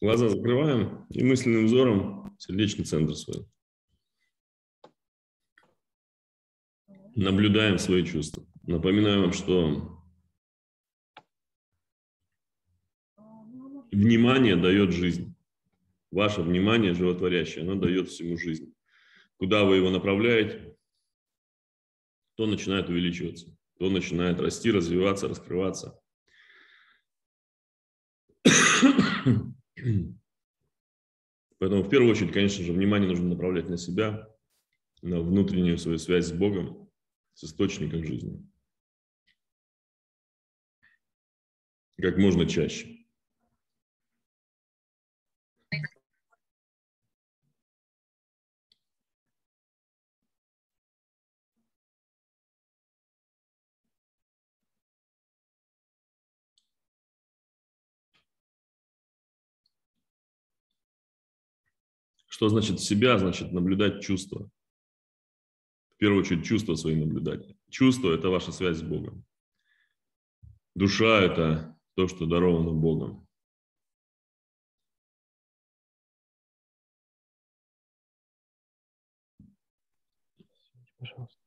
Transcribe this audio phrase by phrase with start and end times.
[0.00, 3.46] Глаза закрываем и мысленным взором сердечный центр свой.
[7.14, 8.46] Наблюдаем свои чувства.
[8.62, 10.00] Напоминаю вам, что
[13.92, 15.34] внимание дает жизнь.
[16.10, 18.74] Ваше внимание животворящее, оно дает всему жизнь.
[19.36, 20.76] Куда вы его направляете,
[22.36, 25.99] то начинает увеличиваться, то начинает расти, развиваться, раскрываться.
[31.58, 34.28] Поэтому в первую очередь, конечно же, внимание нужно направлять на себя,
[35.02, 36.90] на внутреннюю свою связь с Богом,
[37.34, 38.46] с источником жизни.
[41.98, 42.99] Как можно чаще.
[62.40, 63.18] Что значит себя?
[63.18, 64.50] Значит наблюдать чувства.
[65.90, 67.54] В первую очередь чувства свои наблюдать.
[67.68, 69.26] Чувство– это ваша связь с Богом.
[70.74, 73.28] Душа– это то, что даровано Богом.
[80.96, 81.44] Пожалуйста.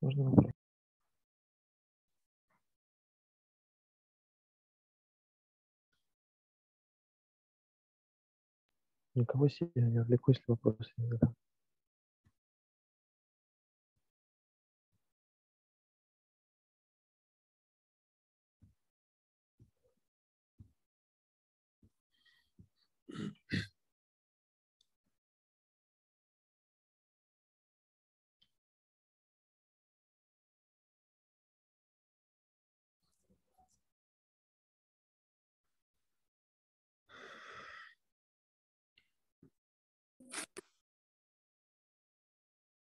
[0.00, 0.61] Можно вопрос?
[9.14, 11.34] Никого себе не отвлекусь, если вопросы не задам.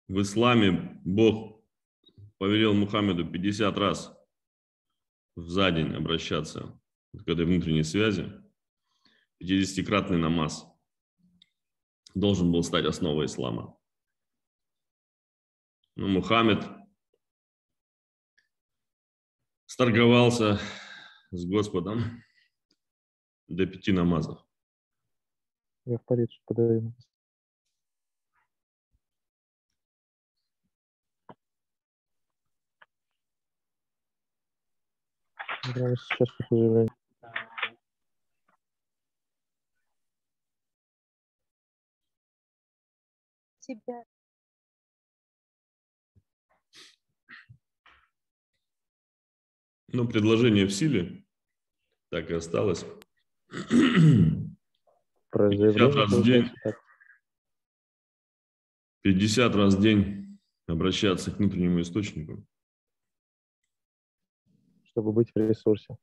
[0.09, 1.63] В исламе Бог
[2.39, 4.11] повелел Мухаммеду 50 раз
[5.35, 6.81] за день обращаться
[7.13, 8.25] к этой внутренней связи.
[9.39, 10.65] 50-кратный намаз
[12.15, 13.77] должен был стать основой ислама.
[15.95, 16.65] Но Мухаммед
[19.67, 20.59] сторговался
[21.29, 22.23] с Господом
[23.47, 24.43] до пяти намазов.
[25.85, 26.95] Я в полицию подаю.
[35.73, 36.89] Сейчас по заявлению.
[43.69, 44.03] тебя.
[49.91, 51.23] Ну, предложение в силе,
[52.09, 52.85] так и осталось.
[55.29, 56.43] Про 50 заявление раз в день.
[56.43, 56.75] получается так.
[59.01, 62.45] 50 раз в день обращаться к внутреннему источнику.
[64.89, 65.97] Чтобы быть в ресурсе.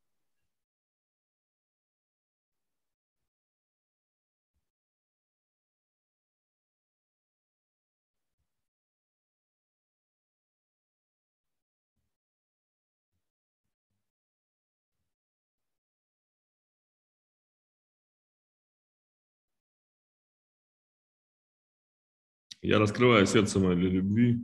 [22.63, 24.41] Я раскрываю сердце мое для любви.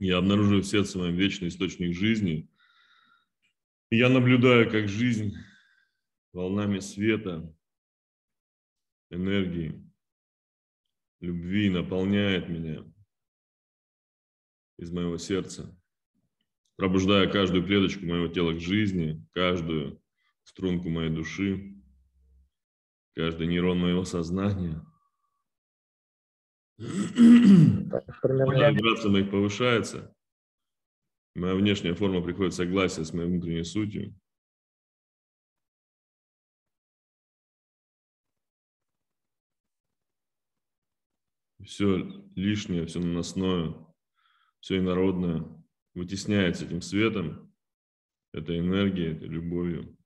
[0.00, 2.48] Я обнаруживаю в сердце моем вечный источник жизни.
[3.94, 5.34] Я наблюдаю, как жизнь
[6.32, 7.54] волнами света,
[9.10, 9.88] энергии,
[11.20, 12.84] любви наполняет меня
[14.78, 15.78] из моего сердца,
[16.74, 20.02] пробуждая каждую клеточку моего тела к жизни, каждую
[20.42, 21.80] струнку моей души,
[23.14, 24.84] каждый нейрон моего сознания–
[26.76, 30.12] примерно Вибрация моих повышается.
[31.34, 34.14] Моя внешняя форма приходит в согласие с моей внутренней сутью.
[41.64, 41.96] Все
[42.36, 43.74] лишнее, все наносное,
[44.60, 45.44] все инородное
[45.94, 47.52] вытесняется этим светом,
[48.32, 49.96] этой энергией, этой любовью.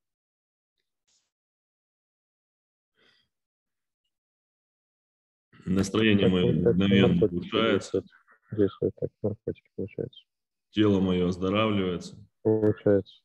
[5.67, 8.07] Настроение мое мгновенно улучшается, действуют.
[8.53, 10.28] Действуют так, наркотики, получается
[10.71, 12.17] тело мое оздоравливается.
[12.43, 13.23] Улучшается.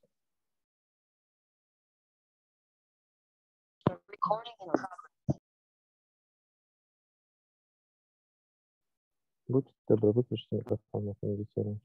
[9.47, 11.79] Будьте добры, выключите микрофон, мы медитируем.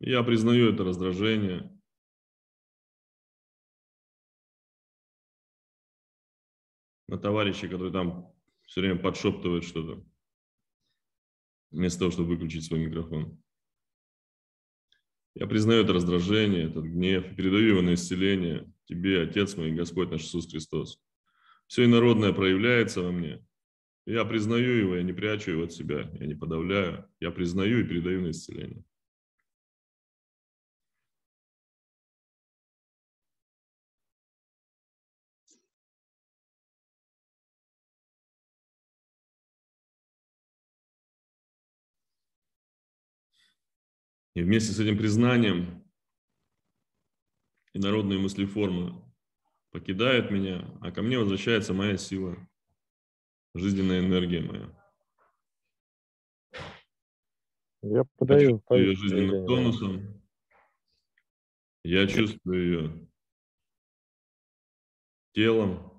[0.00, 1.70] Я признаю это раздражение.
[7.06, 8.34] На товарища, который там
[8.66, 10.04] все время подшептывает что-то
[11.72, 13.42] вместо того, чтобы выключить свой микрофон.
[15.34, 20.22] Я признаю это раздражение, этот гнев, передаю его на исцеление Тебе, Отец мой, Господь наш
[20.22, 21.00] Иисус Христос.
[21.66, 23.44] Все инородное проявляется во мне.
[24.04, 27.08] Я признаю его, я не прячу его от себя, я не подавляю.
[27.20, 28.84] Я признаю и передаю на исцеление.
[44.34, 45.84] И вместе с этим признанием
[47.74, 49.02] и народные мыслеформы
[49.70, 52.36] покидают меня, а ко мне возвращается моя сила,
[53.54, 54.82] жизненная энергия моя.
[57.82, 58.58] Я подаю.
[58.58, 60.22] чувствую ее жизненным тонусом.
[61.84, 63.08] Я чувствую ее
[65.32, 65.92] телом.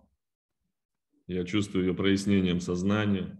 [1.28, 3.38] Я чувствую ее прояснением сознания.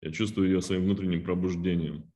[0.00, 2.10] Я чувствую ее своим внутренним пробуждением.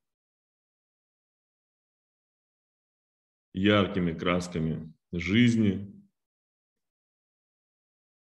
[3.53, 5.93] Яркими красками жизни,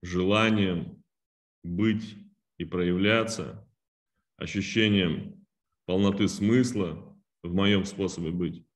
[0.03, 1.03] желанием
[1.63, 2.17] быть
[2.59, 3.67] и проявляться,
[4.37, 5.47] ощущением
[5.87, 8.67] полноты смысла в моем способе быть,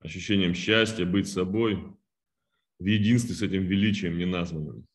[0.00, 1.76] ощущением счастья, быть собой
[2.78, 4.86] в единстве с этим величием неназванным,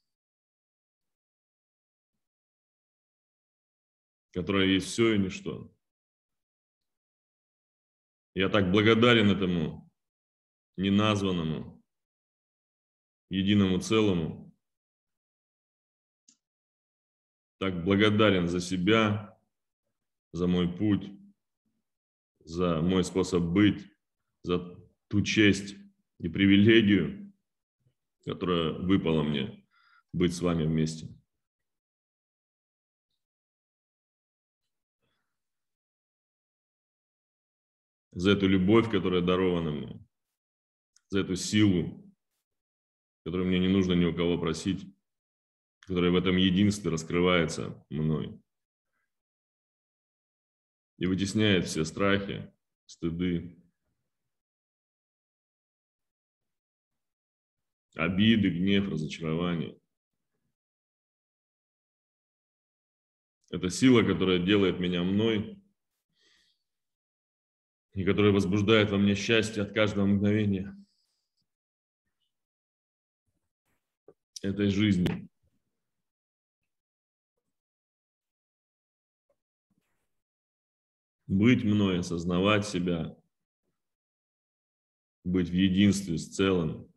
[4.31, 5.69] которое есть все и ничто.
[8.35, 9.92] Я так благодарен этому
[10.77, 11.83] неназванному,
[13.29, 14.53] единому целому.
[17.59, 19.39] Так благодарен за себя,
[20.33, 21.09] за мой путь,
[22.39, 23.85] за мой способ быть,
[24.43, 24.59] за
[25.07, 25.75] ту честь
[26.19, 27.33] и привилегию,
[28.25, 29.65] которая выпала мне
[30.11, 31.07] быть с вами вместе.
[38.11, 40.05] За эту любовь, которая дарована мне
[41.13, 42.11] за эту силу,
[43.23, 44.83] которую мне не нужно ни у кого просить,
[45.81, 48.41] которая в этом единстве раскрывается мной
[50.97, 52.51] и вытесняет все страхи,
[52.87, 53.63] стыды,
[57.93, 59.79] обиды, гнев, разочарование.
[63.51, 65.61] Это сила, которая делает меня мной
[67.93, 70.75] и которая возбуждает во мне счастье от каждого мгновения–
[74.43, 75.27] этой жизни.
[81.25, 83.17] Быть мной, осознавать себя,
[85.23, 86.93] быть в единстве с целым.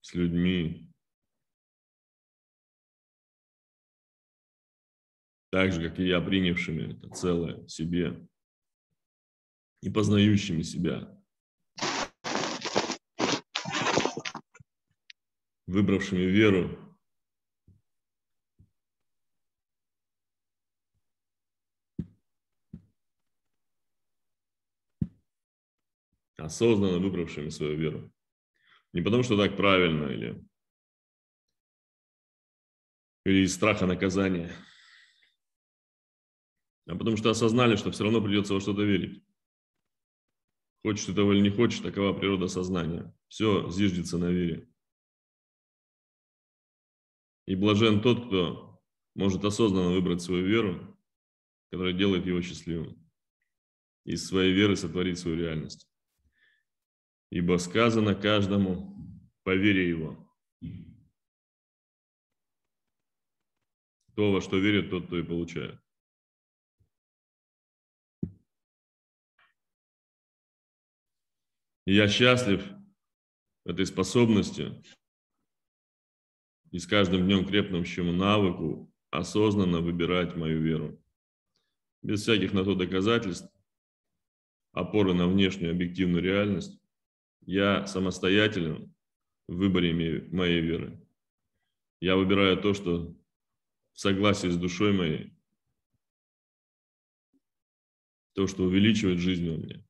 [0.00, 0.90] С людьми.
[5.50, 8.28] Так же, как и я, принявшими это целое себе
[9.80, 11.23] и познающими себя.
[15.66, 16.78] Выбравшими веру,
[26.36, 28.12] осознанно выбравшими свою веру.
[28.92, 30.44] Не потому, что так правильно или,
[33.24, 34.52] или из страха наказания,
[36.86, 39.24] а потому что осознали, что все равно придется во что-то верить.
[40.84, 43.14] Хочешь ты или не хочешь, такова природа сознания.
[43.28, 44.68] Все зиждется на вере.
[47.46, 48.82] И блажен тот, кто
[49.14, 50.98] может осознанно выбрать свою веру,
[51.70, 53.00] которая делает его счастливым.
[54.04, 55.88] Из своей веры сотворить свою реальность.
[57.30, 58.94] Ибо сказано каждому
[59.42, 60.20] по вере его.
[64.14, 65.80] То, во что верит, тот, кто и получает.
[71.86, 72.64] Я счастлив
[73.64, 74.82] этой способностью
[76.74, 81.00] и с каждым днем крепнущему навыку осознанно выбирать мою веру.
[82.02, 83.48] Без всяких на то доказательств,
[84.72, 86.76] опоры на внешнюю объективную реальность,
[87.46, 88.92] я самостоятелен
[89.46, 89.94] в выборе
[90.32, 91.00] моей веры.
[92.00, 93.16] Я выбираю то, что
[93.92, 95.32] в согласии с душой моей,
[98.32, 99.86] то, что увеличивает жизнь во мне.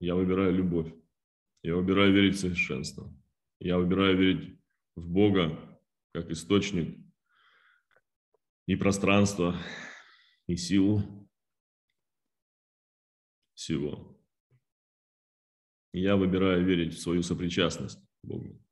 [0.00, 0.92] Я выбираю любовь.
[1.62, 3.08] Я выбираю верить в совершенство.
[3.60, 4.57] Я выбираю верить
[4.98, 5.80] в Бога
[6.12, 6.98] как источник
[8.66, 9.56] и пространства,
[10.46, 11.28] и силу
[13.54, 14.18] всего.
[15.92, 18.62] я выбираю верить в свою сопричастность Богу.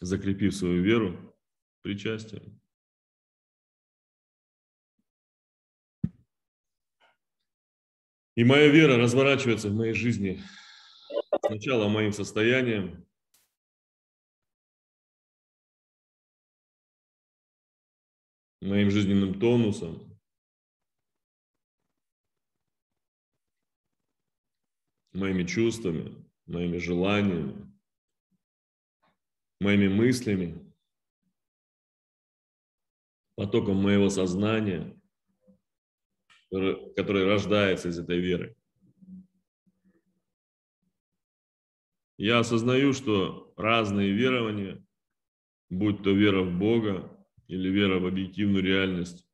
[0.00, 1.36] Закрепив свою веру
[1.82, 2.60] причастием.
[8.36, 10.42] И моя вера разворачивается в моей жизни
[11.44, 13.06] сначала моим состоянием,
[18.60, 20.20] моим жизненным тонусом,
[25.12, 27.72] моими чувствами, моими желаниями,
[29.60, 30.74] моими мыслями,
[33.34, 35.00] потоком моего сознания,
[36.50, 38.56] который, который рождается из этой веры.
[42.22, 44.86] Я осознаю, что разные верования,
[45.70, 47.10] будь то вера в Бога
[47.46, 49.26] или вера в объективную реальность,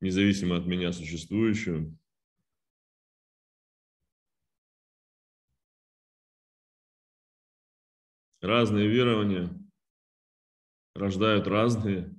[0.00, 1.98] независимо от меня существующую,
[8.40, 9.50] разные верования
[10.94, 12.14] рождают разные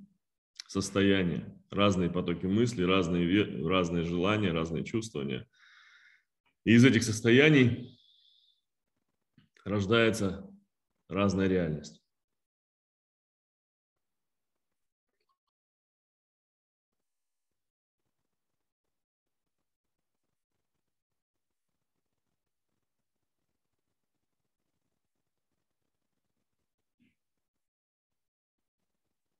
[0.66, 5.48] состояния, разные потоки мыслей, разные, разные желания, разные чувствования.
[6.64, 7.97] И из этих состояний
[9.68, 10.50] рождается
[11.08, 12.02] разная реальность.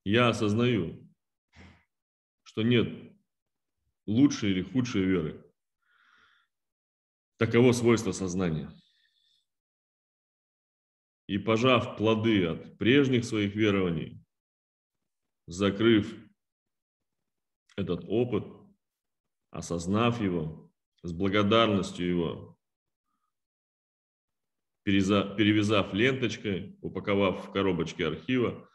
[0.04, 1.06] Я осознаю,
[2.42, 3.12] что нет
[4.06, 5.44] лучшей или худшей веры.
[7.36, 8.70] Таково свойство сознания.
[11.28, 14.20] И пожав плоды от прежних своих верований,
[15.46, 16.12] закрыв
[17.76, 18.44] этот опыт,
[19.50, 22.58] осознав его, с благодарностью его,
[24.84, 28.68] перевязав ленточкой, упаковав в коробочке архива,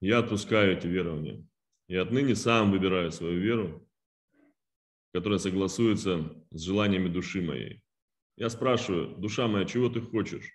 [0.00, 1.48] Я отпускаю эти верования.
[1.88, 3.88] И отныне сам выбираю свою веру,
[5.14, 7.83] которая согласуется с желаниями души моей.
[8.36, 10.50] Я спрашиваю, душа моя, чего ты хочешь?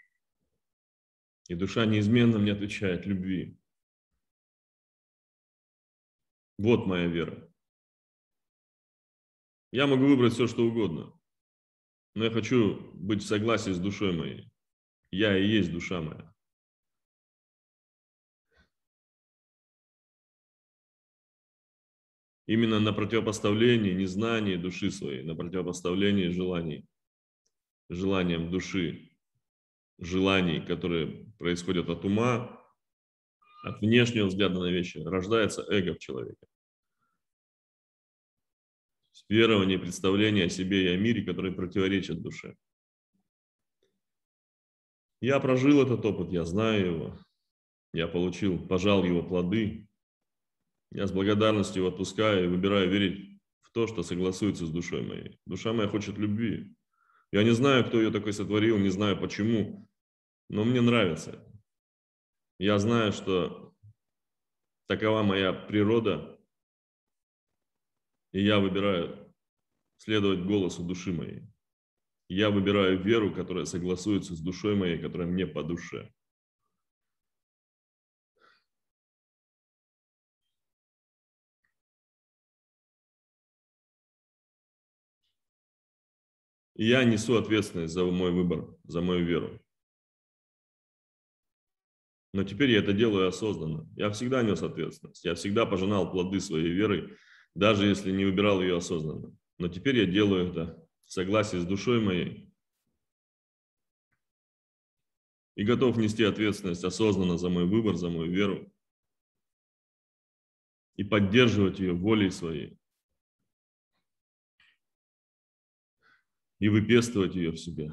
[1.47, 3.57] И душа неизменно мне отвечает, любви.
[6.57, 7.49] Вот моя вера.
[9.71, 11.17] Я могу выбрать все, что угодно,
[12.15, 14.51] но я хочу быть в согласии с душой моей.
[15.11, 16.33] Я и есть душа моя.
[22.49, 26.83] именно на противопоставлении незнания души своей, на противопоставлении желаний,
[27.89, 29.11] желаниям души,
[29.97, 32.59] желаний, которые происходят от ума,
[33.63, 36.47] от внешнего взгляда на вещи, рождается эго в человеке.
[39.27, 42.55] Верование, представление о себе и о мире, которые противоречат душе.
[45.21, 47.19] Я прожил этот опыт, я знаю его,
[47.93, 49.87] я получил, пожал его плоды,
[50.91, 55.37] я с благодарностью отпускаю и выбираю верить в то, что согласуется с душой моей.
[55.45, 56.75] Душа моя хочет любви.
[57.31, 59.87] Я не знаю, кто ее такой сотворил, не знаю почему,
[60.49, 61.43] но мне нравится.
[62.57, 63.75] Я знаю, что
[64.87, 66.39] такова моя природа,
[68.31, 69.33] и я выбираю
[69.97, 71.43] следовать голосу души моей.
[72.27, 76.11] Я выбираю веру, которая согласуется с душой моей, которая мне по душе.
[86.79, 89.61] И я несу ответственность за мой выбор, за мою веру.
[92.31, 93.85] Но теперь я это делаю осознанно.
[93.97, 95.25] Я всегда нес ответственность.
[95.25, 97.17] Я всегда пожинал плоды своей веры,
[97.53, 99.35] даже если не выбирал ее осознанно.
[99.57, 102.49] Но теперь я делаю это в согласии с душой моей.
[105.55, 108.71] И готов нести ответственность осознанно за мой выбор, за мою веру.
[110.95, 112.78] И поддерживать ее волей своей.
[116.59, 117.91] И выпестывать ее в себе,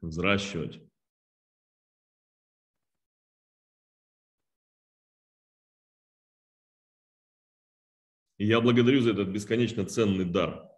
[0.00, 0.80] взращивать.
[8.38, 10.68] И я благодарю за этот бесконечно ценный дар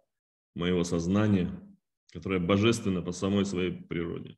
[0.53, 1.51] моего сознания,
[2.13, 4.37] которое божественно по самой своей природе.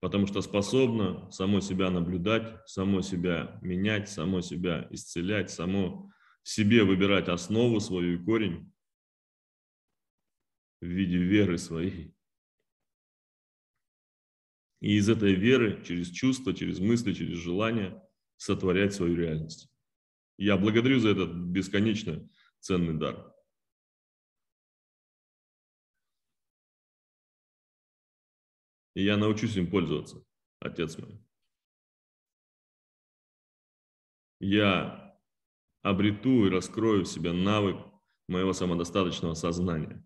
[0.00, 7.28] Потому что способно само себя наблюдать, само себя менять, само себя исцелять, само себе выбирать
[7.28, 8.70] основу свою и корень,
[10.80, 12.14] в виде веры своей.
[14.80, 18.02] И из этой веры, через чувства, через мысли, через желания
[18.36, 19.70] сотворять свою реальность.
[20.36, 22.28] Я благодарю за этот бесконечно
[22.60, 23.34] ценный дар.
[28.94, 30.24] И я научусь им пользоваться,
[30.60, 31.22] Отец мой.
[34.40, 35.18] Я
[35.82, 37.76] обрету и раскрою в себе навык
[38.28, 40.04] моего самодостаточного сознания.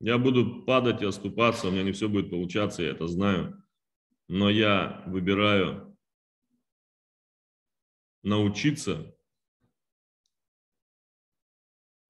[0.00, 3.62] Я буду падать и оступаться, у меня не все будет получаться, я это знаю.
[4.28, 5.96] Но я выбираю
[8.22, 9.16] научиться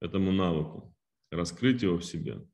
[0.00, 0.94] этому навыку,
[1.30, 2.46] раскрыть его в себе,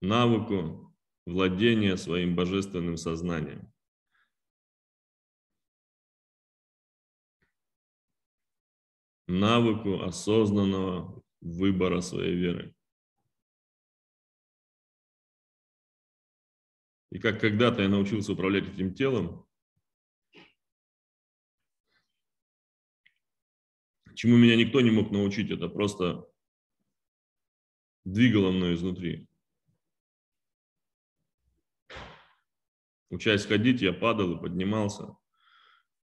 [0.00, 0.94] навыку
[1.26, 3.72] владения своим божественным сознанием.
[9.26, 12.75] навыку осознанного выбора своей веры.
[17.16, 19.48] И как когда-то я научился управлять этим телом,
[24.14, 26.30] чему меня никто не мог научить, это просто
[28.04, 29.26] двигало мной изнутри.
[33.08, 35.16] Учась ходить, я падал и поднимался.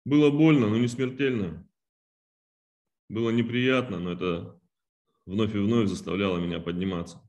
[0.05, 1.69] Было больно, но не смертельно.
[3.09, 4.61] Было неприятно, но это
[5.25, 7.21] вновь и вновь заставляло меня подниматься.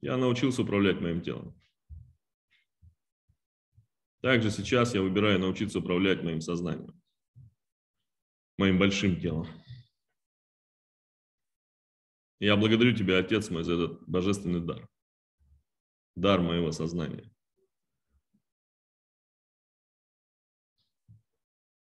[0.00, 1.56] Я научился управлять моим телом.
[4.26, 7.00] Также сейчас я выбираю научиться управлять моим сознанием,
[8.58, 9.46] моим большим телом.
[12.40, 14.88] Я благодарю Тебя, Отец мой, за этот божественный дар.
[16.16, 17.32] Дар моего сознания.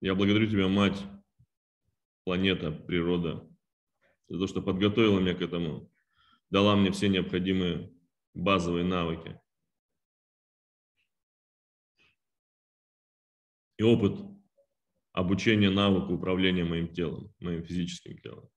[0.02, 1.02] Я благодарю Тебя, Мать,
[2.26, 3.50] планета, природа,
[4.28, 5.90] за то, что подготовила меня к этому,
[6.50, 7.90] дала мне все необходимые
[8.34, 9.40] базовые навыки.
[13.78, 14.20] И опыт
[15.12, 18.50] обучения навыку управления моим телом, моим физическим телом.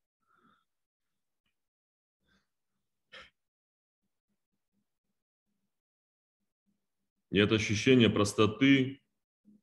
[7.30, 9.00] И это ощущение простоты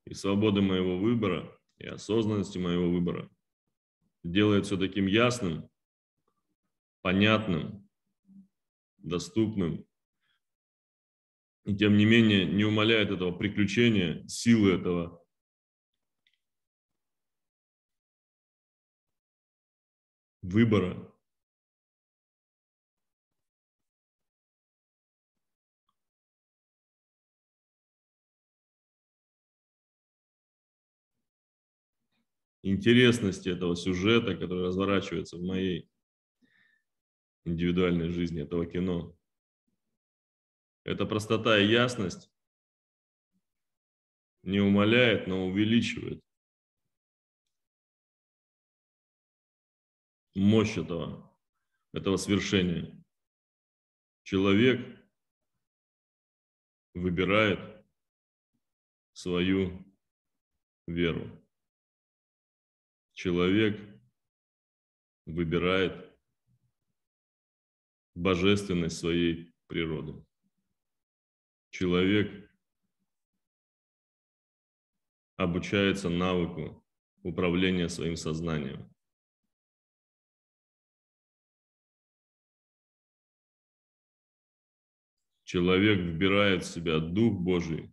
[0.06, 3.30] и свободы моего выбора, и осознанности моего выбора
[4.24, 5.70] делает все таким ясным,
[7.02, 7.88] понятным,
[8.98, 9.86] доступным.
[11.66, 15.27] И тем не менее не умаляет этого приключения, силы этого
[20.48, 21.12] выбора,
[32.64, 35.90] интересности этого сюжета, который разворачивается в моей
[37.46, 39.16] индивидуальной жизни, этого кино.
[40.84, 42.32] Эта простота и ясность
[44.44, 46.22] не умаляет, но увеличивает
[50.38, 51.32] мощь этого,
[51.94, 53.04] этого свершения.
[54.24, 54.80] Человек
[56.94, 57.60] выбирает
[59.14, 59.86] свою
[60.88, 61.38] веру
[63.18, 63.82] человек
[65.26, 66.16] выбирает
[68.14, 70.24] божественность своей природы.
[71.72, 72.52] Человек
[75.36, 76.86] обучается навыку
[77.24, 78.88] управления своим сознанием.
[85.48, 87.90] Человек вбирает в себя Дух Божий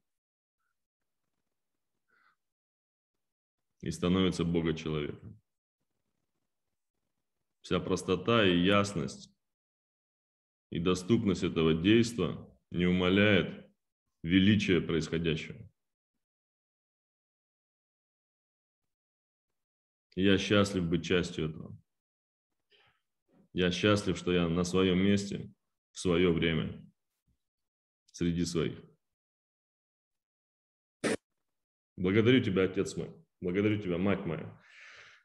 [3.81, 5.41] и становится Бога человеком.
[7.61, 9.33] Вся простота и ясность
[10.71, 13.73] и доступность этого действа не умаляет
[14.25, 15.57] величие происходящего.
[20.17, 21.81] я счастлив быть частью этого.
[23.53, 25.55] Я счастлив, что я на своем месте
[25.93, 26.85] в свое время
[28.15, 28.81] среди своих.
[31.97, 33.11] Благодарю Тебя, Отец мой.
[33.41, 34.61] Благодарю Тебя, Мать моя.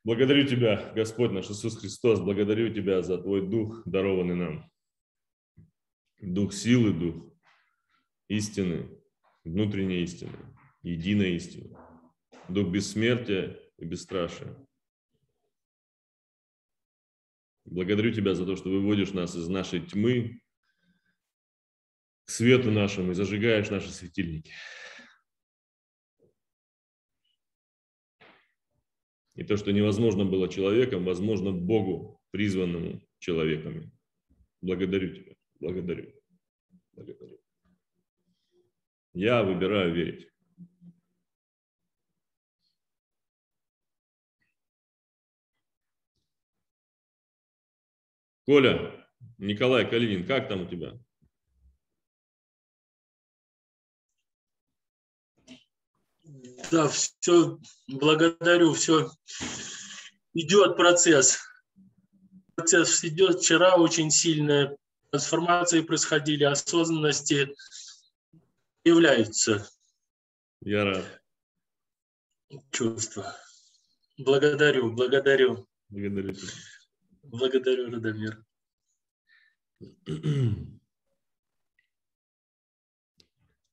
[0.03, 2.19] Благодарю Тебя, Господь наш Иисус Христос.
[2.19, 4.71] Благодарю Тебя за Твой Дух, дарованный нам.
[6.19, 7.31] Дух силы, Дух
[8.27, 8.89] истины,
[9.43, 10.37] внутренней истины,
[10.81, 11.77] единой истины.
[12.47, 14.55] Дух бессмертия и бесстрашия.
[17.65, 20.41] Благодарю Тебя за то, что выводишь нас из нашей тьмы
[22.29, 24.51] свету нашему и зажигаешь наши светильники.
[29.35, 33.91] И то, что невозможно было человеком, возможно Богу, призванному человеками.
[34.61, 36.13] Благодарю тебя, благодарю,
[36.93, 37.39] благодарю.
[39.13, 40.29] Я выбираю верить.
[48.45, 50.99] Коля, Николай Калинин, как там у тебя?
[56.71, 59.11] Да, все, благодарю, все
[60.33, 61.39] идет процесс.
[62.55, 63.39] Процесс идет.
[63.39, 64.77] Вчера очень сильная
[65.09, 67.55] трансформации происходили, осознанности
[68.83, 69.67] являются.
[70.61, 71.21] Я рад.
[72.71, 73.35] Чувства.
[74.17, 75.67] Благодарю, благодарю.
[75.89, 76.51] Благодарю тебя.
[77.23, 78.43] Благодарю, Радомир.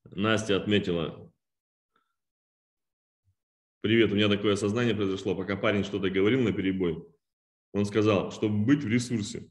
[0.05, 1.26] Настя отметила.
[3.87, 7.07] Привет, у меня такое осознание произошло, пока парень что-то говорил на перебой.
[7.71, 9.49] Он сказал, чтобы быть в ресурсе.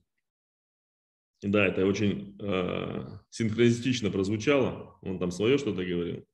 [1.40, 4.98] Да, это очень э, синхронистично прозвучало.
[5.00, 6.28] Он там свое что-то говорил.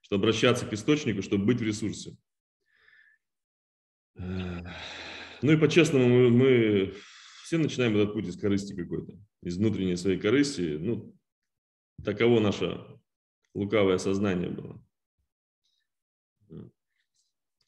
[0.00, 2.16] Что обращаться к источнику, чтобы быть в ресурсе.
[4.16, 6.94] Ну и по-честному, мы, мы
[7.44, 9.12] все начинаем этот путь из корысти какой-то,
[9.44, 10.76] из внутренней своей корысти.
[10.80, 11.16] Ну,
[12.04, 12.84] таково наше
[13.54, 14.84] лукавое сознание было.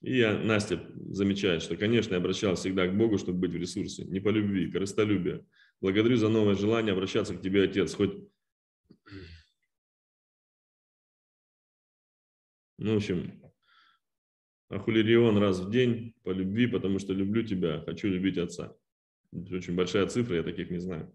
[0.03, 0.81] И я, Настя
[1.11, 4.71] замечает, что, конечно, я обращался всегда к Богу, чтобы быть в ресурсе, не по любви,
[4.71, 5.45] корыстолюбие.
[5.81, 7.95] Благодарю за новое желание обращаться к тебе, Отец.
[7.95, 8.15] Хоть,
[12.79, 13.43] ну, в общем,
[14.69, 18.77] Ахулирион раз в день по любви, потому что люблю тебя, хочу любить Отца.
[19.33, 21.13] Это очень большая цифра, я таких не знаю.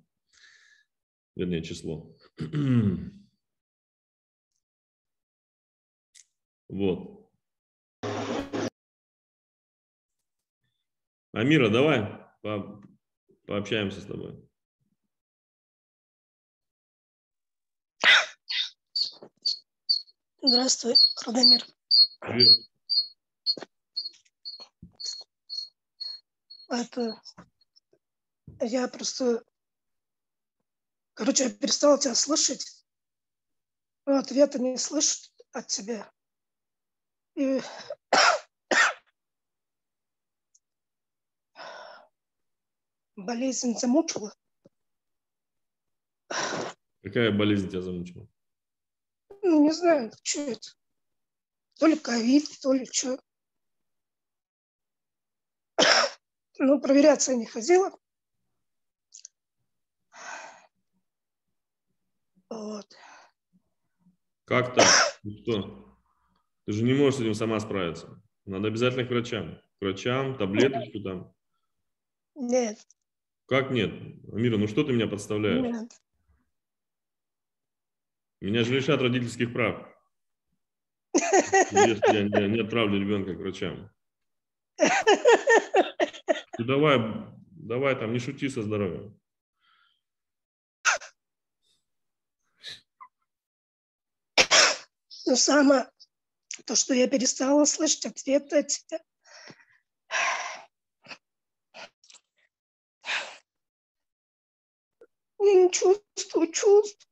[1.36, 2.16] Вернее, число.
[6.74, 7.21] Вот.
[11.34, 12.02] Амира, давай
[12.42, 12.82] по
[13.48, 14.50] пообщаемся с тобой.
[20.42, 21.66] Здравствуй, Радомир.
[22.20, 22.58] Привет.
[26.68, 27.22] Это
[28.62, 29.44] я просто,
[31.14, 32.86] короче, я перестала тебя слышать,
[34.06, 36.12] но ответа не слышу от тебя.
[37.36, 37.62] И
[43.22, 44.34] болезнь замучила.
[47.04, 48.28] Какая болезнь тебя замучила?
[49.42, 50.70] Ну, не знаю, что это.
[51.80, 53.20] То ли ковид, то ли что.
[56.60, 57.92] Ну, проверяться я не ходила.
[62.50, 62.96] Вот.
[64.46, 64.86] Как так?
[65.24, 65.98] Ты что?
[66.66, 68.22] Ты же не можешь с этим сама справиться.
[68.46, 69.56] Надо обязательно к врачам.
[69.80, 71.34] К врачам, таблеточку там.
[72.36, 72.78] Нет,
[73.52, 73.92] Как нет?
[74.32, 75.62] Амира, ну что ты меня подставляешь?
[75.62, 75.92] нет.
[78.40, 79.90] Меня же лишат родительских прав.
[81.14, 83.92] Если я не, не отправлю ребенка к врачам.
[84.78, 86.98] Ты давай,
[87.52, 89.20] давай там, не шути со здоровьем.
[95.26, 95.92] Но самое,
[96.64, 99.02] то, что я перестала слышать ответы от тебя.
[105.44, 107.08] Я не чувствую чувств.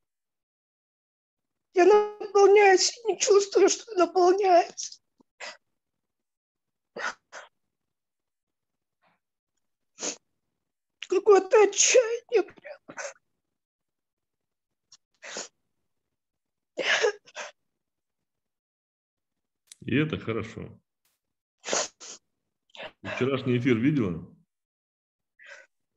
[1.74, 5.02] Я наполняюсь, и не чувствую, что наполняюсь.
[11.08, 12.80] Какое-то отчаяние прям.
[19.82, 20.80] И это хорошо.
[23.02, 24.39] Вчерашний эфир видела?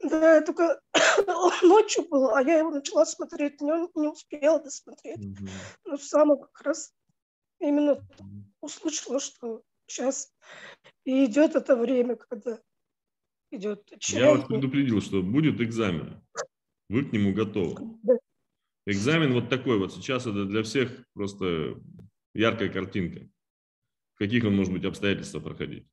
[0.03, 0.81] Да, я только
[1.63, 5.19] ночью было, а я его начала смотреть, не, не успела досмотреть.
[5.19, 5.49] Мгм.
[5.85, 6.93] Но сама как раз
[7.61, 8.05] именно
[8.61, 10.33] услышала, что сейчас
[11.05, 12.59] и идет это время, когда
[13.51, 16.21] идет Я вас предупредил, что будет экзамен.
[16.89, 17.99] Вы к нему готовы.
[18.03, 18.15] Да.
[18.87, 19.93] Экзамен вот такой вот.
[19.93, 21.81] Сейчас это для всех просто
[22.35, 23.29] яркая картинка.
[24.15, 25.87] В каких он может быть обстоятельствах проходить.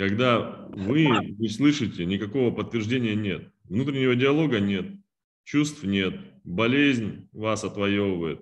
[0.00, 3.52] Когда вы не слышите, никакого подтверждения нет.
[3.64, 4.98] Внутреннего диалога нет.
[5.44, 6.18] Чувств нет.
[6.42, 8.40] Болезнь вас отвоевывает.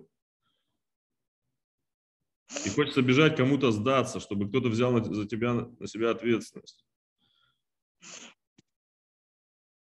[2.64, 6.87] И хочется бежать кому-то сдаться, чтобы кто-то взял на- за тебя, на себя ответственность.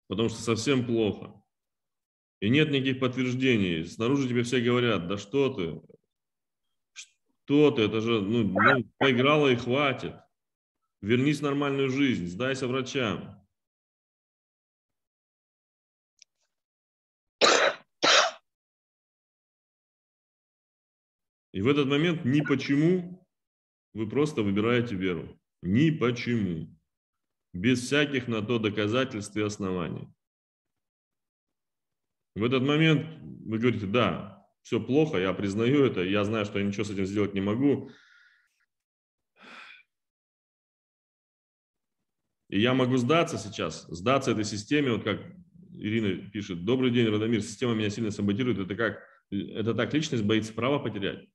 [0.07, 1.33] Потому что совсем плохо.
[2.39, 3.83] И нет никаких подтверждений.
[3.83, 5.81] Снаружи тебе все говорят, да что ты,
[6.93, 10.13] что ты, это же, ну, ну, поиграла и хватит.
[11.01, 13.37] Вернись в нормальную жизнь, сдайся врачам.
[21.53, 23.27] И в этот момент ни почему
[23.93, 25.39] вы просто выбираете веру.
[25.63, 26.67] Ни почему.
[27.53, 30.07] Без всяких на то доказательств и оснований.
[32.35, 33.07] В этот момент
[33.47, 37.05] вы говорите, да, все плохо, я признаю это, я знаю, что я ничего с этим
[37.05, 37.89] сделать не могу.
[42.49, 45.19] И я могу сдаться сейчас, сдаться этой системе, вот как
[45.73, 50.53] Ирина пишет, добрый день, Радомир, система меня сильно саботирует, это как, это так личность боится
[50.53, 51.27] права потерять.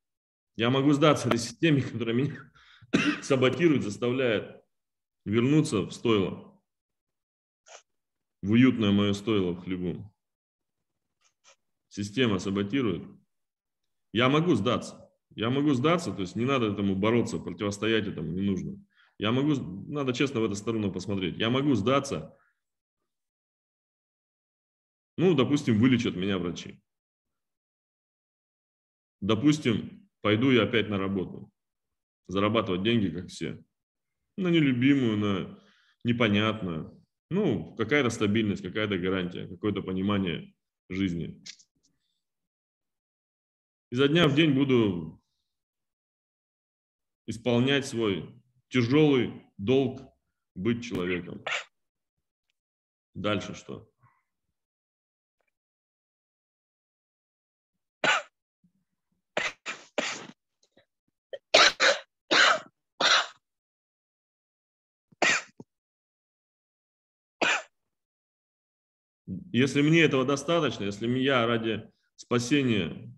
[0.56, 2.34] Я могу сдаться этой системе, которая меня
[3.22, 4.62] саботирует, заставляет
[5.24, 6.60] вернуться в стойло,
[8.42, 10.12] в уютное мое стойло в хлебу.
[11.88, 13.04] Система саботирует.
[14.12, 15.10] Я могу сдаться.
[15.34, 18.82] Я могу сдаться, то есть не надо этому бороться, противостоять этому не нужно.
[19.18, 19.54] Я могу,
[19.90, 21.38] надо честно в эту сторону посмотреть.
[21.38, 22.36] Я могу сдаться.
[25.16, 26.82] Ну, допустим, вылечат меня врачи.
[29.20, 31.50] Допустим, пойду я опять на работу.
[32.26, 33.62] Зарабатывать деньги, как все.
[34.36, 35.62] На нелюбимую, на
[36.02, 37.00] непонятную.
[37.30, 40.54] Ну, какая-то стабильность, какая-то гарантия, какое-то понимание
[40.88, 41.42] жизни.
[43.90, 45.22] Изо дня в день буду
[47.26, 48.41] исполнять свой
[48.72, 50.00] тяжелый долг
[50.54, 51.44] быть человеком.
[53.12, 53.86] Дальше что?
[69.52, 73.14] Если мне этого достаточно, если я ради спасения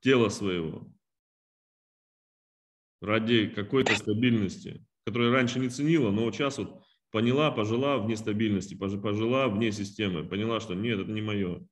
[0.00, 0.90] тела своего,
[3.00, 9.48] ради какой-то стабильности, которую раньше не ценила, но сейчас вот поняла, пожила в нестабильности, пожила
[9.48, 11.66] вне системы, поняла, что нет, это не мое.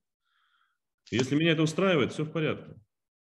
[1.11, 2.75] Если меня это устраивает, все в порядке.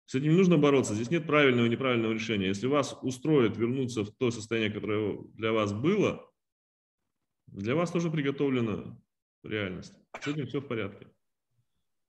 [0.06, 2.48] С этим не нужно бороться, здесь нет правильного и неправильного решения.
[2.48, 6.32] Если вас устроит вернуться в то состояние, которое для вас было,
[7.48, 9.00] для вас тоже приготовлена
[9.44, 9.94] реальность.
[10.20, 11.08] С этим все в порядке.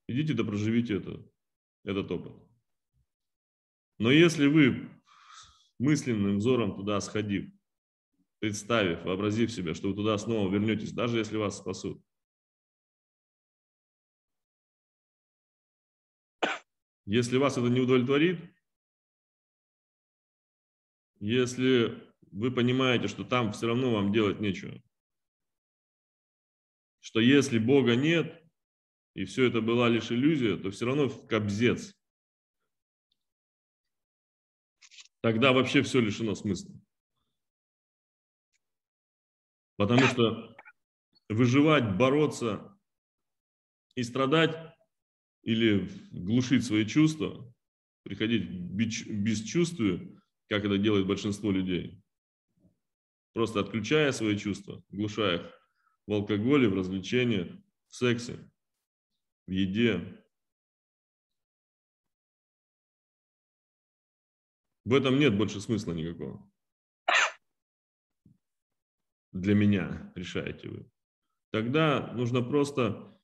[0.07, 1.25] Идите да проживите это,
[1.83, 2.33] этот опыт.
[3.97, 4.89] Но если вы
[5.79, 7.51] мысленным взором туда сходив,
[8.39, 12.01] представив, вообразив себя, что вы туда снова вернетесь, даже если вас спасут.
[17.05, 18.39] Если вас это не удовлетворит,
[21.19, 24.81] если вы понимаете, что там все равно вам делать нечего,
[26.99, 28.43] что если Бога нет,
[29.13, 31.96] и все это была лишь иллюзия, то все равно кобзец.
[35.21, 36.73] Тогда вообще все лишено смысла.
[39.77, 40.55] Потому что
[41.29, 42.77] выживать, бороться
[43.95, 44.55] и страдать
[45.43, 47.53] или глушить свои чувства,
[48.03, 52.01] приходить к бесчувствию, как это делает большинство людей,
[53.33, 55.57] просто отключая свои чувства, глушая их
[56.07, 57.47] в алкоголе, в развлечениях,
[57.87, 58.49] в сексе,
[59.45, 60.23] в еде,
[64.87, 66.49] В этом нет больше смысла никакого.
[69.33, 70.89] Для меня решаете вы.
[71.51, 73.19] Тогда нужно просто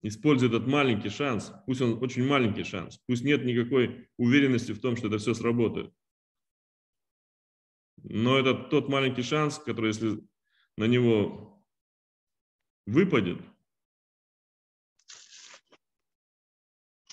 [0.00, 1.52] использовать этот маленький шанс.
[1.66, 3.02] Пусть он очень маленький шанс.
[3.06, 5.92] Пусть нет никакой уверенности в том, что это все сработает.
[8.02, 10.26] Но это тот маленький шанс, который, если
[10.78, 11.62] на него
[12.86, 13.42] выпадет,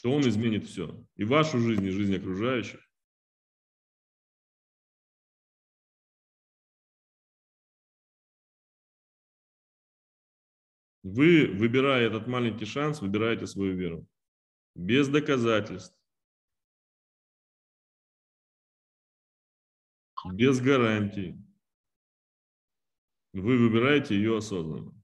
[0.02, 1.06] то он изменит все.
[1.18, 2.85] И вашу жизнь, и жизнь окружающих.
[11.06, 14.10] Вы, выбирая этот маленький шанс, выбираете свою веру.
[14.74, 15.96] Без доказательств.
[20.34, 21.38] Без гарантий.
[23.34, 25.00] Вы выбираете ее осознанно.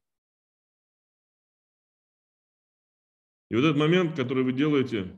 [3.49, 5.15] И вот этот момент, который вы делаете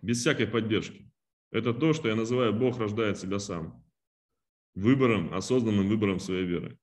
[0.00, 1.12] без всякой поддержки,
[1.50, 3.84] это то, что я называю Бог рождает себя сам.
[4.74, 6.80] Выбором, осознанным выбором своей веры.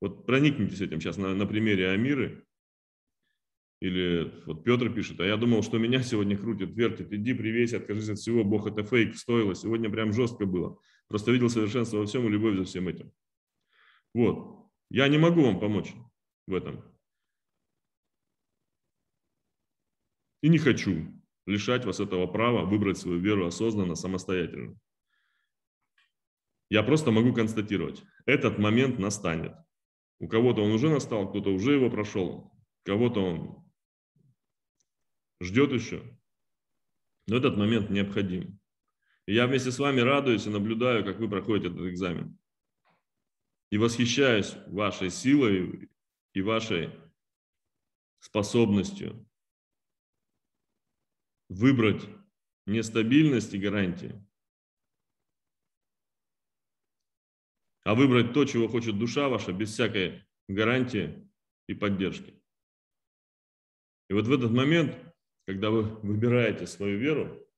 [0.00, 2.44] Вот проникнитесь этим сейчас на, на примере Амиры.
[3.80, 8.08] Или вот Петр пишет, а я думал, что меня сегодня крутит, вертит, иди, привейся, откажись
[8.08, 10.80] от всего, Бог это фейк, стоило, сегодня прям жестко было.
[11.06, 13.12] Просто видел совершенство во всем и любовь за всем этим.
[14.14, 15.94] Вот, я не могу вам помочь
[16.48, 16.82] в этом.
[20.42, 21.06] И не хочу
[21.46, 24.76] лишать вас этого права выбрать свою веру осознанно, самостоятельно.
[26.68, 29.54] Я просто могу констатировать, этот момент настанет.
[30.18, 32.52] У кого-то он уже настал, кто-то уже его прошел,
[32.84, 33.72] кого-то он
[35.40, 36.02] ждет еще.
[37.26, 38.58] Но этот момент необходим.
[39.26, 42.38] И я вместе с вами радуюсь и наблюдаю, как вы проходите этот экзамен.
[43.70, 45.90] И восхищаюсь вашей силой
[46.32, 46.90] и вашей
[48.20, 49.28] способностью
[51.48, 52.08] выбрать
[52.66, 54.24] нестабильность и гарантии,
[57.88, 61.26] а выбрать то, чего хочет душа ваша, без всякой гарантии
[61.68, 62.34] и поддержки.
[64.10, 64.94] И вот в этот момент,
[65.46, 67.48] когда вы выбираете свою веру,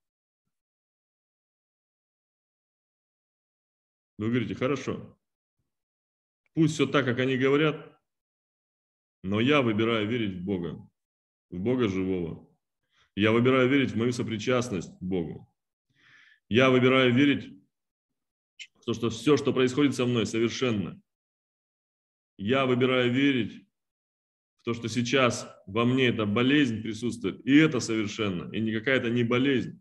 [4.19, 5.19] вы говорите, хорошо,
[6.55, 8.01] пусть все так, как они говорят,
[9.25, 10.88] но я выбираю верить в Бога,
[11.51, 12.49] в Бога живого.
[13.16, 15.53] Я выбираю верить в мою сопричастность к Богу.
[16.49, 17.60] Я выбираю верить
[18.90, 21.00] то, что все, что происходит со мной, совершенно.
[22.37, 23.64] Я выбираю верить
[24.61, 29.09] в то, что сейчас во мне эта болезнь присутствует, и это совершенно, и не какая-то
[29.09, 29.81] не болезнь,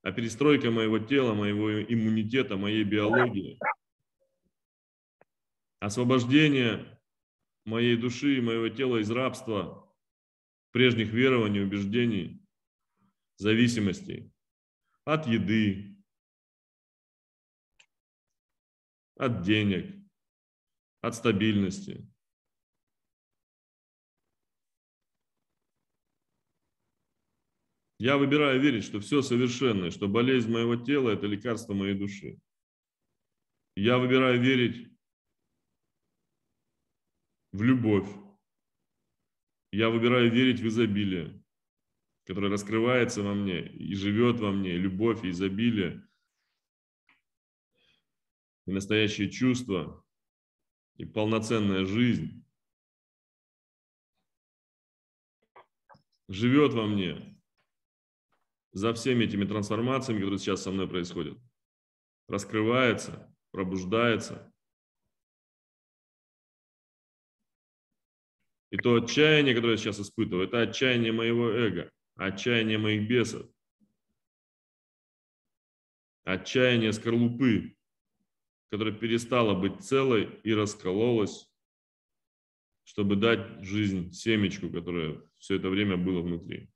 [0.00, 3.58] а перестройка моего тела, моего иммунитета, моей биологии,
[5.80, 6.98] освобождение
[7.66, 9.92] моей души и моего тела из рабства,
[10.70, 12.40] прежних верований, убеждений,
[13.36, 14.32] зависимостей
[15.04, 15.95] от еды,
[19.16, 19.94] от денег,
[21.00, 22.06] от стабильности.
[27.98, 32.38] Я выбираю верить, что все совершенно, что болезнь моего тела– это лекарство моей души.
[33.74, 34.92] Я выбираю верить
[37.52, 38.08] в любовь.
[39.72, 41.42] Я выбираю верить в изобилие,
[42.26, 46.05] которое раскрывается во мне и живет во мне, любовь и изобилие,
[48.66, 50.04] и настоящие чувства,
[50.96, 52.44] и полноценная жизнь
[56.28, 57.40] живет во мне
[58.72, 61.38] за всеми этими трансформациями, которые сейчас со мной происходят.
[62.28, 64.52] Раскрывается, пробуждается.
[68.70, 73.48] И то отчаяние, которое я сейчас испытываю, это отчаяние моего эго, отчаяние моих бесов,
[76.24, 77.75] отчаяние скорлупы,
[78.70, 81.50] которая перестала быть целой и раскололась,
[82.84, 86.70] чтобы дать жизнь семечку, которая все это время было внутри.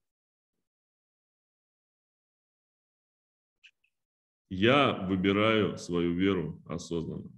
[4.49, 7.31] Я выбираю свою веру осознанно.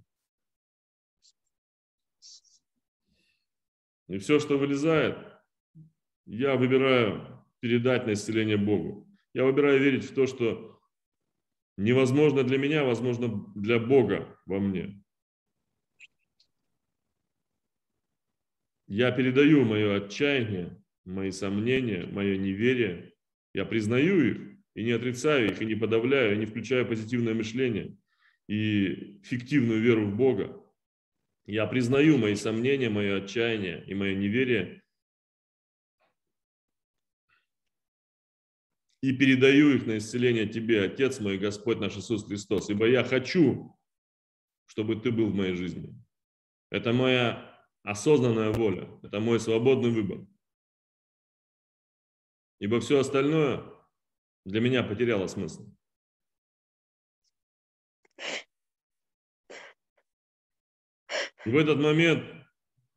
[4.07, 5.17] И все, что вылезает,
[6.25, 9.07] я выбираю передать на исцеление Богу.
[9.33, 10.72] Я выбираю верить в то, что
[11.77, 15.03] невозможно для меня, возможно для Бога во мне.
[18.87, 23.13] Я передаю мое отчаяние, мои сомнения, мое неверие.
[23.53, 24.37] Я признаю их
[24.75, 27.97] и не отрицаю их, и не подавляю, и не включаю позитивное мышление
[28.47, 30.59] и фиктивную веру в Бога.
[31.45, 34.82] Я признаю мои сомнения, мое отчаяние и мое неверие
[39.03, 43.77] и передаю их на исцеление Тебе, Отец мой, Господь наш Иисус Христос, ибо я хочу,
[44.65, 45.93] чтобы Ты был в моей жизни.
[46.69, 50.25] Это моя осознанная воля, это мой свободный выбор.
[52.59, 53.65] Ибо все остальное
[54.45, 55.69] для меня потеряло смысл.
[61.45, 62.23] И в этот момент,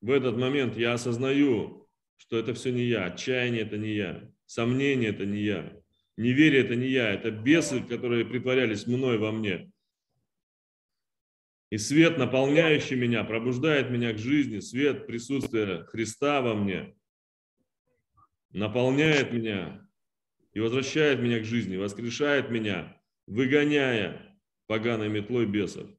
[0.01, 5.11] в этот момент я осознаю, что это все не я, отчаяние это не я, сомнение
[5.11, 5.83] это не я,
[6.17, 9.71] неверие это не я, это бесы, которые притворялись мной во мне.
[11.71, 16.97] И свет, наполняющий меня, пробуждает меня к жизни, свет присутствия Христа во мне,
[18.51, 19.87] наполняет меня
[20.53, 25.91] и возвращает меня к жизни, воскрешает меня, выгоняя поганой метлой бесов.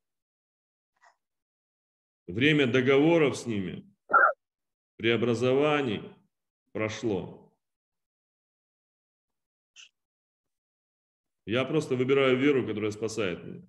[2.28, 3.86] Время договоров с ними,
[4.96, 6.02] преобразований
[6.72, 7.47] прошло.
[11.48, 13.62] Я просто выбираю веру, которая спасает меня.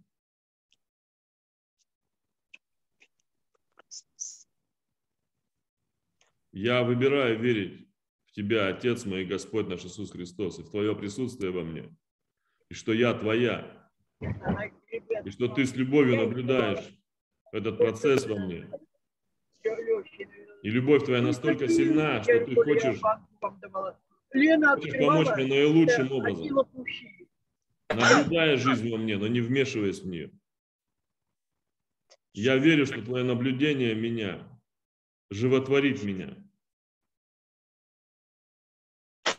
[6.51, 7.89] Я выбираю верить
[8.27, 11.97] в Тебя, Отец мой, Господь наш Иисус Христос, и в Твое присутствие во мне,
[12.69, 13.89] и что я Твоя,
[15.25, 16.85] и что Ты с любовью наблюдаешь
[17.53, 18.69] этот процесс во мне.
[20.65, 26.67] И любовь твоя настолько сильна, что ты хочешь, хочешь помочь мне наилучшим образом,
[27.91, 30.31] наблюдая жизнь во мне, но не вмешиваясь в нее.
[32.33, 34.49] Я верю, что твое наблюдение меня
[35.31, 36.37] животворит меня.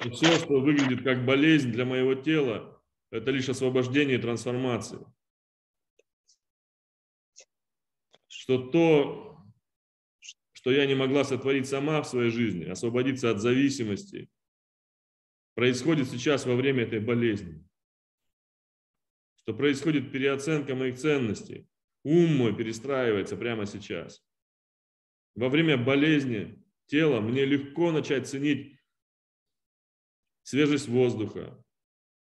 [0.04, 2.82] И все, что выглядит как болезнь для моего тела,
[3.12, 5.06] это лишь освобождение и трансформация.
[8.50, 9.38] что то,
[10.54, 14.28] что я не могла сотворить сама в своей жизни, освободиться от зависимости,
[15.54, 17.64] происходит сейчас во время этой болезни.
[19.50, 21.68] Что происходит переоценка моих ценностей,
[22.04, 24.24] Ум мой перестраивается прямо сейчас.
[25.34, 28.80] Во время болезни тела мне легко начать ценить
[30.44, 31.66] свежесть воздуха,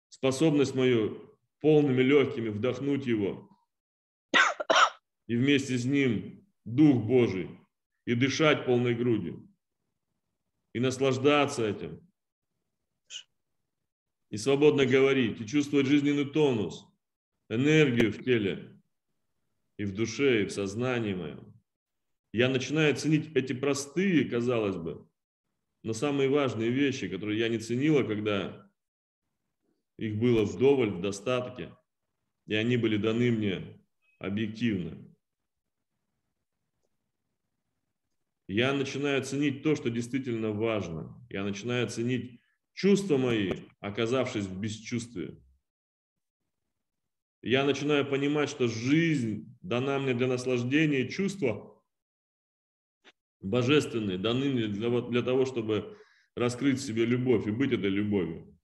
[0.09, 3.49] способность мою полными легкими вдохнуть его.
[5.25, 7.49] И вместе с ним Дух Божий
[8.05, 9.51] и дышать полной грудью
[10.73, 12.07] и наслаждаться этим.
[14.29, 16.85] И свободно говорить, и чувствовать жизненный тонус,
[17.49, 18.81] энергию в теле,
[19.77, 21.53] и в душе, и в сознании моем.
[22.31, 25.07] Я начинаю ценить эти простые, казалось бы,
[25.83, 28.69] но самые важные вещи, которые я не ценила, когда
[29.97, 31.75] их было вдоволь, в достатке,
[32.47, 33.79] и они были даны мне
[34.19, 34.97] объективно.
[38.47, 41.15] Я начинаю ценить то, что действительно важно.
[41.29, 42.39] Я начинаю ценить
[42.73, 45.41] чувства мои, оказавшись в бесчувствии.
[47.45, 51.79] Я начинаю понимать, что жизнь дана мне для наслаждения, чувства
[53.39, 55.95] божественные даны мне для, для того, чтобы
[56.35, 58.59] раскрыть в себе любовь и быть этой любовью.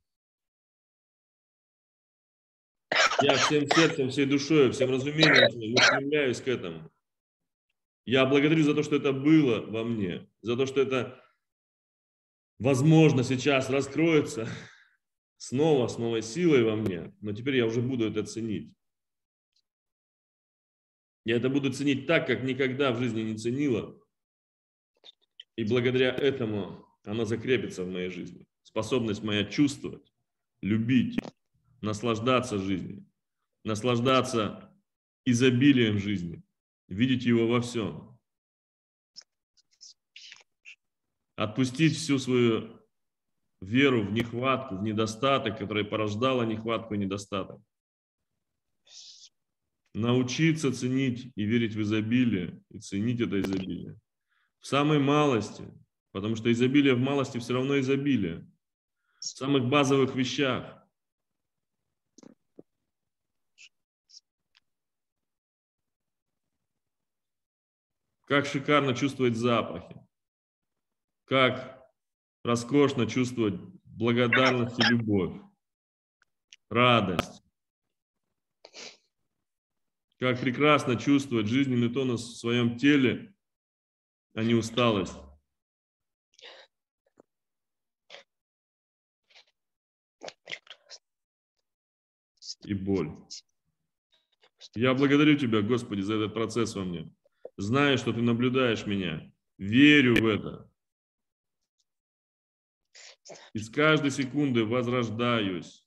[3.22, 6.92] Я всем сердцем, всей душой, всем разумением устремляюсь к этому.
[8.06, 11.24] Я благодарю за то, что это было во мне, за то, что это
[12.58, 14.48] возможно, сейчас раскроется
[15.42, 18.72] снова, с новой силой во мне, но теперь я уже буду это ценить.
[21.26, 24.00] Я это буду ценить так, как никогда в жизни не ценила.
[25.56, 28.46] И благодаря этому она закрепится в моей жизни.
[28.62, 30.14] Способность моя чувствовать,
[30.62, 31.20] любить,
[31.82, 33.04] наслаждаться жизнью,
[33.64, 34.72] наслаждаться
[35.26, 36.44] изобилием жизни,
[36.88, 38.12] видеть его во всем.
[41.36, 42.81] отпустить всю свою
[43.62, 47.62] веру в нехватку, в недостаток, который порождала нехватку и недостаток.
[49.94, 54.00] Научиться ценить и верить в изобилие, и ценить это изобилие.
[54.60, 55.64] В самой малости,
[56.12, 58.48] потому что изобилие в малости все равно изобилие.
[59.20, 60.78] В самых базовых вещах.
[68.26, 70.02] Как шикарно чувствовать запахи
[71.32, 71.81] как
[72.44, 75.42] роскошно чувствовать благодарность и любовь,
[76.70, 77.44] радость.
[80.20, 83.34] Как прекрасно чувствовать жизненный тонус в своем теле,
[84.34, 85.18] а не усталость.
[92.64, 93.10] И боль.
[94.76, 97.12] Я благодарю Тебя, Господи, за этот процесс во мне.
[97.58, 99.34] Знаю, что Ты наблюдаешь меня.
[99.58, 100.71] Верю в это.
[103.54, 105.86] И с каждой секунды возрождаюсь.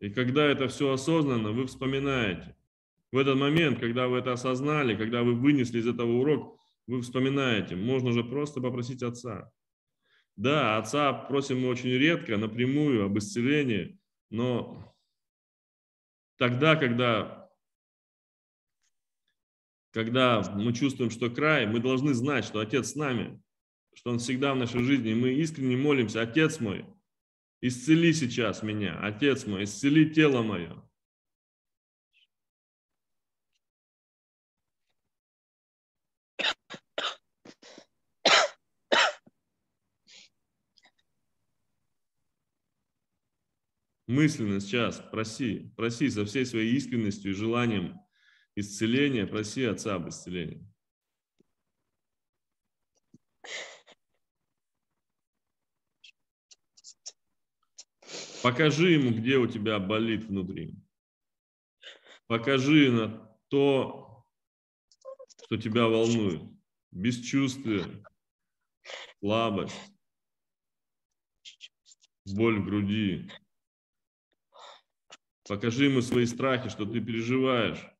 [0.00, 2.56] И когда это все осознанно, вы вспоминаете.
[3.12, 7.76] В этот момент, когда вы это осознали, когда вы вынесли из этого урок, вы вспоминаете.
[7.76, 9.52] Можно же просто попросить отца.
[10.36, 13.98] Да, отца просим мы очень редко, напрямую, об исцелении,
[14.30, 14.94] но
[16.36, 17.41] тогда, когда
[19.92, 23.40] когда мы чувствуем, что край, мы должны знать, что Отец с нами,
[23.94, 25.10] что Он всегда в нашей жизни.
[25.10, 26.86] И мы искренне молимся, Отец мой,
[27.60, 30.82] исцели сейчас меня, Отец мой, исцели тело мое.
[44.08, 47.98] Мысленно сейчас проси, проси со всей своей искренностью и желанием
[48.54, 50.66] исцеления, проси Отца об исцелении.
[58.42, 60.74] Покажи ему, где у тебя болит внутри.
[62.26, 64.24] Покажи на то,
[65.44, 66.42] что тебя волнует.
[66.90, 68.04] Бесчувствие,
[69.20, 69.74] слабость,
[72.26, 73.30] боль в груди.
[75.48, 77.91] Покажи ему свои страхи, что ты переживаешь.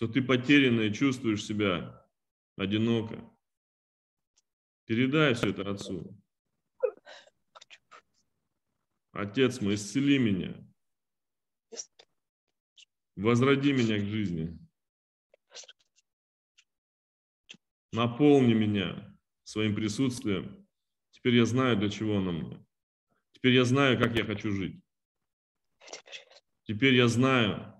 [0.00, 2.08] Что ты потерянно и чувствуешь себя
[2.56, 3.22] одиноко.
[4.86, 6.18] Передай все это Отцу.
[9.12, 10.56] Отец мой, исцели меня.
[13.14, 14.58] Возроди меня к жизни.
[17.92, 20.66] Наполни меня своим присутствием.
[21.10, 22.66] Теперь я знаю, для чего оно мне.
[23.32, 24.82] Теперь я знаю, как я хочу жить.
[26.62, 27.79] Теперь я знаю,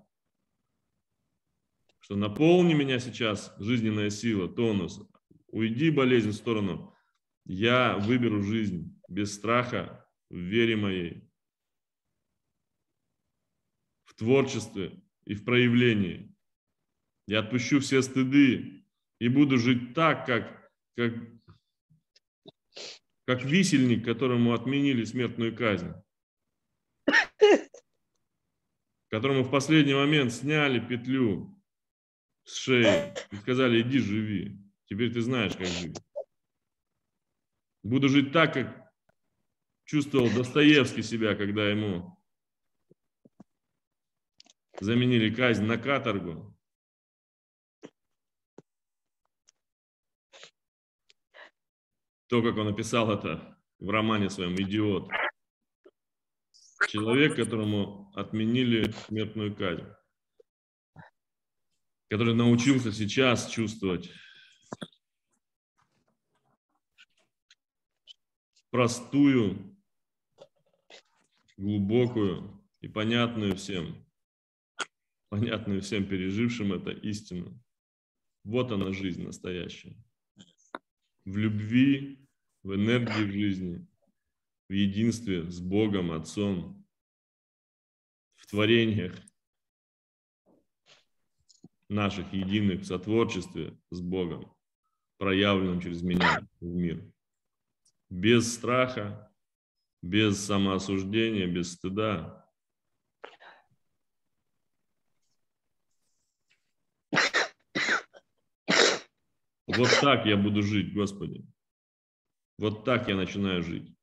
[2.10, 5.00] что наполни меня сейчас жизненная сила, тонус,
[5.46, 6.92] уйди болезнь в сторону,
[7.44, 11.30] Я выберу жизнь без страха, в вере моей,
[14.06, 16.34] в творчестве и в проявлении.
[17.28, 18.84] Я отпущу все стыды
[19.20, 21.14] и буду жить так, как, как,
[23.24, 25.92] как висельник, которому отменили смертную казнь.
[29.10, 31.59] Которому в последний момент сняли петлю
[32.44, 34.58] с шеи и сказали, иди живи.
[34.86, 35.96] Теперь ты знаешь, как жить.
[37.82, 38.92] Буду жить так, как
[39.84, 42.18] чувствовал Достоевский себя, когда ему
[44.80, 46.56] заменили казнь на каторгу.
[52.28, 55.10] То, как он написал это в романе своем «Идиот».
[56.88, 59.86] Человек, которому отменили смертную казнь,
[62.10, 64.10] который научился сейчас чувствовать
[68.70, 69.76] простую,
[71.56, 74.04] глубокую и понятную всем,
[75.28, 77.62] понятную всем пережившим это истину.
[78.42, 79.96] Вот она жизнь настоящая.
[81.24, 82.28] В любви,
[82.64, 83.86] в энергии в жизни,
[84.68, 86.84] в единстве с Богом, Отцом,
[88.34, 89.14] в творениях
[91.90, 94.54] наших единых, в сотворчестве с Богом,
[95.18, 97.04] проявленном через меня в мир.
[98.08, 99.32] Без страха,
[100.02, 102.48] без самоосуждения, без стыда.
[109.66, 111.44] Вот так я буду жить, Господи.
[112.58, 113.94] Вот так я начинаю жить.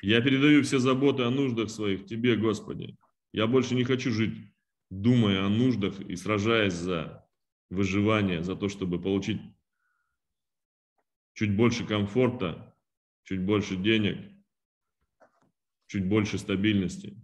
[0.00, 2.96] Я передаю все заботы о нуждах своих Тебе, Господи.
[3.32, 4.34] Я больше не хочу жить,
[4.90, 7.28] думая о нуждах и сражаясь за
[7.68, 9.40] выживание, за то, чтобы получить
[11.34, 12.74] чуть больше комфорта,
[13.24, 14.18] чуть больше денег,
[15.86, 17.16] чуть больше стабильности.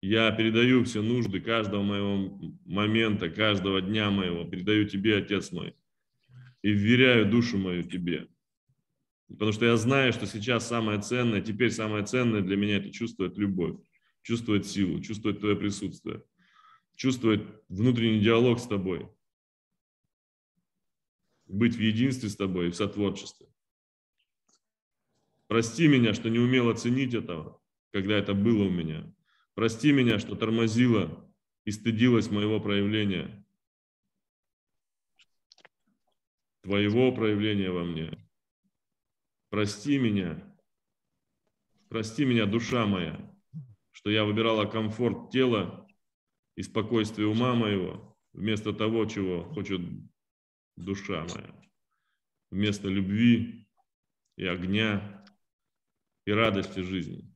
[0.00, 5.74] Я передаю все нужды каждого моего момента, каждого дня моего, передаю Тебе, Отец мой,
[6.62, 8.28] и вверяю душу мою Тебе.
[9.32, 13.36] Потому что я знаю, что сейчас самое ценное, теперь самое ценное для меня это чувствовать
[13.38, 13.76] любовь,
[14.22, 16.22] чувствовать силу, чувствовать твое присутствие,
[16.96, 19.08] чувствовать внутренний диалог с тобой,
[21.46, 23.46] быть в единстве с тобой в сотворчестве.
[25.46, 27.60] Прости меня, что не умел оценить этого,
[27.90, 29.12] когда это было у меня.
[29.54, 31.30] Прости меня, что тормозила
[31.64, 33.44] и стыдилась моего проявления,
[36.62, 38.21] твоего проявления во мне.
[39.52, 40.42] Прости меня,
[41.90, 43.20] прости меня, душа моя,
[43.90, 45.86] что я выбирала комфорт тела
[46.56, 49.82] и спокойствие ума моего вместо того, чего хочет
[50.76, 51.54] душа моя,
[52.50, 53.68] вместо любви
[54.38, 55.22] и огня
[56.24, 57.30] и радости жизни.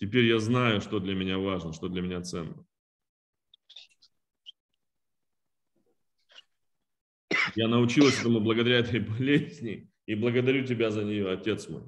[0.00, 2.66] Теперь я знаю, что для меня важно, что для меня ценно.
[7.56, 11.82] Я научилась этому благодаря этой болезни, и благодарю Тебя за нее, Отец мой.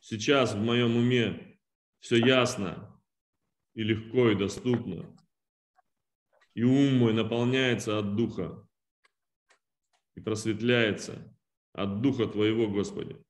[0.00, 1.58] Сейчас в моем уме
[1.98, 3.02] все ясно
[3.74, 5.04] и легко и доступно.
[6.54, 8.66] И ум мой наполняется от Духа
[10.14, 11.36] и просветляется
[11.72, 13.22] от Духа Твоего, Господи.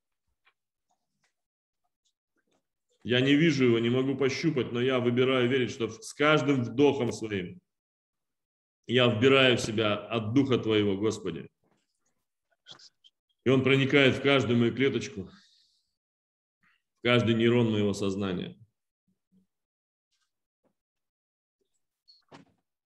[3.03, 7.13] Я не вижу его, не могу пощупать, но я выбираю верить, что с каждым вдохом
[7.13, 7.61] своим
[8.87, 11.49] я вбираю в себя от Духа Твоего, Господи.
[13.45, 15.31] И он проникает в каждую мою клеточку,
[16.99, 18.59] в каждый нейрон моего сознания.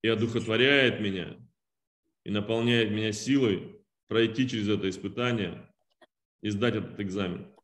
[0.03, 1.39] И одухотворяет меня,
[2.25, 5.73] и наполняет меня силой пройти через это испытание
[6.43, 7.55] и сдать этот экзамен.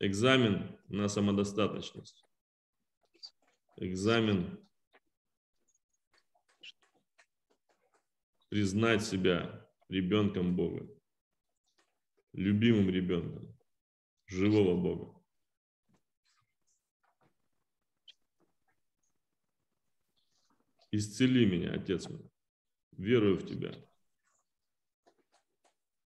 [0.00, 2.24] Экзамен на самодостаточность.
[3.76, 4.58] Экзамен
[8.50, 10.88] признать себя ребенком Бога,
[12.32, 13.56] любимым ребенком,
[14.26, 15.20] живого Бога.
[20.92, 22.30] Исцели меня, Отец мой,
[22.92, 23.74] верую в Тебя.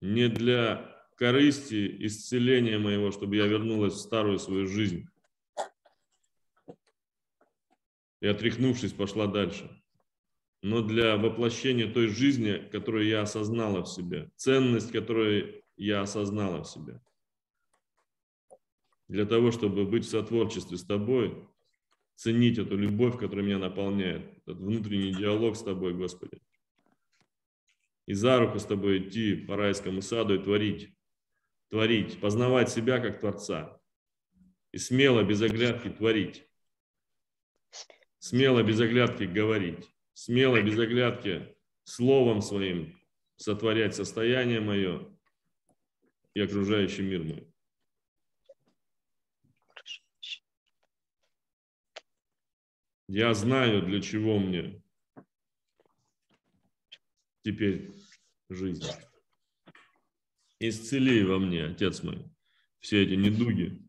[0.01, 5.05] Не для корысти исцеления моего, чтобы я вернулась в старую свою жизнь.
[8.21, 9.78] И, отряхнувшись, пошла дальше
[10.62, 16.68] но для воплощения той жизни, которую я осознала в себе, ценность, которую я осознала в
[16.68, 17.01] себе.
[19.07, 21.47] Для того, чтобы быть в сотворчестве с тобой,
[22.16, 26.41] ценить эту любовь, которая меня наполняет, этот внутренний диалог с Тобой, Господи.
[28.05, 30.93] И за руку с Тобой идти по райскому саду и творить,
[31.70, 33.80] творить, познавать себя как Творца.
[34.74, 36.45] И смело, без оглядки творить.
[38.20, 39.89] Смело, без оглядки говорить.
[40.22, 41.55] Смело, без оглядки
[41.86, 43.01] словом своим
[43.38, 45.17] сотворять состояние мое
[46.34, 47.47] и окружающий мир мой.
[53.07, 54.84] Я знаю, для чего мне
[57.43, 57.89] теперь
[58.49, 58.84] жизнь.
[60.59, 62.30] Исцели во мне, Отец мой,
[62.80, 63.82] все эти недуги.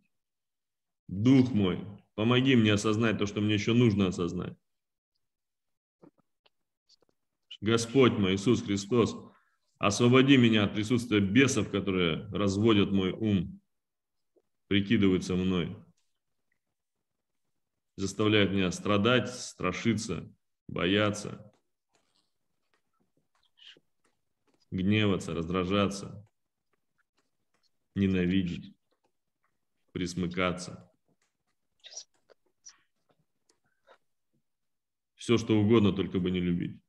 [1.09, 4.57] Дух мой, помоги мне осознать то, что мне еще нужно осознать.
[7.61, 9.17] Господь мой, Иисус Христос,
[9.79, 13.61] освободи меня от присутствия бесов, которые разводят мой ум,
[14.69, 15.77] прикидываются мной
[18.01, 20.33] заставляет меня страдать, страшиться,
[20.67, 21.53] бояться,
[24.71, 26.27] гневаться, раздражаться,
[27.95, 28.75] ненавидеть,
[29.93, 30.91] присмыкаться.
[35.15, 36.80] Все, что угодно, только бы не любить.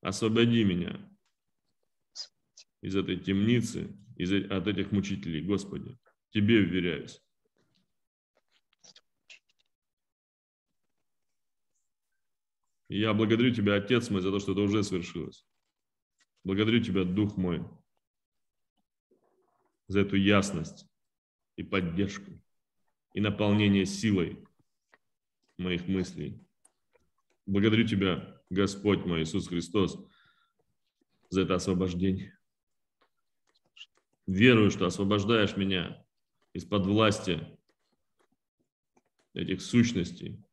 [0.00, 1.08] Освободи меня
[2.80, 5.98] из этой темницы, из, от этих мучителей, Господи.
[6.30, 7.20] Тебе уверяюсь.
[12.90, 15.46] я благодарю Тебя, Отец мой, за то, что это уже свершилось.
[16.42, 17.64] Благодарю Тебя, Дух мой,
[19.86, 20.86] за эту ясность
[21.56, 22.32] и поддержку,
[23.14, 24.44] и наполнение силой
[25.56, 26.44] моих мыслей.
[27.46, 29.98] Благодарю Тебя, Господь мой, Иисус Христос,
[31.28, 32.36] за это освобождение.
[34.26, 36.04] Верую, что освобождаешь меня
[36.52, 37.40] из-под власти
[39.34, 40.44] этих сущностей,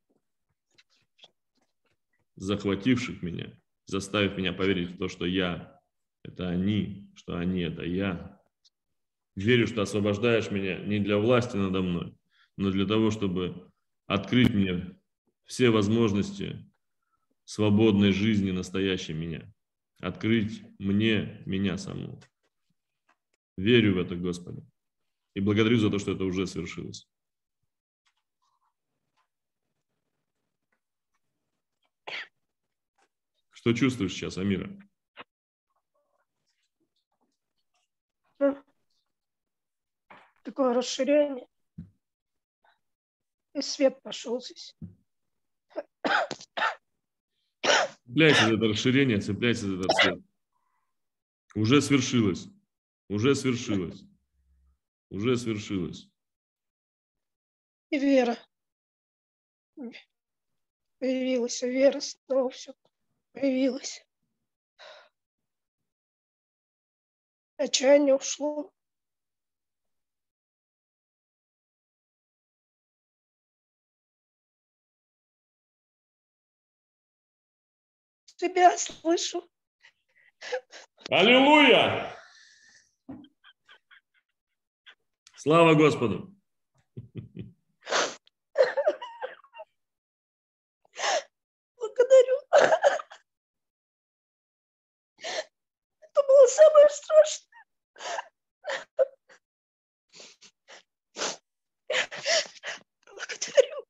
[2.36, 5.82] захвативших меня, заставив меня поверить в то, что я–
[6.24, 8.40] это они, что они– это я.
[9.36, 12.16] Верю, что освобождаешь меня не для власти надо мной,
[12.58, 13.72] но для того, чтобы
[14.06, 15.00] открыть мне
[15.46, 16.67] все возможности
[17.48, 19.50] свободной жизни настоящей меня.
[20.02, 22.20] Открыть мне меня саму.
[23.58, 24.62] Верю в это, Господи.
[25.34, 27.10] И благодарю за то, что это уже свершилось.
[33.52, 34.70] Что чувствуешь сейчас, Амира?
[40.44, 41.48] Такое расширение.
[43.54, 44.76] И свет пошел здесь.
[48.08, 50.20] Цепляйся за это расширение, цепляйся за этот свет.
[51.56, 52.48] Уже свершилось.
[53.10, 54.04] Уже свершилось.
[55.10, 56.08] Уже свершилось.
[57.90, 58.38] И вера.
[61.00, 62.74] Появилась вера, снова все
[63.34, 64.06] появилось.
[67.58, 68.74] Отчаяние ушло.
[78.38, 79.50] Тебя слышу.
[81.10, 82.16] Аллилуйя!
[85.36, 86.32] Слава Господу!
[91.78, 92.38] Благодарю.
[96.02, 97.64] Это было самое страшное.
[103.08, 103.88] Благодарю.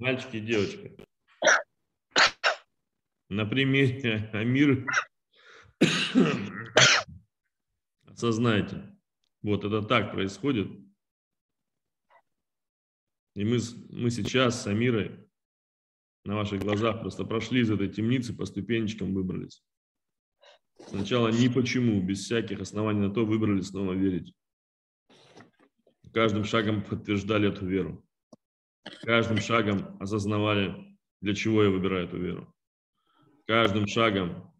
[0.00, 0.96] Мальчики и девочки.
[3.28, 4.86] На примере Амир
[8.06, 8.96] осознайте,
[9.42, 10.68] вот это так происходит.
[13.34, 13.58] И мы,
[13.90, 15.28] мы сейчас с Амирой
[16.24, 19.62] на ваших глазах просто прошли из этой темницы, по ступенечкам выбрались.
[20.88, 24.32] Сначала ни почему, без всяких оснований на то выбрали снова верить.
[26.14, 28.02] Каждым шагом подтверждали эту веру.
[29.02, 32.54] Каждым шагом осознавали, для чего я выбираю эту веру.
[33.46, 34.54] Каждым шагом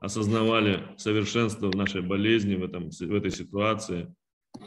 [0.00, 4.14] осознавали совершенство нашей болезни в, этом, в этой ситуации.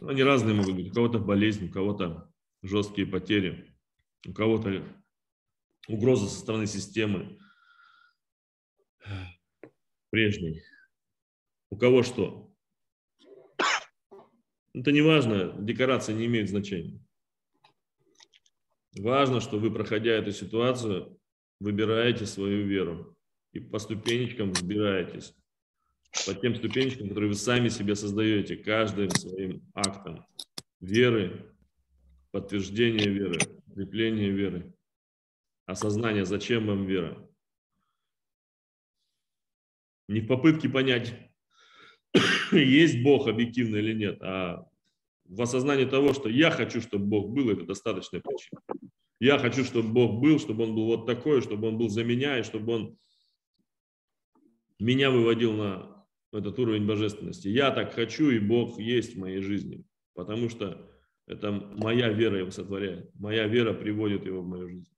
[0.02, 0.92] Они разные могут быть.
[0.92, 3.76] У кого-то болезнь, у кого-то жесткие потери,
[4.26, 4.84] у кого-то
[5.88, 7.40] угроза со стороны системы
[10.10, 10.64] прежней.
[11.70, 12.52] У кого что?
[14.74, 17.04] Это не важно, декорация не имеет значения.
[19.00, 21.18] Важно, что вы, проходя эту ситуацию,
[21.62, 23.16] выбираете свою веру
[23.54, 25.34] и по ступенечкам взбираетесь
[26.26, 30.26] по тем ступенечкам, которые вы сами себе создаете, каждым своим актом
[30.82, 31.56] веры,
[32.32, 34.74] подтверждения веры, укрепления веры,
[35.66, 37.26] осознание, зачем вам вера.
[40.10, 41.14] Не в попытке понять,
[42.52, 44.68] есть Бог объективно или нет, а
[45.24, 48.60] в осознании того, что я хочу, чтобы Бог был, это достаточная причина.
[49.20, 52.40] Я хочу, чтобы Бог был, чтобы Он был вот такой, чтобы Он был за меня,
[52.40, 52.98] и чтобы Он
[54.80, 57.50] меня выводил на этот уровень божественности.
[57.50, 60.90] Я так хочу, и Бог есть в моей жизни, потому что
[61.28, 64.90] это моя вера его сотворяет, моя вера приводит его в мою жизнь.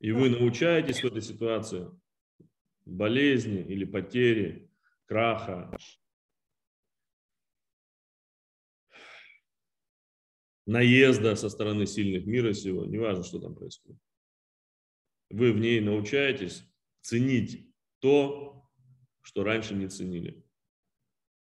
[0.00, 1.88] И вы научаетесь в этой ситуации
[2.84, 4.70] болезни или потери,
[5.06, 5.76] краха,
[10.66, 14.00] наезда со стороны сильных мира сего, неважно, что там происходит.
[15.30, 16.64] Вы в ней научаетесь
[17.00, 17.68] ценить
[18.00, 18.70] то,
[19.22, 20.44] что раньше не ценили.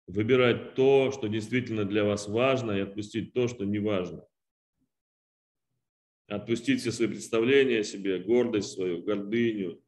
[0.07, 4.27] Выбирать то, что действительно для вас важно, и отпустить то, что не важно.
[6.27, 9.83] Отпустить все свои представления о себе, гордость свою, гордыню,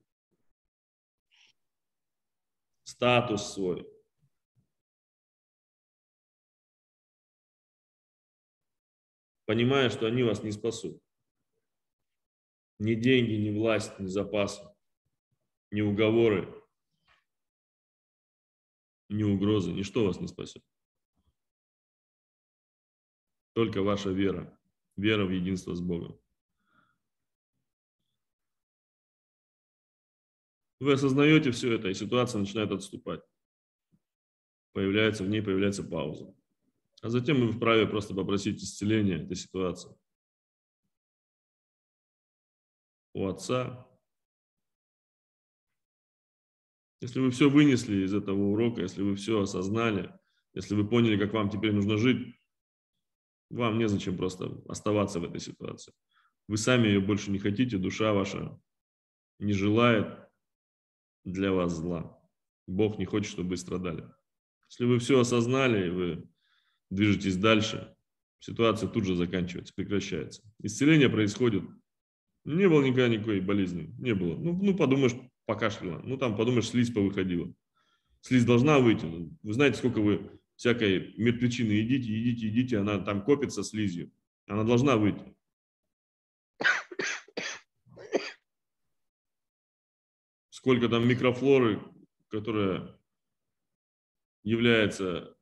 [2.91, 3.89] статус свой.
[9.47, 11.01] Понимая, что они вас не спасут.
[12.79, 14.63] Ни деньги, ни власть, ни запасы,
[15.71, 16.49] ни уговоры,
[19.09, 20.65] ни угрозы, ничто вас не спасет.
[23.53, 24.59] Только ваша вера,
[24.97, 26.19] вера в единство с Богом.
[30.81, 33.21] Вы осознаете все это, и ситуация начинает отступать.
[34.73, 36.35] Появляется в ней, появляется пауза.
[37.03, 39.95] А затем вы вправе просто попросить исцеления этой ситуации.
[43.13, 43.87] У отца.
[47.03, 50.15] Если вы все вынесли из этого урока, если вы все осознали,
[50.55, 52.35] если вы поняли, как вам теперь нужно жить,
[53.51, 55.93] вам незачем просто оставаться в этой ситуации.
[56.49, 58.59] Вы сами ее больше не хотите, душа ваша
[59.39, 60.30] не желает,
[61.25, 62.19] для вас зла.
[62.67, 64.05] Бог не хочет, чтобы вы страдали.
[64.69, 66.29] Если вы все осознали, и вы
[66.91, 67.95] движетесь дальше,
[68.39, 70.43] ситуация тут же заканчивается, прекращается.
[70.63, 71.65] Исцеление происходит.
[72.45, 73.95] Не было никогда никакой болезни.
[73.99, 74.37] Не было.
[74.37, 75.15] Ну, ну подумаешь,
[75.47, 76.01] покашляла.
[76.05, 77.53] Ну, там, подумаешь, слизь повыходила.
[78.21, 79.05] Слизь должна выйти.
[79.43, 84.13] Вы знаете, сколько вы всякой мертвечины едите, едите, едите, она там копится слизью.
[84.47, 85.35] Она должна выйти.
[90.61, 91.83] Сколько там микрофлоры,
[92.29, 92.95] которая
[94.43, 95.35] является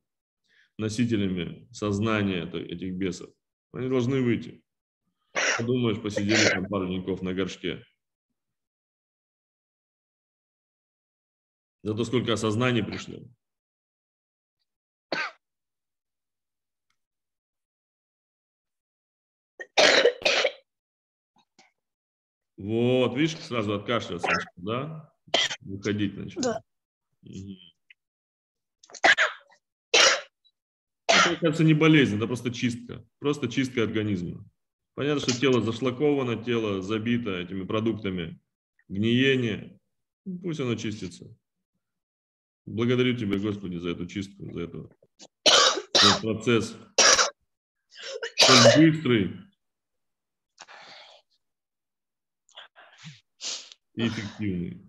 [0.76, 3.30] носителями сознания этих бесов.
[3.72, 4.62] Они должны выйти.
[5.58, 7.84] Подумаешь, посидели там пару деньков на горшке.
[11.82, 13.18] Зато сколько осознаний пришло.
[22.58, 25.14] Вот, видишь, сразу откашливаться да?
[25.60, 26.40] Выходить начал.
[26.40, 26.60] Да.
[31.08, 33.06] Это, кажется, не болезнь, это просто чистка.
[33.20, 34.44] Просто чистка организма.
[34.94, 38.40] Понятно, что тело зашлаковано, тело забито этими продуктами
[38.88, 39.78] гниения.
[40.42, 41.32] Пусть оно чистится.
[42.66, 44.92] Благодарю Тебя, Господи, за эту чистку, за, эту,
[45.46, 46.76] за этот процесс.
[48.48, 49.36] Он быстрый,
[53.98, 54.80] и эффективный.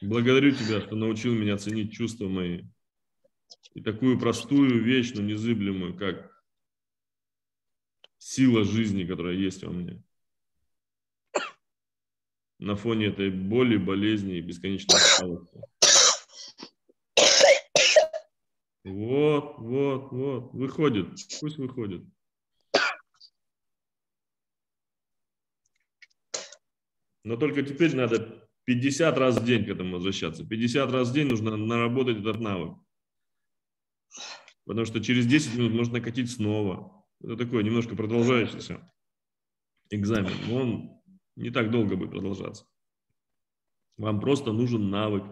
[0.00, 2.62] Благодарю тебя, что научил меня ценить чувства мои.
[3.74, 6.42] И такую простую вещь, но незыблемую, как
[8.18, 10.02] сила жизни, которая есть во мне.
[12.58, 15.60] На фоне этой боли, болезни и бесконечной усталости.
[18.84, 20.54] Вот, вот, вот.
[20.54, 21.08] Выходит.
[21.40, 22.04] Пусть выходит.
[27.24, 30.46] Но только теперь надо 50 раз в день к этому возвращаться.
[30.46, 32.76] 50 раз в день нужно наработать этот навык.
[34.64, 37.04] Потому что через 10 минут можно накатить снова.
[37.22, 38.92] Это такое немножко продолжающийся
[39.90, 40.32] экзамен.
[40.48, 41.02] Но он
[41.36, 42.66] не так долго будет продолжаться.
[43.96, 45.24] Вам просто нужен навык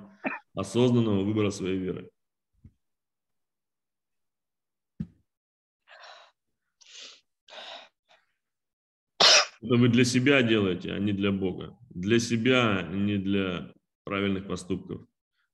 [0.54, 2.10] осознанного выбора своей веры.
[9.62, 11.78] Это вы для себя делаете, а не для Бога.
[11.90, 13.72] Для себя, а не для
[14.04, 15.06] правильных поступков.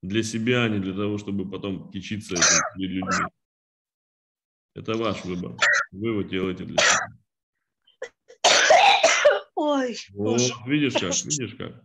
[0.02, 3.26] Для себя, а не для того, чтобы потом кичиться этим перед людьми.
[4.74, 5.56] Это ваш выбор.
[5.90, 7.08] Вы его делаете для себя.
[9.54, 10.52] Ой, Вот, боже.
[10.66, 11.82] видишь как, видишь как.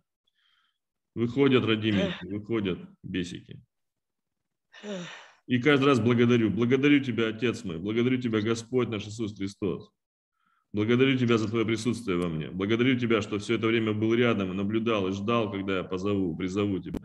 [1.16, 3.60] Выходят родименькие, выходят бесики.
[5.48, 6.50] И каждый раз благодарю.
[6.50, 7.80] Благодарю Тебя, Отец мой.
[7.80, 9.92] Благодарю Тебя, Господь наш Иисус Христос.
[10.74, 12.50] Благодарю Тебя за Твое присутствие во мне.
[12.50, 16.36] Благодарю Тебя, что все это время был рядом и наблюдал, и ждал, когда я позову,
[16.36, 17.00] призову Тебя.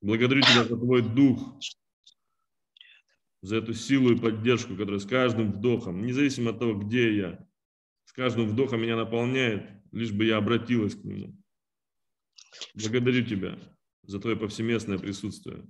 [0.00, 1.60] Благодарю Тебя за Твой Дух,
[3.40, 7.48] за эту силу и поддержку, которая с каждым вдохом, независимо от того, где я,
[8.04, 11.36] с каждым вдохом меня наполняет, лишь бы я обратилась к Нему.
[12.74, 13.58] Благодарю Тебя
[14.02, 15.64] за Твое повсеместное присутствие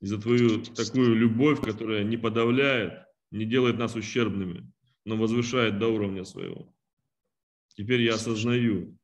[0.00, 4.70] и за Твою такую любовь, которая не подавляет, не делает нас ущербными,
[5.04, 6.74] но возвышает до уровня своего.
[7.74, 8.98] Теперь я осознаю,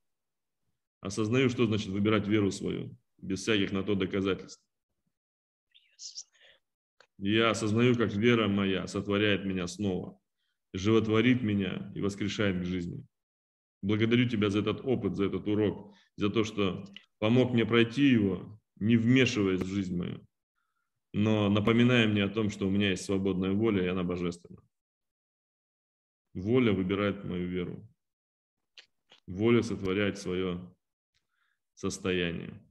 [1.01, 4.63] осознаю, что значит выбирать веру свою, без всяких на то доказательств.
[7.19, 10.21] Я осознаю, как вера моя сотворяет меня снова,
[10.75, 13.07] животворит меня и воскрешает к жизни.
[13.83, 16.85] Благодарю Тебя за этот опыт, за этот урок, за то, что
[17.19, 20.27] помог мне пройти его, не вмешиваясь в жизнь мою,
[21.13, 24.61] но напоминая мне о том, что у меня есть свободная воля, и она божественна.
[26.37, 27.89] Воля выбирает мою веру.
[29.27, 30.61] Воля сотворяет свое
[31.75, 32.63] состояние.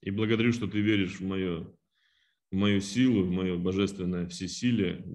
[0.00, 1.78] И благодарю, что ты веришь в мою,
[2.50, 5.06] в мою силу, в мое божественное всесилие,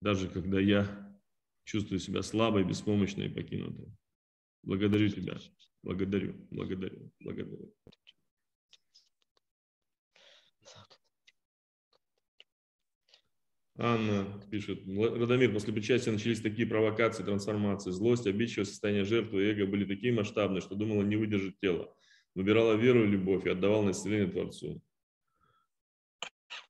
[0.00, 1.16] даже когда я
[1.62, 3.86] чувствую себя слабой, беспомощной и покинутой.
[4.64, 5.38] Благодарю тебя.
[5.84, 7.72] Благодарю, благодарю, благодарю.
[13.76, 17.90] Анна пишет, «Мла- Радомир, после причастия начались такие провокации, трансформации.
[17.90, 21.92] Злость, обидчивое состояние жертвы и эго были такие масштабные, что думала не выдержит тело.
[22.36, 23.92] Выбирала веру и любовь и отдавала на
[24.28, 24.80] Творцу.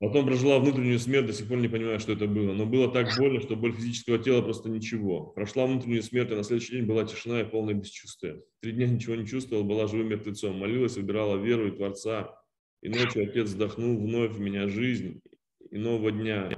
[0.00, 2.52] Потом прожила внутреннюю смерть, до сих пор не понимаю, что это было.
[2.52, 5.26] Но было так больно, что боль физического тела просто ничего.
[5.26, 8.42] Прошла внутреннюю смерть, а на следующий день была тишина и полное бесчувствие.
[8.61, 10.57] Три дня ничего не чувствовала, была живым мертвецом.
[10.59, 12.34] Молилась, выбирала веру и Творца.
[12.82, 15.20] И ночью Отец вздохнул вновь в меня жизнь
[15.70, 16.50] и нового дня.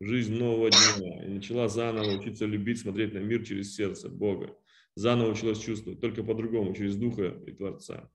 [0.00, 1.24] Жизнь нового дня.
[1.24, 4.56] И начала заново учиться любить, смотреть на мир через сердце Бога.
[4.94, 8.10] Заново училась чувствовать, только по-другому, через Духа и Творца.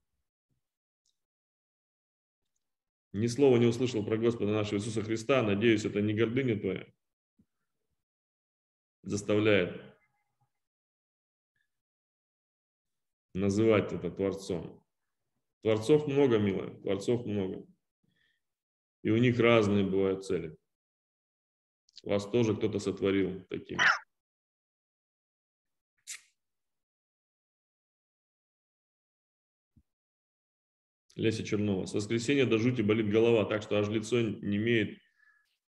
[3.12, 5.42] Ни слова не услышал про Господа нашего Иисуса Христа.
[5.42, 6.86] Надеюсь, это не гордыня твоя
[9.02, 9.80] заставляет
[13.34, 14.84] называть это Творцом.
[15.62, 17.66] Творцов много, милая, Творцов много.
[19.02, 20.56] И у них разные бывают цели.
[22.02, 23.80] Вас тоже кто-то сотворил такими.
[31.14, 31.86] Леся Чернова.
[31.86, 34.98] С воскресенья до жути болит голова, так что аж лицо не имеет,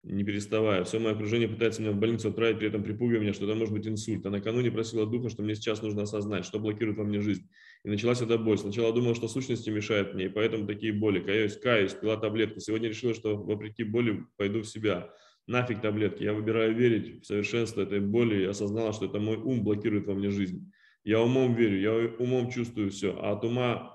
[0.02, 0.84] не переставая.
[0.84, 3.72] Все мое окружение пытается меня в больницу отправить, при этом припугивая меня, что это может
[3.72, 4.24] быть инсульт.
[4.26, 7.48] А накануне просила духа, что мне сейчас нужно осознать, что блокирует во мне жизнь.
[7.84, 8.58] И началась эта боль.
[8.58, 11.20] Сначала думала, что сущности мешают мне, и поэтому такие боли.
[11.20, 12.58] Каюсь, каюсь, пила таблетки.
[12.58, 15.12] Сегодня решила, что вопреки боли пойду в себя.
[15.46, 16.22] Нафиг таблетки.
[16.22, 20.14] Я выбираю верить в совершенство этой боли и осознала, что это мой ум блокирует во
[20.14, 20.72] мне жизнь.
[21.04, 23.94] Я умом верю, я умом чувствую все, а от ума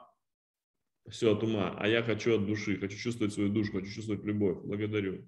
[1.10, 4.60] все от ума, а я хочу от души, хочу чувствовать свою душу, хочу чувствовать любовь.
[4.64, 5.28] Благодарю.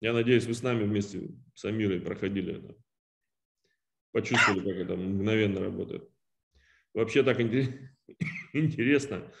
[0.00, 2.76] Я надеюсь, вы с нами вместе с Амирой проходили это.
[4.12, 6.08] Почувствовали, как это мгновенно работает.
[6.94, 7.40] Вообще так
[8.52, 9.32] интересно.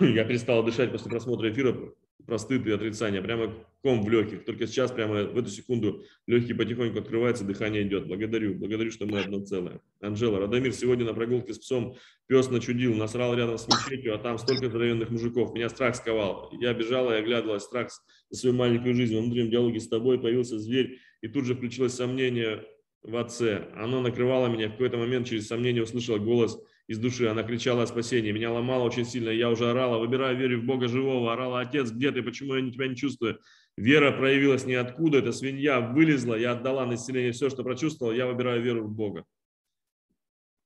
[0.00, 1.94] Я перестал дышать после просмотра эфира
[2.26, 3.22] про стыд и отрицание.
[3.22, 4.44] Прямо ком в легких.
[4.44, 8.06] Только сейчас, прямо в эту секунду, легкие потихоньку открываются, дыхание идет.
[8.06, 8.54] Благодарю.
[8.54, 9.80] Благодарю, что мы одно целое.
[10.00, 11.96] Анжела, Радомир, сегодня на прогулке с псом
[12.26, 15.54] пес начудил, насрал рядом с мечетью, а там столько здоровенных мужиков.
[15.54, 16.52] Меня страх сковал.
[16.60, 17.64] Я бежала и оглядывалась.
[17.64, 17.88] Страх
[18.28, 19.14] за свою маленькую жизнь.
[19.14, 22.64] Во внутреннем диалоге с тобой появился зверь, и тут же включилось сомнение
[23.02, 23.68] в отце.
[23.74, 24.68] Оно накрывало меня.
[24.68, 26.58] В какой-то момент через сомнение услышала голос
[26.90, 27.28] из души.
[27.28, 28.32] Она кричала о спасении.
[28.32, 29.30] Меня ломало очень сильно.
[29.30, 31.32] Я уже орала, выбираю верю в Бога живого.
[31.32, 32.20] Орала, отец, где ты?
[32.20, 33.38] Почему я тебя не чувствую?
[33.76, 35.18] Вера проявилась ниоткуда.
[35.18, 36.34] Эта свинья вылезла.
[36.34, 38.12] Я отдала на все, что прочувствовал.
[38.12, 39.24] Я выбираю веру в Бога.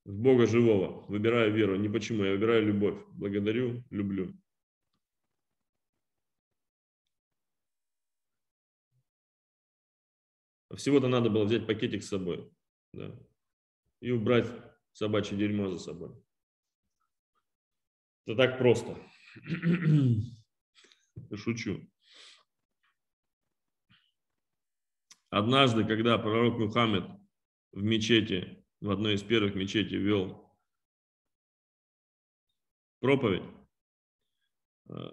[0.07, 1.05] В Бога живого.
[1.09, 1.77] Выбираю веру.
[1.77, 2.25] Не почему.
[2.25, 2.97] Я выбираю любовь.
[3.11, 4.35] Благодарю, люблю.
[10.75, 12.51] Всего-то надо было взять пакетик с собой.
[12.95, 13.15] Да,
[14.01, 14.47] и убрать
[14.95, 16.15] собачье дерьмо за собой.
[18.27, 18.97] Это так просто.
[21.37, 21.87] Шучу.
[25.29, 27.05] Однажды, когда пророк Мухаммед
[27.73, 30.51] в мечети в одной из первых мечетей вел
[33.01, 33.43] проповедь.
[34.89, 35.13] А,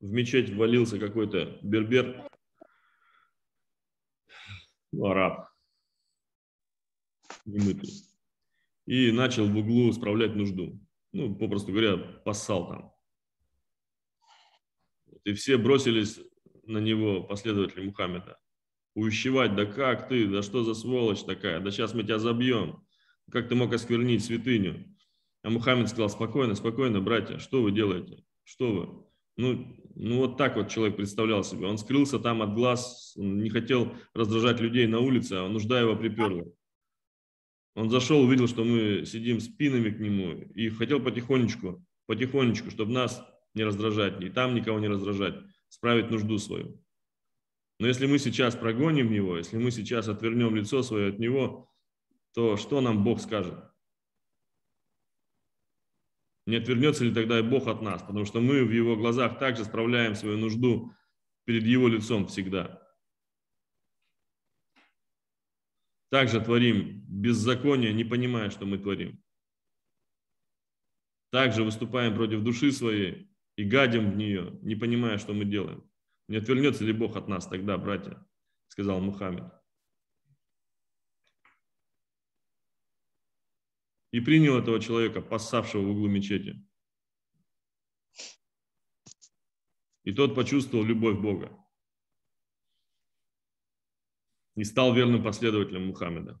[0.00, 2.28] в мечеть ввалился какой-то бербер,
[4.90, 5.48] ну, араб,
[7.44, 8.11] немытый,
[8.86, 10.80] и начал в углу справлять нужду.
[11.12, 12.92] Ну, попросту говоря, поссал там.
[15.24, 16.20] И все бросились
[16.64, 18.38] на него, последователи Мухаммеда.
[18.94, 22.84] Увещевать, да как ты, да что за сволочь такая, да сейчас мы тебя забьем.
[23.30, 24.96] Как ты мог осквернить святыню?
[25.42, 28.24] А Мухаммед сказал, спокойно, спокойно, братья, что вы делаете?
[28.44, 29.04] Что вы?
[29.36, 31.66] Ну, ну вот так вот человек представлял себе.
[31.66, 36.44] Он скрылся там от глаз, не хотел раздражать людей на улице, а нужда его приперла.
[37.74, 43.24] Он зашел, увидел, что мы сидим спинами к нему и хотел потихонечку, потихонечку, чтобы нас
[43.54, 45.34] не раздражать, и там никого не раздражать,
[45.68, 46.82] справить нужду свою.
[47.78, 51.68] Но если мы сейчас прогоним его, если мы сейчас отвернем лицо свое от него,
[52.34, 53.58] то что нам Бог скажет?
[56.46, 58.02] Не отвернется ли тогда и Бог от нас?
[58.02, 60.92] Потому что мы в Его глазах также справляем свою нужду
[61.44, 62.81] перед Его лицом всегда.
[66.12, 69.18] Также творим беззаконие, не понимая, что мы творим.
[71.30, 75.90] Также выступаем против души своей и гадим в нее, не понимая, что мы делаем.
[76.28, 78.22] Не отвернется ли Бог от нас тогда, братья?
[78.68, 79.50] Сказал Мухаммед.
[84.10, 86.62] и принял этого человека, поссавшего в углу мечети.
[90.04, 91.61] И тот почувствовал любовь Бога
[94.54, 96.40] и стал верным последователем Мухаммеда.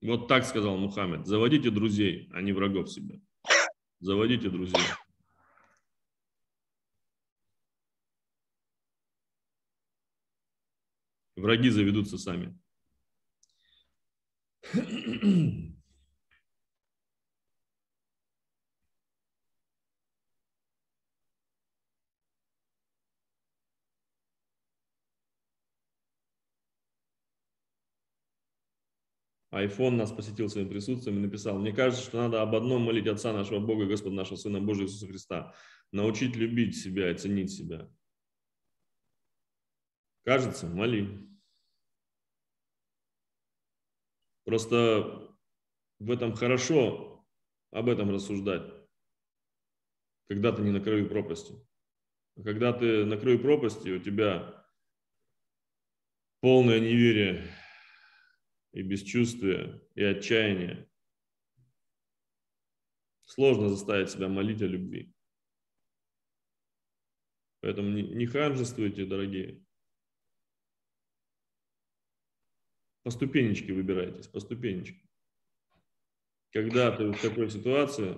[0.00, 1.26] Вот так сказал Мухаммед.
[1.26, 3.20] Заводите друзей, а не врагов себе.
[4.00, 4.82] Заводите друзей.
[11.36, 12.58] Враги заведутся сами.
[29.52, 33.34] Айфон нас посетил своим присутствием и написал, мне кажется, что надо об одном молить Отца
[33.34, 35.54] нашего Бога, Господа нашего Сына Божия Иисуса Христа,
[35.92, 37.92] научить любить себя и ценить себя.
[40.24, 41.28] Кажется, моли.
[44.44, 45.36] Просто
[45.98, 47.26] в этом хорошо
[47.72, 48.72] об этом рассуждать,
[50.28, 51.54] когда ты не на краю пропасти.
[52.36, 54.66] А когда ты на краю пропасти, у тебя
[56.40, 57.54] полное неверие
[58.72, 60.88] и бесчувствие, и отчаяние.
[63.24, 65.14] Сложно заставить себя молить о любви.
[67.60, 69.64] Поэтому не ханжествуйте, дорогие.
[73.04, 75.00] По ступенечке выбирайтесь, по ступенечке.
[76.50, 78.16] Когда ты в такой ситуации,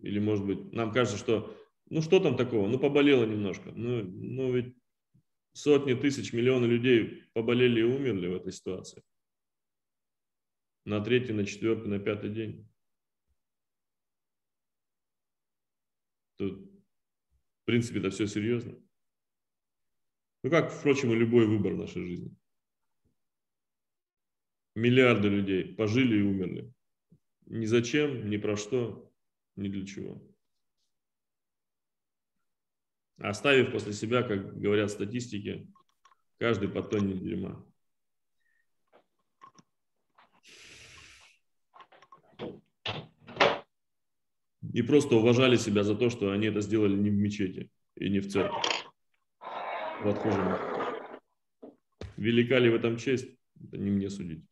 [0.00, 1.56] или может быть, нам кажется, что
[1.90, 4.76] ну что там такого, ну поболело немножко, ну, ну ведь
[5.60, 9.02] сотни тысяч, миллионы людей поболели и умерли в этой ситуации.
[10.84, 12.68] На третий, на четвертый, на пятый день.
[16.36, 18.80] Тут, в принципе, это все серьезно.
[20.42, 22.34] Ну, как, впрочем, и любой выбор в нашей жизни.
[24.74, 26.72] Миллиарды людей пожили и умерли.
[27.46, 29.12] Ни зачем, ни про что,
[29.56, 30.29] ни для чего.
[33.20, 35.68] Оставив после себя, как говорят статистики,
[36.38, 37.62] каждый по тонне дерьма.
[44.72, 48.20] И просто уважали себя за то, что они это сделали не в мечети и не
[48.20, 48.56] в церкви.
[50.02, 50.56] В отхожем.
[52.16, 53.28] Велика ли в этом честь?
[53.62, 54.42] Это не мне судить.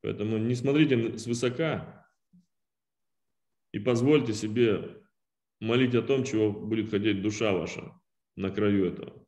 [0.00, 2.07] Поэтому не смотрите свысока
[3.72, 5.02] и позвольте себе
[5.60, 8.00] молить о том, чего будет хотеть душа ваша
[8.36, 9.26] на краю этого.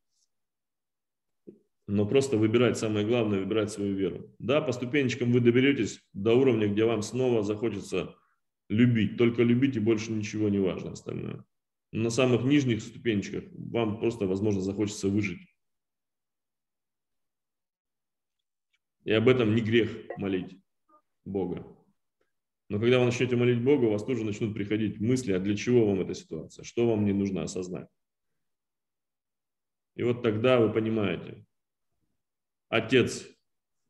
[1.86, 4.32] Но просто выбирать, самое главное, выбирать свою веру.
[4.38, 8.14] Да, по ступенечкам вы доберетесь до уровня, где вам снова захочется
[8.68, 9.16] любить.
[9.16, 11.44] Только любить и больше ничего не важно остальное.
[11.90, 15.40] Но на самых нижних ступенечках вам просто, возможно, захочется выжить.
[19.02, 20.56] И об этом не грех молить.
[21.24, 21.66] Бога.
[22.70, 25.84] Но когда вы начнете молить Бога, у вас тоже начнут приходить мысли, а для чего
[25.84, 27.88] вам эта ситуация, что вам не нужно осознать.
[29.96, 31.44] И вот тогда вы понимаете,
[32.68, 33.26] Отец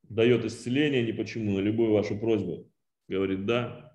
[0.04, 2.72] дает исцеление не почему, на любую вашу просьбу.
[3.06, 3.94] Говорит, да.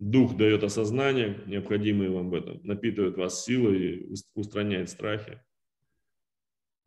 [0.00, 5.40] Дух дает осознание, необходимое вам в этом, напитывает вас силой и устраняет страхи.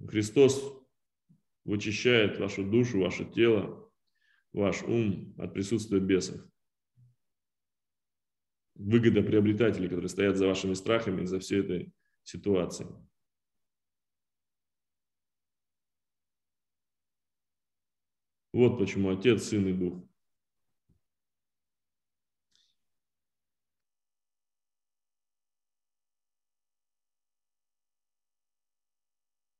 [0.05, 0.85] Христос
[1.67, 3.91] вычищает вашу душу, ваше тело,
[4.53, 6.41] ваш ум от присутствия бесов.
[8.75, 11.93] Выгодоприобретатели, которые стоят за вашими страхами, за всей этой
[12.23, 12.89] ситуацией.
[18.53, 20.03] Вот почему Отец, Сын и Дух.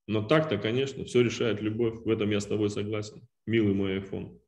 [0.08, 1.99] Но так-то, конечно, все решает любовь.
[2.05, 3.28] В этом я с тобой согласен.
[3.45, 4.41] Милый мой iPhone.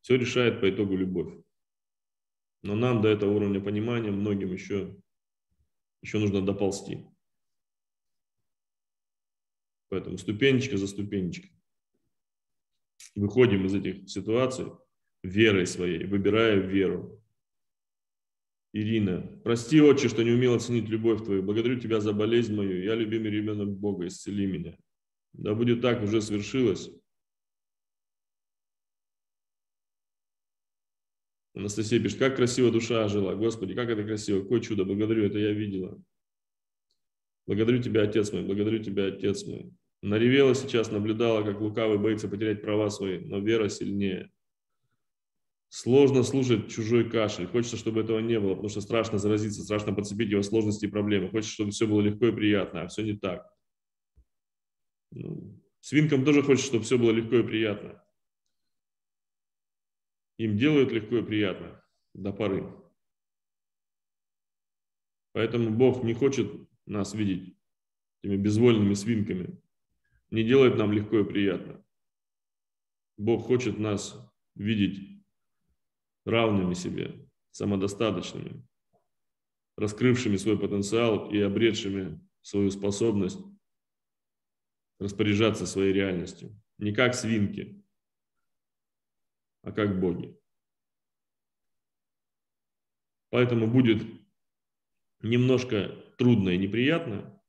[0.00, 1.34] Все решает по итогу любовь.
[2.62, 4.96] Но нам до этого уровня понимания многим еще,
[6.00, 7.06] еще нужно доползти.
[9.90, 11.52] Поэтому ступенечка за ступенечкой.
[13.14, 14.66] Выходим из этих ситуаций
[15.22, 17.22] верой своей, выбирая веру.
[18.76, 21.44] Ирина, прости, отче, что не умел оценить любовь твою.
[21.44, 22.82] Благодарю тебя за болезнь мою.
[22.82, 24.76] Я любимый ребенок Бога, исцели меня.
[25.32, 26.90] Да будет так, уже свершилось.
[31.54, 33.36] Анастасия пишет, как красиво душа жила.
[33.36, 34.84] Господи, как это красиво, какое чудо.
[34.84, 36.02] Благодарю, это я видела.
[37.46, 39.72] Благодарю тебя, Отец мой, благодарю тебя, Отец мой.
[40.02, 44.32] Наревела сейчас, наблюдала, как лукавый боится потерять права свои, но вера сильнее.
[45.76, 47.48] Сложно слушать чужой кашель.
[47.48, 51.30] Хочется, чтобы этого не было, потому что страшно заразиться, страшно подцепить его сложности и проблемы.
[51.30, 53.52] Хочется, чтобы все было легко и приятно, а все не так.
[55.10, 58.00] Ну, свинкам тоже хочется, чтобы все было легко и приятно.
[60.38, 62.72] Им делают легко и приятно до поры.
[65.32, 66.52] Поэтому Бог не хочет
[66.86, 67.58] нас видеть
[68.22, 69.60] этими безвольными свинками.
[70.30, 71.84] Не делает нам легко и приятно.
[73.16, 74.16] Бог хочет нас
[74.54, 75.13] видеть
[76.24, 78.66] равными себе, самодостаточными,
[79.76, 83.40] раскрывшими свой потенциал и обретшими свою способность
[84.98, 86.58] распоряжаться своей реальностью.
[86.78, 87.84] Не как свинки,
[89.62, 90.38] а как боги.
[93.30, 94.02] Поэтому будет
[95.20, 97.42] немножко трудно и неприятно,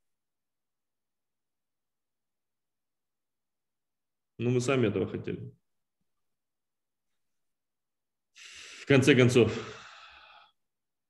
[4.38, 5.56] но мы сами этого хотели.
[8.86, 9.52] В конце концов,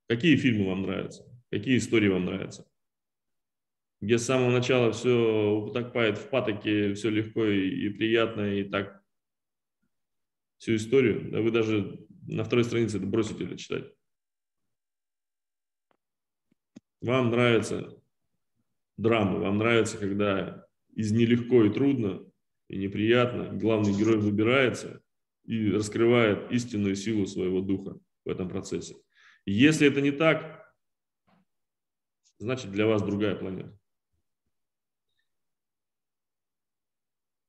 [0.08, 1.26] какие фильмы вам нравятся?
[1.50, 2.66] Какие истории вам нравятся?
[4.00, 9.04] Где с самого начала все утопает в патоке, все легко и, и приятно, и так
[10.56, 13.92] всю историю, да вы даже на второй странице это бросите это читать.
[17.02, 17.94] Вам нравится
[18.96, 22.24] драма, вам нравится, когда из нелегко и трудно,
[22.68, 25.02] и неприятно главный герой выбирается,
[25.46, 28.96] и раскрывает истинную силу своего духа в этом процессе.
[29.44, 30.74] Если это не так,
[32.38, 33.78] значит для вас другая планета.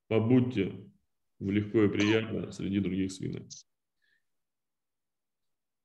[0.07, 0.91] Побудьте
[1.39, 3.47] в легко и приятно среди других свинок.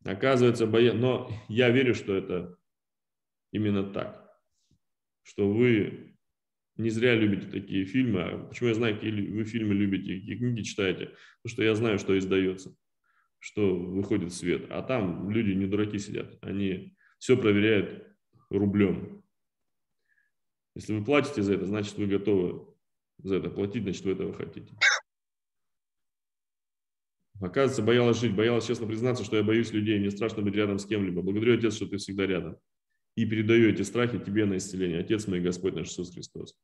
[0.04, 0.92] Оказывается, боя...
[0.92, 2.56] но я верю, что это
[3.52, 4.38] именно так,
[5.22, 6.11] что вы
[6.76, 8.22] не зря любите такие фильмы.
[8.22, 11.06] А почему я знаю, какие вы фильмы любите, какие книги читаете?
[11.42, 12.74] Потому что я знаю, что издается,
[13.38, 14.66] что выходит в свет.
[14.70, 16.38] А там люди не дураки сидят.
[16.42, 18.06] Они все проверяют
[18.50, 19.22] рублем.
[20.74, 22.66] Если вы платите за это, значит, вы готовы
[23.18, 24.74] за это платить, значит, вы этого хотите.
[27.40, 30.86] Оказывается, боялась жить, боялась честно признаться, что я боюсь людей, мне страшно быть рядом с
[30.86, 31.22] кем-либо.
[31.22, 32.56] Благодарю, Отец, что ты всегда рядом
[33.14, 35.00] и передаю эти страхи тебе на исцеление.
[35.00, 36.56] Отец мой, Господь наш Иисус Христос.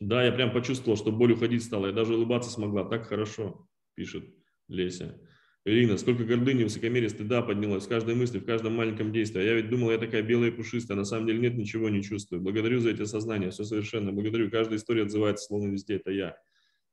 [0.00, 1.86] Да, я прям почувствовал, что боль уходить стала.
[1.86, 2.84] Я даже улыбаться смогла.
[2.84, 4.24] Так хорошо, пишет
[4.68, 5.18] Леся.
[5.66, 9.40] Ирина, сколько гордыни, высокомерия, стыда поднялось в каждой мысли, в каждом маленьком действии.
[9.40, 12.02] А я ведь думал, я такая белая и пушистая, на самом деле нет, ничего не
[12.02, 12.42] чувствую.
[12.42, 14.12] Благодарю за эти осознания, все совершенно.
[14.12, 16.36] Благодарю, каждая история отзывается, словно везде, это я.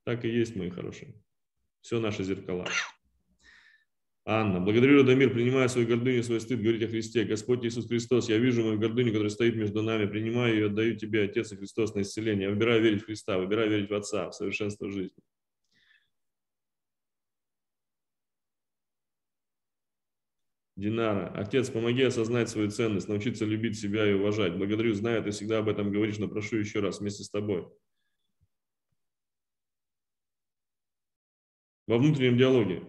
[0.06, 1.22] Так и есть, мои хорошие.
[1.82, 2.66] Все наши зеркала.
[4.24, 7.24] Анна, благодарю, Радомир, принимая свою гордыню свой стыд, говорить о Христе.
[7.24, 11.24] Господь Иисус Христос, я вижу мою гордыню, которая стоит между нами, принимаю ее, отдаю тебе,
[11.24, 12.44] Отец и Христос, на исцеление.
[12.44, 15.18] Я выбираю верить в Христа, выбираю верить в Отца, в совершенство жизни.
[20.76, 24.56] Динара, Отец, помоги осознать свою ценность, научиться любить себя и уважать.
[24.56, 27.68] Благодарю, знаю, ты всегда об этом говоришь, но прошу еще раз вместе с тобой.
[31.88, 32.84] Во внутреннем диалоге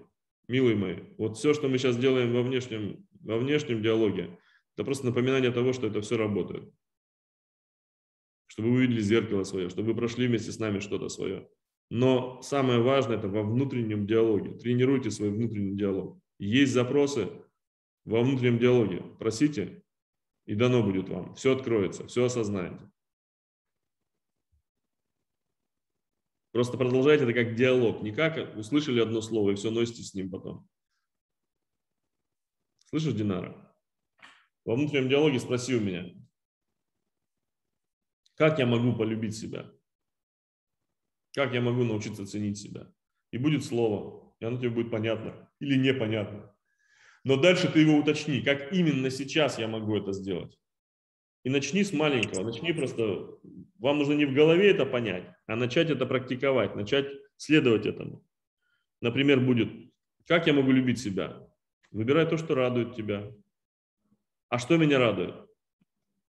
[0.52, 4.38] милые мои, вот все, что мы сейчас делаем во внешнем, во внешнем диалоге,
[4.74, 6.70] это просто напоминание того, что это все работает.
[8.46, 11.48] Чтобы вы увидели зеркало свое, чтобы вы прошли вместе с нами что-то свое.
[11.88, 14.58] Но самое важное– это во внутреннем диалоге.
[14.58, 16.18] Тренируйте свой внутренний диалог.
[16.38, 17.28] Есть запросы
[18.04, 19.02] во внутреннем диалоге.
[19.18, 19.82] Просите,
[20.44, 21.34] и дано будет вам.
[21.34, 22.90] Все откроется, все осознаете.
[26.52, 30.30] Просто продолжайте это как диалог, не как услышали одно слово и все носите с ним
[30.30, 30.68] потом.
[32.86, 33.74] Слышишь, Динара?
[34.66, 36.14] Во внутреннем диалоге спроси у меня,
[38.36, 39.72] как я могу полюбить себя?
[41.32, 42.92] Как я могу научиться ценить себя?
[43.30, 46.54] И будет слово, и оно тебе будет понятно или непонятно.
[47.24, 50.58] Но дальше ты его уточни, как именно сейчас я могу это сделать.
[51.44, 53.39] И начни с маленького, начни просто,
[53.78, 58.24] вам нужно не в голове это понять, а начать это практиковать, начать следовать этому.
[59.01, 59.93] Например, будет,
[60.27, 61.48] как я могу любить себя?
[61.90, 63.32] Выбирай то, что радует тебя.
[64.48, 65.35] А что меня радует?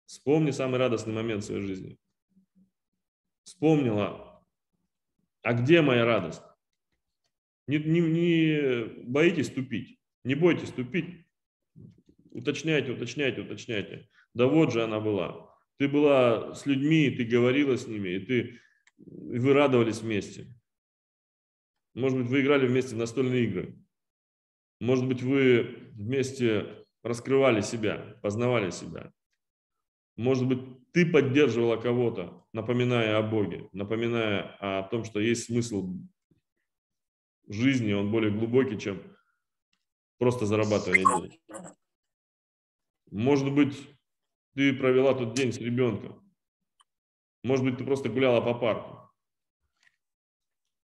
[0.05, 1.99] Вспомни самый радостный момент в своей жизни.
[3.43, 4.43] Вспомнила,
[5.43, 6.41] а где моя радость?
[7.67, 11.25] Не, не, не боитесь тупить, не бойтесь тупить.
[12.31, 14.09] Уточняйте, уточняйте, уточняйте.
[14.33, 15.53] Да вот же она была.
[15.77, 18.59] Ты была с людьми, ты говорила с ними, и, ты,
[18.97, 20.47] и вы радовались вместе.
[21.93, 23.77] Может быть, вы играли вместе в настольные игры.
[24.79, 29.11] Может быть, вы вместе раскрывали себя, познавали себя.
[30.15, 30.59] Может быть,
[30.91, 35.95] ты поддерживала кого-то, напоминая о Боге, напоминая о том, что есть смысл
[37.47, 39.01] жизни, он более глубокий, чем
[40.17, 41.41] просто зарабатывание денег.
[43.11, 43.75] Может быть,
[44.55, 46.21] ты провела тот день с ребенком.
[47.43, 49.11] Может быть, ты просто гуляла по парку.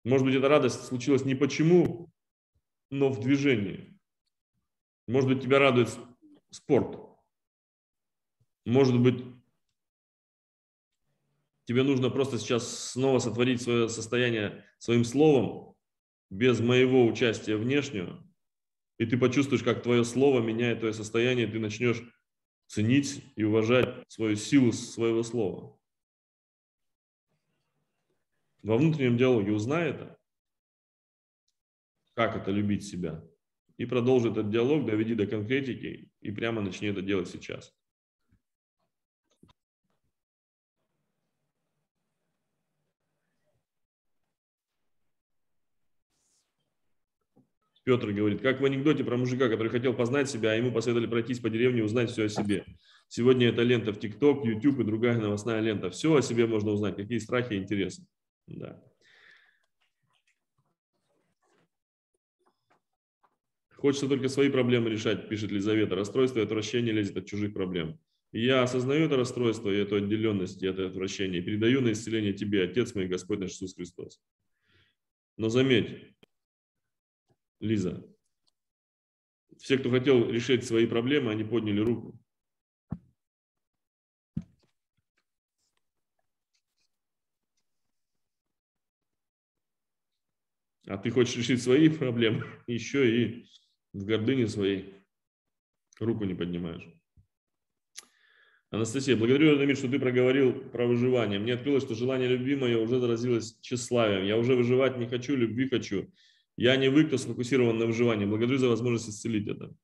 [0.04, 2.10] Может быть, эта радость случилась не почему,
[2.90, 3.98] но в движении.
[5.06, 5.90] Может быть, тебя радует
[6.50, 6.98] спорт.
[8.64, 9.24] Может быть,
[11.64, 15.76] тебе нужно просто сейчас снова сотворить свое состояние своим словом,
[16.30, 18.24] без моего участия внешнего,
[18.98, 22.02] и ты почувствуешь, как твое слово меняет твое состояние, и ты начнешь
[22.70, 25.76] ценить и уважать свою силу своего слова.
[28.62, 30.16] Во внутреннем диалоге узнай это,
[32.14, 33.24] как это любить себя,
[33.76, 37.74] и продолжи этот диалог, доведи до конкретики и прямо начни это делать сейчас.
[47.84, 51.40] Петр говорит, как в анекдоте про мужика, который хотел познать себя, а ему посоветовали пройтись
[51.40, 52.64] по деревне и узнать все о себе.
[53.08, 55.90] Сегодня это лента в ТикТок, YouTube и другая новостная лента.
[55.90, 58.06] Все о себе можно узнать, какие страхи и интересы.
[58.46, 58.82] Да.
[63.80, 65.94] Хочется только свои проблемы решать, пишет Лизавета.
[65.94, 67.98] Расстройство и отвращение лезет от чужих проблем.
[68.30, 72.62] Я осознаю это расстройство и эту отделенность, и это отвращение, и передаю на исцеление тебе,
[72.62, 74.20] Отец мой, Господь наш Иисус Христос.
[75.36, 76.14] Но заметь,
[77.60, 78.04] Лиза.
[79.58, 82.18] Все, кто хотел решить свои проблемы, они подняли руку.
[90.86, 93.46] А ты хочешь решить свои проблемы, еще и
[93.92, 94.94] в гордыне своей
[96.00, 96.82] руку не поднимаешь.
[98.70, 101.38] Анастасия, благодарю, Радомир, что ты проговорил про выживание.
[101.38, 104.24] Мне открылось, что желание любви мое уже заразилось тщеславием.
[104.24, 106.08] Я уже выживать не хочу, любви хочу.
[106.60, 108.26] Я не вы, кто сфокусирован на выживании.
[108.26, 109.74] Благодарю за возможность исцелить это.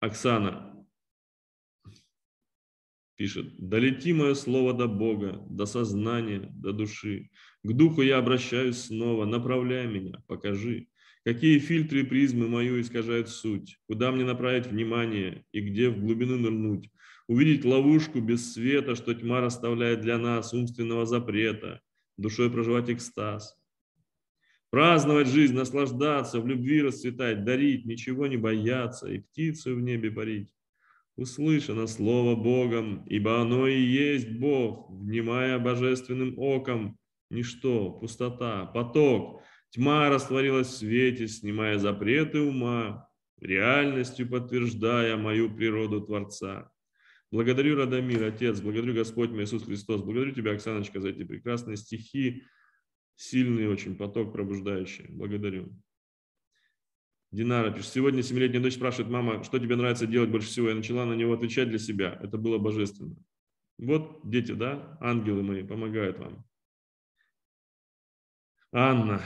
[0.00, 0.86] Оксана
[3.16, 3.56] пишет.
[3.56, 7.30] Долети мое слово до Бога, до сознания, до души.
[7.62, 9.24] К духу я обращаюсь снова.
[9.24, 10.88] Направляй меня, покажи.
[11.24, 13.78] Какие фильтры и призмы мою искажают суть?
[13.86, 16.90] Куда мне направить внимание и где в глубину нырнуть?
[17.28, 21.80] Увидеть ловушку без света, что тьма расставляет для нас, умственного запрета,
[22.18, 23.57] душой проживать экстаз
[24.70, 30.50] праздновать жизнь, наслаждаться, в любви расцветать, дарить, ничего не бояться и птицу в небе парить.
[31.16, 36.96] Услышано слово Богом, ибо оно и есть Бог, внимая божественным оком,
[37.30, 43.08] ничто, пустота, поток, тьма растворилась в свете, снимая запреты ума,
[43.40, 46.70] реальностью подтверждая мою природу Творца.
[47.30, 52.44] Благодарю, Радомир, Отец, благодарю Господь мой Иисус Христос, благодарю Тебя, Оксаночка, за эти прекрасные стихи,
[53.18, 55.06] Сильный очень поток пробуждающий.
[55.08, 55.76] Благодарю.
[57.32, 60.68] Динара пишет, сегодня семилетняя дочь спрашивает, мама, что тебе нравится делать больше всего?
[60.68, 62.16] Я начала на него отвечать для себя.
[62.22, 63.16] Это было божественно.
[63.76, 66.44] Вот дети, да, ангелы мои, помогают вам.
[68.70, 69.20] Анна,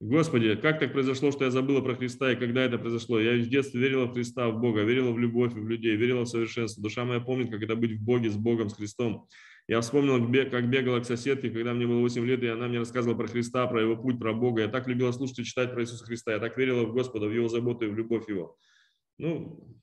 [0.00, 3.20] Господи, как так произошло, что я забыла про Христа, и когда это произошло?
[3.20, 6.28] Я в детстве верила в Христа, в Бога, верила в любовь, в людей, верила в
[6.28, 6.82] совершенство.
[6.82, 9.28] Душа моя помнит, как это быть в Боге, с Богом, с Христом.
[9.68, 10.18] Я вспомнил,
[10.50, 13.66] как бегала к соседке, когда мне было 8 лет, и она мне рассказывала про Христа,
[13.66, 14.62] про его путь, про Бога.
[14.62, 16.32] Я так любила слушать и читать про Иисуса Христа.
[16.32, 18.56] Я так верила в Господа, в его заботу и в любовь его.
[19.18, 19.78] Ну,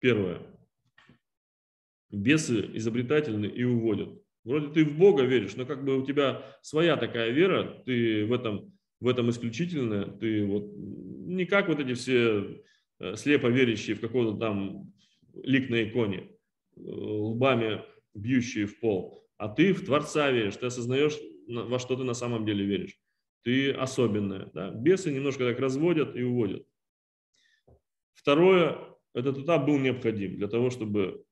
[0.00, 0.42] первое.
[2.10, 4.20] Бесы изобретательны и уводят.
[4.42, 8.32] Вроде ты в Бога веришь, но как бы у тебя своя такая вера, ты в
[8.32, 12.64] этом, в этом исключительная, ты вот не как вот эти все
[12.98, 14.92] э, слепо верящие в какого-то там
[15.44, 16.30] лик на иконе,
[16.76, 17.82] э, лбами
[18.14, 21.18] бьющие в пол, а ты в Творца веришь, ты осознаешь,
[21.48, 23.00] во что ты на самом деле веришь.
[23.42, 24.50] Ты особенная.
[24.52, 24.70] Да?
[24.70, 26.68] Бесы немножко так разводят и уводят.
[28.12, 28.78] Второе,
[29.14, 31.24] этот этап был необходим для того, чтобы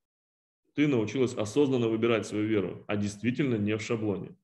[0.75, 4.35] ты научилась осознанно выбирать свою веру, а действительно не в шаблоне.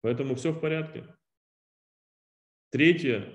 [0.00, 1.06] Поэтому все в порядке.
[2.70, 3.32] Третье,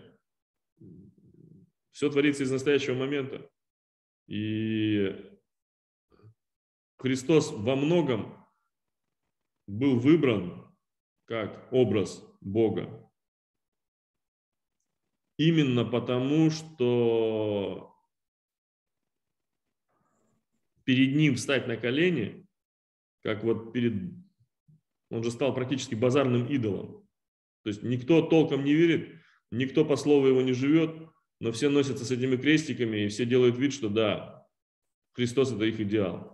[1.92, 3.50] все творится из настоящего момента.
[4.28, 5.16] И
[6.98, 8.43] Христос во многом
[9.68, 10.68] был выбран
[11.26, 13.10] как образ Бога.
[15.38, 17.96] Именно потому, что
[20.84, 22.48] перед ним встать на колени,
[23.22, 23.94] как вот перед...
[25.10, 27.08] Он же стал практически базарным идолом.
[27.64, 29.22] То есть никто толком не верит,
[29.52, 30.96] никто по слову его не живет,
[31.40, 34.48] но все носятся с этими крестиками и все делают вид, что да,
[35.14, 36.33] Христос это их идеал.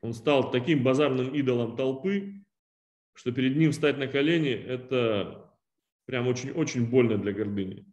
[0.00, 2.44] Он стал таким базарным идолом толпы,
[3.14, 5.52] что перед ним встать на колени– это
[6.04, 7.84] прям очень-очень больно для гордыни.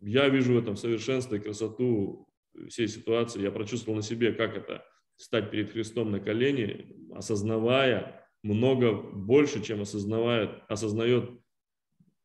[0.00, 2.28] Я вижу в этом совершенство и красоту
[2.68, 3.42] всей ситуации.
[3.42, 4.84] Я прочувствовал на себе, как это
[5.16, 11.30] стать перед Христом на колени, осознавая много больше, чем осознавает, осознает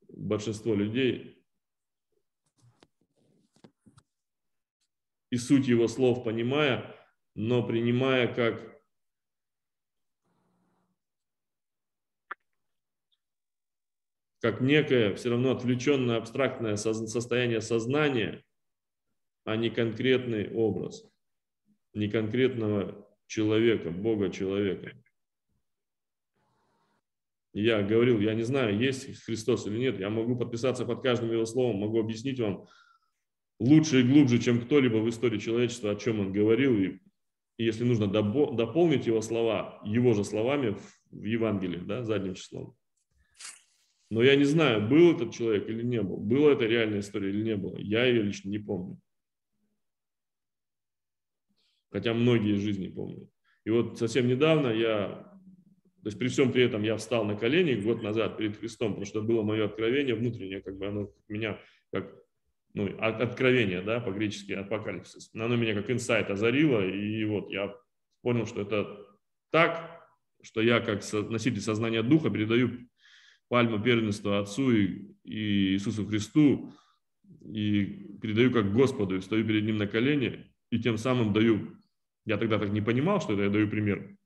[0.10, 1.44] большинство людей.
[5.32, 6.96] И суть его слов понимая,
[7.36, 8.74] но принимая как
[14.40, 18.44] как некое все равно отвлеченное абстрактное состояние сознания,
[19.46, 21.06] а не конкретный образ,
[21.94, 24.92] не конкретного человека, Бога человека.
[27.54, 31.46] Я говорил, я не знаю, есть Христос или нет, я могу подписаться под каждым его
[31.46, 32.68] словом, могу объяснить вам
[33.60, 37.00] лучше и глубже, чем кто-либо в истории человечества, о чем он говорил, и
[37.58, 40.78] и если нужно дополнить его слова его же словами
[41.12, 42.76] в Евангелии, да, задним числом.
[44.10, 47.44] Но я не знаю, был этот человек или не был, была это реальная история или
[47.44, 47.78] не было.
[47.78, 49.00] Я ее лично не помню.
[51.92, 53.30] Хотя многие жизни помню.
[53.66, 55.40] И вот совсем недавно я,
[56.02, 59.06] то есть при всем при этом я встал на колени год назад перед Христом, потому
[59.06, 61.60] что было мое откровение внутреннее, как бы оно меня
[61.92, 62.23] как
[62.74, 65.30] ну, откровение, да, по-гречески апокалипсис.
[65.36, 67.76] Оно меня как инсайт озарило, и вот я
[68.22, 69.06] понял, что это
[69.52, 70.08] так,
[70.42, 72.72] что я как носитель сознания духа передаю
[73.48, 76.74] пальму первенства Отцу и, и Иисусу Христу,
[77.46, 81.78] и передаю как Господу, и стою перед Ним на колени, и тем самым даю,
[82.26, 84.18] я тогда так не понимал, что это я даю пример,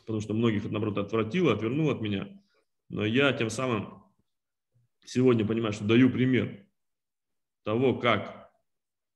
[0.00, 2.40] потому что многих наоборот, отвратило, отвернуло от меня,
[2.88, 4.04] но я тем самым
[5.04, 6.62] сегодня понимаю, что даю пример–
[7.66, 8.48] того, как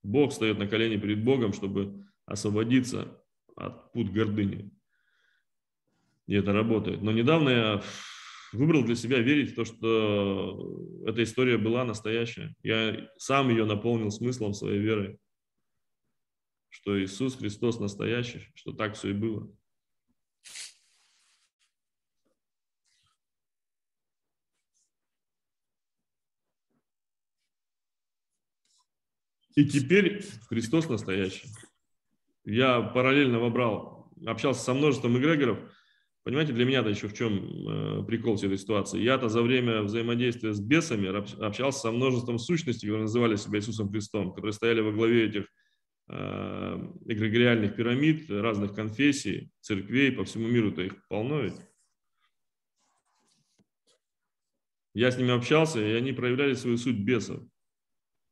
[0.02, 3.16] Бог встает на колени перед Богом, чтобы освободиться
[3.54, 4.72] от пут гордыни.
[6.26, 7.00] И это работает.
[7.00, 7.82] Но недавно я
[8.52, 12.56] выбрал для себя верить в то, что эта история была настоящая.
[12.64, 15.18] Я сам ее наполнил смыслом своей веры,
[16.70, 19.48] что Иисус Христос настоящий, что так все и было.
[29.56, 31.48] И теперь Христос настоящий.
[32.44, 35.58] Я параллельно вобрал, общался со множеством эгрегоров.
[36.22, 39.00] Понимаете, для меня-то еще в чем э, прикол всей этой ситуации?
[39.00, 41.08] Я-то за время взаимодействия с бесами
[41.44, 45.46] общался со множеством сущностей, которые называли себя Иисусом Христом, которые стояли во главе этих
[46.08, 51.56] э, эгрегориальных пирамид, разных конфессий, церквей, по всему миру-то их полно ведь.
[54.92, 57.40] Я с ними общался, и они проявляли свою суть бесов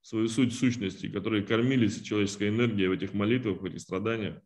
[0.08, 4.40] свою суть сущности, которые кормились человеческой энергией в этих молитвах, в этих страданиях.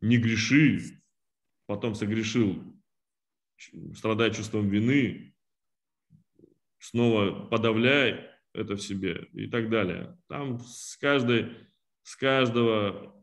[0.00, 1.02] Не греши,
[1.66, 2.62] потом согрешил,
[3.96, 5.34] страдая чувством вины,
[6.78, 10.16] снова подавляй это в себе и так далее.
[10.28, 11.48] Там с, каждой,
[12.04, 13.20] с каждого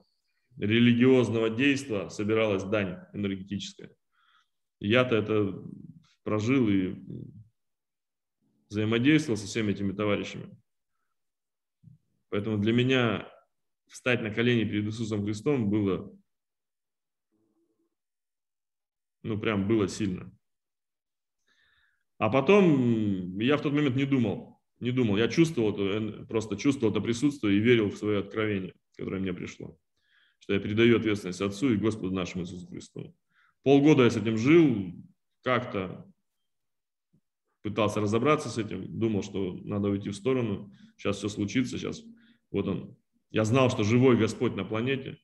[0.57, 3.95] религиозного действия собиралась дань энергетическая.
[4.81, 5.63] Я-то это
[6.23, 6.95] прожил и
[8.69, 10.55] взаимодействовал со всеми этими товарищами.
[12.29, 13.31] Поэтому для меня
[13.87, 16.17] встать на колени перед Иисусом Христом было
[19.27, 20.31] Ну, прям было сильно.
[22.17, 25.17] А потом я в тот момент не думал, не думал.
[25.17, 29.77] Я чувствовал это, просто чувствовал это присутствие и верил в свое откровение, которое мне пришло.
[30.39, 33.13] Что я передаю ответственность Отцу и Господу нашему Иисусу Христу.
[33.63, 34.93] Полгода я с этим жил,
[35.43, 36.09] как-то
[37.67, 42.01] пытался разобраться с этим, думал, что надо уйти в сторону, сейчас все случится, сейчас
[42.49, 42.97] вот он.
[43.29, 45.17] Я знал, что живой Господь на планете,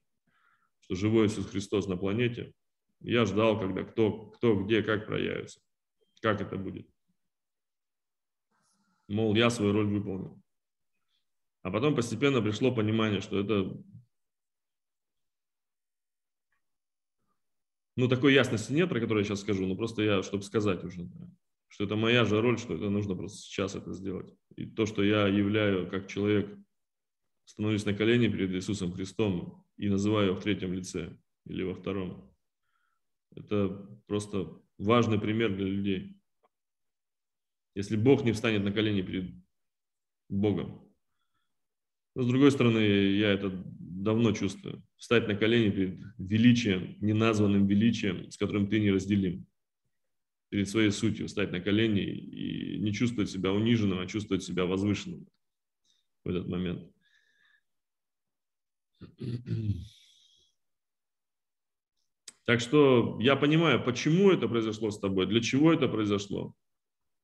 [0.81, 2.53] что живой Иисус Христос на планете.
[2.99, 5.61] Я ждал, когда кто, кто где, как проявится,
[6.21, 6.87] как это будет.
[9.07, 10.41] Мол, я свою роль выполнил.
[11.61, 13.81] А потом постепенно пришло понимание, что это
[17.95, 21.07] ну, такой ясности нет, про которую я сейчас скажу, но просто я, чтобы сказать уже,
[21.73, 24.31] что это моя же роль, что это нужно просто сейчас это сделать.
[24.55, 26.55] И то, что я являю как человек,
[27.45, 31.17] становлюсь на колени перед Иисусом Христом и называю его в третьем лице
[31.47, 32.31] или во втором,
[33.35, 36.15] это просто важный пример для людей.
[37.73, 39.33] Если Бог не встанет на колени перед
[40.29, 40.87] Богом.
[42.13, 44.83] Но с другой стороны, я это давно чувствую.
[44.95, 49.47] Встать на колени перед величием, неназванным величием, с которым ты неразделим.
[50.53, 55.25] Перед своей сутью встать на колени и не чувствовать себя униженным, а чувствовать себя возвышенным
[56.23, 56.91] в этот момент.
[62.45, 66.55] Так что я понимаю, почему это произошло с тобой, для чего это произошло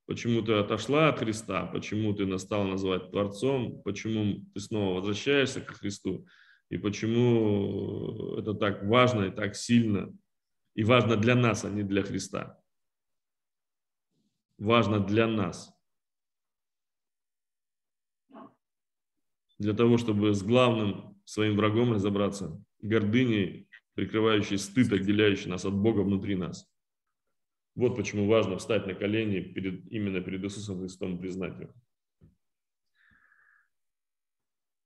[0.08, 5.70] почему ты отошла от Христа, почему ты настал называть Творцом, почему ты снова возвращаешься к
[5.70, 6.26] Христу,
[6.72, 10.12] и почему это так важно и так сильно,
[10.74, 12.60] и важно для нас, а не для Христа.
[14.60, 15.74] Важно для нас.
[19.58, 26.02] Для того, чтобы с главным своим врагом разобраться, гордыней, прикрывающей стыд, отделяющий нас от Бога
[26.02, 26.70] внутри нас.
[27.76, 31.74] Вот почему важно встать на колени перед, именно перед Иисусом Христом и признать Его.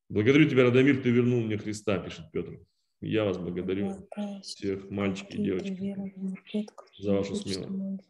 [0.09, 2.59] Благодарю тебя, Радомир, ты вернул мне Христа, пишет Петр.
[3.03, 4.07] Я вас благодарю,
[4.41, 5.95] всех мальчики и девочки,
[6.97, 8.03] за вашу смелость.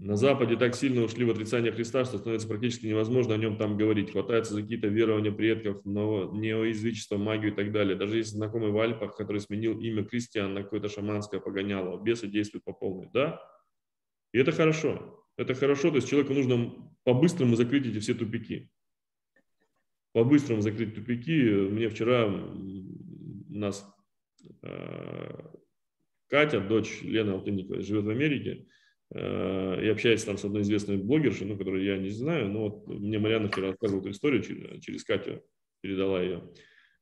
[0.00, 3.76] На Западе так сильно ушли в отрицание Христа, что становится практически невозможно о нем там
[3.76, 4.12] говорить.
[4.12, 7.96] Хватается за какие-то верования предков, но неоязычество, магию и так далее.
[7.96, 12.02] Даже есть знакомый в Альпах, который сменил имя Кристиан на какое-то шаманское погоняло.
[12.02, 13.08] Бесы действуют по полной.
[13.12, 13.40] Да?
[14.32, 15.24] И это хорошо.
[15.36, 16.74] Это хорошо, то есть человеку нужно
[17.04, 18.68] по-быстрому закрыть эти все тупики.
[20.12, 21.68] По-быстрому закрыть тупики.
[21.70, 22.28] Мне вчера
[23.50, 23.86] у нас
[24.62, 25.40] э,
[26.28, 28.66] Катя, дочь Лены Алтынниковой, живет в Америке
[29.12, 32.86] э, и общается там с одной известной блогершей, ну, которую я не знаю, но вот
[32.86, 34.42] мне Марьяна вчера рассказывала эту историю,
[34.80, 35.42] через, Катю
[35.80, 36.50] передала ее,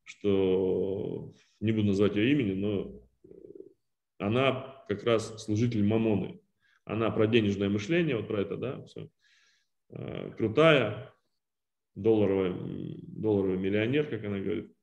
[0.03, 3.03] что не буду называть ее имени, но
[4.17, 6.39] она как раз служитель Мамоны.
[6.83, 9.09] Она про денежное мышление, вот про это, да, все.
[9.89, 11.13] Э, крутая,
[11.95, 12.53] долларовый,
[13.03, 14.73] долларовый миллионер, как она говорит.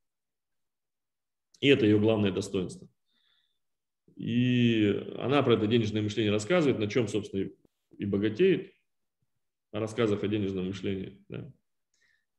[1.60, 2.88] И это ее главное достоинство.
[4.14, 4.86] И
[5.18, 7.50] она про это денежное мышление рассказывает, на чем, собственно,
[7.96, 8.72] и богатеет,
[9.72, 11.22] о рассказах о денежном мышлении.
[11.28, 11.52] Да.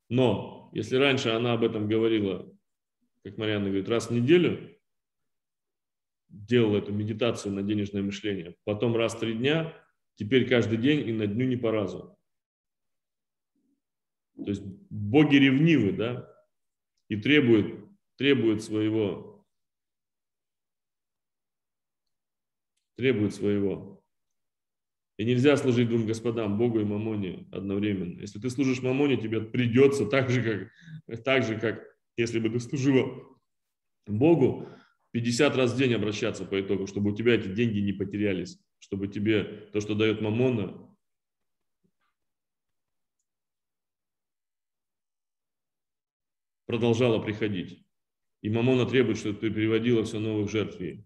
[0.09, 2.51] Но если раньше она об этом говорила,
[3.23, 4.75] как Марьяна говорит, раз в неделю,
[6.29, 9.73] делала эту медитацию на денежное мышление, потом раз в три дня,
[10.15, 12.17] теперь каждый день и на дню не по разу.
[14.35, 16.33] То есть боги ревнивы, да,
[17.09, 17.86] и требуют,
[18.17, 19.37] требуют своего
[22.97, 24.03] требует своего.
[25.17, 28.19] И нельзя служить двум господам, Богу и Мамоне одновременно.
[28.19, 30.69] Если ты служишь Мамоне, тебе придется так же,
[31.07, 31.83] как, так же, как
[32.17, 33.23] если бы ты служила
[34.05, 34.67] Богу,
[35.11, 39.07] 50 раз в день обращаться по итогу, чтобы у тебя эти деньги не потерялись, чтобы
[39.07, 40.87] тебе то, что дает Мамона,
[46.67, 47.86] продолжало приходить.
[48.41, 51.05] И Мамона требует, чтобы ты переводила все новых жертв ей.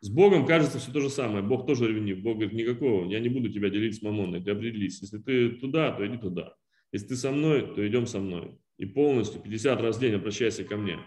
[0.00, 1.44] С Богом кажется все то же самое.
[1.44, 2.22] Бог тоже ревнив.
[2.22, 5.00] Бог говорит, никакого, я не буду тебя делить с мамоной, ты определись.
[5.00, 6.54] Если ты туда, то иди туда.
[6.90, 8.58] Если ты со мной, то идем со мной.
[8.78, 10.98] И полностью 50 раз в день обращайся ко мне.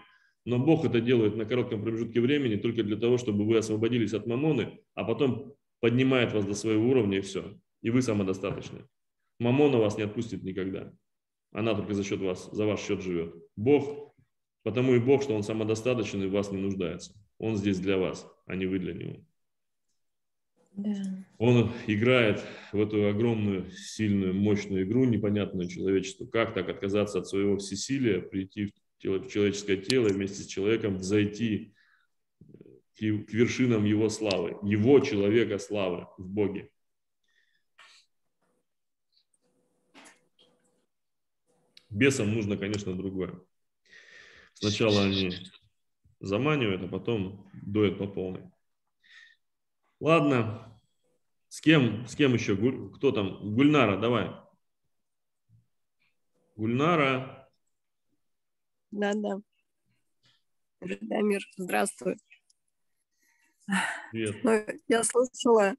[0.46, 4.26] Но Бог это делает на коротком промежутке времени только для того, чтобы вы освободились от
[4.26, 7.60] мамоны, а потом поднимает вас до своего уровня и все.
[7.82, 8.86] И вы самодостаточны.
[9.38, 10.92] Мамона вас не отпустит никогда.
[11.52, 13.34] Она только за счет вас, за ваш счет живет.
[13.56, 14.05] Бог,
[14.66, 17.14] потому и Бог, что Он самодостаточен и в вас не нуждается.
[17.38, 19.24] Он здесь для вас, а не вы для него.
[20.72, 20.92] Да.
[21.38, 26.26] Он играет в эту огромную, сильную, мощную игру, непонятную человечеству.
[26.26, 30.96] Как так отказаться от своего всесилия, прийти в, тело, в человеческое тело вместе с человеком
[30.96, 31.72] взойти
[32.96, 36.70] к ев- к вершинам Его славы, Его человека славы в Боге.
[41.88, 43.45] Бесам нужно, конечно, другое.
[44.58, 45.30] Сначала они
[46.18, 48.50] заманивают, а потом дуют по полной.
[50.00, 50.80] Ладно.
[51.48, 52.56] С кем, с кем еще?
[52.96, 53.54] Кто там?
[53.54, 54.30] Гульнара, давай.
[56.56, 57.50] Гульнара.
[58.90, 59.40] Да, да.
[60.80, 62.16] Дамир, здравствуй.
[64.10, 64.42] Привет.
[64.42, 65.74] Ну, я слышала,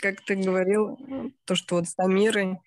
[0.00, 0.96] как ты говорил,
[1.44, 2.58] то, что вот с Дамирой,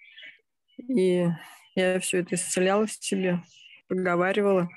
[0.77, 1.27] и
[1.76, 3.41] я все это исцеляла в себе,
[3.87, 4.69] проговаривала.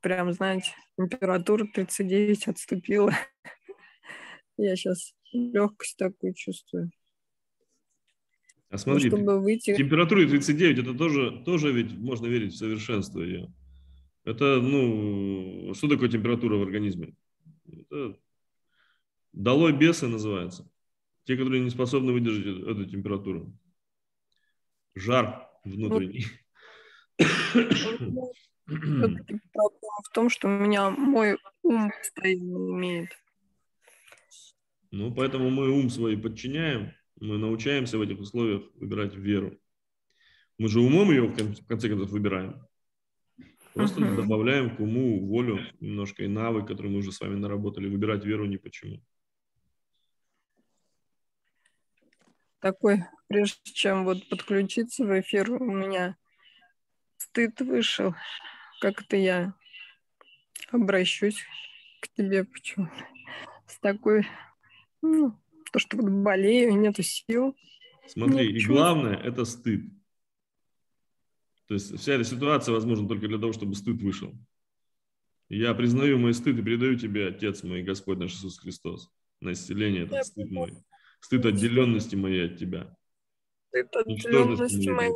[0.00, 3.12] Прям, знаете, температура 39 отступила.
[4.56, 6.90] Я сейчас легкость такую чувствую.
[8.68, 9.76] А Ну, смотри, чтобы выйти...
[9.76, 13.52] температура 39, это тоже, тоже ведь можно верить в совершенство ее.
[14.24, 17.14] Это, ну, что такое температура в организме?
[17.66, 18.18] Это
[19.32, 20.68] долой бесы называется.
[21.24, 23.56] Те, которые не способны выдержать эту, температуру.
[24.94, 26.20] Жар внутренний.
[26.20, 26.43] Всё-таки
[27.16, 28.30] проблема
[30.02, 33.10] в том, что у меня мой ум постоянно имеет.
[34.90, 39.58] Ну, поэтому мы ум свой подчиняем, мы научаемся в этих условиях выбирать веру.
[40.58, 42.64] Мы же умом ее, в кон- в конце концов, выбираем.
[43.74, 44.16] Просто Мгм.
[44.16, 47.88] добавляем к уму волю немножко и навык, который мы уже с вами наработали.
[47.88, 49.00] Выбирать веру ни почему.
[52.60, 56.16] такой, прежде чем вот подключиться в эфир, у меня
[57.18, 58.14] стыд вышел.
[58.80, 59.54] Как это я
[60.70, 61.42] обращусь
[62.00, 62.90] к тебе почему
[63.66, 64.26] с такой,
[65.02, 65.38] ну,
[65.72, 67.56] то, что вот болею, нету сил.
[68.06, 69.84] Смотри, Ну, и чё- главное– это стыд.
[71.66, 74.34] То есть вся эта ситуация возможна только для того, чтобы стыд вышел.
[75.48, 79.10] Я признаю мой стыд и передаю тебе, Отец мой, Господь наш Иисус Христос,
[79.40, 80.72] на исцеление этот стыд мой.
[81.20, 82.94] Стыд отделенности моей от тебя.
[83.72, 85.12] Ничтожности отделенности моей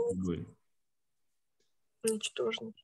[2.05, 2.83] ничтожность.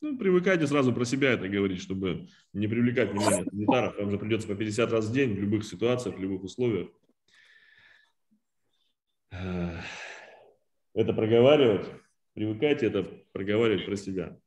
[0.00, 3.96] Ну, привыкайте сразу про себя это говорить, чтобы не привлекать внимание санитаров.
[3.98, 6.88] Вам же придется по 50 раз в день в любых ситуациях, в любых условиях.
[9.30, 11.86] Это проговаривать.
[12.34, 13.02] Привыкайте это
[13.32, 14.40] проговаривать про себя.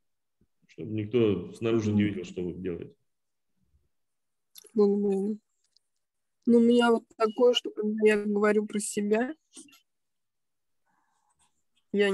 [0.67, 2.95] Чтобы никто снаружи не видел, что вы делаете.
[4.73, 5.37] Благодарю.
[6.45, 9.35] Ну, у меня вот такое, что когда я говорю про себя,
[11.91, 12.09] я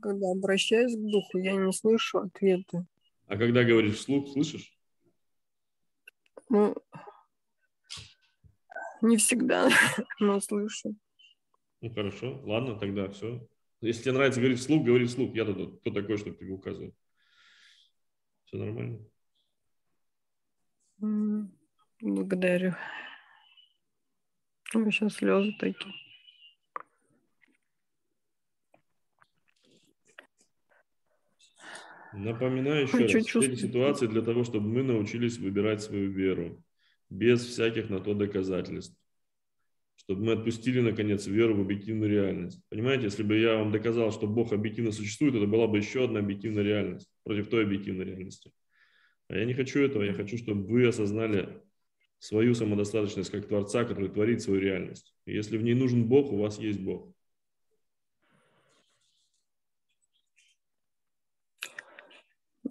[0.00, 2.86] когда обращаюсь к духу, я не слышу ответа.
[3.26, 4.76] А когда говоришь вслух, слышишь?
[6.48, 6.74] Ну,
[9.02, 9.68] не всегда,
[10.20, 10.94] но слышу.
[11.80, 12.40] Ну, хорошо.
[12.44, 13.46] Ладно, тогда все.
[13.80, 15.34] Если тебе нравится говорить вслух, говори вслух.
[15.34, 16.94] Я тут кто такой, чтобы тебе указывать.
[18.46, 19.04] Все нормально.
[22.00, 22.74] Благодарю.
[24.74, 25.94] У меня сейчас слезы такие.
[32.12, 33.60] Напоминаю еще Хочу раз, чувствовать.
[33.60, 36.62] ситуации для того, чтобы мы научились выбирать свою веру
[37.10, 38.96] без всяких на то доказательств.
[39.96, 42.60] Чтобы мы отпустили, наконец, веру в объективную реальность.
[42.68, 46.20] Понимаете, если бы я вам доказал, что Бог объективно существует, это была бы еще одна
[46.20, 48.52] объективная реальность против той объективной реальности.
[49.28, 51.60] А я не хочу этого, я хочу, чтобы вы осознали
[52.18, 55.14] свою самодостаточность как Творца, который творит свою реальность.
[55.26, 57.12] И если в ней нужен Бог, у вас есть Бог.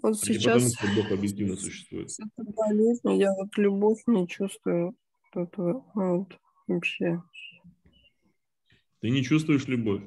[0.05, 2.11] Вот А не сейчас потому, что Бог объективно существует.
[2.11, 4.95] с этой болезнью я вот любовь не чувствую.
[5.33, 7.23] Этого, ну вот, вообще.
[8.99, 10.03] Ты не чувствуешь любовь.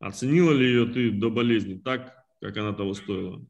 [0.00, 3.40] Оценила ли ее ты до болезни так, как она того стоила?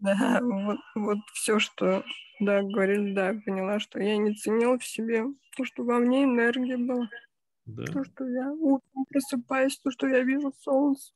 [0.00, 2.04] Да, вот, вот все, что
[2.40, 6.76] да, говорили, да, поняла, что я не ценила в себе то, что во мне энергия
[6.76, 7.08] была,
[7.66, 7.84] Да.
[7.84, 11.12] то, что я утром просыпаюсь, то, что я вижу солнце.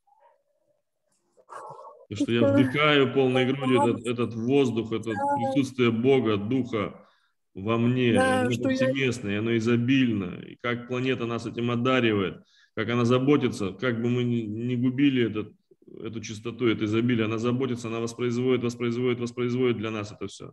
[2.08, 7.06] И что я вдыхаю полной грудью этот, этот воздух, это присутствие Бога, Духа
[7.54, 8.14] во мне.
[8.14, 10.40] Да, оно что я- оно изобильно.
[10.40, 12.42] И как планета нас этим одаривает,
[12.74, 15.54] как она заботится, как бы мы ни, ни губили этот,
[16.02, 20.52] эту чистоту, это изобилие, она заботится, она воспроизводит, воспроизводит, воспроизводит для нас это все.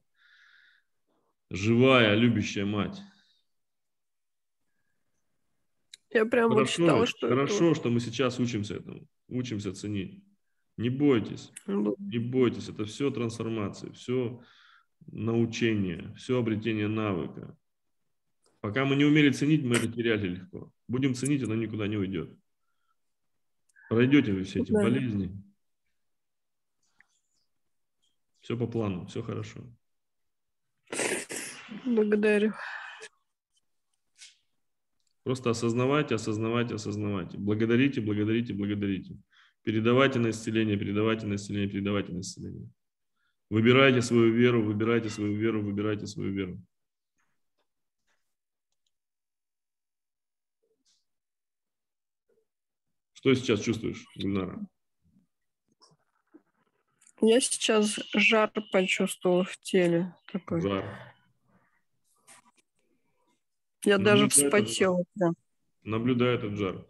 [1.52, 2.99] Живая, любящая мать.
[6.10, 10.23] Я прям вот Хорошо, считала, что это хорошо, что мы сейчас учимся этому, учимся ценить.
[10.77, 14.41] Не бойтесь, не бойтесь, это все трансформация, все
[15.07, 17.57] научение, все обретение навыка.
[18.60, 20.73] Пока мы не умели ценить, мы это теряли легко.
[20.88, 22.38] Будем ценить, оно никуда не уйдет.
[23.89, 24.81] Пройдете вы все эти Да.
[24.81, 25.41] болезни.
[28.41, 29.61] Все по плану, все хорошо.
[31.85, 32.53] Благодарю.
[35.23, 37.38] Просто осознавайте, осознавайте, осознавайте.
[37.38, 39.18] Благодарите, благодарите, благодарите.
[39.66, 42.70] Передавайте на исцеление, передавайте на исцеление, передавайте на исцеление.
[43.50, 46.62] Выбирайте свою веру, выбирайте свою веру, выбирайте свою веру.
[53.14, 54.60] Что сейчас чувствуешь, Гульнара?
[57.22, 60.16] Я сейчас жар почувствовала в теле.
[60.32, 60.62] Такой.
[60.62, 60.86] Жар.
[63.84, 65.04] Я Ну, даже вспотела.
[65.16, 65.36] прям.
[65.84, 66.86] Наблюдай этот жар.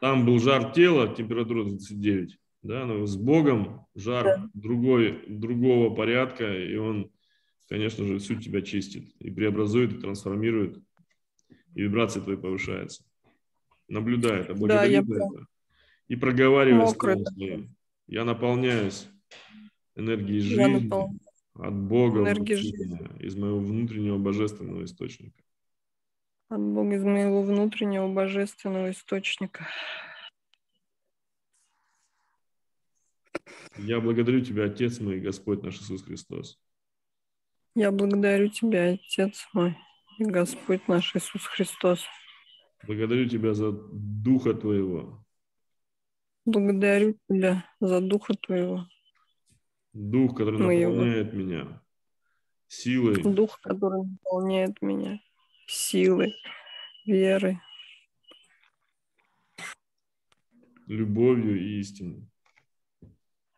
[0.00, 2.38] Там был жар тела, температура 39.
[2.62, 4.50] Да, но с Богом жар Да.
[4.54, 7.10] другой, другого порядка, и он,
[7.68, 10.78] конечно же, всю тебя чистит, и преобразует, и трансформирует,
[11.74, 13.04] и вибрации твои повышаются.
[13.88, 15.46] Наблюдай это, благодари я это.
[16.08, 16.16] И
[17.26, 17.74] своим.
[18.06, 19.08] Я наполняюсь
[19.94, 20.90] энергией жизни
[21.54, 25.42] от Бога меня, из моего внутреннего божественного источника.
[26.50, 29.66] От Бога из моего внутреннего божественного источника.
[33.78, 36.60] Я благодарю Тебя, Отец мой, Господь наш Иисус Христос.
[37.76, 39.78] Я благодарю Тебя, Отец мой
[40.18, 42.04] и Господь наш Иисус Христос.
[42.84, 45.24] Благодарю Тебя за Духа Твоего,
[46.44, 48.86] Благодарю Тебя за Духа Твоего,
[49.92, 50.90] Дух, который Моего.
[50.94, 51.82] наполняет меня
[52.66, 55.20] силой, Дух, который наполняет меня
[55.70, 56.34] силой,
[57.06, 57.60] верой,
[60.86, 62.26] любовью и истиной.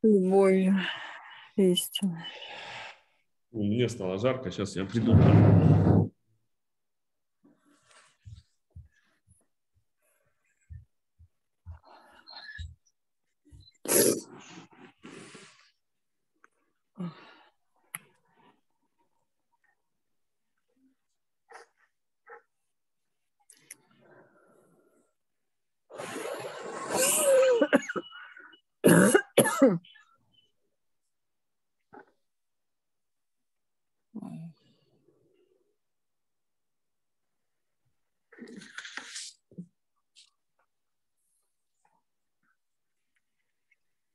[0.02, 0.76] любовью,
[1.56, 2.24] истиной.
[3.52, 5.14] Ну, Мне стало жарко, сейчас я приду.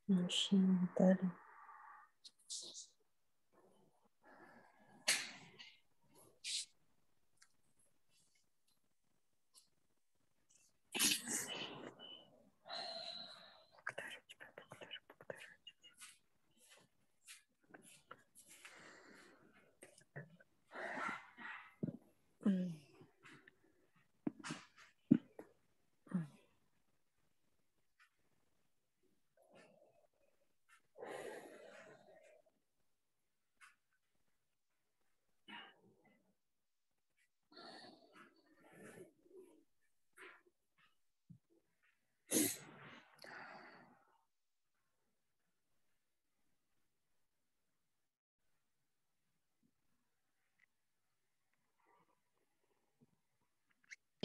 [0.07, 1.29] Não chega,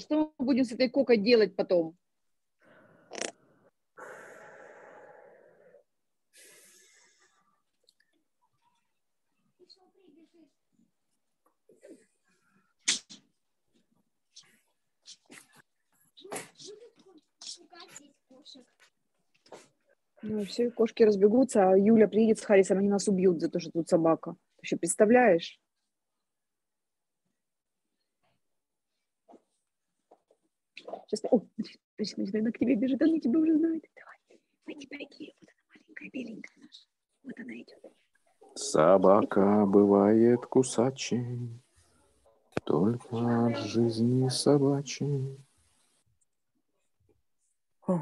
[0.02, 1.96] Что мы будем с этой кокой делать потом?
[20.22, 23.70] Ну, все, кошки разбегутся, а Юля приедет с Харрисом, они нас убьют за то, что
[23.70, 24.32] тут собака.
[24.56, 25.61] Ты еще представляешь?
[31.14, 31.46] Сейчас, о,
[32.02, 33.84] смотри, она к тебе бежит, она тебя уже знает.
[33.94, 35.34] Давай, пойди, пойди.
[35.40, 36.86] Вот она маленькая, беленькая наша.
[37.22, 37.92] Вот она идет.
[38.54, 41.50] Собака бывает кусачей,
[42.64, 45.38] только от жизни собачьей.
[47.86, 48.00] О,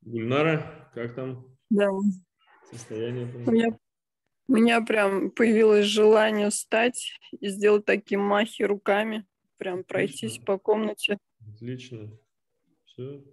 [0.00, 1.90] Гульнара, как там Да,
[2.70, 3.26] состояние?
[3.26, 3.78] у меня,
[4.48, 10.44] у меня прям появилось желание встать и сделать такие махи руками, прям пройтись Отлично.
[10.44, 11.18] по комнате.
[11.54, 12.18] Отлично.
[12.84, 13.24] Все.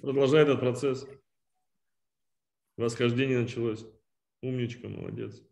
[0.00, 1.06] Продолжай этот процесс.
[2.76, 3.84] Восхождение началось.
[4.40, 5.42] Умничка, молодец.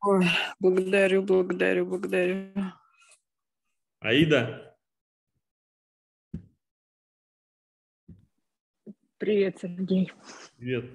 [0.00, 0.26] Ой,
[0.58, 2.52] благодарю, благодарю, благодарю.
[4.00, 4.72] Аида,
[9.22, 10.10] Привет, Сергей.
[10.56, 10.90] привет.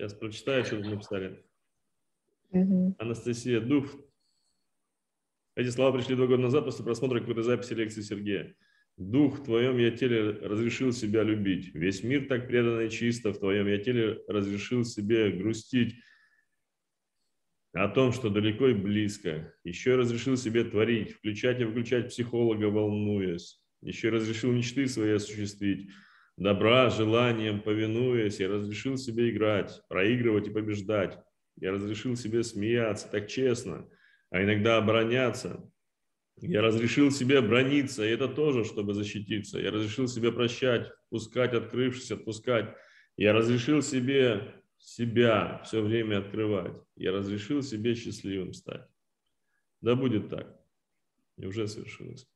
[0.00, 1.44] Сейчас прочитаю, что тут написали.
[2.98, 3.94] Анастасия Дух.
[5.54, 8.56] Эти слова пришли два года назад после просмотра какой-то записи лекции Сергея.
[8.96, 11.74] Дух в твоем я теле разрешил себя любить.
[11.74, 15.96] Весь мир так преданно и чисто в твоем я теле разрешил себе грустить
[17.74, 19.52] о том, что далеко и близко.
[19.64, 23.60] Еще разрешил себе творить, включать и выключать психолога, волнуясь.
[23.82, 25.90] Еще разрешил мечты свои осуществить.
[26.40, 31.18] Добра, желанием повинуясь, я разрешил себе играть, проигрывать и побеждать.
[31.56, 33.86] Я разрешил себе смеяться так честно,
[34.30, 35.70] а иногда обороняться.
[36.36, 39.58] Я разрешил себе брониться, и это тоже, чтобы защититься.
[39.58, 42.74] Я разрешил себе прощать, пускать, открывшись, отпускать.
[43.18, 46.72] Я разрешил себе себя все время открывать.
[46.96, 48.88] Я разрешил себе счастливым стать.
[49.82, 50.58] Да будет так.
[51.36, 52.26] И уже свершилось.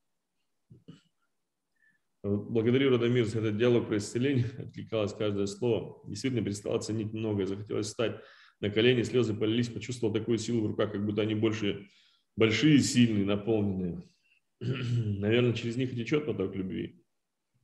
[2.24, 4.46] Благодарю, Радомир, за этот диалог про исцеление.
[4.58, 6.02] Откликалось каждое слово.
[6.08, 7.44] Действительно перестал ценить многое.
[7.44, 8.18] Захотелось встать
[8.60, 9.68] на колени, слезы полились.
[9.68, 11.86] Почувствовал такую силу в руках, как будто они больше
[12.34, 14.02] большие, сильные, наполненные.
[14.60, 16.98] Наверное, через них и течет поток любви.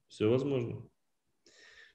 [0.08, 0.86] Все возможно.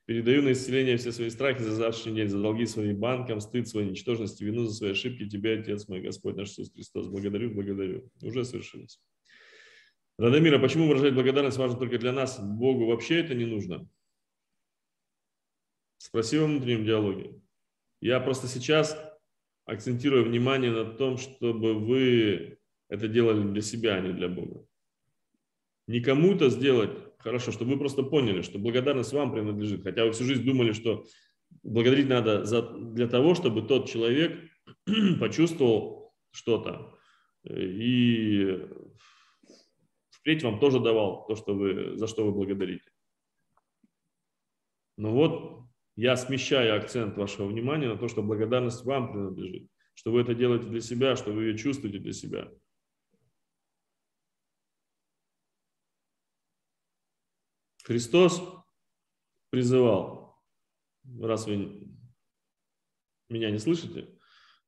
[0.06, 3.92] Передаю на исцеление все свои страхи за завтрашний день, за долги свои банкам, стыд своей
[3.92, 5.30] ничтожности, вину за свои ошибки.
[5.30, 7.10] Тебе, Отец мой, Господь наш Иисус Христос.
[7.10, 8.10] Благодарю, благодарю.
[8.24, 9.00] Уже совершилось.
[10.18, 12.40] Радомира, почему выражать благодарность важно только для нас?
[12.40, 13.88] Богу вообще это не нужно.
[15.98, 17.42] Спроси во внутреннем диалоге.
[18.00, 18.98] Я просто сейчас
[19.66, 24.66] акцентирую внимание на том, чтобы вы это делали для себя, а не для Бога.
[25.88, 29.84] Не кому-то сделать хорошо, чтобы вы просто поняли, что благодарность вам принадлежит.
[29.84, 31.06] Хотя вы всю жизнь думали, что
[31.64, 34.40] благодарить надо за, для того, чтобы тот человек
[35.20, 36.98] почувствовал что-то
[37.44, 38.62] и
[40.26, 42.90] впредь вам тоже давал то, что вы, за что вы благодарите.
[44.98, 50.22] Но вот я смещаю акцент вашего внимания на то, что благодарность вам принадлежит, что вы
[50.22, 52.52] это делаете для себя, что вы ее чувствуете для себя.
[57.84, 58.42] Христос
[59.52, 60.42] призывал,
[61.22, 61.88] раз вы
[63.30, 64.18] меня не слышите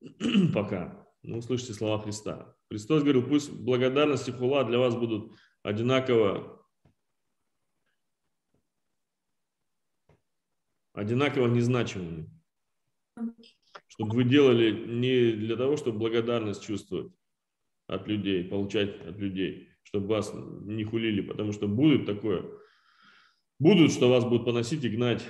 [0.53, 2.55] пока, но услышите слова Христа.
[2.69, 5.35] Христос говорил, пусть благодарность и хула для вас будут
[5.67, 6.65] одинаково,
[10.93, 12.29] одинаково незначимыми.
[13.87, 17.11] Чтобы вы делали не для того, чтобы благодарность чувствовать
[17.87, 22.45] от людей, получать от людей, чтобы вас не хулили, потому что будет такое–
[23.59, 25.25] Будут, что вас будут поносить и гнать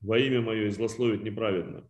[0.00, 1.88] во имя мое и злословить неправедно.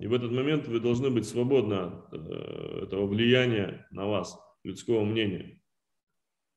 [0.00, 5.04] И в этот момент вы должны быть свободны от э, этого влияния на вас, людского
[5.04, 5.61] мнения.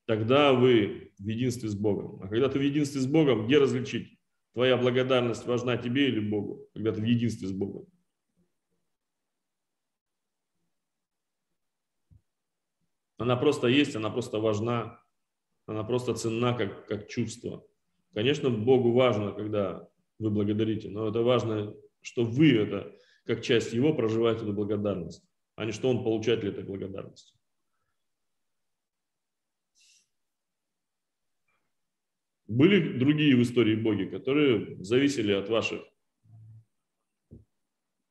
[0.06, 2.22] Тогда вы в единстве с Богом.
[2.22, 4.20] А когда ты в единстве с Богом, где различить?
[4.54, 7.88] Твоя благодарность важна тебе или Богу, когда ты в единстве с Богом?
[13.18, 15.02] Она просто есть, она просто важна,
[15.66, 17.66] она просто ценна как, как чувство.
[18.14, 22.94] Конечно, Богу важно, когда вы благодарите, но это важно, что вы это,
[23.26, 25.24] как часть Его, проживаете эту благодарность,
[25.56, 27.35] а не что Он получатель этой благодарности.
[32.48, 35.82] Были другие в истории боги, которые зависели от ваших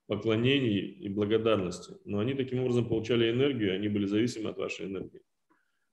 [0.06, 1.94] поклонений и благодарности.
[2.04, 5.22] Но они таким образом получали энергию, они были зависимы от вашей энергии.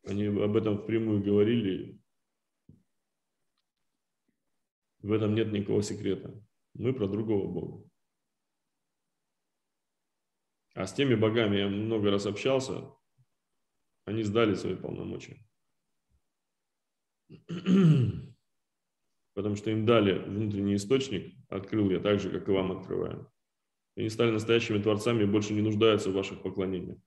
[0.03, 1.99] Они об этом впрямую говорили,
[4.99, 6.43] в этом нет никакого секрета.
[6.73, 7.89] Мы про другого Бога.
[10.73, 12.91] А с теми богами я много раз общался,
[14.05, 15.37] они сдали свои полномочия.
[19.33, 23.31] Потому что им дали внутренний источник, открыл я так же, как и вам открываю.
[23.95, 26.97] И они стали настоящими творцами и больше не нуждаются в ваших поклонениях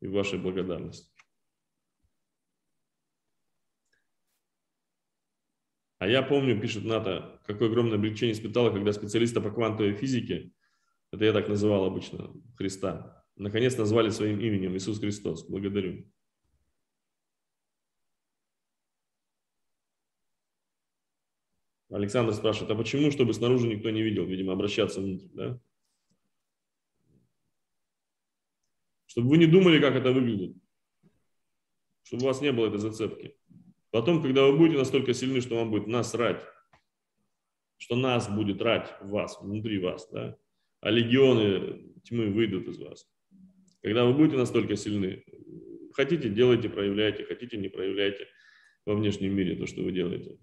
[0.00, 1.10] и в вашей благодарности.
[5.98, 10.50] А я помню, пишет Ната, какое огромное облегчение испытала, когда специалиста по квантовой физике,
[11.12, 15.48] это я так называл обычно, Христа, наконец назвали своим именем Иисус Христос.
[15.48, 16.10] Благодарю.
[21.92, 24.24] Александр спрашивает, а почему, чтобы снаружи никто не видел?
[24.24, 25.60] Видимо, обращаться внутрь, да?
[29.06, 30.56] Чтобы вы не думали, как это выглядит.
[32.02, 33.36] Чтобы у вас не было этой зацепки.
[33.90, 36.42] Потом, когда вы будете настолько сильны, что вам будет насрать,
[37.76, 40.38] что нас будет рать в вас, внутри вас, да,
[40.80, 43.06] а легионы тьмы выйдут из вас.
[43.82, 45.24] Когда вы будете настолько сильны,
[45.92, 48.28] хотите, делайте, проявляйте, хотите, не проявляйте
[48.86, 50.38] во внешнем мире то, что вы делаете.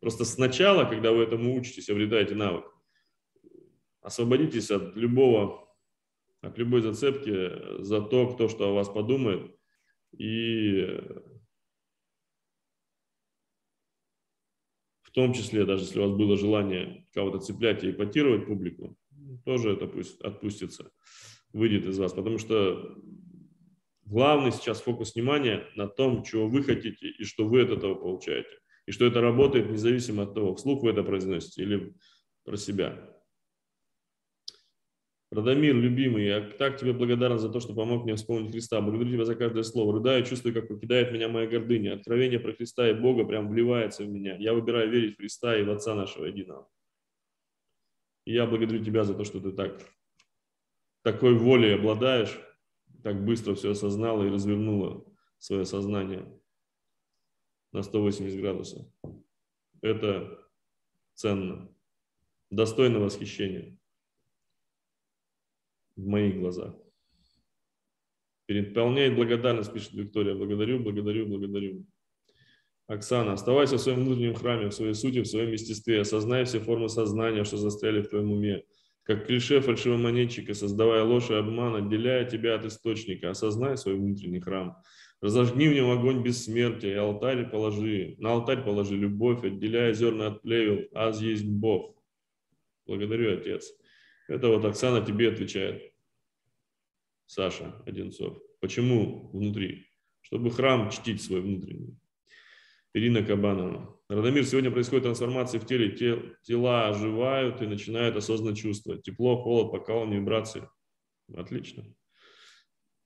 [0.00, 2.64] Просто сначала, когда вы этому учитесь, обретаете навык,
[4.00, 5.68] освободитесь от любого,
[6.40, 9.56] от любой зацепки за то, кто что о вас подумает,
[10.16, 10.98] и
[15.02, 18.96] в том числе, даже если у вас было желание кого-то цеплять и эпатировать публику,
[19.44, 20.92] тоже это пусть отпустится,
[21.52, 22.12] выйдет из вас.
[22.12, 22.96] Потому что
[24.04, 28.58] главный сейчас фокус внимания на том, чего вы хотите и что вы от этого получаете.
[28.86, 31.94] И что это работает независимо от того, вслух вы это произносите или
[32.44, 33.12] про себя.
[35.32, 38.80] Радомир, любимый, я так тебе благодарен за то, что помог мне вспомнить Христа.
[38.80, 39.94] Благодарю тебя за каждое слово.
[39.94, 41.94] Рыдаю, чувствую, как покидает меня моя гордыня.
[41.94, 44.36] Откровение про Христа и Бога прям вливается в меня.
[44.36, 46.68] Я выбираю верить в Христа и в Отца нашего единого.
[48.24, 49.80] Я благодарю тебя за то, что ты так
[51.02, 52.38] такой волей обладаешь,
[53.02, 55.04] так быстро все осознала и развернула
[55.38, 56.26] свое сознание
[57.72, 58.86] на 180 градусов.
[59.82, 60.38] Это
[61.14, 61.68] ценно,
[62.50, 63.78] достойно восхищения
[65.96, 66.74] в моих глазах.
[68.46, 70.34] Переполняет благодарность, пишет Виктория.
[70.34, 71.84] Благодарю, благодарю, благодарю.
[72.86, 76.00] Оксана, оставайся в своем внутреннем храме, в своей сути, в своем естестве.
[76.00, 78.62] Осознай все формы сознания, что застряли в твоем уме.
[79.02, 83.30] Как клише фальшивомонетчика, создавая ложь и обман, отделяя тебя от источника.
[83.30, 84.76] Осознай свой внутренний храм.
[85.22, 90.42] Разожгни в нем огонь бессмертия, и алтарь положи, на алтарь положи любовь, отделяя зерна от
[90.42, 91.96] плевел, аз есть Бог.
[92.86, 93.72] Благодарю, Отец.
[94.28, 95.92] Это вот Оксана тебе отвечает.
[97.26, 98.38] Саша Одинцов.
[98.60, 99.86] Почему внутри?
[100.20, 101.96] Чтобы храм чтить свой внутренний.
[102.94, 104.00] Ирина Кабанова.
[104.08, 105.90] Радомир, сегодня происходит трансформация в теле.
[106.42, 109.02] Тела оживают и начинают осознанно чувствовать.
[109.02, 110.68] Тепло, холод, покалывание, вибрации.
[111.34, 111.84] Отлично.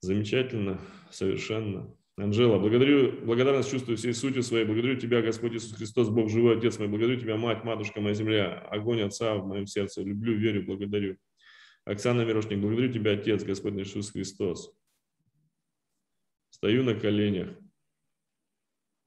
[0.00, 0.80] Замечательно,
[1.10, 1.94] совершенно.
[2.16, 4.66] Анжела, благодарю, благодарность чувствую всей сутью своей.
[4.66, 6.88] Благодарю Тебя, Господь Иисус Христос, Бог живой, Отец мой.
[6.88, 10.02] Благодарю Тебя, Мать, Матушка моя земля, огонь Отца в моем сердце.
[10.02, 11.16] Люблю, верю, благодарю.
[11.84, 14.74] Оксана Мирошник, благодарю Тебя, Отец, Господь Иисус Христос.
[16.50, 17.56] Стою на коленях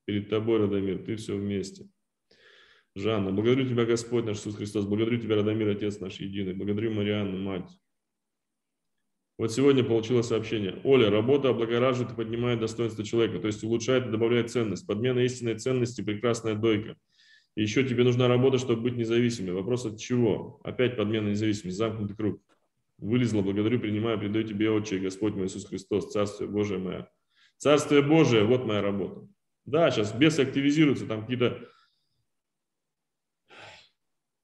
[0.06, 1.88] перед Тобой, Радомир, Ты все вместе.
[2.96, 4.86] Жанна, благодарю Тебя, Господь наш Иисус Христос.
[4.86, 6.54] Благодарю Тебя, Радомир, Отец наш единый.
[6.54, 7.70] Благодарю Марианну, Мать.
[9.44, 10.80] Вот сегодня получилось сообщение.
[10.86, 14.88] Оля, работа облагораживает и поднимает достоинство человека, то есть улучшает и добавляет ценность.
[14.88, 16.96] Подмена истинной ценности– прекрасная дойка.
[17.58, 19.52] Еще тебе нужна работа, чтобы быть независимой.
[19.52, 20.62] Вопрос от чего?
[20.64, 22.42] Опять подмена независимости, замкнутый круг.
[23.00, 27.12] Вылезла, благодарю, принимаю, передаю тебе, Отче, Господь мой Иисус Христос, Царствие Божие мое.
[27.58, 29.28] Царствие Божие, вот моя работа.
[29.66, 31.70] Да, сейчас бесы активизируются, там какие-то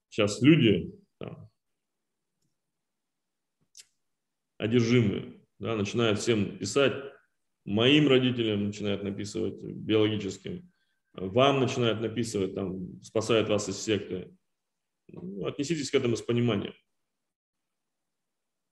[0.10, 1.50] сейчас люди, там,
[4.60, 6.94] одержимые, да, начинают всем писать,
[7.66, 10.72] моим родителям начинают написывать биологическим,
[11.14, 14.36] вам начинают написывать, там, спасают вас из секты.
[15.08, 16.74] Ну, отнеситесь к этому с пониманием.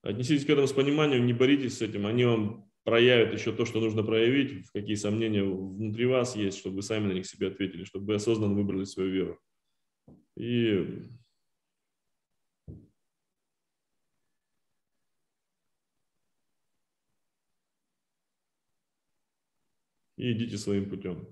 [0.03, 3.81] Отнеситесь к этому с пониманием, не боритесь с этим, они вам проявят еще то, что
[3.81, 8.05] нужно проявить, какие сомнения внутри вас есть, чтобы вы сами на них себе ответили, чтобы
[8.05, 9.39] вы осознанно выбрали свою веру.
[10.38, 11.09] И
[20.18, 21.27] и идите своим путем.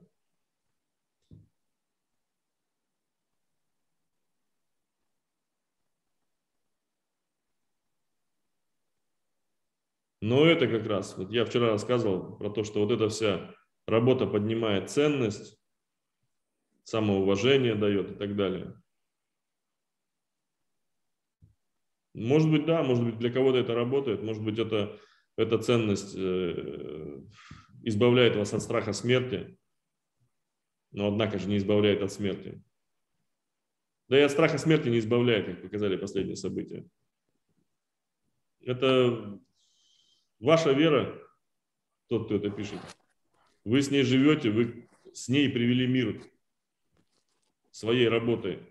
[10.22, 13.54] Но это как раз, вот я вчера рассказывал про то, что вот эта вся
[13.86, 15.60] работа поднимает ценность,
[16.84, 18.82] самоуважение дает и так далее.
[22.16, 25.00] Может быть, да, может быть, для кого-то это работает, может быть, это,
[25.38, 27.22] эта ценность э,
[27.86, 29.58] избавляет вас от страха смерти,
[30.92, 32.62] но однако же не избавляет от смерти.
[34.08, 36.86] Да и от страха смерти не избавляет, как показали последние события.
[38.62, 39.40] Это
[40.40, 41.22] ваша вера,
[42.08, 42.80] тот, кто это пишет.
[43.64, 46.24] Вы с ней живете, вы с ней привели мир
[47.70, 48.64] своей работой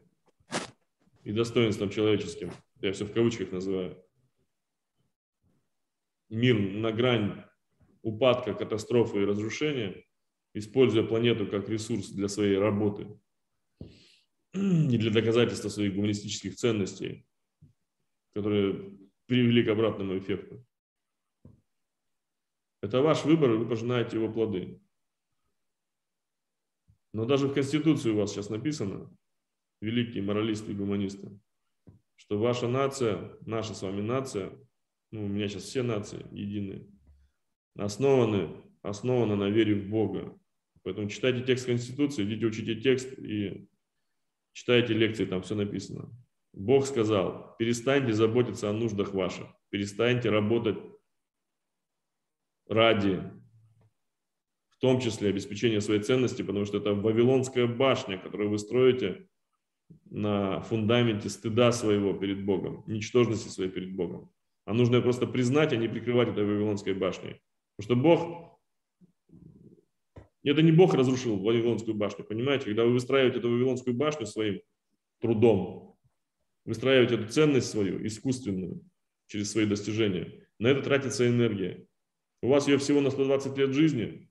[1.23, 2.51] и достоинством человеческим.
[2.81, 4.05] Я все в кавычках называю.
[6.31, 7.45] Мир на грань
[8.05, 10.05] упадка, катастрофы и разрушения,
[10.55, 13.09] используя планету как ресурс для своей работы
[14.53, 17.27] и для доказательства своих гуманистических ценностей,
[18.35, 20.65] которые привели к обратному эффекту.
[22.83, 24.81] Это ваш выбор, и вы пожинаете его плоды.
[27.15, 29.11] Но даже в Конституции у вас сейчас написано,
[29.81, 31.41] великие моралисты и гуманисты,
[32.17, 34.53] что ваша нация, наша с вами нация,
[35.11, 36.87] ну, у меня сейчас все нации единые,
[37.77, 38.51] основаны,
[38.83, 40.39] основаны на вере в Бога.
[40.83, 43.69] Поэтому читайте текст Конституции, идите учите текст и
[44.53, 46.11] читайте лекции, там все написано.
[46.53, 50.79] Бог сказал, перестаньте заботиться о нуждах ваших, перестаньте работать
[52.69, 53.23] ради,
[54.69, 59.29] в том числе обеспечения своей ценности, потому что это Вавилонская башня, которую вы строите
[60.11, 64.31] на фундаменте стыда своего перед Богом, ничтожности своей перед Богом.
[64.65, 67.41] А нужно просто признать, а не прикрывать этой Вавилонской башней.
[67.77, 68.61] Потому что Бог,
[70.45, 72.67] это не Бог разрушил Вавилонскую башню, понимаете?
[72.67, 74.61] Когда вы выстраиваете эту Вавилонскую башню своим
[75.21, 75.99] трудом,
[76.65, 78.83] выстраиваете эту ценность свою, искусственную,
[79.27, 81.87] через свои достижения, на это тратится энергия.
[82.43, 84.29] У вас ее всего на 120 лет жизни,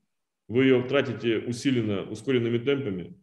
[0.47, 3.19] вы ее тратите усиленно, ускоренными темпами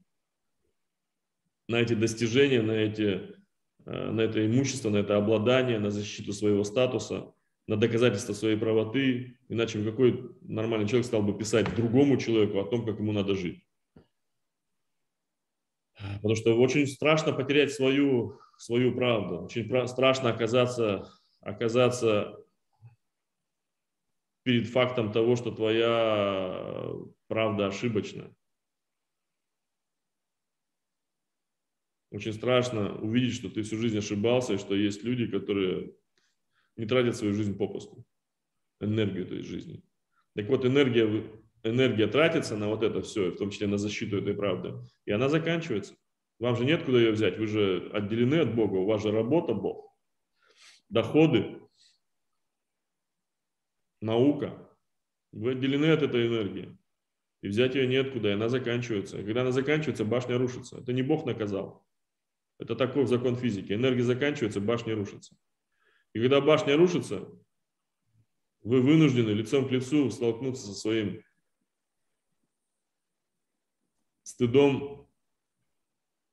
[1.69, 3.37] на эти достижения, на, эти,
[3.87, 7.33] э, на это имущество, на это обладание, на защиту своего статуса,
[7.71, 9.39] на доказательство своей правоты.
[9.49, 13.65] Иначе какой нормальный человек стал бы писать другому человеку о том, как ему надо жить.
[16.17, 19.45] Потому что очень страшно потерять свою, свою правду.
[19.45, 22.45] Очень страшно оказаться, оказаться
[24.43, 26.89] перед фактом того, что твоя
[27.29, 28.35] правда ошибочна.
[32.11, 35.95] Очень страшно увидеть, что ты всю жизнь ошибался, и что есть люди, которые
[36.81, 38.07] не тратят свою жизнь попусту,
[38.81, 39.85] энергию этой жизни.
[40.35, 41.31] Так вот, энергия,
[41.63, 44.75] энергия тратится на вот это все, в том числе на защиту этой правды,
[45.05, 45.95] и она заканчивается.
[46.39, 49.53] Вам же нет куда ее взять, вы же отделены от Бога, у вас же работа
[49.53, 49.95] Бог,
[50.89, 51.61] доходы,
[54.01, 54.67] наука.
[55.33, 56.79] Вы отделены от этой энергии.
[57.43, 59.19] И взять ее неоткуда, и она заканчивается.
[59.19, 60.79] И когда она заканчивается, башня рушится.
[60.79, 61.87] Это не Бог наказал.
[62.59, 63.75] Это такой закон физики.
[63.75, 65.37] Энергия заканчивается, башня рушится.
[66.13, 67.29] И когда башня рушится,
[68.63, 71.23] вы вынуждены лицом к лицу столкнуться со своим
[74.23, 75.09] стыдом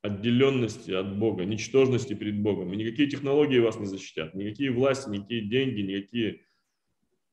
[0.01, 2.73] отделенности от Бога, ничтожности перед Богом.
[2.73, 6.45] И никакие технологии вас не защитят, никакие власти, никакие деньги, никакие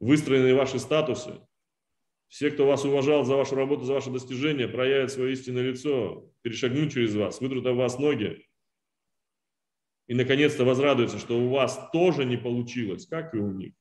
[0.01, 1.41] выстроенные ваши статусы.
[2.29, 6.93] Все, кто вас уважал за вашу работу, за ваши достижения, проявят свое истинное лицо, перешагнут
[6.93, 8.45] через вас, вытрут об вас ноги
[10.07, 13.75] и, наконец-то, возрадуются, что у вас тоже не получилось, как и у них.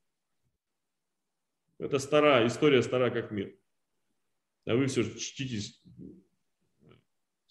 [1.79, 3.57] Это старая, история стара как мир.
[4.65, 5.83] А вы все чтитесь,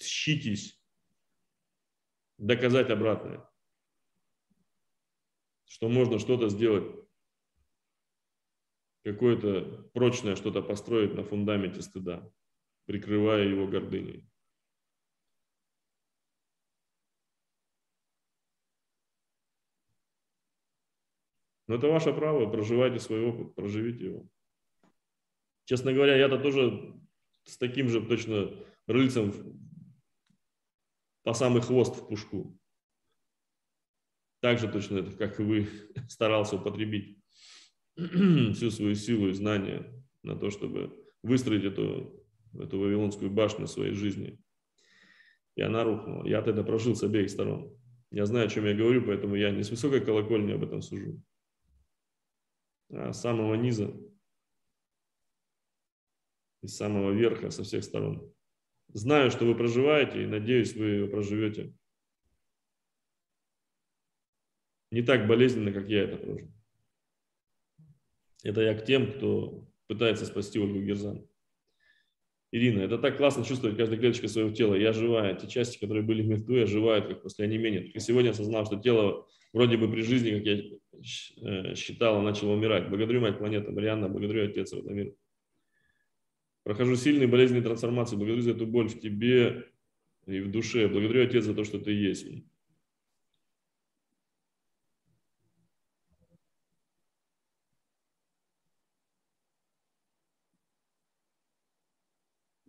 [0.00, 0.82] щитесь
[2.38, 3.46] доказать обратное,
[5.66, 7.02] что можно что-то сделать
[9.04, 12.32] какое-то прочное что-то построить на фундаменте стыда,
[12.86, 14.31] прикрывая его гордыней.
[21.72, 24.28] Но это ваше право, проживайте свой опыт, проживите его.
[25.64, 27.00] Честно говоря, я-то тоже
[27.44, 28.54] с таким же точно
[28.86, 29.32] рыльцем
[31.22, 32.58] по самый хвост в пушку.
[34.40, 35.66] Так же точно, как и вы,
[36.10, 37.16] старался употребить
[37.96, 39.90] всю свою силу и знания
[40.22, 42.22] на то, чтобы выстроить эту,
[42.52, 44.38] эту Вавилонскую башню своей жизни.
[45.56, 46.26] И она рухнула.
[46.26, 47.74] Я тогда прожил с обеих сторон.
[48.10, 51.22] Я знаю, о чем я говорю, поэтому я не с высокой колокольни об этом сужу,
[52.92, 53.94] с самого низа,
[56.62, 58.32] из самого верха, со всех сторон.
[58.88, 61.74] Знаю, что вы проживаете, и надеюсь, вы его проживете.
[64.90, 66.52] Не так болезненно, как я это прожил.
[68.42, 71.26] Это я к тем, кто пытается спасти Ольгу Герзан.
[72.50, 74.74] Ирина, это так классно чувствовать каждой клеточкой своего тела.
[74.74, 75.34] Я живая.
[75.34, 77.80] Те части, которые были мертвы, оживают, как после онемения.
[77.80, 82.88] Только сегодня осознал, что тело вроде бы при жизни, как я э, считала, начало умирать.
[82.88, 85.14] Благодарю, мать планета Марианна, благодарю, Отец Родомир.
[86.64, 88.16] Прохожу сильные болезненные трансформации.
[88.16, 89.68] Благодарю за эту боль в тебе
[90.26, 90.88] и в душе.
[90.88, 92.26] Благодарю, Отец, за то, что ты есть.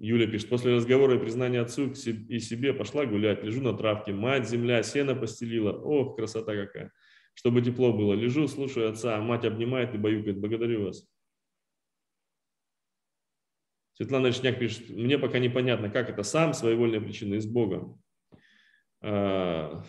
[0.05, 4.49] Юля пишет, после разговора и признания отцу и себе пошла гулять, лежу на травке, мать,
[4.49, 6.91] земля, сено постелила, ох, красота какая,
[7.35, 8.13] чтобы тепло было.
[8.13, 11.09] Лежу, слушаю отца, мать обнимает и баюкает, благодарю вас.
[13.93, 18.01] Светлана Речняк пишет, мне пока непонятно, как это сам, своевольная причина, и с Богом.
[19.01, 19.85] А,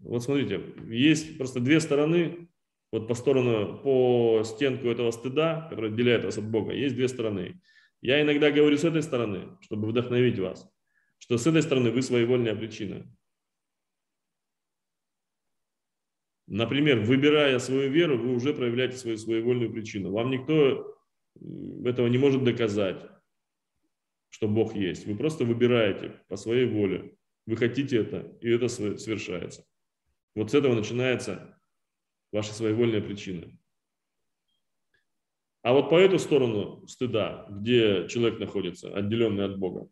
[0.00, 2.48] вот смотрите, есть просто две стороны,
[2.90, 7.60] вот по сторону, по стенку этого стыда, который отделяет вас от Бога, есть две стороны.
[8.02, 10.68] Я иногда говорю с этой стороны, чтобы вдохновить вас,
[11.18, 13.06] что с этой стороны вы своевольная причина.
[16.48, 20.10] Например, выбирая свою веру, вы уже проявляете свою своевольную причину.
[20.10, 20.98] Вам никто
[21.84, 23.08] этого не может доказать,
[24.30, 25.06] что Бог есть.
[25.06, 27.16] Вы просто выбираете по своей воле.
[27.46, 29.64] Вы хотите это, и это совершается.
[30.34, 31.58] Вот с этого начинается
[32.32, 33.56] ваша своевольная причина.
[35.62, 39.88] А вот по эту сторону стыда, где человек находится, отделенный от Бога,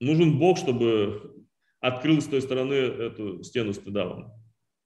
[0.00, 1.46] нужен Бог, чтобы
[1.80, 4.32] открыл с той стороны эту стену стыда вам.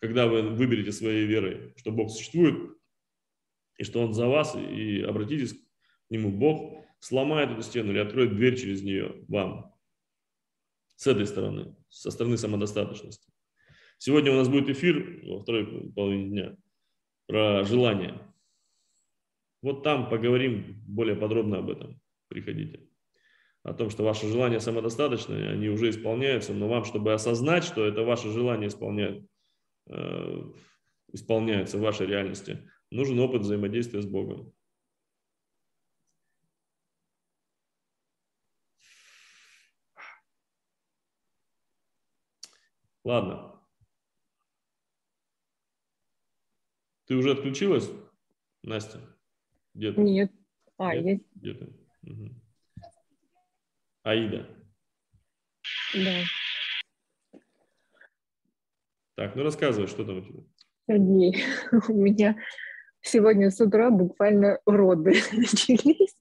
[0.01, 2.77] Когда вы выберете своей верой, что Бог существует,
[3.79, 5.61] и что Он за вас, и обратитесь к
[6.11, 9.75] Нему, Бог сломает эту стену или откроет дверь через нее вам.
[10.95, 13.33] С этой стороны, со стороны самодостаточности.
[13.99, 16.57] Сегодня у нас будет эфир во второй половине дня
[17.27, 18.32] про желание.
[19.63, 22.01] Вот там поговорим более подробно об этом.
[22.29, 22.89] Приходите.
[23.63, 28.03] О том, что ваши желания самодостаточные, они уже исполняются, но вам, чтобы осознать, что это
[28.03, 29.25] ваше желание исполняет,
[29.87, 30.53] э,
[31.13, 34.53] исполняется в вашей реальности, нужен опыт взаимодействия с Богом.
[43.05, 43.61] Ладно.
[47.07, 47.91] Ты уже отключилась,
[48.63, 49.12] Настя?
[49.75, 50.01] Где ты?
[50.01, 50.33] Нет.
[50.79, 51.05] А, Нет?
[51.05, 51.73] есть, Где ты?
[52.03, 52.43] Мгм.
[54.03, 54.49] Аида.
[55.95, 56.23] да.
[59.15, 60.43] Так, ну рассказывай, что там у тебя.
[60.89, 61.45] Сергей,
[61.89, 62.37] у меня
[63.01, 66.17] сегодня с утра буквально роды начались.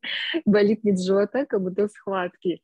[0.45, 2.61] Болит низ живота, как будто схватки.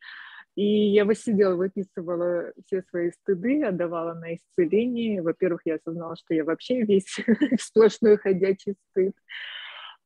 [0.55, 5.21] И я сидела, выписывала все свои стыды, отдавала на исцеление.
[5.21, 7.15] Во-первых, я осознала, что я вообще весь
[7.59, 9.15] сплошной ходячий стыд.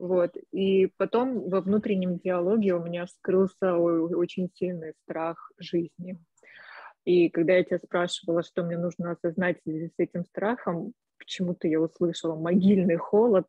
[0.01, 0.35] Вот.
[0.51, 6.19] И потом во внутреннем диалоге у меня вскрылся очень сильный страх жизни.
[7.05, 12.35] И когда я тебя спрашивала, что мне нужно осознать с этим страхом, почему-то я услышала
[12.35, 13.45] могильный холод,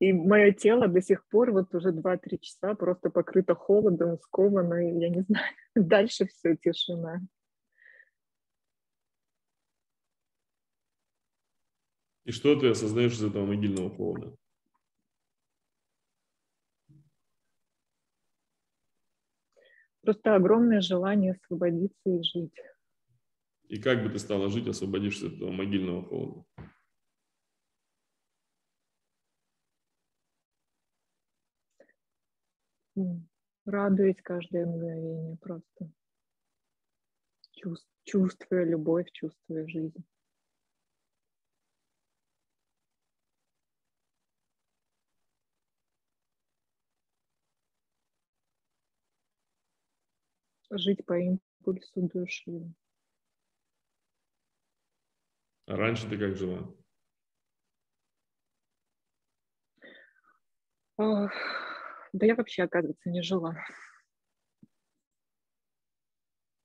[0.00, 5.00] и мое тело до сих пор вот уже 2-3 часа просто покрыто холодом, сковано, и
[5.00, 7.22] я не знаю, дальше все тишина.
[12.26, 14.36] И что ты осознаешь из этого могильного холода?
[20.04, 22.52] Просто огромное желание освободиться и жить.
[23.68, 26.44] И как бы ты стала жить, освободившись от этого могильного холода?
[32.96, 33.28] М,
[33.64, 35.90] Радуюсь каждое мгновение просто.
[37.56, 40.04] Чувс- Чувствуя любовь, чувствуя жизнь.
[50.76, 52.74] Жить по импульсу души.
[55.66, 56.68] А раньше ты как жила?
[60.96, 61.32] Ах,
[62.12, 63.56] Да я вообще, оказывается, не жила.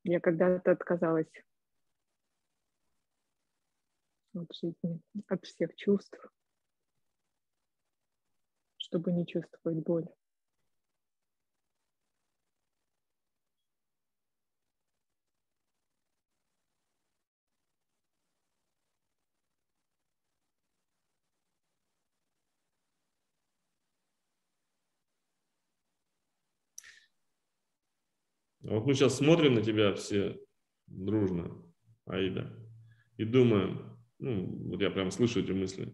[0.03, 1.31] Я когда-то отказалась
[4.33, 6.19] от жизни, от всех чувств,
[8.77, 10.07] чтобы не чувствовать боль.
[28.75, 30.39] Вот мы сейчас смотрим на тебя все
[30.87, 31.63] дружно,
[32.05, 32.51] Аида,
[33.17, 35.93] и думаем, ну, вот я прям слышу эти мысли.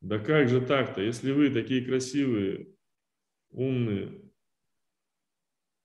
[0.00, 2.68] Да как же так-то, если вы такие красивые,
[3.50, 4.22] умные,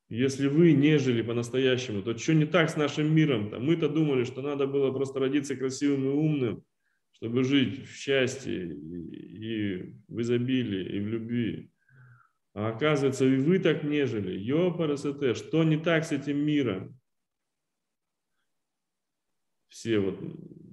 [0.10, 3.60] если вы не жили по-настоящему, то что не так с нашим миром-то?
[3.60, 6.64] Мы-то думали, что надо было просто родиться красивым и умным,
[7.11, 11.72] чтобы жить в счастье и в изобилии, и в любви.
[12.57, 14.35] А оказывается, и вы так не жили.
[14.35, 16.99] Ёпарасоте, что не так с этим миром?
[19.67, 20.19] Все вот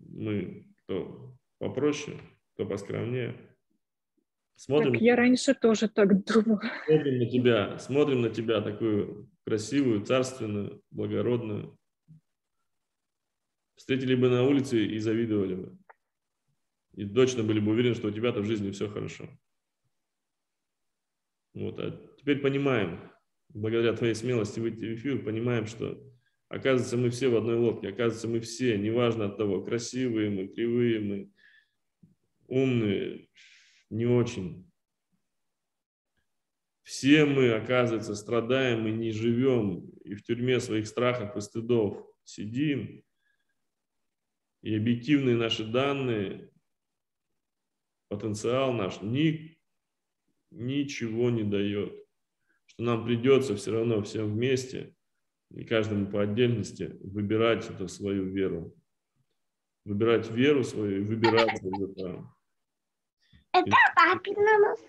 [0.08, 2.16] мы, кто попроще,
[2.54, 3.36] кто поскромнее.
[4.56, 6.62] Смотрим, Так я раньше тоже так думала.
[6.86, 11.78] смотрим на тебя, смотрим на тебя такую красивую, царственную, благородную.
[13.76, 15.78] Встретили бы на улице и завидовали бы.
[16.94, 19.28] И точно были бы уверены, что у тебя-то в жизни все хорошо.
[21.54, 23.00] Вот, а теперь понимаем,
[23.48, 26.02] благодаря твоей смелости выйти в эфир, понимаем, что
[26.48, 31.00] оказывается мы все в одной лодке, оказывается мы все, неважно от того, красивые мы, кривые
[31.00, 31.32] мы,
[32.48, 33.28] умные,
[33.90, 34.68] не очень.
[36.82, 43.02] Все мы, оказывается, страдаем и не живем, и в тюрьме своих страхов и стыдов сидим,
[44.62, 46.50] и объективные наши данные,
[48.08, 49.53] потенциал наш ни,
[50.54, 51.92] ничего не дает.
[52.66, 54.94] Что нам придется все равно всем вместе,
[55.50, 58.74] и каждому по отдельности, выбирать эту свою веру.
[59.84, 62.34] Выбирать веру свою и выбирать свою там.
[63.52, 64.88] Это папина маска.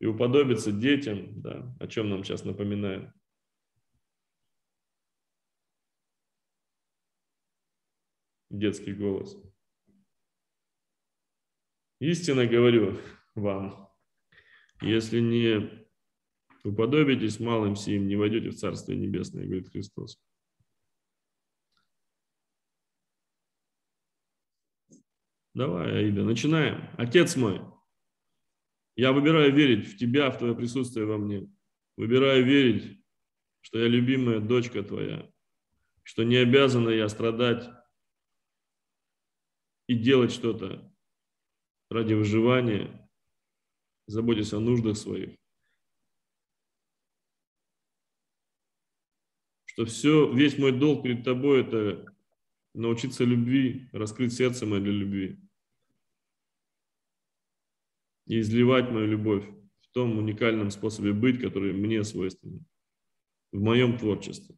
[0.00, 3.10] И уподобиться детям, да, о чем нам сейчас напоминает.
[8.52, 9.36] детский голос.
[12.00, 12.98] Истинно говорю
[13.34, 13.88] вам,
[14.80, 15.86] если не
[16.64, 20.20] уподобитесь малым сим, не войдете в Царствие Небесное, говорит Христос.
[25.54, 26.88] Давай, Аида, начинаем.
[26.96, 27.60] Отец мой,
[28.96, 31.50] я выбираю верить в Тебя, в Твое присутствие во мне.
[31.96, 33.02] Выбираю верить,
[33.60, 35.30] что я любимая дочка Твоя,
[36.02, 37.68] что не обязана я страдать
[39.88, 40.90] и делать что-то
[41.90, 43.01] ради выживания,
[44.12, 45.36] заботясь о нуждах своих.
[49.64, 52.14] Что все, весь мой долг перед тобой– это
[52.74, 55.40] научиться любви, раскрыть сердце мое для любви
[58.26, 59.44] и изливать мою любовь
[59.80, 62.64] в том уникальном способе быть, который мне свойственен,
[63.50, 64.56] в моем творчестве.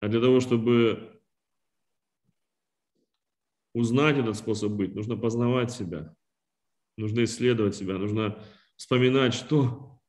[0.00, 1.20] А для того, чтобы
[3.72, 6.14] узнать этот способ быть, нужно познавать себя,
[6.98, 8.44] нужно исследовать себя, нужно
[8.76, 10.00] вспоминать, что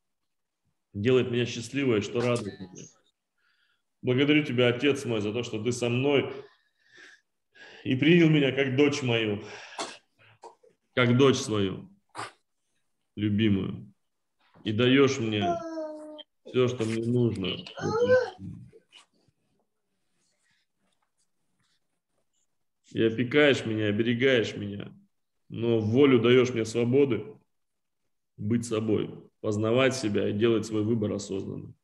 [0.92, 2.84] делает меня счастливой, что радует меня.
[4.02, 6.32] Благодарю тебя, Отец мой, за то, что ты со мной
[7.84, 9.42] и принял меня как дочь мою,
[10.94, 11.90] как дочь свою,
[13.14, 13.92] любимую.
[14.64, 15.44] И даешь мне
[16.46, 17.56] все, что мне нужно.
[22.92, 24.92] И опекаешь меня, оберегаешь меня.
[25.50, 27.26] Но волю даешь мне свободы
[28.38, 29.10] быть собой,
[29.40, 31.74] познавать себя и делать свой выбор осознанно.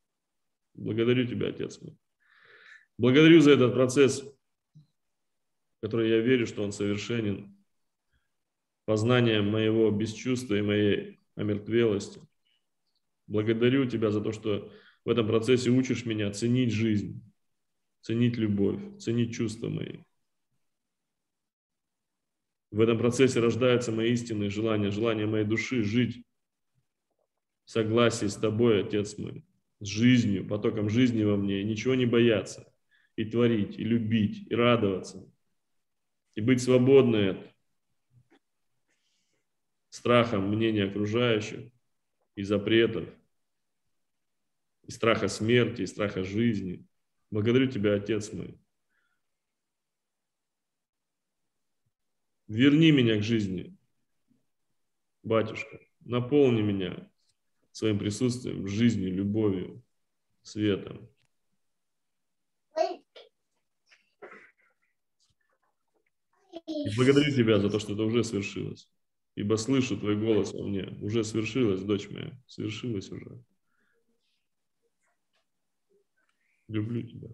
[0.72, 1.94] Благодарю тебя, Отец мой.
[2.96, 4.24] Благодарю за этот процесс
[5.86, 7.56] который я верю, что он совершенен,
[8.86, 12.20] познание моего бесчувства и моей омертвелости.
[13.26, 14.72] Благодарю Тебя за то, что
[15.04, 17.22] в этом процессе учишь меня ценить жизнь,
[18.00, 19.98] ценить любовь, ценить чувства мои.
[22.76, 26.24] В этом процессе рождаются мои истинные желания, желания моей души жить
[27.64, 29.44] в согласии с Тобой, Отец мой,
[29.80, 32.72] с жизнью, потоком жизни во мне, ничего не бояться,
[33.16, 35.28] и творить, и любить, и радоваться–
[36.36, 37.38] и быть свободной от
[39.88, 41.72] страха мнения окружающих
[42.36, 43.08] и запретов,
[44.86, 46.86] и страха смерти, и страха жизни.
[47.30, 48.60] Благодарю Тебя, Отец мой.
[52.48, 53.76] Верни меня к жизни,
[55.22, 55.80] батюшка.
[56.00, 57.10] Наполни меня
[57.72, 59.82] своим присутствием, жизнью, любовью,
[60.42, 61.10] светом.
[66.66, 68.88] И благодарю Тебя за то, что это уже свершилось.
[69.34, 70.96] Ибо слышу Твой голос во мне.
[71.00, 72.40] Уже свершилось, дочь моя.
[72.46, 73.42] Свершилось уже.
[76.68, 77.28] Люблю Тебя.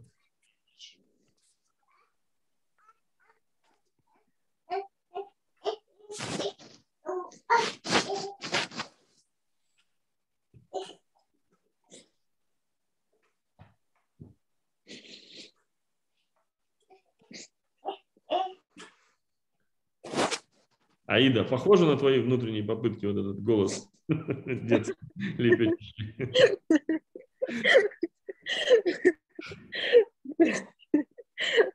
[21.13, 24.95] Аида, похоже на твои внутренние попытки, вот этот голос детский?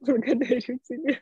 [0.02, 1.22] Благодарю тебя.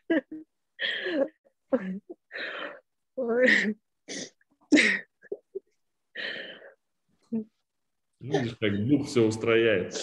[8.19, 9.93] Видишь, как Дух все устрояет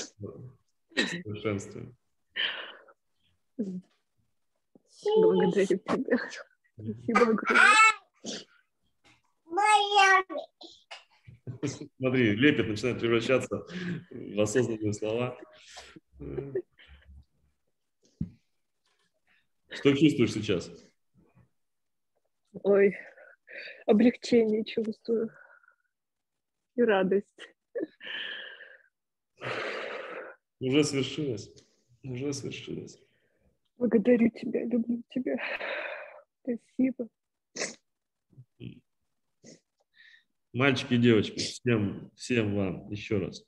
[0.94, 1.94] совершенствует.
[5.04, 6.18] Благодарю тебя.
[6.76, 7.72] Спасибо огромное.
[11.98, 13.66] Смотри, лепет начинает превращаться
[14.10, 15.38] в осознанные слова.
[19.70, 20.70] Что чувствуешь сейчас?
[22.62, 22.96] Ой,
[23.86, 25.30] облегчение чувствую
[26.76, 27.48] и радость.
[30.60, 31.64] Уже свершилось.
[32.04, 32.98] Уже свершилось.
[33.78, 35.36] Благодарю тебя, люблю тебя.
[36.42, 37.08] Спасибо.
[40.52, 43.44] Мальчики и девочки, всем, всем вам еще раз.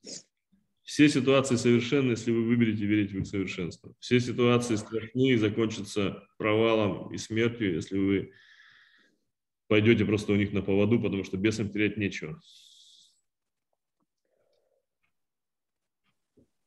[0.83, 3.95] Все ситуации совершенны, если вы выберете верить в их совершенство.
[4.01, 8.33] Все ситуации страшные и закончатся провалом и смертью, если вы
[9.69, 12.41] пойдете просто у них на поводу, потому что бесам терять нечего.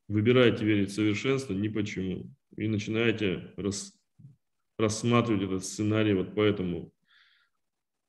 [0.08, 2.32] Выбирайте верить в совершенство ни почему.
[2.56, 3.94] И начинаете рас,
[4.78, 6.94] рассматривать этот сценарий вот по этому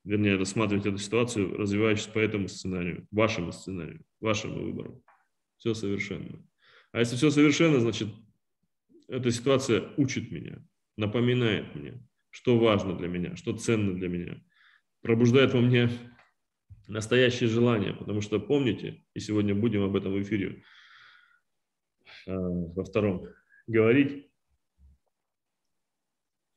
[0.03, 5.03] вернее, рассматривать эту ситуацию, развивающись по этому сценарию, вашему сценарию, вашему выбору.
[5.57, 6.43] Все совершенно.
[6.91, 8.09] А если все совершенно, значит,
[9.07, 10.65] эта ситуация учит меня,
[10.97, 14.41] напоминает мне, что важно для меня, что ценно для меня.
[15.01, 15.89] Пробуждает во мне
[16.87, 20.63] настоящее желание, потому что помните, и сегодня будем об этом в эфире
[22.25, 23.27] э, во втором
[23.67, 24.29] говорить,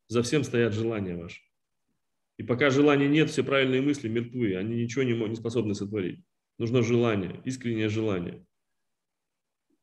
[0.09, 1.41] за всем стоят желания ваши.
[2.39, 6.25] И пока желания нет, все правильные мысли мертвы, они ничего не, не способны сотворить.
[6.59, 8.45] Нужно желание, искреннее желание.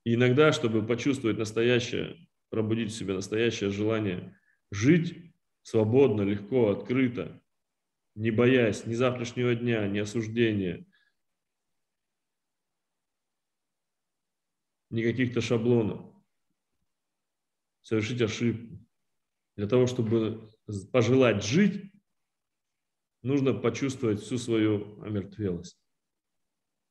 [0.03, 4.37] И иногда, чтобы почувствовать настоящее, пробудить в себе настоящее желание
[4.71, 7.41] жить свободно, легко, открыто,
[8.19, 10.85] не боясь ни завтрашнего дня, ни осуждения,
[14.89, 16.13] ни каких-то шаблонов,
[17.81, 18.85] совершить ошибку.
[19.55, 20.51] Для того, чтобы
[20.91, 21.93] пожелать жить,
[23.21, 25.81] нужно почувствовать всю свою омертвелость.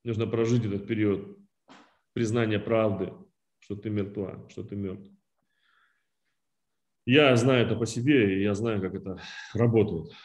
[0.05, 1.38] Нужно прожить этот период
[2.14, 3.12] признания правды,
[3.59, 5.12] что ты мертва, что ты мертв.
[7.05, 9.20] Я знаю это по себе, и я знаю, как это
[9.52, 10.16] работает.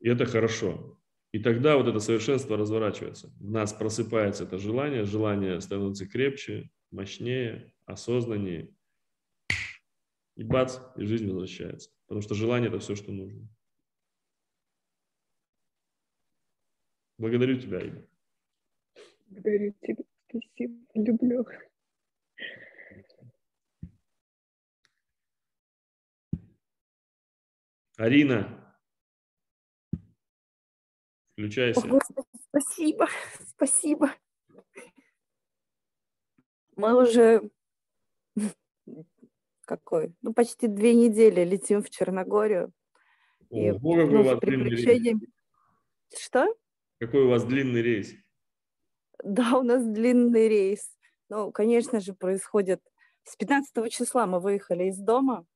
[0.00, 1.00] И это хорошо.
[1.32, 3.28] И тогда вот это совершенство разворачивается.
[3.40, 8.72] В нас просыпается это желание, желание становится крепче, мощнее, осознаннее.
[10.36, 11.90] И бац, и жизнь возвращается.
[12.06, 13.48] Потому что желание– это все, что нужно.
[17.18, 18.06] Благодарю тебя, Ида.
[19.26, 20.04] Благодарю тебя.
[20.28, 20.74] Спасибо.
[20.94, 21.46] Люблю.
[27.96, 28.63] Арина,
[31.34, 31.80] включайся.
[31.80, 33.08] О, Господи, спасибо,
[33.56, 34.14] спасибо.
[36.76, 37.50] Мы уже
[39.64, 40.14] какой?
[40.22, 42.72] Ну, почти две недели летим в Черногорию.
[43.50, 45.20] И, Ого, какой ну, у вас длинный рейс.
[46.18, 46.54] Что?
[46.98, 48.14] Какой у вас длинный рейс?
[49.22, 50.96] Да, у нас длинный рейс.
[51.28, 52.80] Ну, конечно же, происходит...
[53.26, 55.46] С 15 числа мы выехали из дома,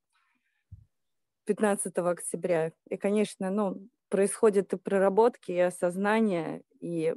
[1.44, 2.72] 15 октября.
[2.88, 6.62] И, конечно, ну, происходят и проработки, и осознание.
[6.80, 7.14] И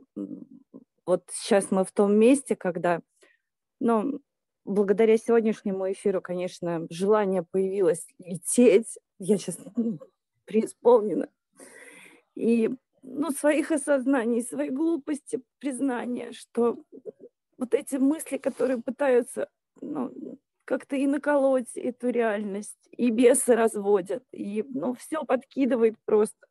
[1.05, 3.01] вот сейчас мы в том месте, когда,
[3.79, 4.19] ну,
[4.65, 8.97] благодаря сегодняшнему эфиру, конечно, желание появилось лететь.
[9.19, 9.99] Я сейчас ну,
[10.45, 11.29] преисполнена.
[12.35, 12.69] И
[13.03, 16.77] ну, своих осознаний, своей глупости, признания, что
[17.57, 19.49] вот эти мысли, которые пытаются
[19.81, 26.47] ну, как-то и наколоть эту реальность, и бесы разводят, и ну, все подкидывает просто.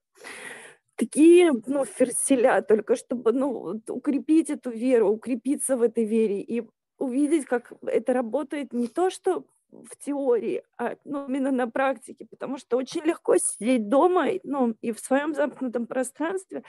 [0.97, 6.69] Такие ну, ферселя, только чтобы ну, укрепить эту веру, укрепиться в этой вере и
[6.99, 12.59] увидеть, как это работает не то, что в теории, а ну, именно на практике, потому
[12.59, 16.65] что очень легко сидеть дома ну, и в своем замкнутом пространстве,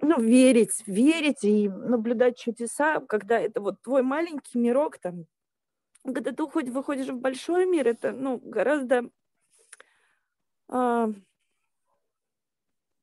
[0.00, 5.26] ну, верить, верить и наблюдать чудеса, когда это вот твой маленький мирок там,
[6.04, 9.10] когда ты уходишь, выходишь в большой мир, это, ну, гораздо
[10.68, 11.10] а,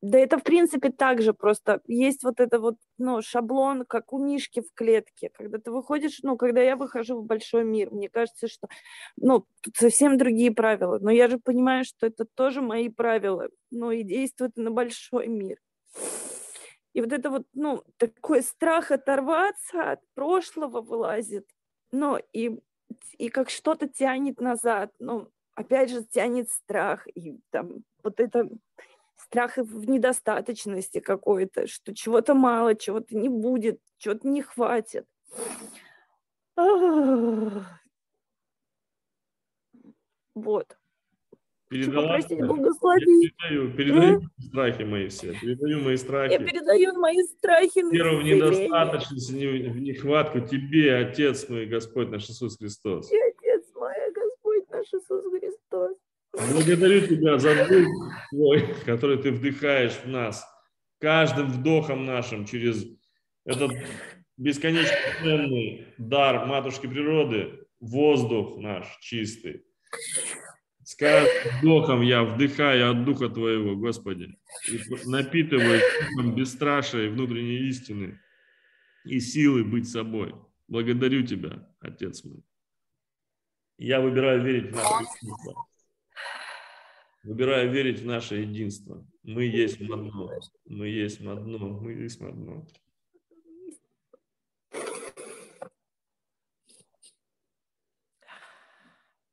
[0.06, 1.82] да это, в принципе, так же просто.
[1.88, 5.32] Есть вот это вот, ну, шаблон, как у Мишки в клетке.
[5.34, 8.68] Когда ты выходишь, ну, когда я выхожу в большой мир, мне кажется, что,
[9.18, 11.00] ну, тут совсем другие правила.
[11.02, 15.58] Но я же понимаю, что это тоже мои правила, ну, и действуют на большой мир.
[16.94, 21.48] И вот это вот, ну, такой страх оторваться от прошлого вылазит,
[21.92, 22.60] ну, и,
[23.18, 28.48] и как что-то тянет назад, ну, опять же, тянет страх, и там вот это
[29.18, 35.06] страх в недостаточности какой-то, что чего-то мало, чего-то не будет, чего-то не хватит.
[40.36, 40.78] Вот.
[41.70, 43.32] Передала, благослови.
[43.40, 44.44] Передаю, передаю а?
[44.44, 45.34] страхи мои все.
[45.34, 46.34] Передаю мои страхи.
[46.34, 47.92] Я передаю мои страхи.
[47.92, 53.12] Веру в недостаточность, в нехватку тебе, Отец мой, Господь наш Иисус Христос.
[53.12, 55.45] И Отец мой, Господь наш Иисус Христос.
[56.38, 57.88] Благодарю Тебя за дух
[58.32, 60.46] Твой, который Ты вдыхаешь в нас,
[61.00, 62.86] каждым вдохом нашим через
[63.46, 63.72] этот
[64.38, 69.64] бесконечно ценный дар Матушки природы, воздух наш чистый.
[70.84, 74.38] С каждым вдохом я вдыхаю от Духа Твоего, Господи,
[74.68, 75.82] и напитываю
[76.12, 78.20] духом бесстрашия и внутренней истины
[79.04, 80.36] и силы быть собой.
[80.68, 82.44] Благодарю Тебя, Отец мой.
[83.78, 85.68] Я выбираю верить в единство.
[87.26, 89.04] Выбираю верить в наше единство.
[89.24, 90.32] Мы есть одно.
[90.66, 91.70] Мы есть одно.
[91.80, 92.68] Мы есть одно.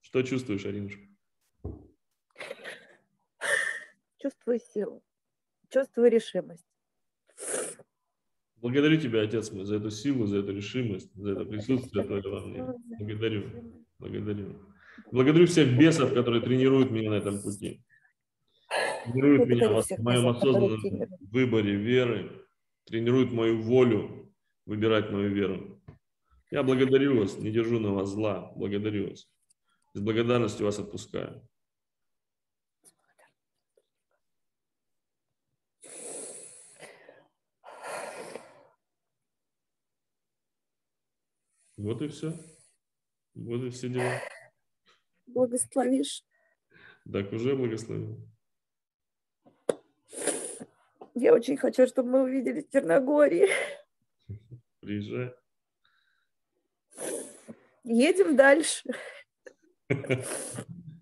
[0.01, 1.03] Что чувствуешь, Аринушка?
[4.17, 5.03] Чувствую силу.
[5.69, 6.67] Чувствую решимость.
[8.57, 12.41] Благодарю тебя, Отец мой, за эту силу, за эту решимость, за это присутствие Твое во
[12.47, 12.65] мне.
[12.99, 13.85] Благодарю.
[13.99, 14.72] Благодарю.
[15.11, 17.83] Благодарю всех бесов, которые тренируют меня на этом пути.
[19.05, 21.11] тренирует меня в моем осознанном тренируют.
[21.21, 22.47] выборе веры,
[22.87, 24.35] тренирует мою волю
[24.67, 25.83] выбирать мою веру.
[26.51, 29.27] Я благодарю вас, не держу на вас зла, благодарю вас.
[29.95, 31.47] С благодарностью вас отпускаю.
[41.77, 42.33] Вот и все.
[43.35, 44.21] Вот и все дела.
[45.33, 46.23] Благословишь.
[47.11, 48.19] Так уже благословил.
[51.15, 53.49] Я очень хочу, чтобы мы увидели Черногории.
[54.81, 55.35] Приезжай.
[57.85, 58.83] Едем дальше.
[59.89, 60.05] Э,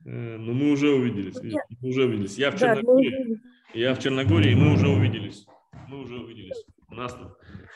[0.05, 1.37] Ну, мы уже увиделись.
[1.81, 2.39] Мы уже увиделись.
[2.39, 3.41] Я в Черногории.
[3.75, 5.47] Я в Черногории, и мы уже увиделись.
[5.89, 6.65] Мы уже увиделись.
[6.89, 7.17] У нас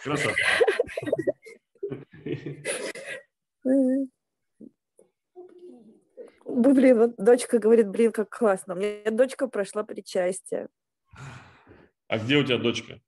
[0.02, 0.34] красота.
[6.54, 8.74] Блин, вот дочка говорит, блин, как классно.
[8.74, 10.68] У меня дочка прошла причастие.
[12.06, 13.00] А где у тебя дочка?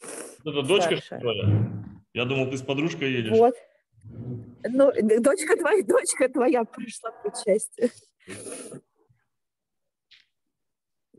[0.00, 1.20] Это дочка Старшая.
[1.20, 1.72] твоя?
[2.14, 3.30] Я думал, ты с подружкой едешь.
[3.36, 3.54] Вот.
[4.66, 7.90] Ну, дочка твоя, дочка твоя прошла причастие.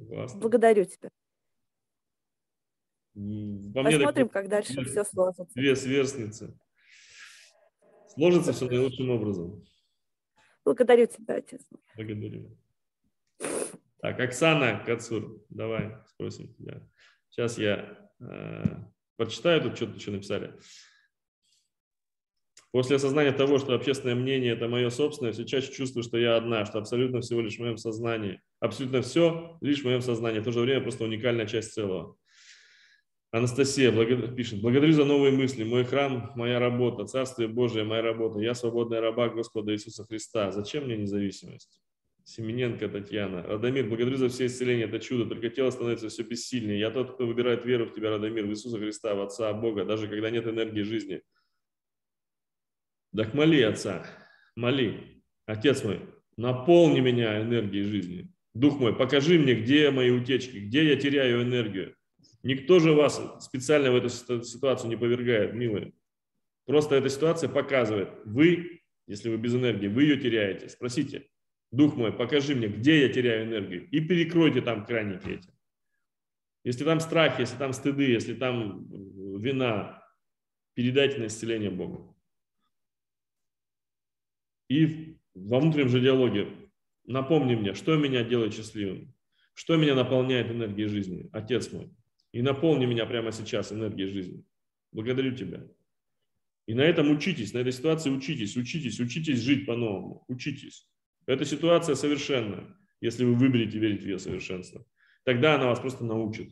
[0.07, 0.39] Классно.
[0.39, 1.09] Благодарю тебя.
[3.13, 5.47] Во Посмотрим, как дальше все сложится.
[5.53, 6.57] две сверстницы.
[8.09, 9.63] Сложится все наилучшим образом.
[10.65, 11.61] Благодарю тебя, отец.
[11.95, 12.57] Благодарю.
[14.01, 16.81] Так, Оксана Кацур, давай спросим тебя.
[17.29, 18.63] Сейчас я э,
[19.15, 20.53] прочитаю тут что-то еще написали.
[22.71, 26.65] После осознания того, что общественное мнение– это мое собственное, все чаще чувствую, что я одна,
[26.65, 28.41] что абсолютно всего лишь в моем сознании.
[28.59, 30.39] Абсолютно все лишь в моем сознании.
[30.39, 32.17] В то же время просто уникальная часть целого.
[33.35, 35.65] Анастасия благо- пишет, благодарю за новые мысли.
[35.65, 37.03] Мой храм– моя работа.
[37.05, 38.39] Царствие Божие– моя работа.
[38.39, 40.53] Я свободная раба Господа Иисуса Христа.
[40.53, 41.81] Зачем мне независимость?
[42.23, 43.43] Семененко Татьяна.
[43.43, 45.25] Радомир, благодарю за все исцеления, это чудо.
[45.25, 46.79] Только тело становится все бессильнее.
[46.79, 50.07] Я тот, кто выбирает веру в тебя, Радомир, в Иисуса Христа, в Отца, Бога, даже
[50.07, 51.21] когда нет энергии жизни.
[53.13, 54.07] Так моли Отца,
[54.55, 55.21] моли.
[55.45, 55.99] Отец мой,
[56.37, 58.31] наполни меня энергией жизни.
[58.53, 61.97] Дух мой, покажи мне, где мои утечки, где я теряю энергию.
[62.45, 65.93] Никто же вас специально в эту ситу- ситуацию не повергает, милые.
[66.67, 70.69] Просто эта ситуация показывает, вы, если вы без энергии, вы ее теряете.
[70.69, 71.27] Спросите,
[71.71, 73.89] Дух мой, покажи мне, где я теряю энергию.
[73.89, 75.49] И перекройте там краники эти.
[76.63, 80.03] Если там страх, если там стыды, если там э, вина,
[80.75, 82.15] передайте на исцеление Богу.
[84.69, 86.47] И во внутреннем же диалоге
[87.05, 89.15] напомни мне, что меня делает счастливым,
[89.55, 91.89] что меня наполняет энергией жизни, Отец мой.
[92.35, 94.43] И наполни меня прямо сейчас энергией жизни.
[94.91, 95.65] Благодарю Тебя.
[96.67, 100.85] И на этом учитесь, на этой ситуации учитесь, учитесь, учитесь жить по-новому, учитесь.
[101.27, 104.85] Эта ситуация совершенна, если вы выберете верить в ее совершенство.
[105.23, 106.51] Тогда она вас просто научит.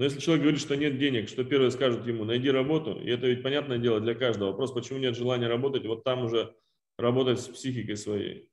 [0.00, 3.26] Но если человек говорит, что нет денег, что первое скажут ему, найди работу, и это
[3.26, 4.52] ведь понятное дело для каждого.
[4.52, 6.56] Вопрос, почему нет желания работать, вот там уже
[6.96, 8.50] работать с психикой своей.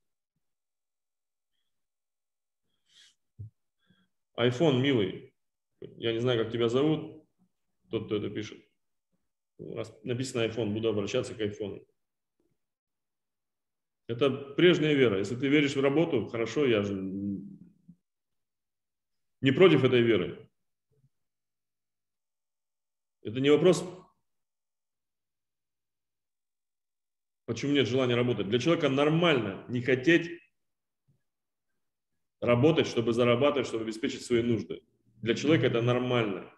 [4.38, 5.32] iPhone, милый,
[5.80, 7.26] я не знаю, как тебя зовут,
[7.90, 8.62] тот, кто это пишет.
[10.02, 11.82] Написано iPhone, буду обращаться к iPhone.
[14.06, 15.16] Это прежняя вера.
[15.18, 16.92] Если ты веришь в работу, хорошо, я же
[19.40, 20.47] не против этой веры.
[23.22, 23.84] Это не вопрос,
[27.46, 28.48] почему нет желания работать.
[28.48, 30.40] Для человека нормально не хотеть
[32.40, 34.82] работать, чтобы зарабатывать, чтобы обеспечить свои нужды.
[35.22, 36.52] Для человека это нормально.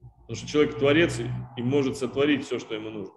[0.00, 3.14] Потому что человек творец и- может сотворить все, что ему нужно.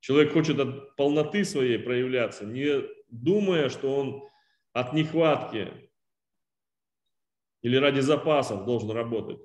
[0.00, 4.28] Человек хочет от полноты своей проявляться, не думая, что он
[4.72, 5.90] от нехватки
[7.62, 9.40] или ради запасов должен работать,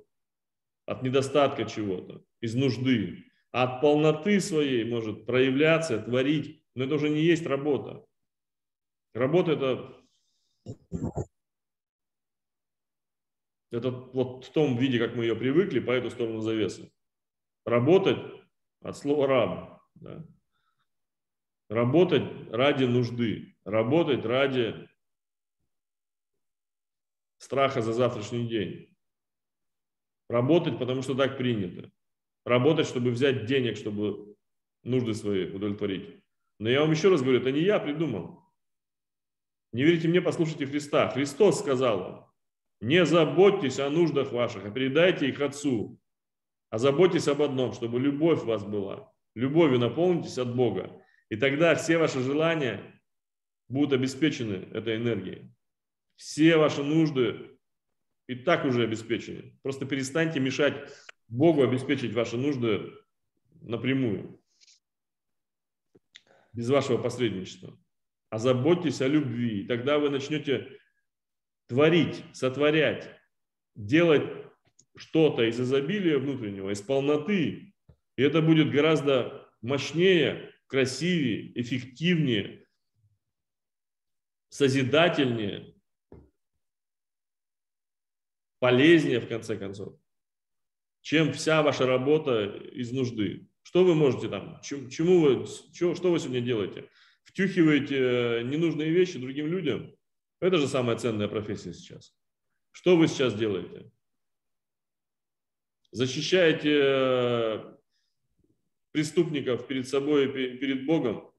[0.86, 3.24] от недостатка чего-то, из нужды.
[3.52, 6.62] А от полноты своей может проявляться, творить.
[6.74, 8.04] Но это уже не есть работа.
[9.14, 10.04] Работа это
[13.70, 16.92] это вот в том виде, как мы ее привыкли, по эту сторону завесы.
[17.64, 18.18] Работать
[18.82, 19.82] от слова раб.
[19.94, 20.24] да.
[21.68, 23.56] Работать ради нужды.
[23.64, 24.88] Работать ради
[27.38, 28.93] страха за завтрашний день.
[30.28, 31.90] Работать, потому что так принято.
[32.44, 34.34] Работать, чтобы взять денег, чтобы
[34.82, 36.22] нужды свои удовлетворить.
[36.58, 38.44] Но я вам еще раз говорю, это не я придумал.
[39.72, 41.08] Не верите мне, послушайте Христа.
[41.08, 42.32] Христос сказал вам,
[42.80, 45.98] Не заботьтесь о нуждах ваших, а передайте их Отцу.
[46.70, 49.12] А заботьтесь об одном, чтобы любовь у вас была.
[49.34, 51.02] Любовью наполнитесь от Бога.
[51.28, 53.00] И тогда все ваши желания
[53.68, 55.50] будут обеспечены этой энергией.
[56.16, 57.53] Все ваши нужды
[58.26, 59.58] и так уже обеспечены.
[59.62, 60.74] Просто перестаньте мешать
[61.28, 62.92] Богу обеспечить ваши нужды
[63.60, 64.40] напрямую,
[66.52, 67.78] без вашего посредничества.
[68.30, 69.62] А заботьтесь о любви.
[69.62, 70.78] И тогда вы начнете
[71.66, 73.10] творить, сотворять,
[73.74, 74.24] делать
[74.96, 77.74] что-то из изобилия внутреннего, из полноты.
[78.16, 82.66] И это будет гораздо мощнее, красивее, эффективнее,
[84.48, 85.73] созидательнее,
[88.58, 89.98] полезнее, в конце концов,
[91.00, 93.46] чем вся ваша работа из нужды.
[93.62, 96.88] Что вы можете там, чему вы, что, вы сегодня делаете?
[97.24, 99.94] Втюхиваете э, ненужные вещи другим людям?
[100.40, 102.14] Это же самая ценная профессия сейчас.
[102.72, 103.90] Что вы сейчас делаете?
[105.90, 107.76] Защищаете э,
[108.92, 111.30] преступников перед собой и перед Богом?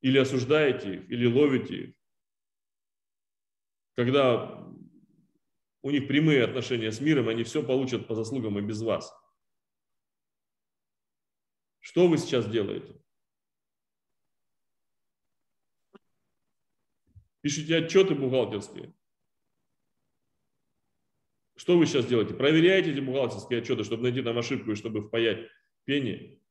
[0.00, 1.94] Или осуждаете их, или ловите их?
[3.96, 4.68] Когда
[5.82, 9.12] у них прямые отношения с миром, они все получат по заслугам и без вас.
[11.80, 13.00] Что вы сейчас делаете?
[17.40, 18.92] Пишите отчеты бухгалтерские.
[21.56, 22.34] Что вы сейчас делаете?
[22.34, 25.48] Проверяете эти бухгалтерские отчеты, чтобы найти там ошибку и чтобы впаять
[25.84, 26.42] пени?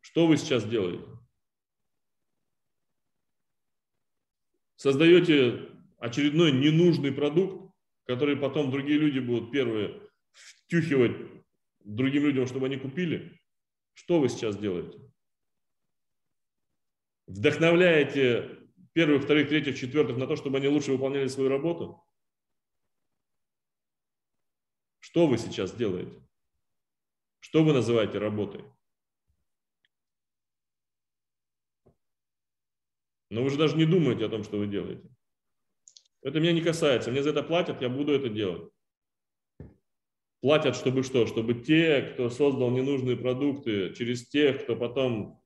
[0.00, 1.04] Что вы сейчас делаете?
[4.76, 7.72] Создаете очередной ненужный продукт,
[8.04, 10.00] который потом другие люди будут первые
[10.32, 11.16] втюхивать
[11.80, 13.38] другим людям, чтобы они купили.
[13.94, 14.98] Что вы сейчас делаете?
[17.26, 18.58] Вдохновляете
[18.92, 22.02] первых, вторых, третьих, четвертых на то, чтобы они лучше выполняли свою работу?
[25.00, 26.20] Что вы сейчас делаете?
[27.40, 28.64] Что вы называете работой?
[33.28, 35.08] Но вы же даже не думаете о том, что вы делаете.
[36.22, 37.10] Это меня не касается.
[37.10, 38.70] Мне за это платят, я буду это делать.
[40.40, 41.26] Платят, чтобы что?
[41.26, 45.42] Чтобы те, кто создал ненужные продукты, через тех, кто потом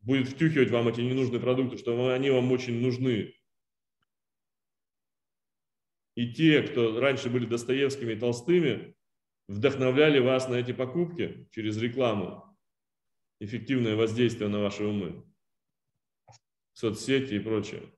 [0.00, 3.34] будет втюхивать вам эти ненужные продукты, что они вам очень нужны.
[6.14, 8.94] И те, кто раньше были Достоевскими и Толстыми,
[9.48, 12.56] вдохновляли вас на эти покупки через рекламу,
[13.38, 15.24] эффективное воздействие на ваши умы,
[16.72, 17.92] соцсети и прочее.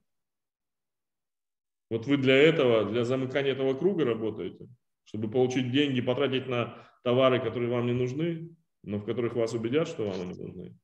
[1.89, 4.67] Вот вы для этого, для замыкания этого круга работаете,
[5.05, 9.87] чтобы получить деньги, потратить на товары, которые вам не нужны, но в которых вас убедят,
[9.87, 10.77] что вам они нужны.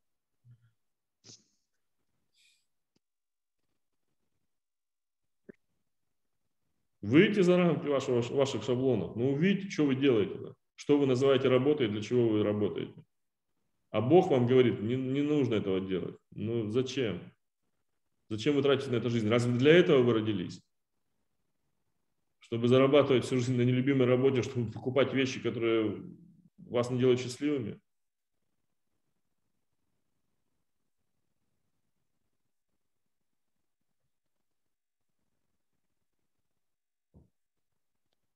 [7.02, 11.88] Выйдите за рамки вашего, ваших шаблонов, но увидите, что вы делаете, что вы называете работой,
[11.88, 12.95] для чего вы работаете.
[13.91, 16.18] А Бог вам говорит, не, не нужно этого делать.
[16.32, 17.22] Ну зачем?
[18.30, 19.30] Зачем вы тратите на это жизнь?
[19.30, 20.64] Разве для этого вы родились?
[22.46, 26.00] Чтобы зарабатывать всю жизнь на нелюбимой работе, чтобы покупать вещи, которые
[26.58, 27.82] вас не делают счастливыми?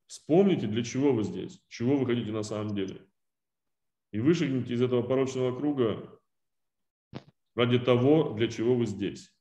[0.08, 3.08] Вспомните, для чего вы здесь, чего вы хотите на самом деле.
[4.12, 6.20] И вышагните из этого порочного круга
[7.54, 9.32] ради того, для чего вы здесь.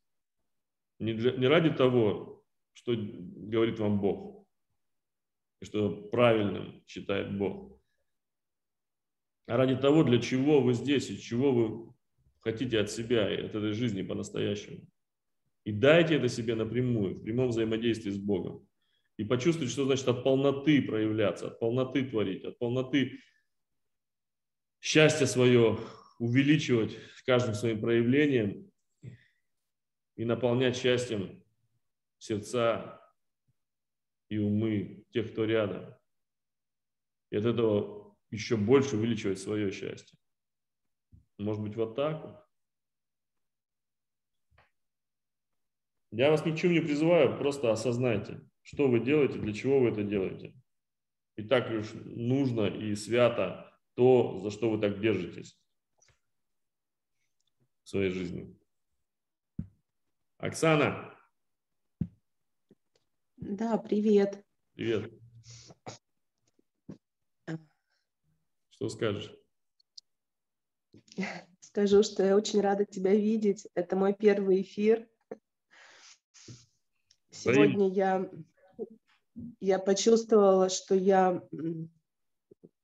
[0.98, 4.37] Не, для, не ради того, что говорит вам Бог,
[5.60, 7.80] и что правильным считает Бог,
[9.46, 11.94] а ради того, для чего вы здесь и чего вы
[12.40, 14.86] хотите от себя и от этой жизни по-настоящему.
[15.64, 18.66] И дайте это себе напрямую, в прямом взаимодействии с Богом
[19.16, 23.18] и почувствовать, что значит от полноты проявляться, от полноты творить, от полноты
[24.80, 25.78] счастье свое
[26.18, 26.96] увеличивать
[27.28, 28.72] каждым своим проявлением
[30.16, 31.44] и наполнять счастьем
[32.16, 32.97] сердца
[34.28, 35.94] и умы тех, кто рядом.
[37.30, 40.18] И от этого еще больше увеличивать свое счастье.
[41.38, 42.44] Может быть, так вот.
[46.10, 49.88] Я вас ни к чему не призываю, просто осознайте– что вы делаете, для чего вы
[49.88, 50.54] это делаете.
[51.36, 55.58] И так лишь нужно и свято то, за что вы так держитесь
[57.82, 58.54] в своей жизни.
[60.36, 61.17] Оксана.
[63.40, 64.44] Да, привет.
[64.74, 65.12] Привет.
[68.70, 69.32] Что скажешь?
[71.60, 73.68] Скажу, что я очень рада тебя видеть.
[73.74, 75.08] Это мой первый эфир.
[77.30, 78.28] Сегодня я
[79.60, 81.46] я почувствовала, что я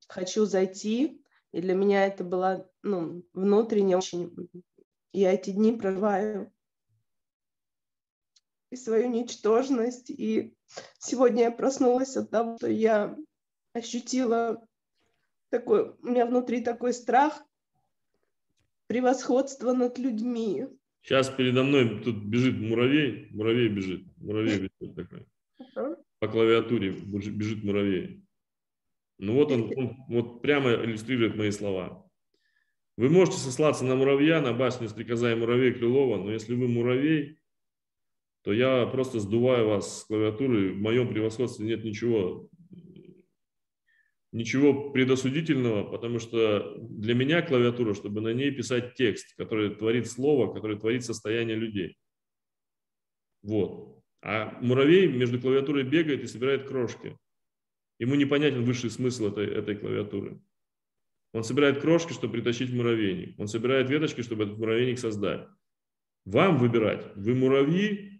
[0.06, 1.20] хочу зайти,
[1.50, 4.32] и для меня это было ну, внутренне очень...
[5.12, 6.53] Я эти дни проживаю
[8.74, 10.10] и свою ничтожность.
[10.10, 10.52] И
[10.98, 13.16] сегодня я проснулась от того, что я
[13.72, 14.66] ощутила
[15.50, 17.42] такой, у меня внутри такой страх
[18.86, 20.66] превосходства над людьми.
[21.02, 25.26] Сейчас передо мной тут бежит муравей, муравей бежит, муравей бежит такой.
[26.18, 28.24] По клавиатуре бежит муравей.
[29.18, 32.04] Ну вот он, он вот прямо иллюстрирует мои слова.
[32.96, 37.38] Вы можете сослаться на муравья, на басню «Стрекоза и муравей» Крылова, но если вы муравей,
[38.44, 40.74] то я просто сдуваю вас с клавиатуры.
[40.74, 42.50] В моем превосходстве нет ничего,
[44.32, 50.52] ничего предосудительного, потому что для меня клавиатура, чтобы на ней писать текст, который творит слово,
[50.52, 51.96] который творит состояние людей.
[53.42, 54.02] Вот.
[54.20, 57.16] А муравей между клавиатурой бегает и собирает крошки.
[57.98, 60.38] Ему непонятен высший смысл этой, этой клавиатуры.
[61.32, 63.38] Он собирает крошки, чтобы притащить муравейник.
[63.38, 65.48] Он собирает веточки, чтобы этот муравейник создать.
[66.26, 68.13] Вам выбирать, вы муравьи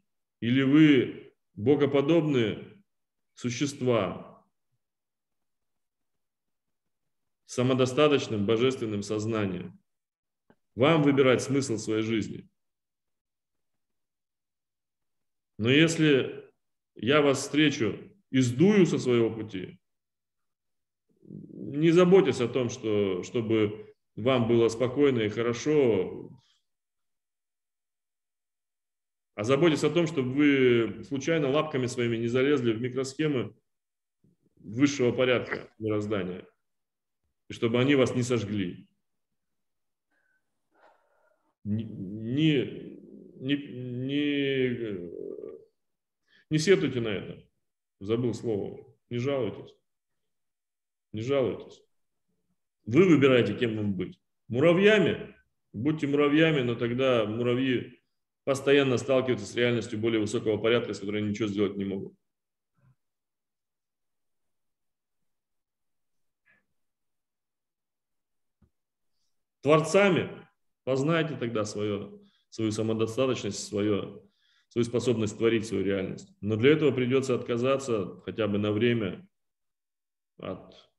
[0.45, 2.85] или вы богоподобные
[3.33, 4.47] существа
[7.47, 9.81] самодостаточным божественным сознанием.
[10.75, 12.47] Вам выбирать смысл своей жизни.
[15.57, 16.53] Но если
[16.95, 17.99] я вас встречу
[18.29, 19.81] и сдую со своего пути,
[21.23, 26.39] не заботьтесь о том, что, чтобы вам было спокойно и хорошо,
[29.35, 33.55] а заботьтесь о том, чтобы вы случайно лапками своими не залезли в микросхемы
[34.57, 36.47] высшего порядка мироздания,
[37.49, 38.89] и чтобы они вас не сожгли.
[41.65, 45.11] Не, не, не,
[46.51, 47.43] не сетуйте на это.
[48.01, 48.87] Забыл слово.
[49.11, 49.75] Не жалуйтесь.
[51.13, 51.83] Не жалуйтесь.
[52.87, 54.21] Вы выбираете, кем вам быть.
[54.49, 55.35] Муравьями?
[55.73, 58.04] Будьте муравьями, но тогда муравьи
[58.45, 62.15] постоянно сталкиваются с реальностью более высокого порядка, с которой ничего сделать не могут.
[69.63, 70.31] Творцами
[70.85, 74.23] познайте тогда свое, свою самодостаточность, свое
[74.75, 76.29] свою способность творить свою реальность.
[76.41, 79.25] Но для этого придется отказаться хотя бы на время
[80.37, 80.91] от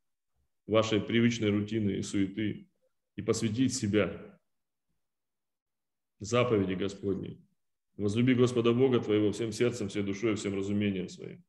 [0.65, 2.69] вашей привычной рутины и суеты
[3.17, 4.34] и посвятить себя
[6.25, 7.39] заповеди Господней.
[7.97, 11.43] Возлюби Господа Бога твоего всем сердцем, всей душой, всем разумением своим.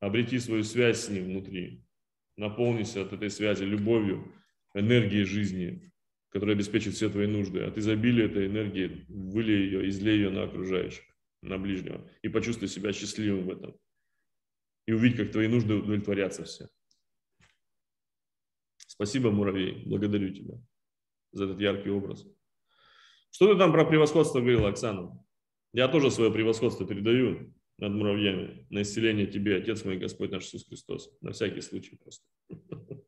[0.00, 1.82] Обрети свою связь с Ним внутри.
[2.36, 4.32] Наполнись от этой связи любовью,
[4.74, 5.90] энергией жизни,
[6.28, 7.62] который обеспечит все твои нужды.
[7.62, 11.04] От изобилия этой энергии вылей ее, излей ее на окружающих,
[11.42, 12.08] на ближнего.
[12.22, 13.76] И почувствуй себя счастливым в этом.
[14.86, 16.68] И увидь, как твои нужды удовлетворятся все.
[18.76, 19.82] Спасибо, муравей.
[19.86, 20.62] Благодарю тебя
[21.32, 22.26] за этот яркий образ.
[23.36, 25.22] Что ты там про превосходство говорила, Оксана?
[25.74, 30.66] Я тоже свое превосходство передаю над муравьями на исцеление тебе, Отец мой, Господь наш Иисус
[30.66, 31.14] Христос.
[31.20, 32.24] На всякий случай просто.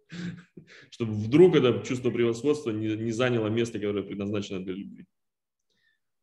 [0.90, 5.06] чтобы вдруг это чувство превосходства не, не заняло место, которое предназначено для любви.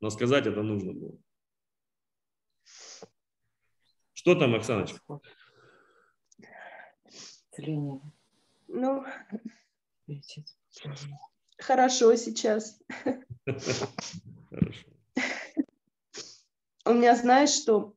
[0.01, 1.17] Но сказать это нужно было.
[4.14, 5.00] Что там, Оксаночка?
[7.58, 9.03] Ну,
[11.58, 12.80] хорошо сейчас.
[13.45, 13.88] Хорошо.
[16.88, 17.95] У меня, знаешь, что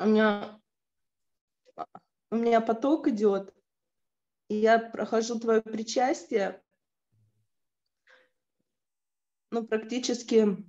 [0.00, 0.60] у меня,
[2.30, 3.54] у меня поток идет,
[4.48, 6.60] и я прохожу твое причастие,
[9.52, 10.66] ну, практически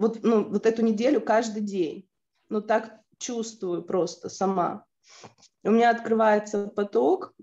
[0.00, 2.08] вот, ну, вот эту неделю каждый день.
[2.48, 4.84] Ну, так чувствую просто сама.
[5.62, 7.34] У меня открывается поток,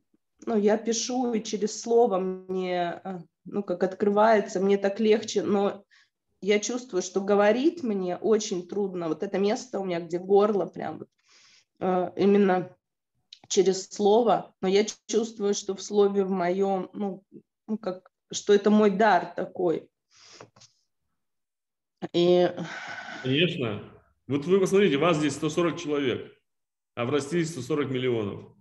[0.48, 5.84] ну, я пишу, и через слово мне, э, ну, как открывается, мне так легче, но
[6.40, 9.10] я чувствую, что говорить мне очень трудно.
[9.10, 11.10] Вот это место у меня, где горло прям вот,
[11.82, 12.74] э, именно
[13.50, 17.26] через слово, но я чувствую, что в слове в моем, ну,
[17.68, 19.90] ну как, что это мой дар такой.
[22.14, 22.50] И...
[23.22, 23.84] Конечно.
[24.28, 26.34] Вот вы посмотрите, вас здесь 140 человек,
[26.96, 28.57] а в России 140 миллионов.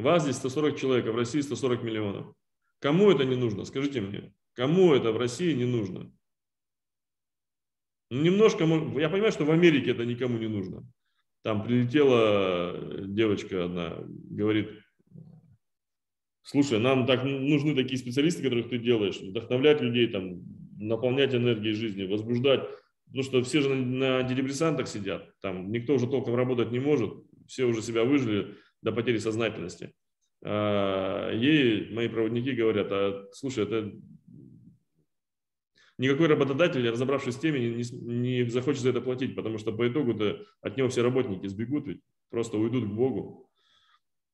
[0.00, 2.34] Вас здесь 140 человек, а в России 140 миллионов.
[2.80, 3.64] Кому это не нужно?
[3.64, 4.32] Скажите мне.
[4.54, 6.12] Кому это в России не нужно?
[8.10, 10.84] Ну, немножко, я понимаю, что в Америке это никому не нужно.
[11.42, 14.70] Там прилетела девочка одна, говорит,
[16.42, 20.42] слушай, нам так нужны такие специалисты, которых ты делаешь, вдохновлять людей, там,
[20.76, 22.68] наполнять энергией жизни, возбуждать.
[23.06, 27.12] Потому что все же на, на антидепрессантах сидят, там никто уже толком работать не может,
[27.46, 29.92] все уже себя выжили до потери сознательности.
[30.42, 33.92] А ей мои проводники говорят, а слушай, это
[35.98, 37.84] никакой работодатель, разобравшись с теме, не,
[38.42, 42.00] не захочет за это платить, потому что по итогу-то от него все работники сбегут, ведь
[42.30, 43.50] просто уйдут к Богу.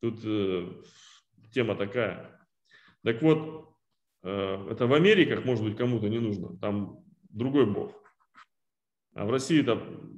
[0.00, 0.68] Тут э,
[1.52, 2.48] тема такая.
[3.02, 3.74] Так вот,
[4.22, 8.00] э, это в Америках, может быть, кому-то не нужно, там другой Бог.
[9.14, 10.12] А в России там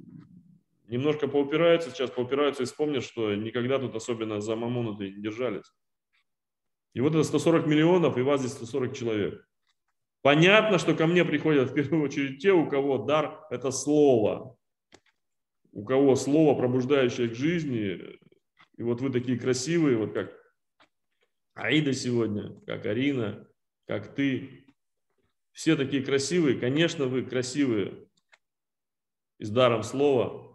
[0.89, 5.71] немножко поупираются, сейчас поупираются и вспомнят, что никогда тут особенно за мамону не держались.
[6.93, 9.47] И вот это 140 миллионов, и вас здесь 140 человек.
[10.21, 14.57] Понятно, что ко мне приходят в первую очередь те, у кого дар– это слово.
[15.71, 18.19] У кого слово, пробуждающее к жизни.
[18.75, 20.33] И вот вы такие красивые, вот как
[21.53, 23.47] Аида сегодня, как Арина,
[23.85, 24.65] как ты.
[25.51, 26.59] Все такие красивые.
[26.59, 28.07] Конечно, вы красивые
[29.37, 30.48] и с даром слова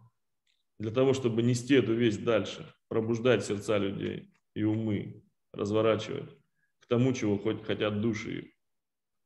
[0.85, 6.37] для того, чтобы нести эту весть дальше, пробуждать сердца людей и умы, разворачивать
[6.81, 8.53] к тому, чего хотят души их.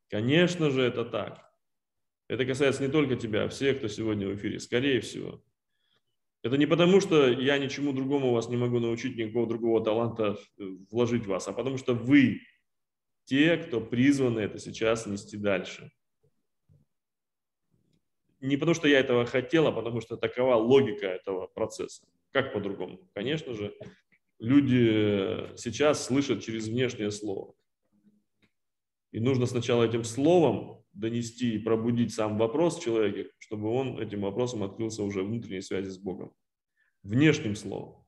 [0.09, 1.51] Конечно же, это так.
[2.29, 5.43] Это касается не только тебя, а всех, кто сегодня в эфире, скорее всего.
[6.43, 10.63] Это не потому, что я ничему другому вас не могу научить, никакого другого таланта э,
[10.89, 12.39] вложить в вас, а потому что вы
[13.25, 15.91] те, кто призваны это сейчас нести дальше.
[18.41, 22.07] Не потому, что я этого хотел, а потому что такова логика этого процесса.
[22.31, 23.09] Как по-другому?
[23.13, 23.75] Конечно же,
[24.39, 27.53] люди сейчас слышат через внешнее слово.
[29.11, 34.21] И нужно сначала этим словом донести и пробудить сам вопрос в человеке, чтобы он этим
[34.21, 36.33] вопросом открылся уже внутренней связи с Богом.
[37.03, 38.05] Внешним словом.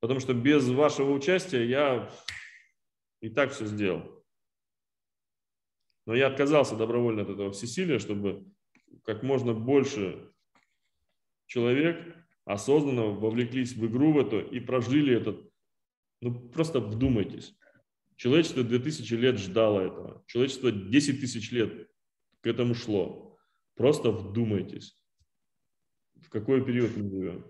[0.00, 2.10] Потому что без вашего участия я
[3.20, 4.19] и так все сделал.
[6.10, 8.44] Но я отказался добровольно от этого всесилия, чтобы
[9.04, 10.32] как можно больше
[11.46, 15.48] человек осознанно вовлеклись в игру в эту и прожили этот,
[16.20, 17.56] ну просто вдумайтесь.
[18.16, 20.24] Человечество 2000 лет ждало этого.
[20.26, 21.88] Человечество 10 тысяч лет
[22.40, 23.38] к этому шло.
[23.76, 25.00] Просто вдумайтесь,
[26.20, 27.44] в какой период мы живем.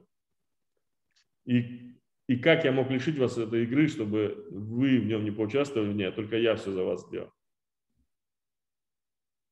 [1.47, 1.94] И,
[2.26, 6.12] и как я мог лишить вас этой игры, чтобы вы в нем не поучаствовали а
[6.12, 7.32] только я все за вас сделал.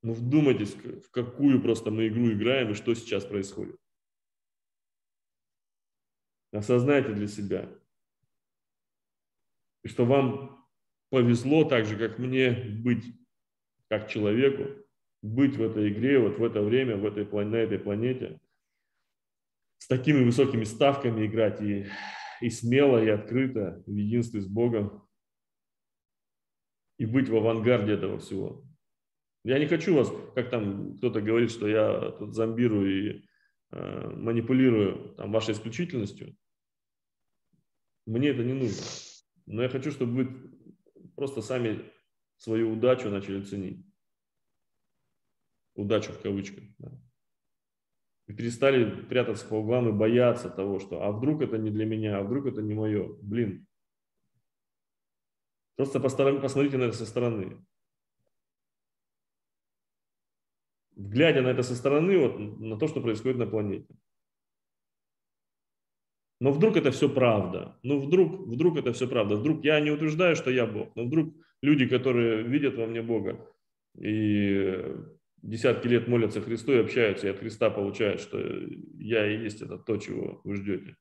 [0.01, 3.77] Ну вдумайтесь, в какую просто мы игру играем и что сейчас происходит.
[6.51, 7.69] Осознайте для себя.
[9.83, 10.65] И что вам
[11.09, 13.05] повезло так же, как мне быть
[13.89, 14.85] как человеку,
[15.21, 18.39] быть в этой игре, вот в это время, в этой, на этой планете,
[19.79, 21.87] с такими высокими ставками играть и,
[22.41, 25.07] и смело, и открыто, в единстве с Богом,
[26.97, 28.63] и быть в авангарде этого всего.
[29.43, 33.25] Я не хочу вас, как там кто-то говорит, что я тут зомбирую и
[33.71, 36.35] э, манипулирую там, вашей исключительностью.
[38.05, 38.83] Мне это не нужно.
[39.45, 41.91] Но я хочу, чтобы вы просто сами
[42.37, 43.85] свою удачу начали ценить.
[45.75, 46.63] Удачу в кавычках.
[46.77, 46.91] Да.
[48.27, 52.19] И перестали прятаться по углам и бояться того, что а вдруг это не для меня,
[52.19, 53.07] а вдруг это не мое.
[53.21, 53.65] Блин.
[55.75, 57.65] Просто посмотрите на это со стороны.
[60.99, 63.87] Глядя на это со стороны, вот на то, что происходит на планете.
[66.41, 67.79] Но вдруг это все правда.
[67.83, 69.37] Ну вдруг, вдруг это все правда.
[69.37, 73.47] Вдруг я не утверждаю, что я Бог, но вдруг люди, которые видят во мне Бога
[73.97, 74.93] и
[75.41, 78.37] десятки лет молятся Христу и общаются, и от Христа получают, что
[78.97, 80.97] я и есть это то, чего вы ждете.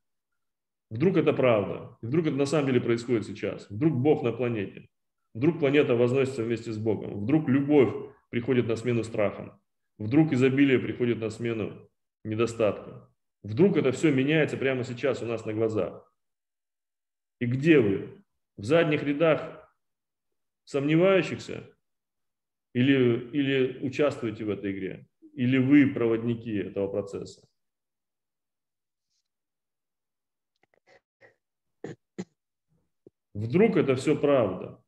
[0.91, 1.99] Вдруг это правда.
[2.03, 3.69] вдруг это на самом деле происходит сейчас.
[3.69, 4.89] Вдруг Бог на планете.
[5.35, 7.21] Вдруг планета возносится вместе с Богом.
[7.21, 7.93] Вдруг любовь
[8.31, 9.61] приходит на смену страхам.
[9.99, 11.91] Вдруг изобилие приходит на смену
[12.25, 13.13] недостаткам.
[13.43, 16.13] Вдруг это все меняется прямо сейчас у нас на глазах.
[17.41, 18.25] И где вы?
[18.57, 19.75] В задних рядах
[20.65, 21.69] сомневающихся?
[22.75, 25.09] Или, или участвуете в этой игре?
[25.33, 27.49] Или вы проводники этого процесса?
[33.35, 34.83] Вдруг это все правда?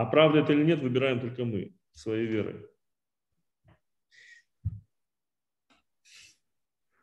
[0.00, 2.66] А правда это или нет, выбираем только мы, своей верой.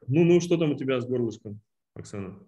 [0.08, 1.62] Ну, ну, что там у тебя с горлышком,
[1.94, 2.40] Оксана?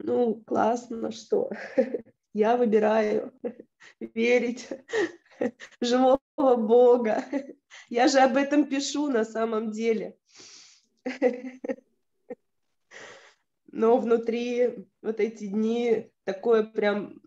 [0.00, 1.48] Ну, классно, что
[2.34, 3.32] я выбираю
[4.00, 4.68] верить
[5.80, 6.18] живого
[6.56, 7.24] Бога.
[7.88, 10.18] Я же об этом пишу на самом деле.
[13.76, 17.20] Но внутри вот эти дни такое прям,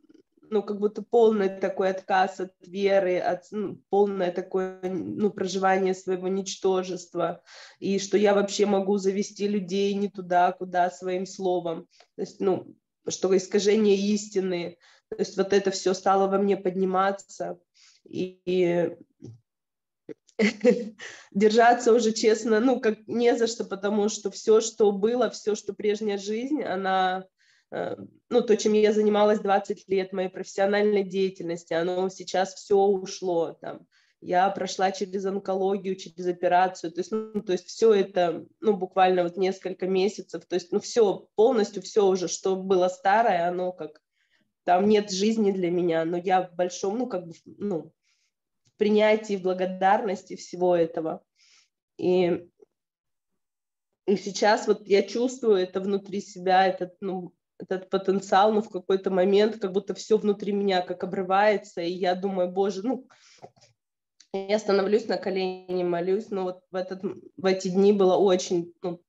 [0.49, 6.27] ну, как будто полный такой отказ от веры, от, ну, полное такое, ну, проживание своего
[6.27, 7.43] ничтожества,
[7.77, 11.87] и что я вообще могу завести людей не туда, куда своим словом.
[12.15, 12.75] То есть, ну,
[13.07, 14.79] что искажение истины,
[15.09, 17.59] то есть вот это все стало во мне подниматься,
[18.05, 18.97] и
[21.31, 25.73] держаться уже честно, ну, как не за что, потому что все, что было, все, что
[25.73, 27.25] прежняя жизнь, она,
[27.71, 27.95] э,
[28.29, 33.85] ну, то, чем я занималась 20 лет моей профессиональной деятельности, оно сейчас все ушло, там,
[34.21, 39.23] я прошла через онкологию, через операцию, то есть, ну, то есть все это, ну, буквально
[39.23, 44.01] вот несколько месяцев, то есть, ну, все, полностью все уже, что было старое, оно как,
[44.63, 47.93] там нет жизни для меня, но я в большом, ну, как бы, ну,
[48.79, 51.21] принятии, в благодарности всего этого.
[51.97, 52.49] И,
[54.07, 59.11] и сейчас вот я чувствую это внутри себя, этот, ну, этот потенциал, но в какой-то
[59.11, 63.05] момент как будто все внутри меня как обрывается, и я думаю, боже, ну,
[64.31, 69.01] я становлюсь на колени, молюсь, но вот в, этот, в эти дни было очень, ну,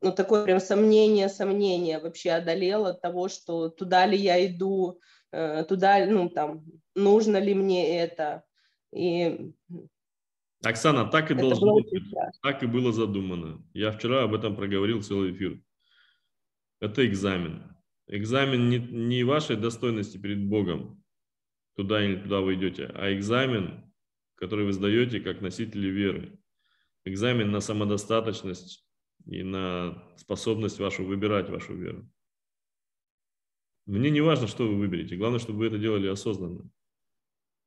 [0.00, 5.00] ну, такое прям сомнение, сомнение вообще одолело того, что туда ли я иду,
[5.32, 8.44] э, туда, ну, там, нужно ли мне это,
[8.92, 9.52] и
[10.64, 11.86] Оксана, так и это должно быть.
[12.42, 13.64] Так и было задумано.
[13.72, 15.60] Я вчера об этом проговорил целый эфир.
[16.80, 17.62] Это экзамен.
[18.08, 21.02] Экзамен не, не вашей достойности перед Богом,
[21.74, 23.92] туда или туда вы идете, а экзамен,
[24.36, 26.38] который вы сдаете как носители веры.
[27.04, 28.86] Экзамен на самодостаточность
[29.26, 32.08] и на способность вашу выбирать вашу веру.
[33.86, 35.16] Мне не важно, что вы выберете.
[35.16, 36.68] Главное, чтобы вы это делали осознанно.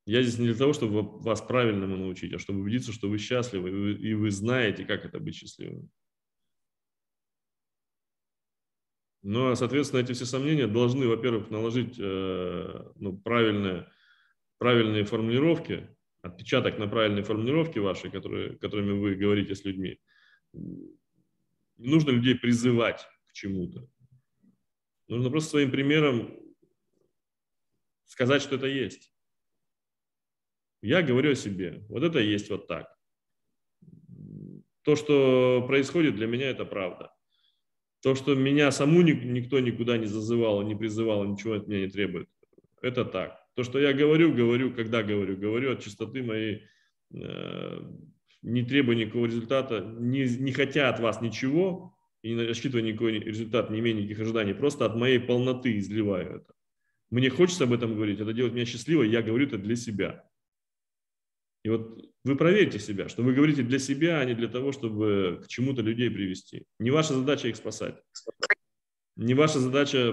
[0.10, 3.70] Я здесь не для того, чтобы вас правильному научить, а чтобы убедиться, что вы счастливы,
[3.70, 5.92] и вы, и вы знаете, как это быть счастливым.
[9.22, 13.88] Ну, а, соответственно, эти все сомнения должны, во-первых, наложить э, ну, правильные,
[14.58, 20.00] правильные формулировки, отпечаток на правильные формулировки ваши, которые, которыми вы говорите с людьми.
[20.54, 20.98] Не
[21.78, 23.88] нужно людей призывать к чему-то.
[25.08, 26.36] Нужно просто своим примером
[28.06, 29.14] сказать, что это есть.
[30.82, 31.84] Я говорю о себе.
[31.90, 32.88] Вот это есть вот так.
[34.84, 37.12] То, что происходит, для меня это правда.
[38.02, 42.30] То, что меня саму никто никуда не зазывал, не призывал, ничего от меня не требует,
[42.82, 43.38] это так.
[43.56, 46.64] То, что я говорю, говорю, когда говорю, говорю от чистоты моей,
[47.14, 47.82] э,
[48.42, 53.70] не требуя никакого результата, не, не хотя от вас ничего, и не рассчитывая никакой результат,
[53.70, 56.54] не имея никаких ожиданий, просто от моей полноты изливаю это.
[57.10, 60.29] Мне хочется об этом говорить, это делает меня счастливой, я говорю это для себя.
[61.64, 65.42] И вот вы проверьте себя, что вы говорите для себя, а не для того, чтобы
[65.44, 66.66] к чему-то людей привести.
[66.80, 68.02] Не ваша задача их спасать.
[69.16, 70.10] Не ваша задача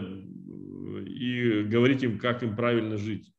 [1.07, 3.33] и говорить им, как им правильно жить.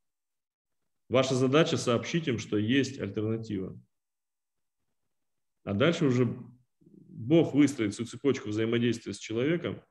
[1.10, 3.80] Ваша задача сообщить им, что есть альтернатива.
[5.64, 6.26] А дальше уже
[6.82, 9.82] Бог выстроит всю цепочку взаимодействия с человеком.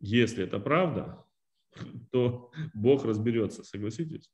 [0.00, 1.26] Если это правда,
[2.10, 4.30] то Бог разберется, согласитесь?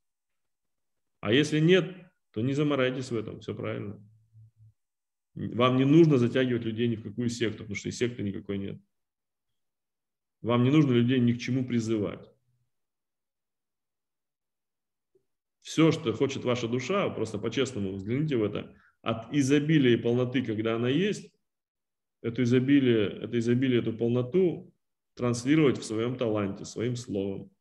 [1.21, 4.03] А если нет, то не заморайтесь в этом, все правильно.
[5.35, 8.81] Вам не нужно затягивать людей ни в какую секту, потому что и секты никакой нет.
[10.41, 12.29] Вам не нужно людей ни к чему призывать.
[15.61, 20.75] Все, что хочет ваша душа, просто по-честному взгляните в это, от изобилия и полноты, когда
[20.75, 21.33] она есть,
[22.21, 24.75] это изобилие, это изобилие, эту полноту
[25.15, 27.52] транслировать в своем таланте, своим словом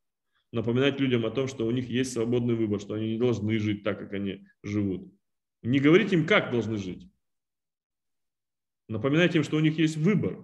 [0.52, 3.84] напоминать людям о том, что у них есть свободный выбор, что они не должны жить
[3.84, 5.14] так, как они живут.
[5.62, 7.10] Не говорить им, как должны жить.
[8.88, 10.44] Напоминать им, что у них есть выбор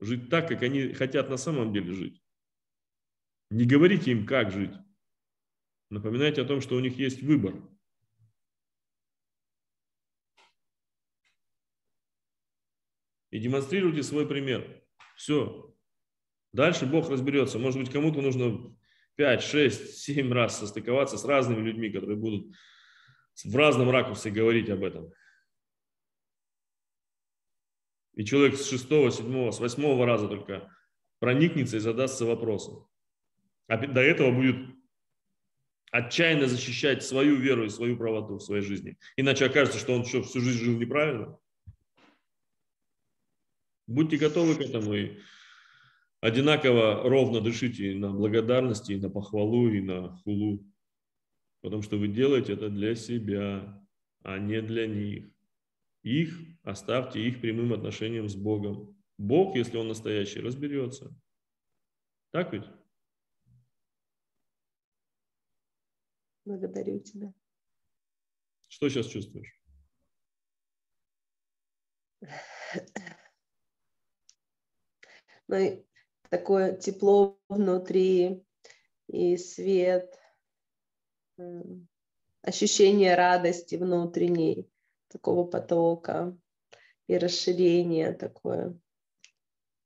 [0.00, 2.22] жить так, как они хотят на самом деле жить.
[3.50, 4.72] Не говорите им, как жить.
[5.90, 7.54] Напоминайте о том, что у них есть выбор.
[13.30, 14.82] И демонстрируйте свой пример.
[15.16, 15.74] Все.
[16.52, 17.58] Дальше Бог разберется.
[17.58, 18.74] Может быть, кому-то нужно
[19.16, 22.54] 5, 6, 7 раз состыковаться с разными людьми, которые будут
[23.44, 25.12] в разном ракурсе говорить об этом.
[28.14, 30.74] И человек с шестого, седьмого, с восьмого раза только
[31.18, 32.88] проникнется и задастся вопросом.
[33.68, 34.74] А до этого будет
[35.90, 38.96] отчаянно защищать свою веру и свою правоту в своей жизни.
[39.16, 41.38] Иначе окажется, что он что, всю жизнь жил неправильно.
[43.86, 45.18] Будьте готовы к этому и
[46.26, 50.66] одинаково ровно дышите и на благодарности, и на похвалу, и на хулу.
[51.60, 53.80] Потому что вы делаете это для себя,
[54.22, 55.30] а не для них.
[56.02, 58.96] их оставьте их прямым отношением с Богом.
[59.18, 61.14] Бог, если Он настоящий, разберется.
[62.32, 62.64] Так ведь?
[66.44, 67.32] Благодарю тебя.
[68.66, 69.60] Что сейчас чувствуешь?
[75.48, 75.86] Ну,
[76.30, 78.44] такое тепло внутри
[79.08, 80.18] и свет,
[81.38, 81.88] м,
[82.42, 84.70] ощущение радости внутренней,
[85.08, 86.36] такого потока
[87.08, 88.78] и расширение такое,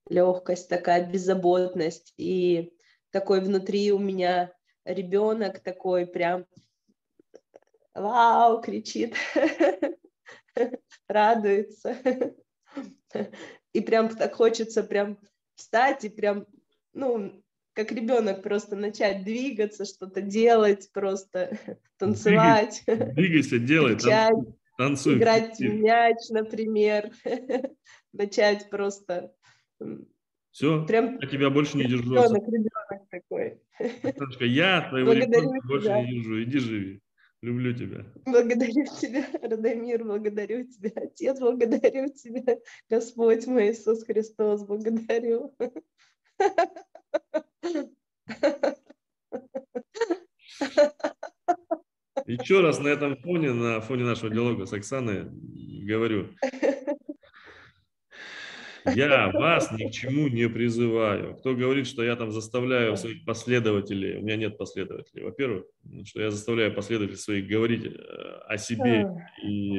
[0.08, 2.12] легкость, такая беззаботность.
[2.16, 2.72] И
[3.10, 4.52] такой внутри у меня
[4.84, 6.46] ребенок такой прям
[7.94, 9.14] вау, кричит,
[11.08, 11.96] радуется.
[13.72, 15.18] И прям так хочется прям
[15.60, 16.46] встать и прям,
[16.92, 17.42] ну,
[17.74, 21.56] как ребенок просто начать двигаться, что-то делать, просто
[21.98, 22.82] танцевать.
[22.86, 24.34] Двигайся, делай, кричать,
[24.76, 25.18] танцуй.
[25.18, 27.10] играть в мяч, например,
[28.12, 29.32] начать просто.
[30.50, 32.12] Все, Прям я тебя больше не держу.
[32.12, 33.60] ребенок, ребенок такой.
[34.18, 36.02] Сашка, я твоего Благодарю ребенка больше тебя.
[36.02, 36.42] не держу.
[36.42, 37.00] Иди живи.
[37.42, 38.04] Люблю тебя.
[38.26, 42.58] Благодарю тебя, Радомир, благодарю тебя, Отец, благодарю тебя,
[42.90, 45.56] Господь мой Иисус Христос, благодарю.
[52.26, 55.24] Еще раз на этом фоне, на фоне нашего диалога с Оксаной,
[55.86, 56.28] говорю,
[58.94, 61.36] я вас ни к чему не призываю.
[61.36, 65.24] Кто говорит, что я там заставляю своих последователей, у меня нет последователей.
[65.24, 65.64] Во-первых,
[66.04, 67.90] что я заставляю последователей своих говорить э,
[68.48, 69.06] о себе
[69.42, 69.78] и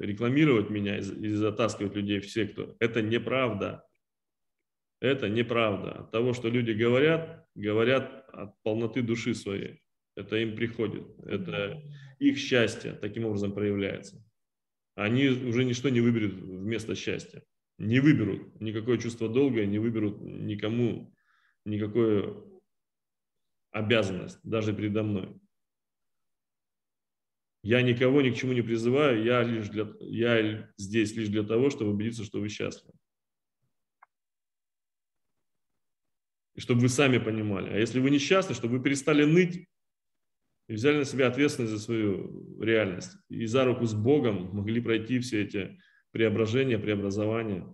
[0.00, 2.76] рекламировать меня и за- и затаскивать людей в секту.
[2.80, 3.84] Это неправда.
[5.00, 5.92] Это неправда.
[5.92, 9.80] От того, что люди говорят, говорят от полноты души своей.
[10.16, 11.04] Это им приходит.
[11.26, 11.80] Это
[12.18, 14.20] их счастье таким образом проявляется.
[14.96, 17.42] Они уже ничто не выберут вместо счастья.
[17.78, 21.14] Не выберут никакое чувство долга, не выберут никому
[21.64, 22.62] никакую
[23.70, 25.40] обязанность, даже передо мной.
[27.62, 31.70] Я никого ни к чему не призываю, я, лишь для, я здесь лишь для того,
[31.70, 32.94] чтобы убедиться, что вы счастливы.
[36.54, 37.70] И чтобы вы сами понимали.
[37.70, 39.68] А если вы несчастны, чтобы вы перестали ныть
[40.68, 43.12] и взяли на себя ответственность за свою реальность.
[43.28, 45.80] И за руку с Богом могли пройти все эти
[46.18, 47.64] преображения, преобразования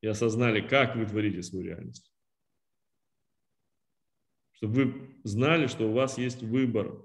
[0.00, 2.12] и осознали, как вы творите свою реальность.
[4.50, 7.00] Чтобы вы знали, что у вас есть выбор.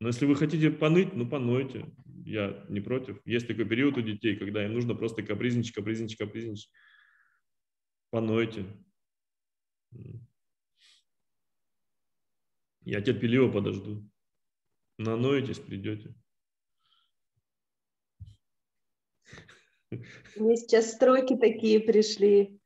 [0.00, 1.86] Но если вы хотите поныть, ну понойте.
[2.24, 3.24] Я не против.
[3.24, 6.72] Есть такой период у детей, когда им нужно просто капризничать, капризничать, капризничать.
[8.10, 8.66] Понойте.
[12.80, 14.04] Я терпеливо подожду.
[14.98, 16.12] Наноетесь, придете.
[20.36, 22.60] Мне сейчас строки такие пришли.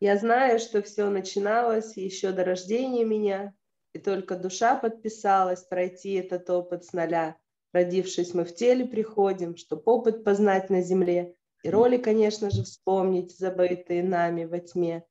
[0.00, 3.54] Я знаю, что все начиналось еще до рождения меня,
[3.92, 7.36] и только душа подписалась пройти этот опыт с нуля.
[7.72, 13.36] Родившись, мы в теле приходим, чтоб опыт познать на земле, и роли, конечно же, вспомнить,
[13.36, 15.04] забытые нами во тьме.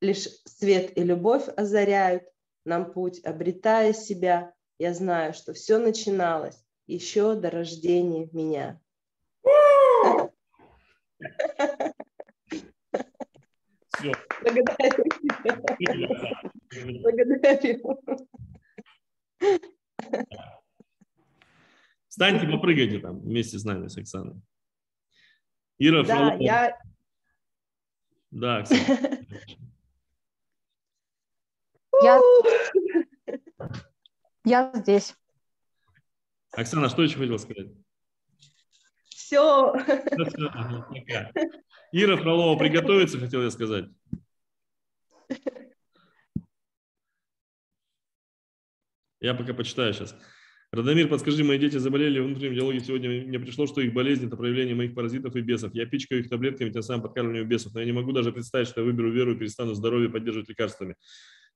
[0.00, 2.24] Лишь свет и любовь озаряют
[2.64, 4.54] нам путь, обретая себя.
[4.78, 8.80] Я знаю, что все начиналось еще до рождения меня.
[13.94, 14.12] Все.
[14.42, 15.04] Благодарю.
[17.02, 18.00] Благодарю.
[22.08, 24.40] Встаньте, попрыгайте там вместе с нами, с Оксаной.
[25.78, 26.42] Ира Да, Фролова.
[26.42, 26.78] я
[28.30, 29.26] Да, Оксана.
[32.02, 32.20] Я,
[34.44, 35.14] я здесь.
[36.52, 37.68] Оксана, что еще хотел сказать?
[39.32, 39.72] Все.
[41.92, 43.86] Ира Фролова приготовиться, хотел я сказать.
[49.20, 50.14] Я пока почитаю сейчас.
[50.72, 52.80] Радомир, подскажи, мои дети заболели в внутреннем диалоге.
[52.80, 55.74] Сегодня мне пришло, что их болезнь– это проявление моих паразитов и бесов.
[55.74, 57.74] Я пичкаю их таблетками, тем самым подкармливаю бесов.
[57.74, 60.96] Но я не могу даже представить, что я выберу веру и перестану здоровье поддерживать лекарствами.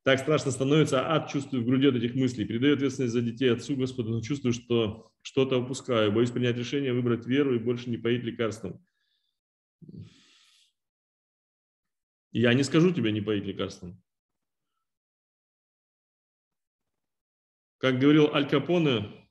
[0.07, 2.45] Так страшно становится, а ад чувствую в груди от этих мыслей.
[2.45, 6.13] Передаю ответственность за детей отцу Господу, но чувствую, что что-то упускаю.
[6.13, 8.87] Боюсь принять решение, выбрать веру и больше не поить лекарством.
[12.31, 14.01] Я не скажу тебе не поить лекарством.
[17.79, 19.29] Как говорил Аль Капоне,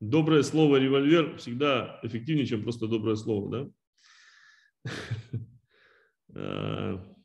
[0.00, 3.72] доброе слово револьвер всегда эффективнее, чем просто доброе слово,
[4.84, 4.94] да?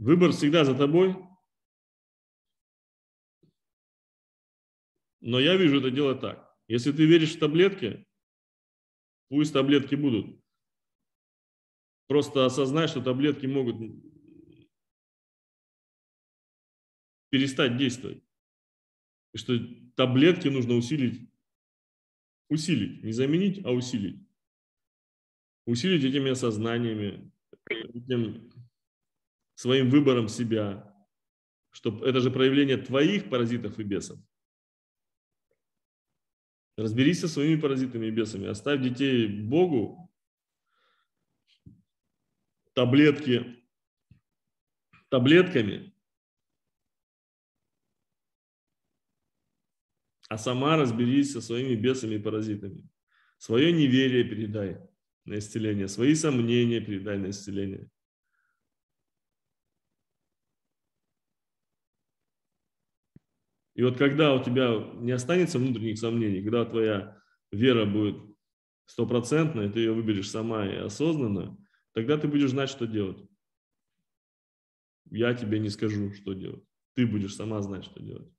[0.00, 1.14] Выбор всегда за тобой,
[5.20, 6.56] но я вижу это дело так.
[6.68, 8.06] Если ты веришь в таблетки,
[9.28, 10.42] пусть таблетки будут.
[12.06, 13.76] Просто осознай, что таблетки могут
[17.28, 18.24] перестать действовать.
[19.34, 19.58] И что
[19.96, 21.30] таблетки нужно усилить.
[22.48, 23.04] Усилить.
[23.04, 24.26] Не заменить, а усилить.
[25.66, 27.30] Усилить этими осознаниями,
[27.68, 28.49] этим
[29.60, 30.90] своим выбором себя.
[31.68, 34.18] Что это же проявление твоих паразитов и бесов.
[36.78, 38.48] Разберись со своими паразитами и бесами.
[38.48, 40.10] Оставь детей Богу.
[42.72, 43.62] Таблетки
[45.10, 45.92] таблетками
[50.28, 52.88] а сама разберись со своими бесами и паразитами.
[53.36, 54.78] Свое неверие передай
[55.24, 57.90] на исцеление, свои сомнения передай на исцеление.
[63.80, 67.18] И вот когда у тебя не останется внутренних сомнений, когда твоя
[67.50, 68.22] вера будет
[68.84, 71.56] стопроцентная, ты ее выберешь сама и осознанно,
[71.94, 73.26] тогда ты будешь знать, что делать.
[75.10, 76.62] Я тебе не скажу, что делать.
[76.92, 78.30] Ты будешь сама знать, что делать.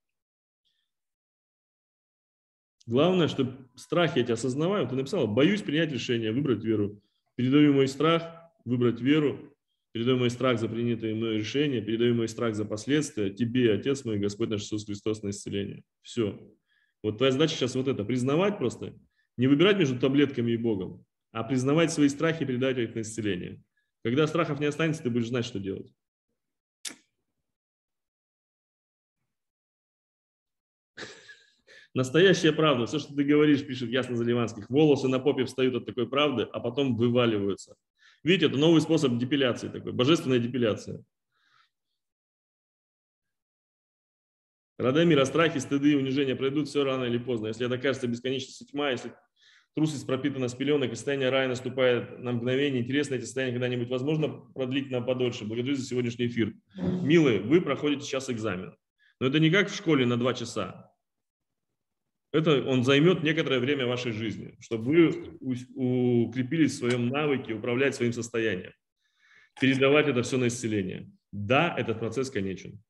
[2.86, 4.88] Главное, чтобы страхи эти осознаваю.
[4.88, 7.02] Ты написала, боюсь принять решение, выбрать веру.
[7.34, 8.32] Передаю мой страх,
[8.64, 9.51] выбрать веру.
[9.92, 11.82] Передаю мой страх за принятое мной решение.
[11.82, 13.30] Передаю мой страх за последствия.
[13.30, 15.84] Тебе, Отец мой, Господь наш Иисус Христос на исцеление.
[16.02, 16.40] Все.
[17.04, 18.06] Вот твоя задача сейчас вот это.
[18.06, 18.98] Признавать просто.
[19.38, 23.62] Не выбирать между таблетками и Богом, а признавать свои страхи и передать их на исцеление.
[24.04, 25.92] Когда страхов не останется, ты будешь знать, что делать.
[31.94, 36.08] Настоящая правда, все, что ты говоришь, пишет Ясно Заливанских, волосы на попе встают от такой
[36.08, 37.76] правды, а потом вываливаются.
[38.24, 41.04] Видите, это новый способ депиляции такой, божественная депиляция.
[44.78, 47.48] Радамир, а страхи, стыды и унижения пройдут все рано или поздно.
[47.48, 49.14] Если это кажется бесконечностью тьма, если
[49.76, 54.28] трусость пропитана с пеленок, и состояние рая наступает на мгновение, интересно эти состояния когда-нибудь возможно
[54.28, 55.46] продлить на подольше.
[55.46, 56.54] Благодарю за сегодняшний эфир.
[56.76, 58.76] Милые, вы проходите сейчас экзамен.
[59.20, 60.91] Но это не как в школе на два часа
[62.32, 68.14] это он займет некоторое время вашей жизни, чтобы вы укрепились в своем навыке управлять своим
[68.14, 68.72] состоянием,
[69.60, 71.10] передавать это все на исцеление.
[71.32, 72.82] Да, этот процесс конечен.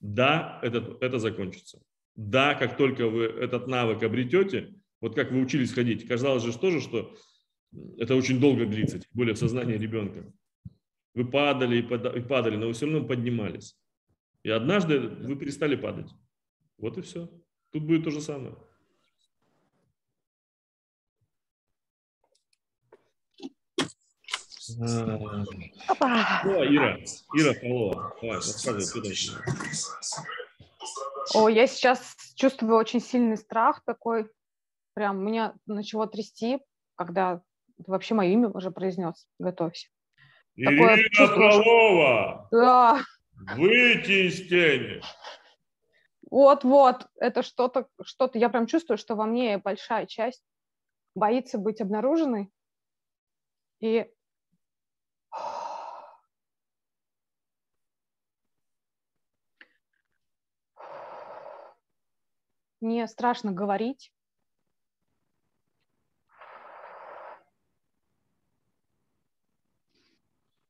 [0.00, 1.80] Да, это, это закончится.
[2.14, 6.80] Да, как только вы этот навык обретете, вот как вы учились ходить, казалось же тоже,
[6.80, 7.16] что
[7.98, 10.32] это очень долго длится, тем более в сознании ребенка.
[11.14, 13.76] Вы падали и падали, но вы все равно поднимались.
[14.42, 16.10] И однажды вы перестали падать.
[16.82, 17.30] Вот и все.
[17.70, 18.56] Тут будет то же самое.
[25.86, 26.42] Опа.
[26.44, 26.98] О, Ира,
[27.34, 29.46] Ира Фролова, давай, рассказывай.
[31.34, 34.28] О, я сейчас чувствую очень сильный страх такой.
[34.94, 36.58] Прям меня начало трясти,
[36.96, 37.42] когда
[37.86, 39.28] вообще мое имя уже произнес.
[39.38, 39.88] Готовься.
[40.56, 42.48] Ирина Фролова!
[42.50, 43.02] Да.
[43.56, 45.00] Выйти из тени!
[46.32, 50.42] Вот-вот, это что-то, что-то, я прям чувствую, что во мне большая часть
[51.14, 52.50] боится быть обнаруженной.
[53.80, 54.10] И
[62.80, 64.10] мне страшно говорить.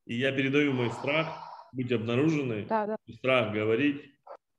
[0.03, 2.97] И я передаю мой страх быть обнаруженной, да, да.
[3.15, 4.12] страх говорить,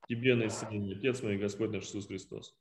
[0.09, 2.55] Тебе на исцеление, Отец мой, Господь наш Иисус Христос.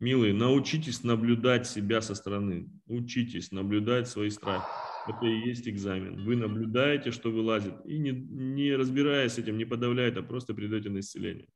[0.00, 2.68] Милые, научитесь наблюдать себя со стороны.
[2.86, 4.66] Учитесь наблюдать свои страхи.
[5.06, 6.24] Это и есть экзамен.
[6.24, 11.00] Вы наблюдаете, что вылазит, и не, не разбираясь этим, не подавляет, а просто придаете на
[11.00, 11.48] исцеление.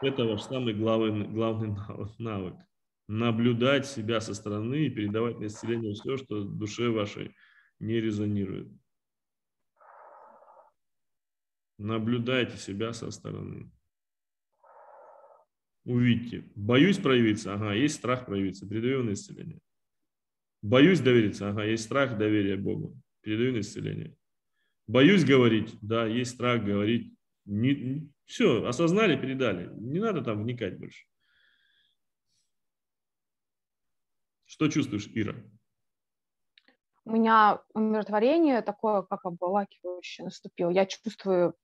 [0.00, 1.76] Это ваш самый главный, главный
[2.18, 2.56] навык.
[3.08, 7.34] Наблюдать себя со стороны и передавать на исцеление все, что в душе вашей
[7.78, 8.68] не резонирует.
[11.78, 13.70] Наблюдайте себя со стороны.
[15.84, 16.44] Увидьте.
[16.54, 17.54] Боюсь проявиться?
[17.54, 18.68] Ага, есть страх проявиться.
[18.68, 19.60] Передаю на исцеление.
[20.62, 21.50] Боюсь довериться?
[21.50, 22.96] Ага, есть страх доверия Богу.
[23.20, 24.16] Передаю на исцеление.
[24.86, 25.76] Боюсь говорить?
[25.80, 27.12] Да, есть страх говорить.
[27.44, 29.68] Не, не, все, осознали, передали.
[29.74, 31.06] Не надо там вникать больше.
[34.44, 35.34] Что чувствуешь, Ира?
[37.04, 40.70] У меня умиротворение такое, как обволакивающее наступило.
[40.70, 41.54] Я чувствую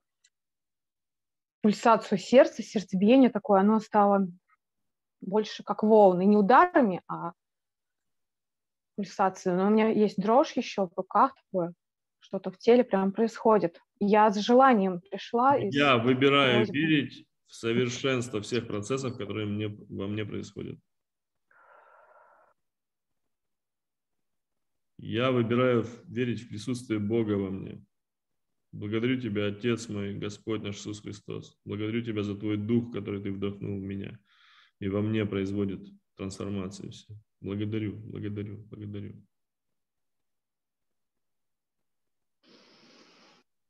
[1.63, 4.27] пульсацию сердца, сердцебиение такое, оно стало
[5.21, 7.33] больше как волны, не ударами, а
[8.97, 9.57] пульсацией.
[9.57, 11.75] Но у меня есть дрожь еще в руках такое,
[12.21, 13.81] что-то в теле прям происходит.
[14.01, 15.57] Я с желанием пришла.
[15.57, 16.77] Я выбираю просьбы.
[16.77, 20.79] верить в совершенство всех процессов, которые мне, во мне происходят.
[24.99, 27.85] Я выбираю верить в присутствие Бога во мне.
[28.73, 31.57] Благодарю Тебя, Отец мой, Господь наш Иисус Христос.
[31.65, 34.19] Благодарю Тебя за Твой Дух, который Ты вдохнул в меня
[34.81, 37.15] и во мне производит трансформацию все.
[37.41, 39.25] Благодарю, благодарю, благодарю.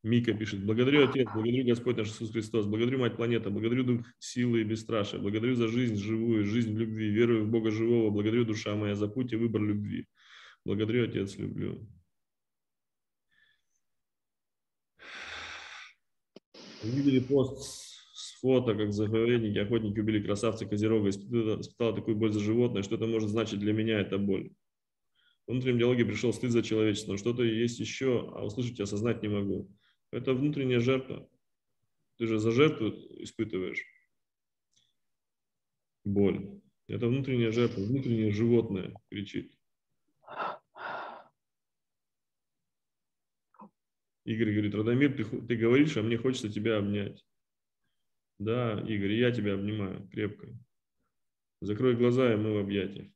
[0.05, 4.62] Мика пишет, благодарю Отец, благодарю Господь наш Иисус Христос, благодарю Мать Планета, благодарю Дух силы
[4.62, 8.94] и бесстрашия, благодарю за жизнь живую, жизнь любви, верую в Бога живого, благодарю душа моя
[8.94, 10.07] за путь и выбор любви.
[10.69, 11.81] Благодарю Отец, люблю.
[16.85, 17.63] Увидели пост
[18.13, 23.07] с фото, как заповедники, охотники убили красавца Козерога, испытала, такую боль за животное, что это
[23.07, 24.51] может значить для меня, это боль.
[25.47, 29.29] В внутреннем диалоге пришел стыд за человечество, но что-то есть еще, а услышать осознать не
[29.29, 29.75] могу.
[30.13, 31.31] Это внутренняя жертва.
[32.19, 32.89] Ты же за жертву
[33.23, 33.87] испытываешь
[36.05, 36.61] боль.
[36.89, 39.58] Это внутренняя жертва, внутреннее животное кричит.
[44.28, 47.24] Игорь говорит, Радомир, ты, ты говоришь, а мне хочется тебя обнять.
[48.39, 50.48] Да, Игорь, я тебя обнимаю крепко.
[51.62, 53.08] Закрой глаза, и мы в объятиях.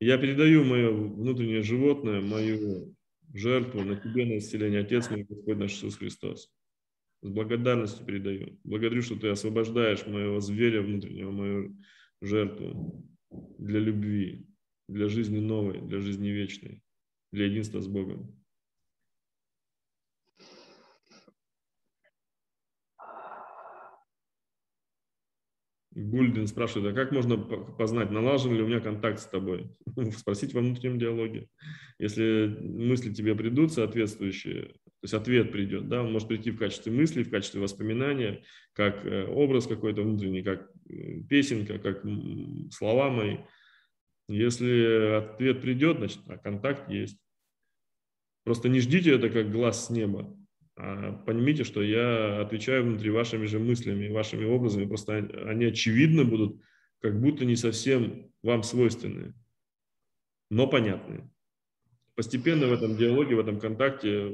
[0.00, 2.94] Я передаю мое внутреннее животное, мою
[3.32, 6.52] жертву на тебе на исцеление, Отец мой, Господь наш Иисус Христос.
[7.22, 8.58] С благодарностью передаю.
[8.64, 11.76] Благодарю, что ты освобождаешь моего зверя внутреннего, мою
[12.20, 14.46] жертву для любви,
[14.88, 16.82] для жизни новой, для жизни вечной,
[17.32, 18.39] для единства с Богом.
[25.92, 29.70] Гульдин спрашивает, а как можно познать, налажен ли у меня контакт с тобой?
[30.16, 31.48] Спросить во внутреннем диалоге.
[31.98, 36.92] Если мысли тебе придут соответствующие, то есть ответ придет, да, он может прийти в качестве
[36.92, 42.04] мысли, в качестве воспоминания, как э, образ какой-то внутренний, как э, песенка, как
[42.70, 43.38] слова мои.
[44.28, 47.18] Если ответ придет, значит, а контакт есть.
[48.44, 50.36] Просто не ждите это как глаз с неба.
[50.82, 56.58] А поймите, что я отвечаю внутри вашими же мыслями, вашими образами, просто они очевидно будут
[57.00, 59.34] как будто не совсем вам свойственные,
[60.50, 61.30] но понятные.
[62.14, 64.30] Постепенно в этом диалоге, в этом контакте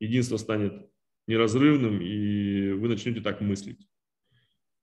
[0.00, 0.90] единство станет
[1.28, 3.86] неразрывным, и вы начнете так мыслить.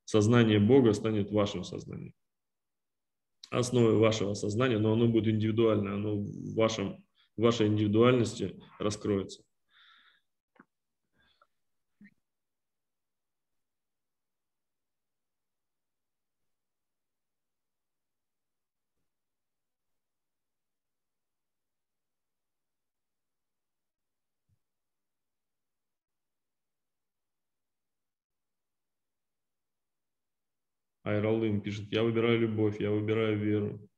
[0.06, 2.14] Сознание Бога станет вашим сознанием.
[3.50, 7.04] Основой вашего сознания, но оно будет индивидуально, оно в, вашем,
[7.36, 9.44] в вашей индивидуальности раскроется.
[31.10, 33.90] Айралым пишет, я выбираю любовь, я выбираю веру.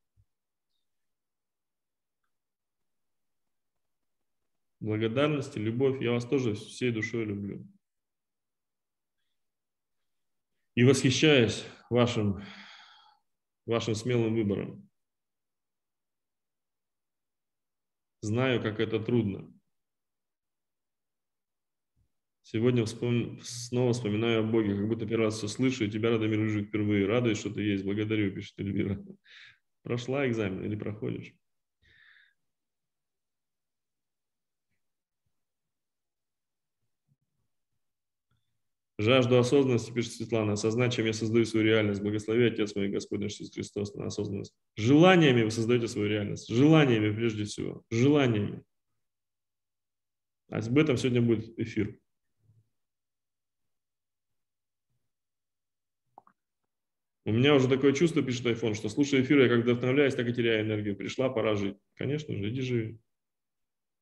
[4.80, 7.68] Благодарность и любовь, я вас тоже всей душой люблю.
[10.74, 12.42] И восхищаюсь вашим,
[13.66, 14.88] вашим смелым выбором.
[18.22, 19.51] Знаю, как это трудно.
[22.42, 23.40] Сегодня вспом...
[23.42, 27.06] снова вспоминаю о Боге, как будто первый раз все слышу, и тебя, Радомир, вижу впервые.
[27.06, 27.84] Радуюсь, что ты есть.
[27.84, 29.02] Благодарю, пишет Эльвира.
[29.82, 31.34] Прошла экзамен или проходишь?
[38.98, 42.02] Жажду осознанности, пишет Светлана, осознать, чем я создаю свою реальность.
[42.02, 44.54] Благослови, Отец мой, Господь наш Иисус Христос, на осознанность.
[44.76, 46.48] Желаниями вы создаете свою реальность.
[46.48, 47.82] Желаниями, прежде всего.
[47.90, 48.62] Желаниями.
[50.50, 51.98] А об этом сегодня будет эфир.
[57.24, 60.34] У меня уже такое чувство, пишет iPhone, что слушая эфир, я как вдохновляюсь, так и
[60.34, 60.96] теряю энергию.
[60.96, 61.76] Пришла, пора жить.
[61.94, 62.98] Конечно же, иди живи.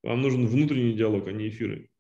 [0.03, 1.91] Вам нужен внутренний диалог, а не эфиры.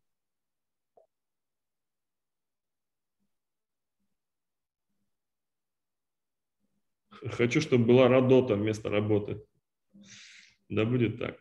[7.11, 9.45] Хочу, чтобы была работа вместо работы.
[10.71, 11.39] Да будет так.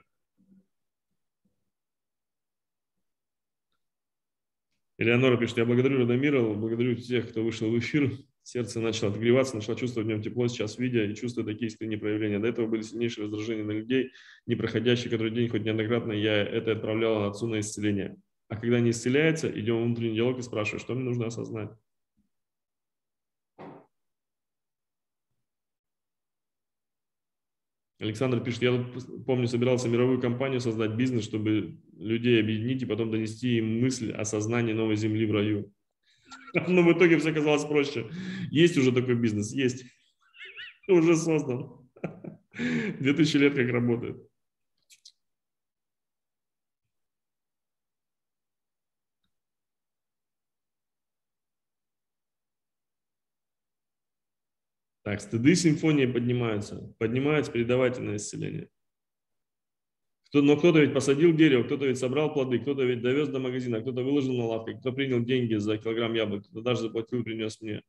[4.98, 8.12] Элеонора пишет, я благодарю Радомира, благодарю тех, кто вышел в эфир.
[8.44, 12.40] Сердце начало отогреваться, начало чувствовать в нем тепло, сейчас видя и чувствуя такие искренние проявления.
[12.40, 14.12] До этого были сильнейшие раздражения на людей,
[14.48, 18.18] не проходящие который день, хоть неоднократно я это отправлял отцу на исцеление.
[18.48, 21.70] А когда не исцеляется, идем в внутренний диалог и спрашиваем, что мне нужно осознать.
[28.00, 28.86] Александр пишет, я
[29.28, 34.24] помню, собирался мировую компанию создать бизнес, чтобы людей объединить и потом донести им мысль о
[34.24, 35.72] сознании новой земли в раю.
[36.68, 38.10] Но в итоге все оказалось проще.
[38.52, 39.86] Есть уже такой бизнес, есть.
[40.88, 41.90] Уже создан.
[42.54, 44.18] Две тысячи лет как работает.
[55.04, 56.94] Так, стыды симфонии поднимаются.
[57.00, 58.70] Поднимается передавательное исцеление.
[60.30, 63.82] Кто, но кто-то ведь посадил дерево, кто-то ведь собрал плоды, кто-то ведь довез до магазина,
[63.82, 67.82] кто-то выложил на лавке, кто принял деньги за килограмм яблок, кто даже заплатил, принес мне.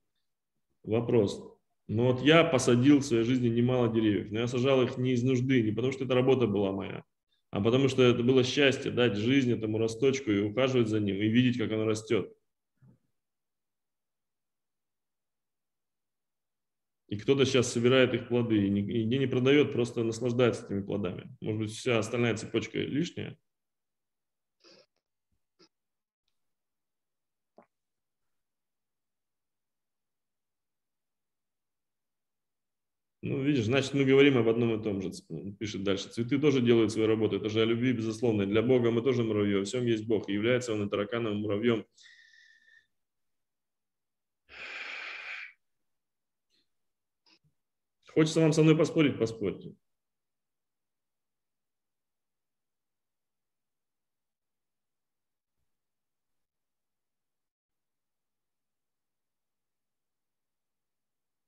[0.83, 1.43] Вопрос.
[1.87, 5.23] Но вот я посадил в своей жизни немало деревьев, но я сажал их не из
[5.23, 7.05] нужды, не потому что это работа была моя,
[7.51, 11.29] а потому что это было счастье дать жизнь этому росточку и ухаживать за ним, и
[11.29, 12.33] видеть, как оно растет.
[17.11, 21.37] И кто-то сейчас собирает их плоды и нигде не продает, просто наслаждается этими плодами.
[21.41, 23.37] Может быть, вся остальная цепочка лишняя.
[33.23, 35.11] Ну, видишь, значит, мы говорим об одном и том же.
[35.59, 36.09] Пишет дальше.
[36.09, 37.37] Цветы тоже делают свою работу.
[37.37, 38.47] Это же о любви безусловной.
[38.47, 39.57] Для Бога мы тоже муравьи.
[39.57, 40.29] Во всем есть Бог.
[40.29, 41.85] И является он и тараканом, и муравьем.
[48.15, 49.75] Хочется вам со мной поспорить, поспорьте.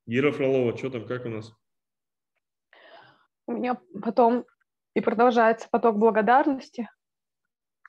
[0.07, 1.55] Ира Фролова, что там, как у нас?
[3.47, 4.45] У меня потом
[4.95, 6.89] и продолжается поток благодарности.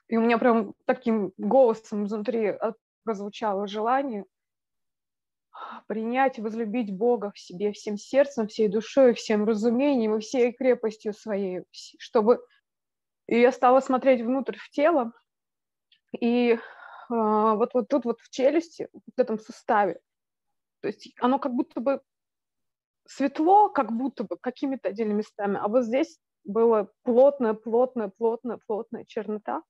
[0.08, 2.54] И у меня прям таким голосом внутри
[3.04, 4.24] прозвучало желание
[5.86, 11.62] принять возлюбить Бога в себе всем сердцем, всей душой, всем разумением и всей крепостью своей,
[11.72, 12.44] чтобы...
[13.26, 15.12] И я стала смотреть внутрь в тело,
[16.20, 16.58] и э,
[17.08, 19.98] вот, вот тут вот в челюсти, в этом суставе,
[20.80, 22.02] то есть оно как будто бы
[23.06, 29.04] светло, как будто бы какими-то отдельными местами, а вот здесь было плотная, плотная, плотная, плотная
[29.06, 29.62] чернота.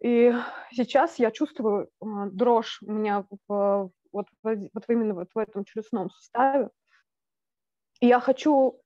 [0.00, 0.32] И
[0.70, 3.90] сейчас я чувствую э, дрожь у меня в,
[4.42, 6.70] вот, вот именно вот в этом челюстном суставе.
[8.00, 8.80] И я хочу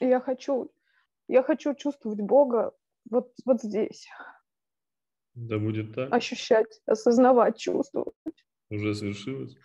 [0.00, 0.70] я хочу,
[1.28, 2.72] я хочу чувствовать Бога
[3.10, 4.08] вот, вот здесь.
[5.34, 6.12] Да будет так.
[6.12, 8.14] Ощущать, осознавать, чувствовать.
[8.70, 9.56] Уже свершилось.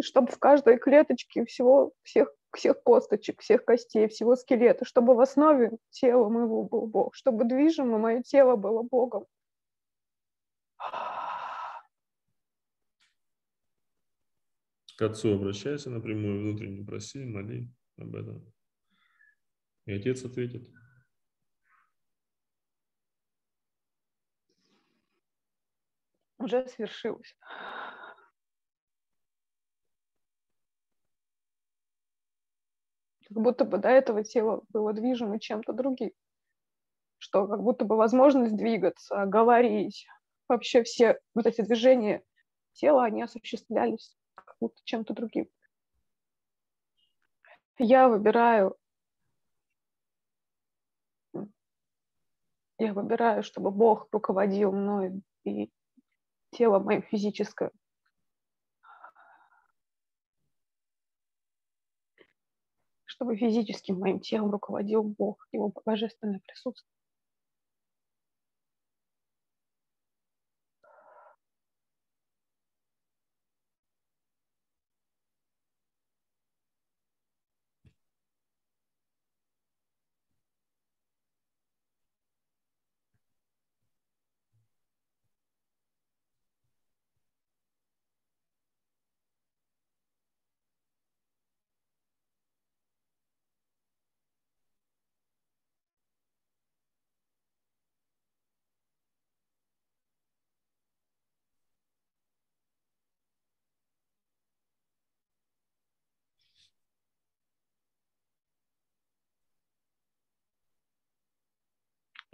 [0.00, 5.78] Чтобы в каждой клеточке всего, всех всех косточек, всех костей, всего скелета, чтобы в основе
[5.90, 9.26] тела моего был Бог, чтобы движимо мое тело было Богом.
[14.96, 17.68] К Отцу обращайся напрямую, внутренне проси, моли
[17.98, 18.52] об этом.
[19.84, 20.66] И Отец ответит.
[26.38, 27.36] Уже свершилось.
[33.36, 36.10] Как будто бы до этого тело было движимо чем-то другим,
[37.18, 40.06] что как будто бы возможность двигаться, говорить,
[40.48, 42.22] вообще все вот эти движения
[42.72, 45.50] тела, они осуществлялись как будто чем-то другим.
[47.76, 48.74] Я выбираю
[52.78, 55.70] я выбираю, чтобы Бог руководил мной и
[56.52, 57.70] тело мое физическое
[63.16, 66.90] чтобы физическим моим телом руководил Бог, Его божественное присутствие.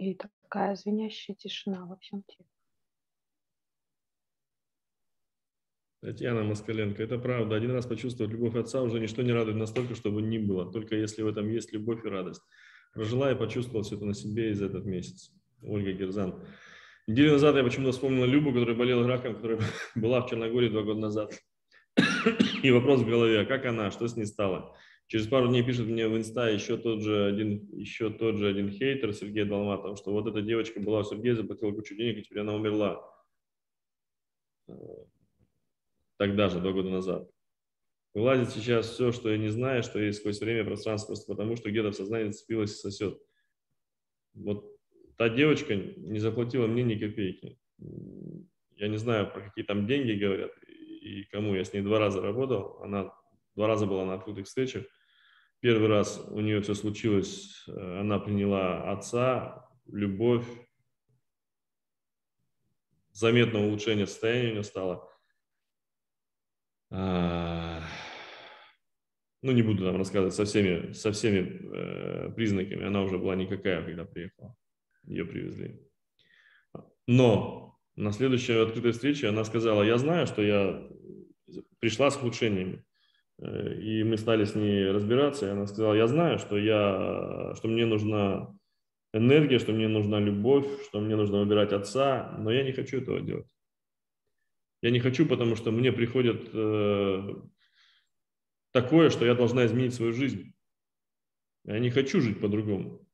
[0.03, 2.45] И такая звенящая тишина во всем теле.
[6.01, 7.55] Татьяна Москаленко, это правда.
[7.55, 10.69] Один раз почувствовать любовь отца уже ничто не радует настолько, чтобы ни было.
[10.69, 12.41] Только если в этом есть любовь и радость.
[12.93, 15.31] Прожила и почувствовала все это на себе из этот месяц.
[15.61, 16.45] Ольга Герзан.
[17.07, 19.61] Неделю назад я почему-то вспомнила Любу, которая болела раком, которая
[19.95, 21.31] была в Черногории два года назад.
[22.61, 24.75] И вопрос в голове, а как она, что с ней стало?
[25.07, 28.71] Через пару дней пишет мне в инста еще тот же один, еще тот же один
[28.71, 32.39] хейтер Сергей Долматов, что вот эта девочка была у Сергея, заплатила кучу денег, и теперь
[32.39, 33.03] она умерла.
[34.67, 34.73] Э,
[36.17, 37.29] тогда же, два года назад.
[38.13, 41.69] Вылазит сейчас все, что я не знаю, что есть сквозь время, пространство, просто потому что
[41.69, 43.19] где-то в сознании зацепилось и сосет.
[44.33, 44.73] Вот
[45.17, 47.59] та девочка не заплатила мне ни копейки.
[48.75, 51.55] Я не знаю, про какие там деньги говорят и кому.
[51.55, 52.81] Я с ней два раза работал.
[52.81, 53.13] Она
[53.55, 54.85] два раза была на открытых встречах.
[55.59, 60.45] Первый раз у нее все случилось, э, она приняла отца, любовь,
[63.11, 65.09] заметное улучшение состояния у нее стало.
[66.91, 67.81] А,
[69.41, 71.39] ну, не буду там рассказывать со всеми, со всеми
[71.75, 72.85] э, признаками.
[72.85, 74.55] Она уже была никакая, когда приехала.
[75.05, 75.79] Ее привезли.
[77.07, 80.87] Но на следующей открытой встрече она сказала, я знаю, что я
[81.79, 82.83] пришла с ухудшениями.
[83.43, 87.67] Э, и мы стали с ней разбираться, и она сказала, я знаю, что, я, что
[87.67, 88.57] мне нужна
[89.13, 93.19] энергия, что мне нужна любовь, что мне нужно выбирать отца, но я не хочу этого
[93.21, 93.47] делать.
[94.81, 97.35] Я не хочу, потому что мне приходит э,
[98.71, 100.53] такое, что я должна изменить свою жизнь.
[101.65, 103.05] Я не хочу жить по-другому.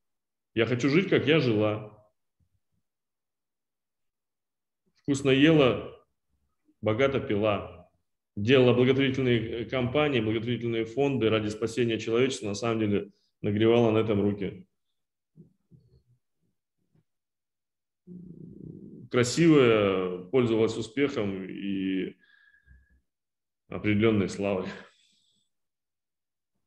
[0.54, 1.96] Я хочу жить, как я жила.
[5.02, 5.96] Вкусно ела,
[6.80, 7.79] богато пила
[8.36, 13.10] делала благотворительные э, кампании, благотворительные фонды ради спасения человечества, на самом деле
[13.42, 14.66] нагревала на этом руки.
[19.10, 22.16] Красивая, пользовалась успехом и
[23.68, 24.68] определенной славой.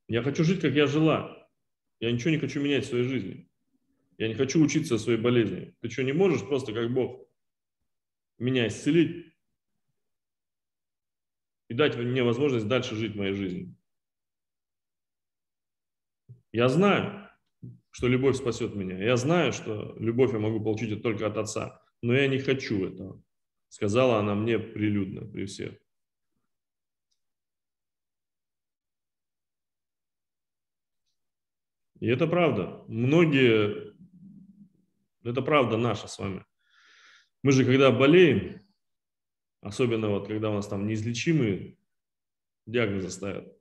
[0.08, 1.50] Я хочу жить, как я жила.
[2.00, 3.50] Я ничего не хочу менять в своей жизни.
[4.18, 5.74] Я не хочу учиться о своей болезни.
[5.80, 7.28] Ты что, не можешь просто как Бог
[8.38, 9.33] меня исцелить?
[11.74, 13.76] И дать мне возможность дальше жить моей жизнью.
[16.52, 17.32] Я знаю,
[17.90, 19.04] что любовь спасет меня.
[19.04, 23.24] Я знаю, что любовь я могу получить только от Отца, но я не хочу этого.
[23.70, 25.74] Сказала она мне прилюдно при всех.
[32.00, 32.84] И это правда.
[32.88, 33.96] Многие,
[35.24, 36.46] это правда наша с вами.
[37.42, 38.63] Мы же, когда болеем,
[39.64, 41.78] Особенно вот, когда у нас там неизлечимые
[42.66, 43.58] диагнозы ставят.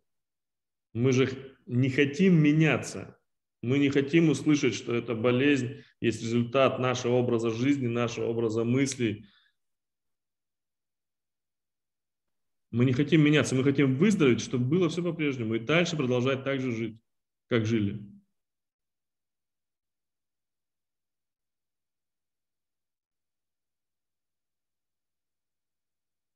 [0.93, 3.19] Мы же не хотим меняться.
[3.63, 9.27] Мы не хотим услышать, что эта болезнь есть результат нашего образа жизни, нашего образа мыслей.
[12.73, 16.61] Мы не хотим меняться, мы хотим выздороветь, чтобы было все по-прежнему и дальше продолжать так
[16.61, 17.01] же жить,
[17.49, 18.01] как жили.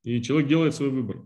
[0.07, 1.21] И человек делает свой выбор.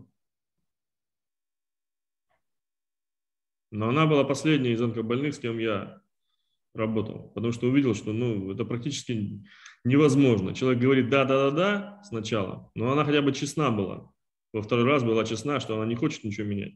[3.70, 6.02] Но она была последняя из онкобольных, с кем я
[6.74, 9.44] работал, потому что увидел, что ну, это практически
[9.84, 10.52] невозможно.
[10.52, 14.12] Человек говорит да-да-да-да сначала, но она хотя бы честна была.
[14.52, 16.74] Во второй раз была честна, что она не хочет ничего менять.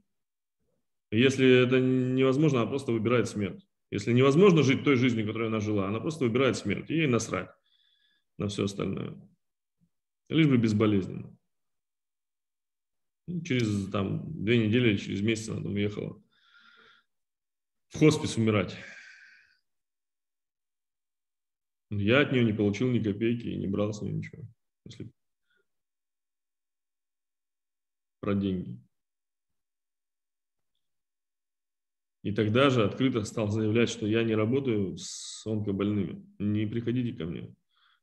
[1.11, 3.67] И если это невозможно, она просто выбирает смерть.
[3.91, 6.89] Если невозможно жить той жизнью, которой она жила, она просто выбирает смерть.
[6.89, 7.51] ей насрать
[8.39, 9.21] на все остальное.
[10.29, 11.37] Лишь бы безболезненно.
[13.27, 16.23] Ну, через там, две недели, через месяц она там уехала
[17.89, 18.77] в хоспис умирать.
[21.91, 24.43] Я от нее не получил ни копейки и не брал с нее ничего.
[24.85, 25.11] Если
[28.21, 28.81] про деньги.
[32.25, 36.27] И тогда же открыто стал заявлять, что я не работаю с онкобольными.
[36.41, 37.55] Не приходите ко мне.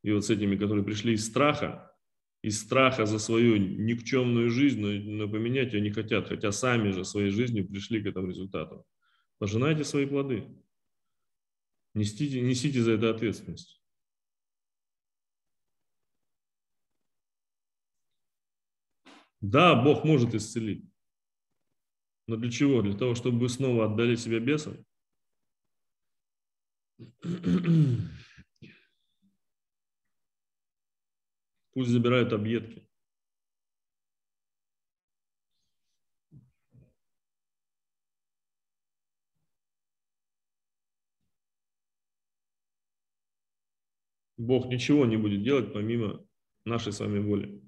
[0.02, 1.93] И вот с этими, которые пришли из страха,
[2.44, 7.30] из страха за свою никчемную жизнь, но, поменять ее не хотят, хотя сами же своей
[7.32, 8.86] жизнью пришли к этому результату.
[9.40, 10.46] Пожинайте свои плоды.
[11.94, 13.82] Несите, несите за это ответственность.
[19.40, 20.86] Да, Бог может исцелить.
[22.28, 22.82] Но для чего?
[22.82, 24.86] Для того, чтобы вы снова отдали себя бесам?
[31.76, 32.88] Пусть забирают объедки.
[44.38, 46.24] Бог ничего не будет делать помимо
[46.66, 47.63] нашей с вами воли.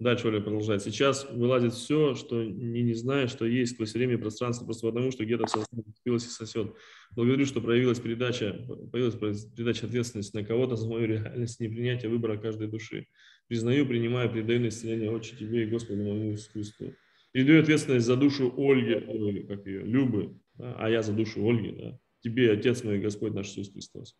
[0.00, 0.82] Дальше Оля продолжает.
[0.82, 5.10] Сейчас вылазит все, что не, не зная, что есть сквозь время и пространство, просто потому,
[5.10, 6.72] что где-то в сознании и сосет.
[7.14, 12.68] Благодарю, что проявилась передача, появилась передача ответственности на кого-то за мою реальность, непринятие выбора каждой
[12.68, 13.08] души.
[13.46, 16.94] Признаю, принимаю, передаю на исцеление Отче Тебе и Господу моему искусству.
[17.32, 21.72] Передаю ответственность за душу Ольги, Ольги как ее, Любы, да, а я за душу Ольги,
[21.72, 21.98] да.
[22.20, 24.16] Тебе, Отец мой, Господь наш Иисус Христос.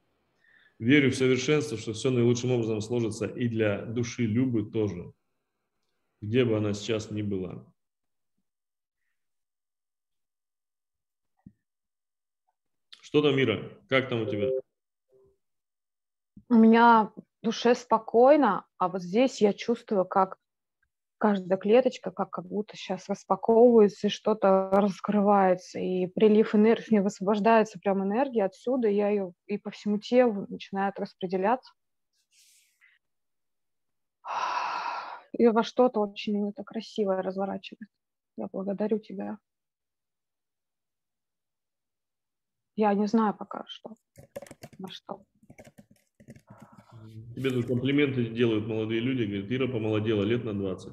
[0.79, 5.15] Верю в совершенство, что все наилучшим образом сложится и для души Любы тоже
[6.21, 7.65] где бы она сейчас ни была.
[13.01, 13.73] Что там, Мира?
[13.89, 14.49] Как там у тебя?
[16.49, 20.37] У меня в душе спокойно, а вот здесь я чувствую, как
[21.19, 28.03] каждая клеточка, как, как будто сейчас распаковывается, и что-то раскрывается, и прилив энергии, высвобождается прям
[28.05, 31.73] энергия отсюда, я ее и по всему телу начинает распределяться
[35.41, 37.89] и во что-то очень это красивое разворачивает.
[38.37, 39.39] Я благодарю тебя.
[42.77, 43.97] Я не знаю пока что.
[44.79, 45.25] Во что.
[47.35, 50.93] Тебе тут комплименты делают молодые люди, говорят, Ира помолодела лет на 20.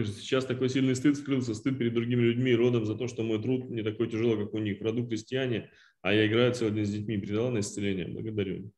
[0.00, 3.40] Пишет, сейчас такой сильный стыд скрылся, стыд перед другими людьми родом за то, что мой
[3.40, 4.80] труд не такой тяжелый, как у них.
[4.80, 5.70] Роду крестьяне,
[6.00, 7.18] а я играю день с детьми.
[7.18, 8.08] Передала на исцеление.
[8.08, 8.72] Благодарю.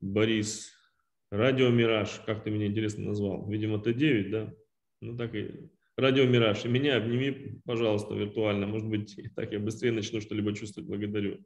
[0.00, 0.72] Борис.
[1.30, 2.20] Радио Мираж.
[2.26, 3.48] Как ты меня интересно назвал?
[3.48, 4.54] Видимо, Т9, да?
[5.00, 5.70] Ну так и...
[5.96, 6.64] Радио Мираж.
[6.64, 8.66] И меня обними, пожалуйста, виртуально.
[8.66, 10.88] Может быть, так я быстрее начну что-либо чувствовать.
[10.88, 11.44] Благодарю.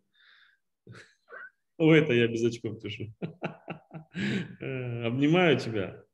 [1.79, 3.15] О, это я без очков пишу.
[4.61, 6.05] Обнимаю тебя,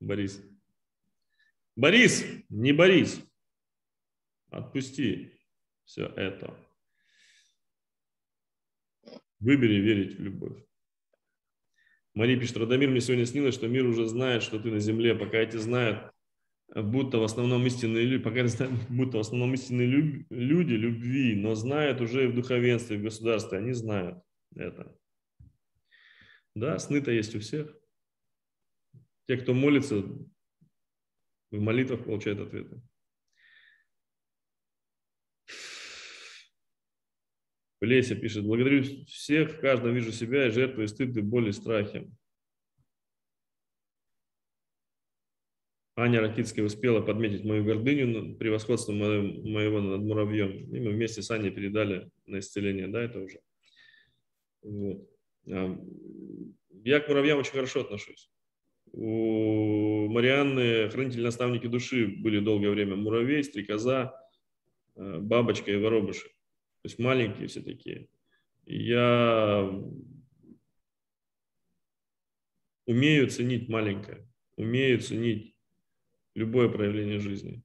[0.00, 0.49] Борис.
[1.80, 3.24] Борис, не Борис.
[4.50, 5.32] Отпусти
[5.84, 6.54] все это.
[9.38, 10.62] Выбери верить в любовь.
[12.12, 15.38] Мария пишет, Радомир, мне сегодня снилось, что мир уже знает, что ты на земле, пока
[15.38, 16.12] эти знают,
[16.68, 19.86] будто в основном истинные люди, пока знают, будто в основном истинные
[20.28, 24.22] люди любви, но знают уже и в духовенстве, и в государстве, они знают
[24.54, 24.94] это.
[26.54, 27.74] Да, сны-то есть у всех.
[29.26, 30.04] Те, кто молится,
[31.50, 32.80] в молитвах получает ответы.
[37.80, 42.10] Леся пишет, благодарю всех, в каждом вижу себя и жертвую стыд и боль и страхи.
[45.96, 50.74] Аня Ракитская успела подметить мою гордыню, превосходство моего над муравьем.
[50.74, 53.40] И мы вместе с Аней передали на исцеление, да, это уже.
[54.62, 55.08] Вот.
[55.44, 58.30] Я к муравьям очень хорошо отношусь.
[58.92, 64.14] У Марианны хранители-наставники души были долгое время муравей, стрекоза,
[64.96, 66.28] э, бабочка и воробушек.
[66.82, 68.08] То есть маленькие все такие.
[68.66, 69.70] Я
[72.86, 75.54] умею ценить маленькое, умею ценить
[76.34, 77.62] любое проявление жизни.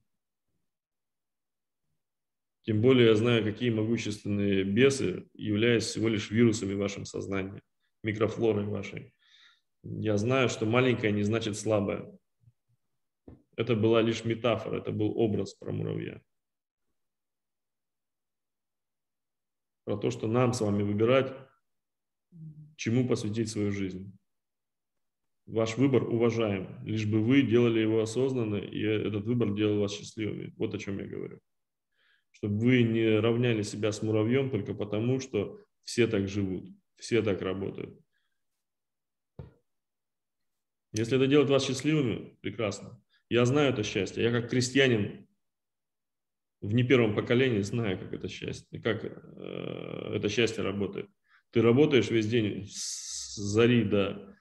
[2.62, 7.62] Тем более я знаю, какие могущественные бесы являются всего лишь вирусами в вашем сознании,
[8.02, 9.15] микрофлорой вашей.
[9.88, 12.18] Я знаю, что маленькая не значит слабая.
[13.56, 16.20] Это была лишь метафора, это был образ про муравья.
[19.84, 21.32] Про то, что нам с вами выбирать,
[22.76, 24.12] чему посвятить свою жизнь.
[25.46, 30.52] Ваш выбор уважаем, лишь бы вы делали его осознанно, и этот выбор делал вас счастливыми.
[30.56, 31.38] Вот о чем я говорю.
[32.32, 37.40] Чтобы вы не равняли себя с муравьем только потому, что все так живут, все так
[37.42, 37.98] работают.
[40.96, 42.98] Если это делает вас счастливыми, прекрасно.
[43.28, 44.22] Я знаю это счастье.
[44.22, 45.28] Я как крестьянин
[46.62, 51.10] в не первом поколении знаю, как это счастье, как э, это счастье работает.
[51.50, 54.34] Ты работаешь весь день с зари до,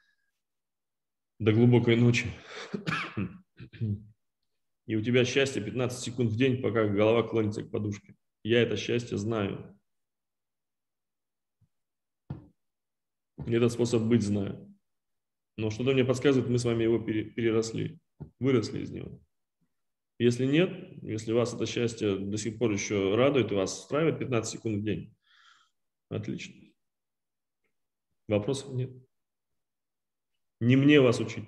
[1.39, 2.27] до глубокой ночи.
[4.85, 8.15] И у тебя счастье 15 секунд в день, пока голова клонится к подушке.
[8.43, 9.77] Я это счастье знаю.
[13.45, 14.74] Этот способ быть знаю.
[15.57, 17.99] Но что-то мне подсказывает, мы с вами его переросли,
[18.39, 19.21] выросли из него.
[20.17, 20.69] Если нет,
[21.01, 24.83] если вас это счастье до сих пор еще радует и вас устраивает 15 секунд в
[24.83, 25.15] день,
[26.09, 26.55] отлично.
[28.27, 28.91] Вопросов нет.
[30.59, 31.45] Не мне вас учить.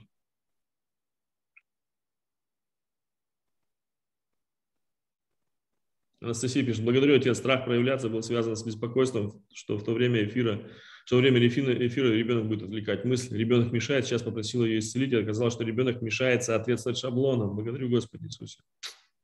[6.19, 10.69] Анастасия пишет, благодарю, отец, страх проявляться был связан с беспокойством, что в то время эфира
[11.08, 13.38] что во время эфира, эфира ребенок будет отвлекать мысль.
[13.38, 17.56] Ребенок мешает, сейчас попросил ее исцелить, и оказалось, что ребенок мешает соответствовать шаблонам.
[17.56, 18.60] Благодарю Господи Иисусе.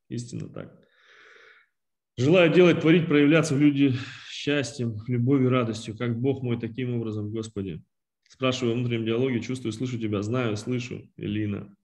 [0.07, 0.81] Истинно так.
[2.15, 3.93] Желаю делать, творить, проявляться в люди
[4.29, 7.83] счастьем, любовью, радостью, как Бог мой таким образом, Господи.
[8.29, 11.75] Спрашиваю в внутреннем диалоге, чувствую, слышу тебя, знаю, слышу, Элина.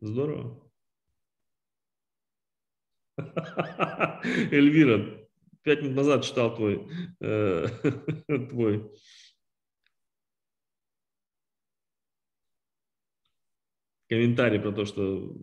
[0.00, 0.70] Здорово.
[4.52, 5.23] Эльвира,
[5.64, 6.86] пять минут назад читал твой,
[7.20, 7.66] э,
[8.50, 8.90] твой
[14.08, 15.34] комментарий про то, что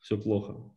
[0.00, 0.74] все плохо.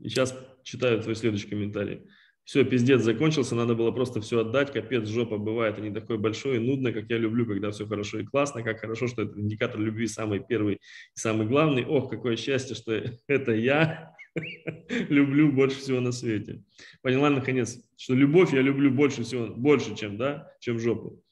[0.00, 2.02] И сейчас читаю твой следующий комментарий.
[2.44, 6.56] Все, пиздец закончился, надо было просто все отдать, капец, жопа бывает, и не такой большой
[6.56, 9.80] и нудно, как я люблю, когда все хорошо и классно, как хорошо, что это индикатор
[9.80, 10.78] любви самый первый и
[11.14, 11.84] самый главный.
[11.84, 12.92] Ох, какое счастье, что
[13.26, 14.15] это я
[15.08, 16.62] люблю больше всего на свете.
[17.02, 21.22] Поняла, наконец, что любовь я люблю больше всего, больше, чем, да, чем жопу.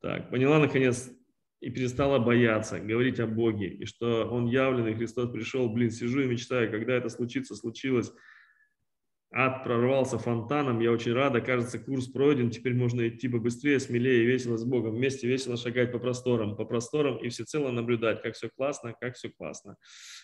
[0.00, 1.10] Так, поняла, наконец,
[1.60, 6.26] и перестала бояться, говорить о Боге, и что Он явленный, Христос пришел, блин, сижу и
[6.26, 8.12] мечтаю, когда это случится, случилось,
[9.36, 14.56] ад прорвался фонтаном, я очень рада, кажется, курс пройден, теперь можно идти побыстрее, смелее, весело
[14.56, 18.94] с Богом, вместе весело шагать по просторам, по просторам и всецело наблюдать, как все классно,
[19.00, 19.76] как все классно,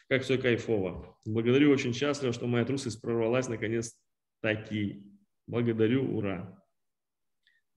[0.08, 1.18] как все кайфово.
[1.26, 3.98] Благодарю, очень счастлива, что моя трусость прорвалась наконец
[4.40, 5.04] таки.
[5.48, 6.56] Благодарю, ура.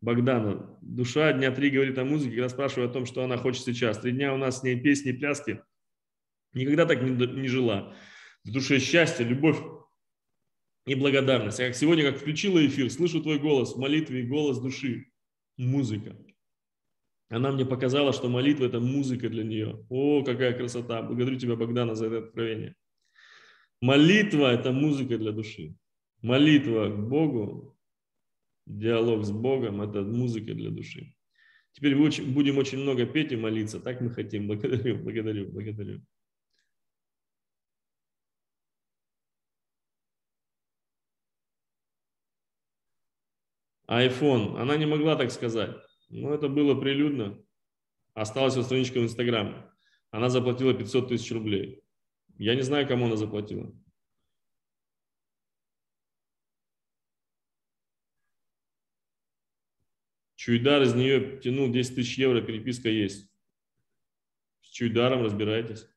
[0.01, 3.97] Богдана, душа дня три говорит о музыке, когда спрашиваю о том, что она хочет сейчас.
[3.97, 5.63] Три дня у нас с ней песни, пляски.
[6.53, 7.95] Никогда так не, не жила.
[8.43, 9.57] В душе счастье, любовь
[10.85, 11.59] и благодарность.
[11.59, 15.07] Я как сегодня, как включила эфир, слышу твой голос в молитве и голос души.
[15.57, 16.17] Музыка.
[17.29, 19.85] Она мне показала, что молитва– это музыка для нее.
[19.89, 21.01] О, какая красота!
[21.01, 22.75] Благодарю тебя, Богдана, за это откровение.
[23.81, 25.75] Молитва– это музыка для души.
[26.21, 27.77] Молитва к Богу,
[28.65, 31.15] диалог с Богом– это музыка для души.
[31.71, 33.79] Теперь будем очень много петь и молиться.
[33.79, 34.47] Так мы хотим.
[34.47, 36.01] Благодарю, благодарю, благодарю.
[44.01, 44.57] iPhone.
[44.57, 45.75] Она не могла так сказать.
[46.09, 47.43] Но это было прилюдно.
[48.13, 49.69] Осталась вот страничка в Инстаграме.
[50.11, 51.83] Она заплатила 500 тысяч рублей.
[52.37, 53.73] Я не знаю, кому она заплатила.
[60.35, 63.31] Чуйдар из нее тянул 10 тысяч евро, переписка есть.
[64.61, 65.87] С Чуйдаром разбирайтесь.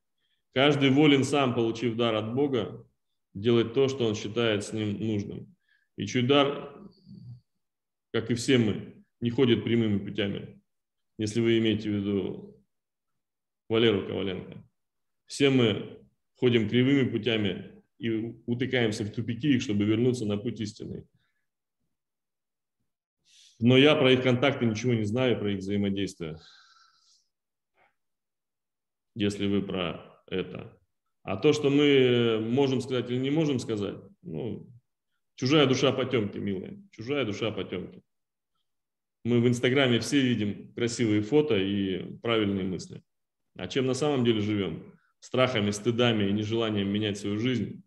[0.55, 2.89] Каждый волен сам, получив дар от Бога,
[3.35, 5.55] делать то, что он считает с ним нужным.
[5.97, 6.79] И Чуйдар
[8.17, 10.59] как и все мы, не ходит прямыми путями,
[11.19, 12.65] если вы имеете в виду
[13.69, 14.67] Валеру Коваленко.
[15.27, 16.03] Все мы
[16.37, 21.05] ходим кривыми путями и утыкаемся в тупики, чтобы вернуться на путь истинный.
[23.59, 26.39] Но я про их контакты ничего не знаю, про их взаимодействие.
[29.15, 30.75] Если вы про это.
[31.23, 34.67] А то, что мы можем сказать или не можем сказать, ну,
[35.35, 36.83] чужая душа потемки, милая.
[36.93, 38.03] Чужая душа потемки.
[39.27, 43.03] Мы в Инстаграме все видим красивые фото и правильные мысли.
[43.57, 44.95] А чем на самом деле живем?
[45.19, 47.83] Страхами, стыдами и нежеланием менять свою жизнь.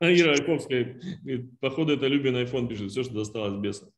[0.02, 0.98] Ира Айковская,
[1.60, 3.92] походу, это Любин iPhone пишет, все, что досталось беса.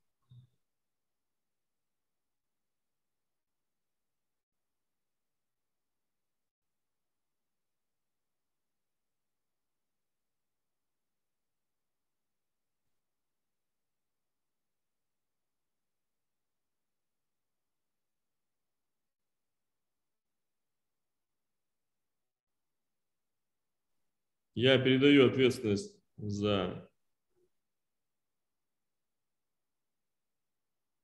[24.62, 26.88] Я передаю ответственность за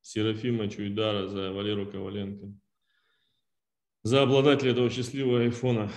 [0.00, 2.56] Серафима Чуйдара, за Валеру Коваленко,
[4.04, 5.90] за обладателя этого счастливого айфона,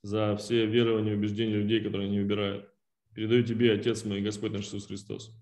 [0.00, 2.74] за все верования и убеждения людей, которые они выбирают.
[3.14, 5.36] Передаю тебе, Отец мой, Господь наш Иисус Христос.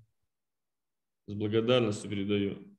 [1.29, 2.74] С благодарностью передаю.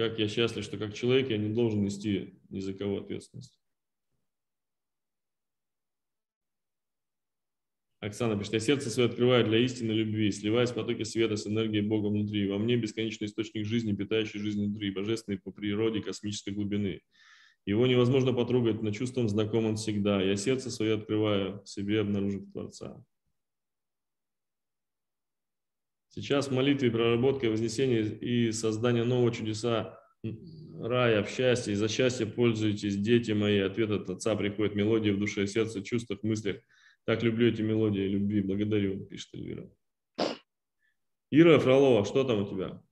[0.00, 3.60] Как я счастлив, что как человек я не должен нести ни за кого ответственность.
[7.98, 11.86] Оксана пишет, я сердце свое открываю для истины любви, сливаясь в потоке света с энергией
[11.86, 12.48] Бога внутри.
[12.48, 17.02] Во мне бесконечный источник жизни, питающий жизнь внутри, божественный по природе космической глубины.
[17.66, 20.22] Его невозможно потрогать, но чувством знаком он всегда.
[20.22, 23.04] Я сердце свое открываю, себе обнаружив Творца.
[26.10, 30.00] Сейчас в молитве, проработке, вознесении и создания нового чудеса
[30.80, 31.72] рая, в счастье.
[31.72, 33.60] И за счастье пользуйтесь, дети мои.
[33.60, 36.56] Ответ от Отца приходит мелодия в душе, сердце, чувствах, мыслях.
[37.04, 38.42] Так люблю эти мелодии любви.
[38.42, 39.70] Благодарю, пишет Эльвира.
[41.30, 42.82] Ира Фролова, что там у тебя?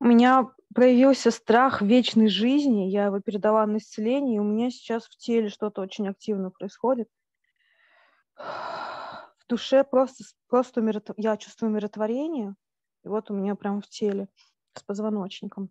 [0.00, 5.06] У меня проявился страх вечной жизни, я его передала на исцеление, и у меня сейчас
[5.06, 7.08] в теле что-то очень активно происходит.
[9.46, 11.12] В душе просто, просто умиротв...
[11.18, 12.54] я чувствую умиротворение,
[13.04, 14.28] и вот у меня прямо в теле
[14.72, 15.70] с позвоночником.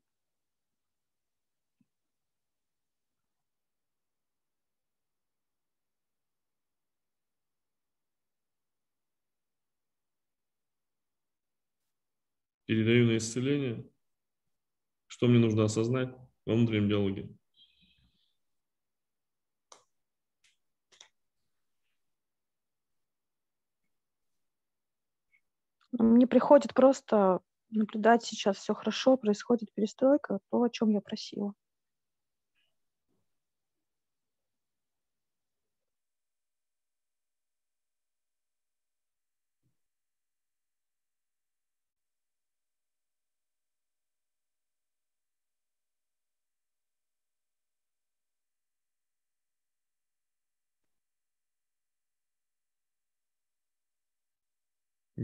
[12.66, 13.90] Передаю на исцеление.
[15.08, 17.36] Что мне нужно осознать во внутреннем диалоге?
[26.04, 31.54] Мне приходит просто наблюдать сейчас все хорошо, происходит перестройка, то, о чем я просила.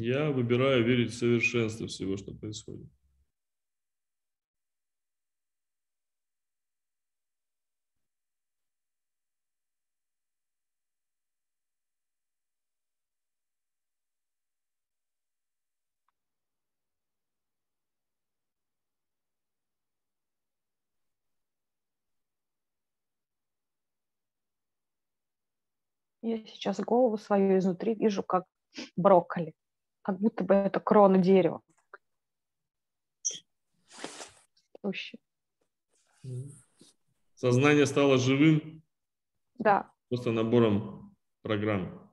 [0.02, 2.88] Я выбираю верить в совершенство всего, что происходит.
[26.22, 28.46] Я сейчас голову свою изнутри вижу, как
[28.96, 29.54] брокколи
[30.10, 31.62] как будто бы это крона дерева.
[37.36, 38.82] Сознание стало живым?
[39.60, 39.92] Да.
[40.10, 42.09] Просто набором программ.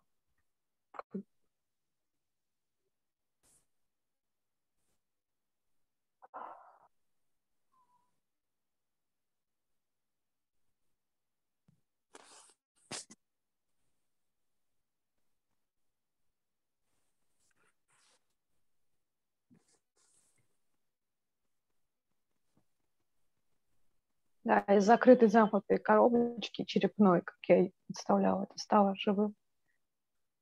[24.47, 29.35] Да, из закрытой замкнутой коробочки черепной, как я представляла, это стало живым.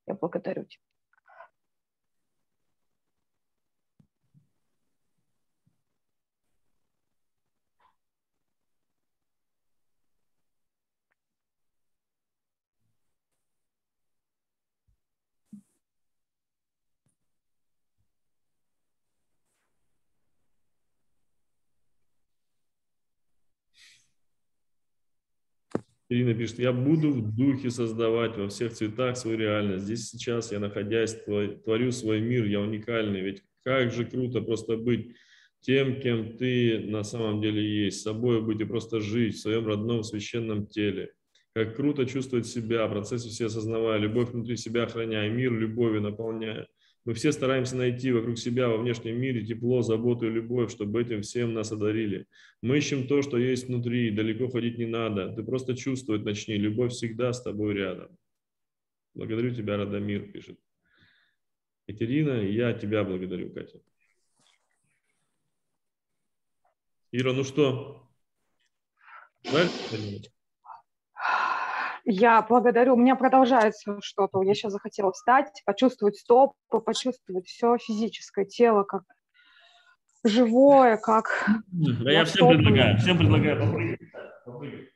[0.07, 0.83] Я благодарю тебя.
[26.15, 29.85] Ирина пишет, я буду в духе создавать во всех цветах свою реальность.
[29.85, 33.21] Здесь сейчас я, находясь, творю свой мир, я уникальный.
[33.21, 35.17] Ведь как же круто просто быть
[35.61, 40.05] тем, кем ты на самом деле есть, собой быть и просто жить в своем родном
[40.05, 41.13] священном теле.
[41.53, 46.69] Как круто чувствовать себя, процессы все осознавая, любовь внутри себя охраняя, мир любовью наполняя.
[47.05, 51.21] Мы все стараемся найти вокруг себя во внешнем мире тепло, заботу и любовь, чтобы этим
[51.21, 52.27] всем нас одарили.
[52.63, 55.35] Мы ищем то, что есть внутри, далеко ходить не надо.
[55.35, 58.17] Ты просто чувствовать начни, любовь всегда с тобой рядом.
[59.13, 60.59] Благодарю тебя, Радомир, пишет.
[61.87, 63.81] Екатерина, я тебя благодарю, Катя.
[67.13, 68.11] Ира, ну что?
[69.45, 69.69] Давай
[72.05, 72.95] я благодарю.
[72.95, 74.43] У меня продолжается что-то.
[74.43, 79.03] Я сейчас захотела встать, почувствовать стопы, почувствовать все физическое тело, как
[80.23, 81.49] живое, как...
[81.69, 84.01] Да я всем предлагаю, всем предлагаю попрыгать.
[84.45, 84.89] попрыгать.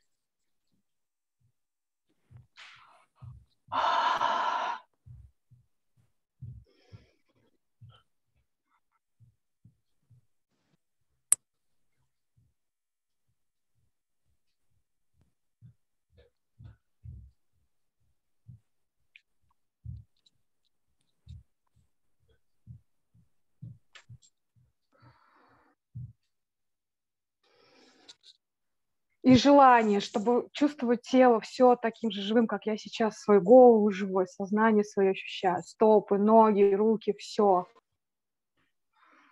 [29.29, 34.27] И желание, чтобы чувствовать тело все таким же живым, как я сейчас, свою голову живой,
[34.27, 37.67] сознание свое ощущаю, стопы, ноги, руки, все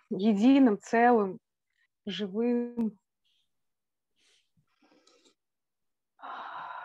[0.09, 1.39] единым, целым,
[2.05, 2.99] живым,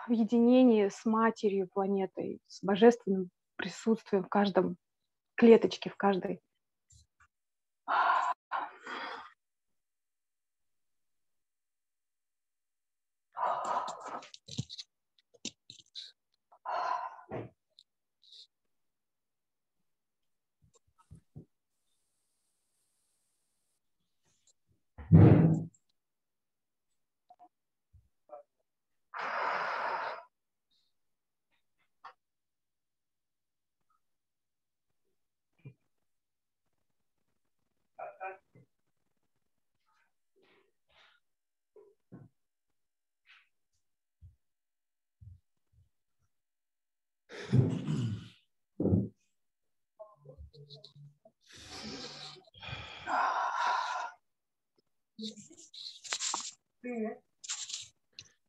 [0.07, 4.75] в единении с матерью планетой, с божественным присутствием в каждом
[5.35, 6.41] клеточке, в каждой.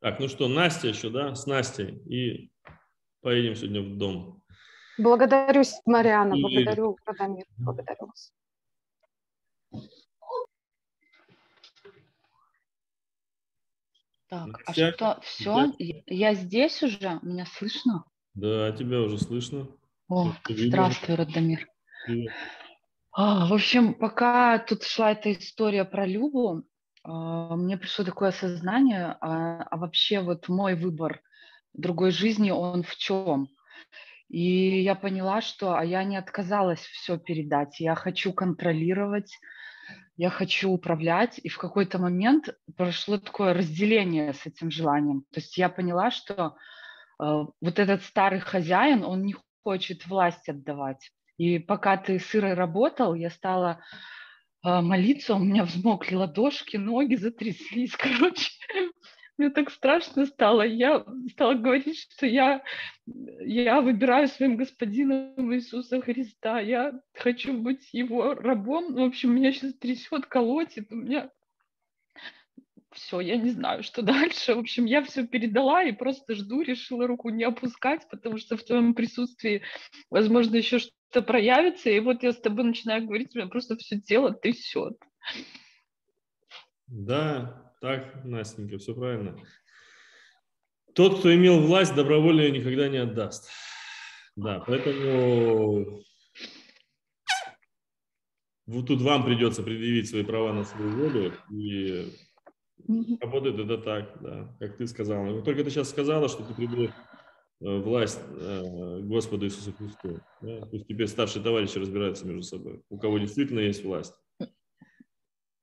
[0.00, 1.98] Так, ну что, Настя еще, да, с Настей.
[2.06, 2.50] И
[3.20, 4.42] поедем сегодня в дом.
[4.98, 8.32] Благодарю, Мариана, И- благодарю, Радомир, благодарю вас.
[14.28, 15.72] Так, а что, все?
[15.78, 17.18] Я здесь уже?
[17.22, 18.04] Меня слышно?
[18.34, 19.68] Да, тебя уже слышно.
[20.08, 21.68] О, здравствуй, Радомир.
[22.04, 22.32] Привет.
[23.12, 26.64] А, в общем, пока тут шла эта история про Любу,
[27.04, 31.20] а, мне пришло такое осознание, а, а вообще вот мой выбор
[31.74, 33.48] другой жизни, он в чем?
[34.28, 39.38] И я поняла, что а я не отказалась все передать, я хочу контролировать,
[40.16, 45.20] я хочу управлять, и в какой-то момент прошло такое разделение с этим желанием.
[45.32, 46.56] То есть я поняла, что
[47.60, 51.10] вот этот старый хозяин, он не хочет власть отдавать.
[51.36, 53.80] И пока ты с Ирой работал, я стала
[54.64, 58.50] э, молиться, у меня взмокли ладошки, ноги затряслись, короче.
[59.36, 60.62] Мне так страшно стало.
[60.62, 62.62] Я стала говорить, что я,
[63.04, 66.60] я выбираю своим господином Иисуса Христа.
[66.60, 68.94] Я хочу быть его рабом.
[68.94, 70.92] В общем, меня сейчас трясет, колотит.
[70.92, 71.30] У меня
[72.94, 74.54] все, я не знаю, что дальше.
[74.54, 78.64] В общем, я все передала и просто жду, решила руку не опускать, потому что в
[78.64, 79.62] твоем присутствии,
[80.10, 81.90] возможно, еще что-то проявится.
[81.90, 84.94] И вот я с тобой начинаю говорить, у меня просто все тело трясет.
[86.86, 89.36] Да, так, Настенька, все правильно.
[90.94, 93.50] Тот, кто имел власть, добровольно ее никогда не отдаст.
[94.36, 96.02] Да, поэтому
[98.66, 101.32] вот тут вам придется предъявить свои права на свою волю.
[101.50, 102.12] И
[103.20, 105.42] работает это так, да, как ты сказала.
[105.42, 106.90] Только ты сейчас сказала, что ты придешь
[107.60, 110.20] власть э, Господу Иисусу Христу.
[110.42, 110.66] Да?
[110.66, 114.14] Пусть теперь старшие товарищи разбираются между собой, у кого действительно есть власть.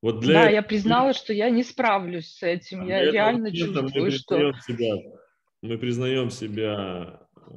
[0.01, 2.79] Вот для да, этого- я признала, что я не справлюсь с этим.
[2.81, 4.53] Я Для этого реально чувствую, мы что...
[4.65, 4.95] себя,
[5.61, 7.51] мы признаем себя э,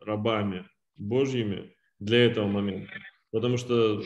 [0.00, 0.64] рабами
[0.96, 2.92] Божьими для этого момента.
[3.32, 4.02] Потому что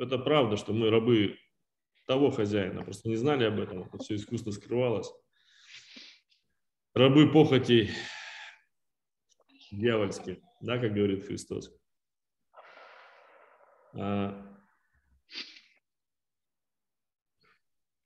[0.00, 1.36] это правда, что мы рабы
[2.08, 5.12] того хозяина, просто не знали об этом, это все искусно скрывалось.
[6.94, 7.90] Рабы похотей
[9.70, 11.70] дьявольских, да, как говорит Христос.
[13.92, 14.42] А,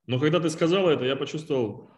[0.08, 1.88] Но когда ты сказала это, я почувствовал.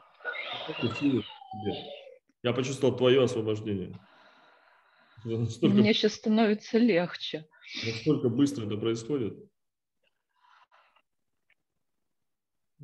[2.43, 3.99] Я почувствовал твое освобождение.
[5.25, 7.49] Настолько, Мне сейчас становится легче.
[7.87, 9.39] настолько быстро это происходит.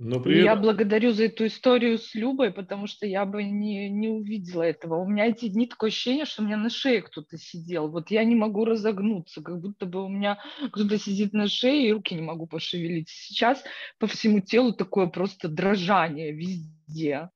[0.03, 4.09] Но при я благодарю за эту историю с Любой, потому что я бы не, не
[4.09, 4.97] увидела этого.
[4.97, 7.89] У меня эти дни такое ощущение, что у меня на шее кто-то сидел.
[7.89, 10.39] Вот я не могу разогнуться, как будто бы у меня
[10.73, 13.11] кто-то сидит на шее, и руки не могу пошевелить.
[13.11, 13.63] Сейчас
[13.99, 17.29] по всему телу такое просто дрожание везде.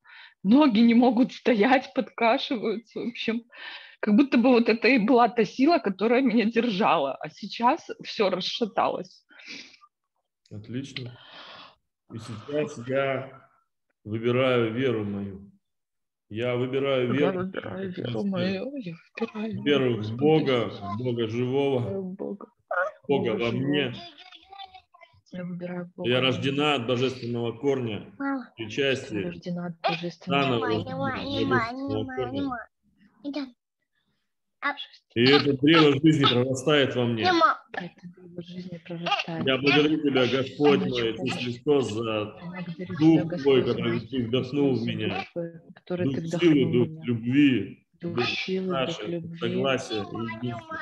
[0.42, 2.98] Ноги не могут стоять, подкашиваются.
[2.98, 3.42] В общем,
[4.00, 7.14] как будто бы вот это и была та сила, которая меня держала.
[7.16, 9.22] А сейчас все расшаталось.
[10.50, 11.18] Отлично.
[12.14, 13.48] И сейчас я
[14.04, 15.50] выбираю веру мою.
[16.28, 17.40] Я выбираю Я веру.
[17.40, 22.46] выбираю в веру мою, я выбираю Веру в Бога, в Бога живого, Бога.
[23.08, 23.92] Бога во мне.
[25.32, 26.08] Я выбираю Бога.
[26.08, 30.66] Я рождена от божественного корня, Мама, Я причастие, рождена от божественного заново
[35.14, 37.22] И это древо жизни прорастает во мне.
[37.22, 37.32] Я
[39.58, 42.34] благодарю Тебя, Господь мой, Иисус Христос, за
[42.98, 45.24] Дух Твой, который Ты вдохнул в меня.
[45.86, 50.78] Дух силы, Дух любви, Дух Дух силы, дух нашей, любви, согласия и единства.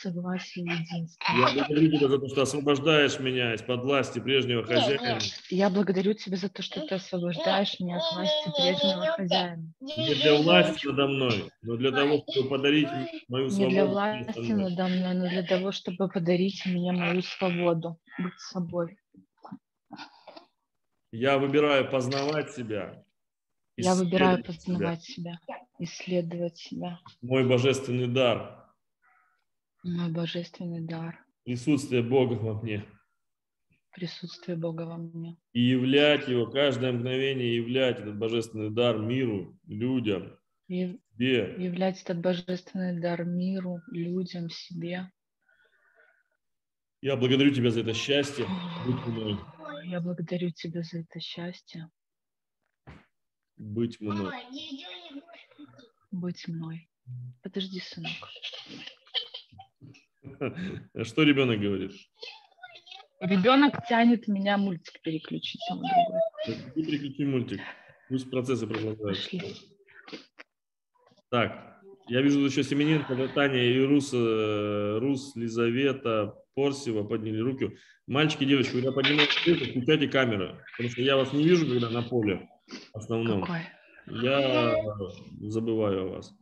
[0.00, 1.32] Согласия и единства.
[1.36, 5.18] Я благодарю Тебя за то, что освобождаешь меня из-под власти прежнего хозяина.
[5.50, 9.72] Я благодарю Тебя за то, что Ты освобождаешь меня от власти прежнего хозяина.
[9.80, 12.88] Не для власти надо мной, но для того, чтобы подарить
[13.28, 13.70] мою Не свободу.
[13.70, 18.96] для всем власти надо мной, но для того, чтобы подарить мне мою свободу, быть собой.
[21.12, 23.02] Я выбираю познавать себя.
[23.76, 25.40] Я выбираю познавать себя,
[25.78, 27.00] исследовать себя.
[27.22, 28.59] Мой божественный дар,
[29.82, 32.84] Мой божественный дар, присутствие Бога во мне.
[33.92, 35.36] присутствие Бога во мне.
[35.52, 41.56] И являть его, каждое мгновение являть этот божественный дар миру, людям, И себе.
[41.58, 45.10] являть этот божественный дар миру, людям, себе.
[47.02, 48.46] Я благодарю Тебя за это счастье.
[49.84, 51.90] Я благодарю Тебя за это счастье,
[53.56, 54.32] Быть мной.
[56.10, 56.88] быть мной.
[57.42, 58.12] Подожди, сынок.
[61.02, 61.92] Что ребенок говорит?
[63.20, 66.72] Ребенок тянет меня мультик переключить а он другой.
[66.74, 67.60] Ты переключи мультик.
[68.08, 69.30] Пусть процессы продолжаются.
[69.30, 69.54] Пошли.
[71.30, 77.76] Так, я вижу еще Семененко, Таня и Рус, э, Рус, Лизавета, Порсева подняли руки.
[78.06, 82.02] Мальчики, девочки, когда поднимаете руку, включайте камеру, потому что я вас не вижу, когда на
[82.02, 82.48] поле
[82.92, 83.42] основном.
[83.42, 83.60] Какой?
[84.06, 84.74] Я
[85.42, 86.34] забываю о вас.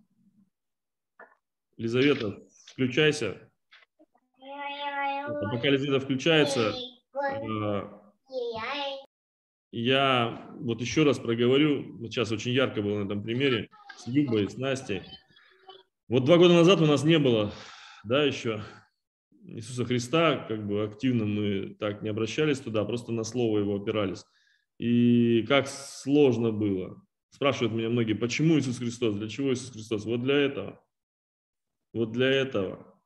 [1.77, 2.39] Лизавета,
[2.73, 3.48] включайся.
[5.29, 6.75] А Пока Лизавета включается,
[9.71, 14.57] я вот еще раз проговорю, сейчас очень ярко было на этом примере, с Любой, с
[14.57, 15.03] Настей.
[16.09, 17.53] Вот два года назад у нас не было,
[18.05, 18.63] да, еще
[19.45, 24.25] Иисуса Христа, как бы активно мы так не обращались туда, просто на слово его опирались.
[24.79, 27.03] И как сложно было.
[27.31, 30.07] Спрашивают меня многие, почему Иисус Христос, для чего Иисус Христос?
[30.07, 30.83] Вот для этого.
[31.93, 32.98] Вот для этого.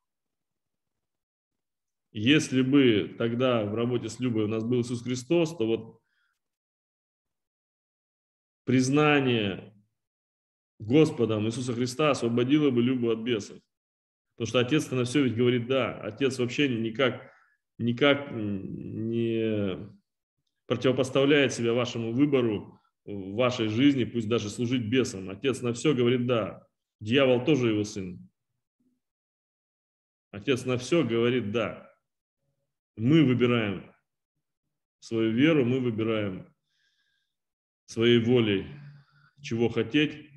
[2.13, 6.01] Если бы тогда в работе с Любой у нас был Иисус Христос, то вот
[8.65, 9.75] признание
[10.79, 13.59] Господом Иисуса Христа освободило бы Любу от бесов.
[14.37, 16.01] Потому что Отец на все ведь говорит «да».
[16.01, 17.31] Отец вообще никак,
[17.79, 19.79] никак не
[20.67, 25.31] противопоставляет себя вашему выбору в вашей жизни, пусть даже служить бесам.
[25.31, 26.67] Отец на все говорит «да».
[27.01, 28.29] Дьявол тоже его сын.
[30.31, 31.92] Отец на все говорит «да».
[32.97, 33.91] Мы выбираем
[35.01, 36.53] свою веру, мы выбираем
[37.87, 38.67] своей волей,
[39.43, 40.31] чего хотеть.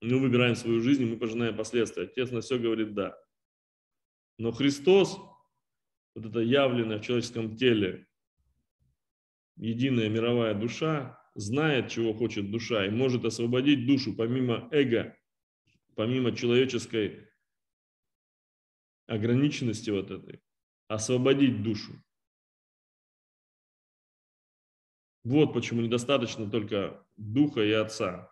[0.00, 2.04] Мы выбираем свою жизнь, мы пожинаем последствия.
[2.04, 3.16] Отец на все говорит «да».
[4.36, 5.18] Но Христос,
[6.14, 8.06] вот это явленное в человеческом теле,
[9.56, 15.16] единая мировая душа, знает, чего хочет душа, и может освободить душу помимо эго,
[15.94, 17.28] помимо человеческой
[19.06, 20.40] ограниченности вот этой,
[20.88, 21.92] освободить душу.
[25.24, 28.30] Вот почему недостаточно только Духа и Отца.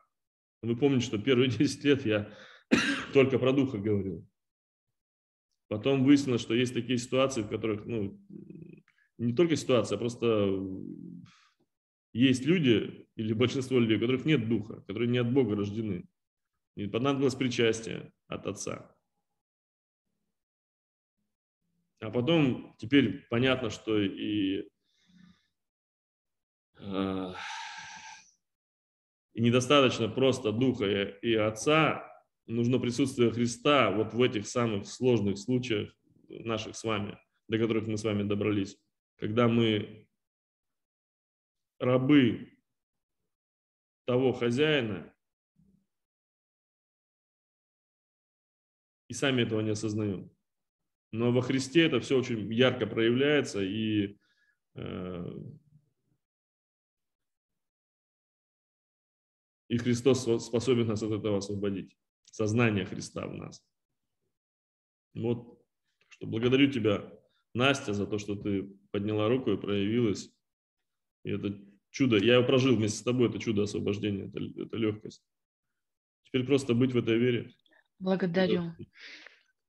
[0.63, 2.33] Вы помните, что первые 10 лет я
[3.13, 4.27] только про Духа говорил.
[5.69, 8.21] Потом выяснилось, что есть такие ситуации, в которых, ну,
[9.17, 10.51] не только ситуация, а просто
[12.13, 16.05] есть люди или большинство людей, у которых нет Духа, которые не от Бога рождены.
[16.77, 18.95] И понадобилось причастие от Отца.
[22.03, 24.69] А потом теперь понятно, что и
[29.35, 32.05] и недостаточно просто Духа и Отца,
[32.47, 35.95] нужно присутствие Христа вот в этих самых сложных случаях
[36.29, 38.77] наших с вами, до которых мы с вами добрались,
[39.17, 40.09] когда мы
[41.79, 42.59] рабы
[44.07, 45.15] того хозяина
[49.07, 50.33] и сами этого не осознаем.
[51.13, 54.17] Но во Христе это все очень ярко проявляется, и
[54.75, 55.25] э,
[59.73, 61.97] И Христос способен нас от этого освободить.
[62.27, 63.67] Сознание Христа в нас.
[65.15, 65.65] Вот,
[66.11, 67.11] что благодарю тебя,
[67.55, 70.31] Настя, за то, что ты подняла руку и проявилась.
[71.25, 71.59] И это
[71.89, 75.25] чудо, я его прожил вместе с тобой, это чудо освобождения, это, это легкость.
[76.25, 77.51] Теперь просто быть в этой вере.
[77.99, 78.75] Благодарю.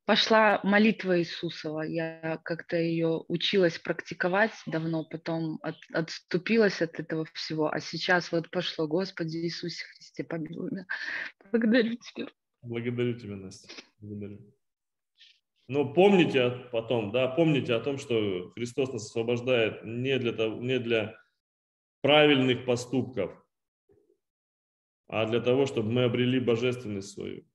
[0.05, 1.81] Пошла молитва Иисусова.
[1.81, 7.69] Я как-то ее училась практиковать давно, потом от, отступилась от этого всего.
[7.71, 10.85] А сейчас вот пошло, Господи Иисусе Христе, помилуй меня.
[11.51, 12.27] Благодарю Тебя.
[12.61, 13.67] Благодарю тебя, Настя.
[13.99, 14.39] Благодарю.
[15.67, 20.79] Но помните потом, да, помните о том, что Христос нас освобождает не для, того, не
[20.79, 21.17] для
[22.01, 23.31] правильных поступков,
[25.07, 27.45] а для того, чтобы мы обрели божественность свою.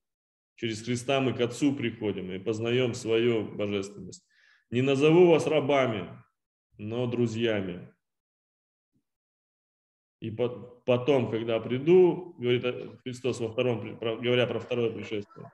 [0.59, 4.27] Через Христа мы к Отцу приходим и познаем свою божественность.
[4.69, 6.09] Не назову вас рабами,
[6.77, 7.93] но друзьями.
[10.19, 12.65] И потом, когда приду, говорит
[13.03, 15.49] Христос во втором, говоря про второе пришествие,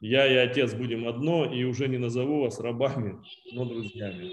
[0.00, 3.22] я и Отец будем одно, и уже не назову вас рабами,
[3.52, 4.32] но друзьями.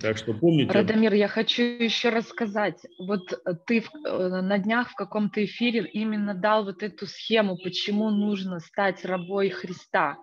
[0.00, 0.72] Так что помните.
[0.72, 2.84] Радомир, я хочу еще рассказать.
[2.98, 7.56] Вот э, ты в, э, на днях в каком-то эфире именно дал вот эту схему,
[7.62, 10.16] почему нужно стать рабой Христа.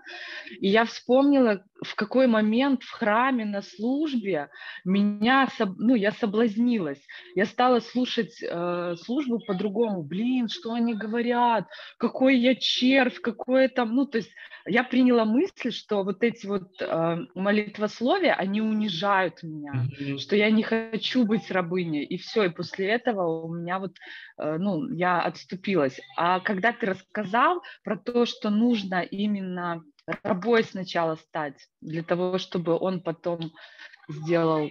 [0.60, 4.50] И я вспомнила, в какой момент в храме на службе
[4.84, 5.48] меня,
[5.78, 7.02] ну, я соблазнилась.
[7.36, 10.04] Я стала слушать э, службу по-другому.
[10.04, 11.68] Блин, что они говорят?
[11.98, 14.32] Какой я червь, какое там, ну, то есть
[14.66, 20.18] я приняла мысль, что вот эти вот э, молитвословия, они унижают меня, mm-hmm.
[20.18, 23.96] что я не хочу быть рабыней, и все, и после этого у меня вот,
[24.38, 26.00] э, ну, я отступилась.
[26.16, 29.84] А когда ты рассказал про то, что нужно именно
[30.24, 33.52] рабой сначала стать, для того, чтобы он потом
[34.08, 34.70] сделал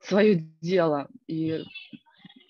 [0.00, 1.62] свое дело, и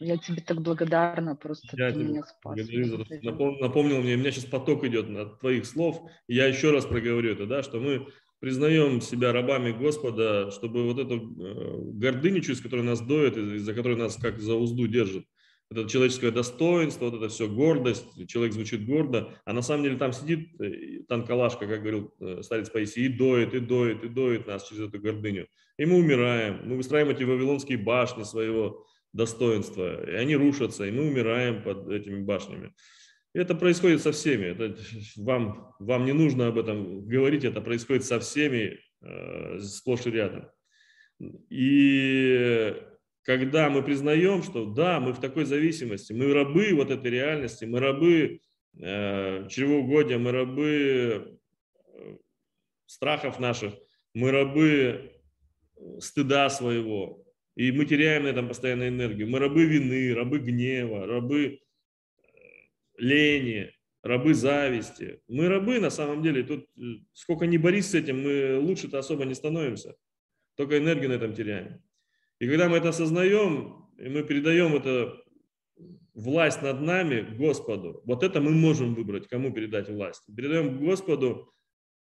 [0.00, 2.56] я тебе так благодарна, просто я ты меня спас.
[2.56, 6.10] Благодарю за то, что напом- напомнил мне, у меня сейчас поток идет от твоих слов,
[6.26, 8.06] и я еще раз проговорю это, да, что мы
[8.40, 13.96] признаем себя рабами Господа, чтобы вот эту э, гордыню, через которую нас доет, из-за которой
[13.96, 15.24] нас как за узду держит,
[15.70, 20.12] это человеческое достоинство, вот это все гордость, человек звучит гордо, а на самом деле там
[20.12, 24.68] сидит э, танкалашка, как говорил э, старец Паисий, и доет, и доет, и доет нас
[24.68, 25.48] через эту гордыню.
[25.78, 31.06] И мы умираем, мы выстраиваем эти вавилонские башни своего достоинства, и они рушатся, и мы
[31.08, 32.74] умираем под этими башнями.
[33.34, 34.46] Это происходит со всеми.
[34.46, 34.76] Это,
[35.16, 40.48] вам, вам не нужно об этом говорить, это происходит со всеми э, сплошь и рядом.
[41.50, 42.74] И
[43.22, 47.80] когда мы признаем, что да, мы в такой зависимости, мы рабы вот этой реальности, мы
[47.80, 48.40] рабы
[48.78, 51.38] э, чревоугодия, мы рабы
[51.92, 52.16] э,
[52.86, 53.74] страхов наших,
[54.14, 55.10] мы рабы
[55.98, 57.24] стыда своего,
[57.56, 59.28] и мы теряем на этом постоянно энергию.
[59.28, 61.63] Мы рабы вины, рабы гнева, рабы э,
[62.96, 65.20] лени, рабы зависти.
[65.28, 66.42] Мы рабы на самом деле.
[66.42, 66.82] Тут э,
[67.12, 69.96] сколько не борись с этим, мы лучше-то особо не становимся.
[70.56, 71.82] Только энергию на этом теряем.
[72.38, 75.16] И когда мы это осознаем, и мы передаем это
[76.14, 80.22] власть над нами Господу, вот это мы можем выбрать, кому передать власть.
[80.36, 81.52] Передаем Господу,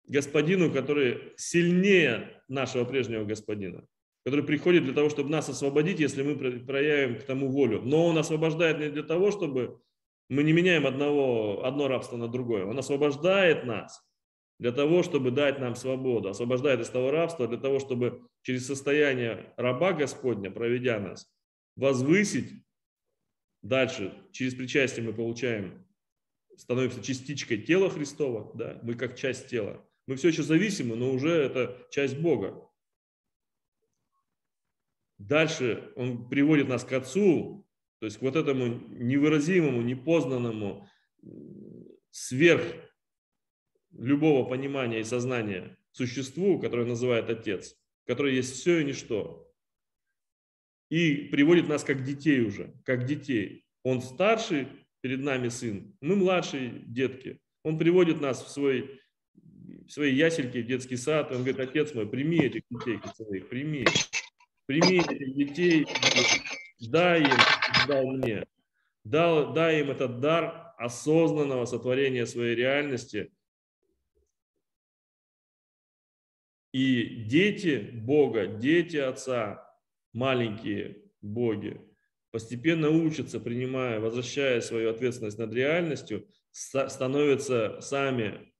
[0.08, 3.88] господину, который сильнее нашего прежнего господина
[4.24, 7.82] который приходит для того, чтобы нас освободить, если мы проявим к тому волю.
[7.84, 9.82] Но он освобождает не для того, чтобы
[10.30, 12.66] мы не меняем одного, одно рабство на другое.
[12.66, 14.04] Он освобождает нас
[14.60, 16.30] для того, чтобы дать нам свободу.
[16.30, 21.30] Освобождает из того рабства для того, чтобы через состояние раба Господня, проведя нас,
[21.76, 22.64] возвысить
[23.62, 24.14] дальше.
[24.32, 25.86] Через причастие мы получаем,
[26.56, 28.52] становимся частичкой тела Христова.
[28.56, 28.80] Да?
[28.84, 29.86] Мы как часть тела.
[30.06, 32.70] Мы все еще зависимы, но уже это часть Бога.
[35.18, 37.63] Дальше он приводит нас к Отцу,
[38.04, 40.90] то есть вот этому невыразимому, непознанному,
[42.12, 42.62] сверх
[43.94, 49.50] любого понимания и сознания существу, которое называет Отец, который есть все и ничто.
[50.90, 53.64] И приводит нас как детей уже, как детей.
[53.84, 54.68] Он старший,
[55.00, 57.40] перед нами сын, мы младшие детки.
[57.64, 59.00] Он приводит нас в свой
[59.88, 63.86] в свои ясельки, в детский сад, он говорит, отец мой, прими этих детей своих, прими.
[64.66, 65.86] Прими этих детей,
[66.90, 67.38] дай им,
[67.88, 68.46] дай мне,
[69.04, 73.32] дай, дай им этот дар осознанного сотворения своей реальности.
[76.72, 79.64] И дети Бога, дети Отца,
[80.12, 81.80] маленькие боги,
[82.32, 88.52] постепенно учатся, принимая, возвращая свою ответственность над реальностью, становятся сами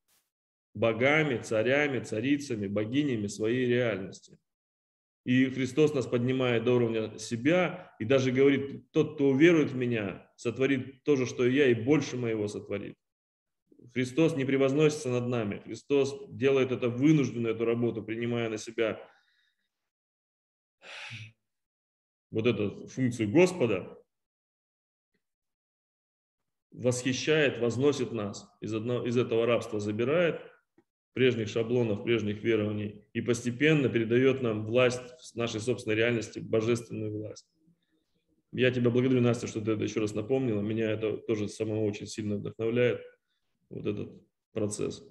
[0.76, 4.38] богами, царями, царицами, богинями своей реальности.
[5.24, 10.30] И Христос нас поднимает до уровня себя и даже говорит, тот, кто уверует в меня,
[10.36, 12.98] сотворит то же, что и я, и больше моего сотворит.
[13.94, 15.60] Христос не превозносится над нами.
[15.60, 19.02] Христос делает это вынужденную эту работу, принимая на себя
[22.30, 23.98] вот эту функцию Господа,
[26.72, 30.42] восхищает, возносит нас, из, одного, из этого рабства забирает–
[31.14, 35.02] прежних шаблонов, прежних верований и постепенно передает нам власть
[35.32, 37.48] в нашей собственной реальности, божественную власть.
[38.52, 40.62] Я тебя благодарю, Настя, что ты это еще раз напомнила.
[40.62, 43.02] Меня это тоже самого очень сильно вдохновляет.
[43.70, 44.12] вот этот
[44.52, 45.04] процесс.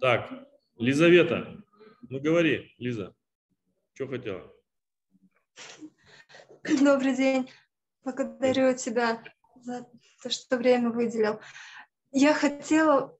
[0.00, 1.62] Так, Лизавета,
[2.08, 3.14] ну говори, Лиза,
[3.94, 4.51] что хотела?
[6.80, 7.50] Добрый день.
[8.04, 9.20] Благодарю тебя
[9.56, 9.84] за
[10.22, 11.40] то, что время выделил.
[12.12, 13.18] Я хотела,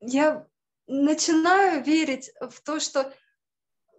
[0.00, 0.46] я
[0.86, 3.10] начинаю верить в то, что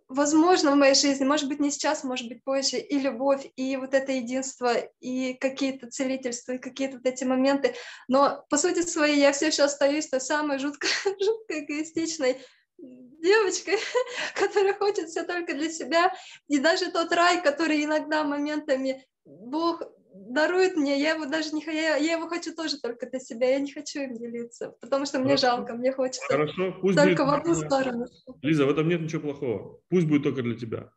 [0.07, 3.95] возможно в моей жизни, может быть, не сейчас, может быть, позже, и любовь, и вот
[3.95, 7.73] это единство, и какие-то целительства, и какие-то вот эти моменты.
[8.07, 12.37] Но по сути своей я все еще остаюсь той самой жутко, жутко эгоистичной
[12.81, 13.77] девочкой,
[14.35, 16.13] которая хочет все только для себя.
[16.47, 19.81] И даже тот рай, который иногда моментами Бог
[20.13, 23.59] дарует мне, я его даже не я, я его хочу тоже только для себя, я
[23.59, 25.47] не хочу им делиться, потому что мне Хорошо.
[25.47, 28.05] жалко, мне хочется Хорошо, пусть только будет в одну сторону.
[28.41, 29.81] Лиза, в этом нет ничего плохого.
[29.89, 30.91] Пусть будет только для тебя.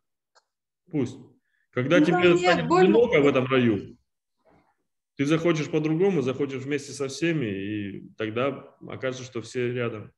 [0.91, 1.17] Пусть.
[1.71, 2.85] Когда Ну, тебе нет, станет больно.
[2.85, 3.97] одиноко в этом раю,
[5.17, 10.11] ты захочешь по-другому, захочешь вместе со всеми, и тогда окажется, что все рядом.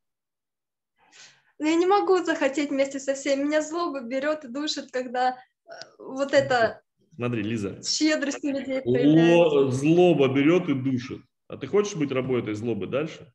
[1.60, 5.30] Но я не могу захотеть вместе со всеми, меня злоба берет и душит, когда
[5.66, 6.82] э, вот это
[7.16, 8.82] Смотри, Лиза, щедрость у людей.
[8.86, 11.22] Ло- злоба берет и душит.
[11.48, 13.34] А ты хочешь быть рабой этой злобы дальше?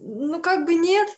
[0.00, 1.08] Ну, как бы нет.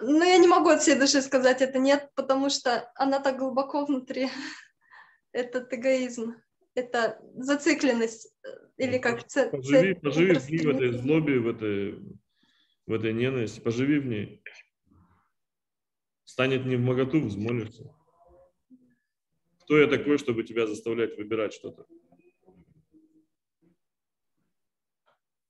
[0.00, 3.84] Но я не могу от всей души сказать это нет, потому что она так глубоко
[3.84, 4.28] внутри.
[5.32, 6.34] Этот эгоизм,
[6.74, 12.02] это зацикленность э, или как ц- Поживи, поживи в этой злобе, в этой,
[12.86, 14.42] в этой ненависти, поживи в ней.
[16.24, 17.92] Станет не в моготу, взмолишься.
[19.60, 21.86] Кто я такой, чтобы тебя заставлять выбирать что-то?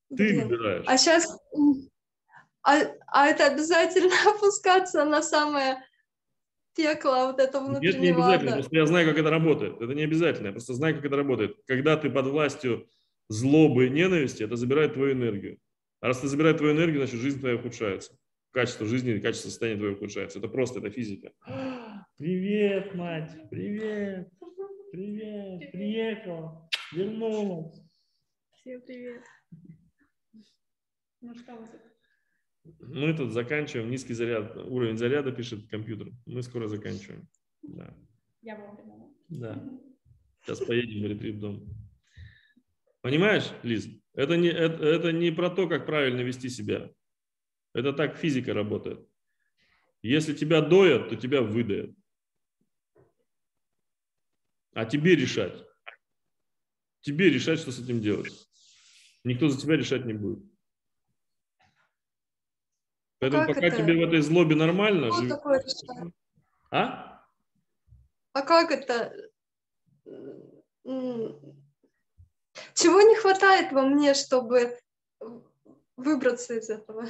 [0.08, 0.48] Ты Блин.
[0.48, 0.84] выбираешь.
[0.86, 1.38] А сейчас...
[2.62, 5.84] А, а это обязательно опускаться на самое
[6.74, 8.50] пекло вот этого Нет, не внутреннего обязательно.
[8.50, 8.60] ада.
[8.60, 9.80] Просто я знаю, как это работает.
[9.80, 10.46] Это не обязательно.
[10.46, 11.56] Я просто знаю, как это работает.
[11.66, 12.88] Когда ты под властью
[13.28, 15.58] злобы и ненависти, это забирает твою энергию.
[16.00, 18.16] А раз это забирает твою энергию, значит, жизнь твоя ухудшается.
[18.50, 20.38] Качество жизни, качество состояния твоего ухудшается.
[20.38, 21.32] Это просто, это физика.
[22.18, 23.30] Привет, мать.
[23.50, 24.28] Привет.
[24.92, 25.72] Привет.
[25.72, 26.68] Приехала.
[26.92, 27.80] Вернулась.
[28.54, 29.22] Всем привет.
[31.20, 31.66] Ну что вы
[32.80, 33.90] Мы тут заканчиваем.
[33.90, 36.08] Низкий заряд, уровень заряда пишет компьютер.
[36.24, 37.28] Мы скоро заканчиваем.
[37.62, 37.94] Да.
[38.42, 39.12] Я вовремя.
[39.28, 39.62] Да.
[40.42, 41.64] Сейчас поедем в ретрит дом.
[43.02, 43.88] Понимаешь, Лиз?
[44.16, 46.90] Это не, это, это не про то, как правильно вести себя.
[47.74, 49.06] Это так физика работает.
[50.00, 51.94] Если тебя доят, то тебя выдают.
[54.72, 55.62] А тебе решать.
[57.02, 58.32] Тебе решать, что с этим делать.
[59.22, 60.42] Никто за тебя решать не будет.
[63.18, 63.76] Поэтому как пока это?
[63.76, 66.12] тебе в этой злобе нормально, Что живи- такое решать?
[66.70, 67.22] А?
[68.32, 69.14] А как это?
[72.74, 74.78] Чего не хватает во мне, чтобы
[75.96, 77.06] выбраться из этого?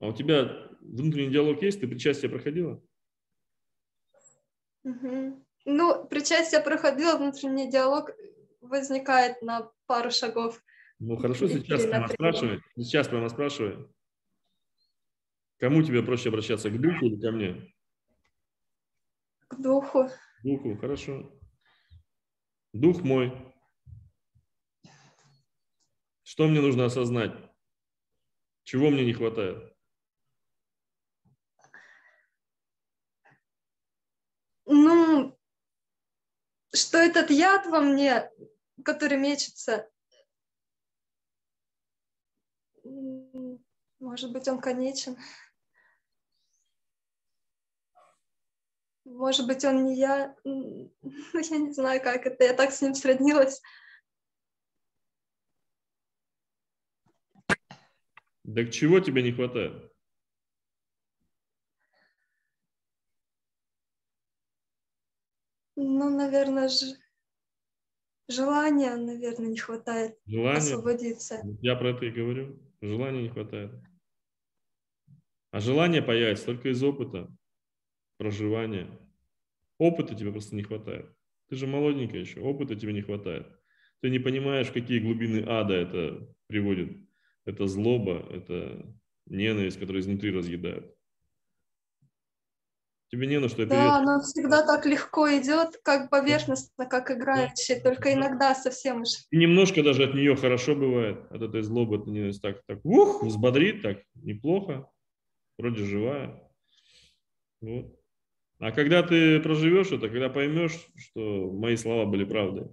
[0.00, 1.80] А у тебя внутренний диалог есть?
[1.80, 2.82] Ты причастие проходила?
[4.82, 5.44] Мгм.
[5.64, 8.10] Ну, причастие проходило, внутренний диалог
[8.60, 10.62] возникает на пару шагов.
[10.98, 12.60] Ну хорошо, сейчас прямо спрашивай.
[12.76, 13.88] Сейчас прямо спрашивай.
[15.58, 17.72] Кому тебе проще обращаться, к духу или ко мне?
[19.46, 20.08] К духу.
[20.08, 21.32] К духу, хорошо.
[22.72, 23.32] Дух мой.
[26.22, 27.32] Что мне нужно осознать?
[28.62, 29.76] Чего мне не хватает?
[34.64, 35.38] Ну,
[36.74, 38.30] что этот яд во мне,
[38.82, 39.90] который мечется,
[43.98, 45.18] может быть, он конечен.
[49.04, 50.36] Может быть, он не я.
[50.44, 50.92] Ну,
[51.34, 52.44] я не знаю, как это.
[52.44, 53.60] Я так с ним сроднилась.
[58.54, 59.92] Так чего тебе не хватает?
[65.76, 66.82] Ну, наверное, ж...
[68.28, 70.58] желания, наверное, не хватает Желание?
[70.58, 71.40] освободиться.
[71.60, 72.60] Я про это и говорю.
[72.80, 73.72] Желания не хватает.
[75.50, 77.30] А желание появится только из опыта,
[78.22, 78.86] проживания.
[79.78, 81.06] Опыта тебе просто не хватает.
[81.48, 83.48] Ты же молоденькая еще, опыта тебе не хватает.
[84.00, 86.96] Ты не понимаешь, какие глубины ада это приводит.
[87.44, 88.86] Это злоба, это
[89.26, 90.94] ненависть, которая изнутри разъедает.
[93.10, 98.14] Тебе не на что Да, оно всегда так легко идет, как поверхностно, как играющий, только
[98.14, 99.08] иногда совсем уж.
[99.30, 102.40] И немножко даже от нее хорошо бывает, от этой злобы, от ненависти.
[102.40, 104.88] Так, так, ух, взбодрит, так, неплохо.
[105.58, 106.40] вроде живая.
[107.60, 108.01] Вот.
[108.62, 112.68] А когда ты проживешь это, когда поймешь, что мои слова были правдой,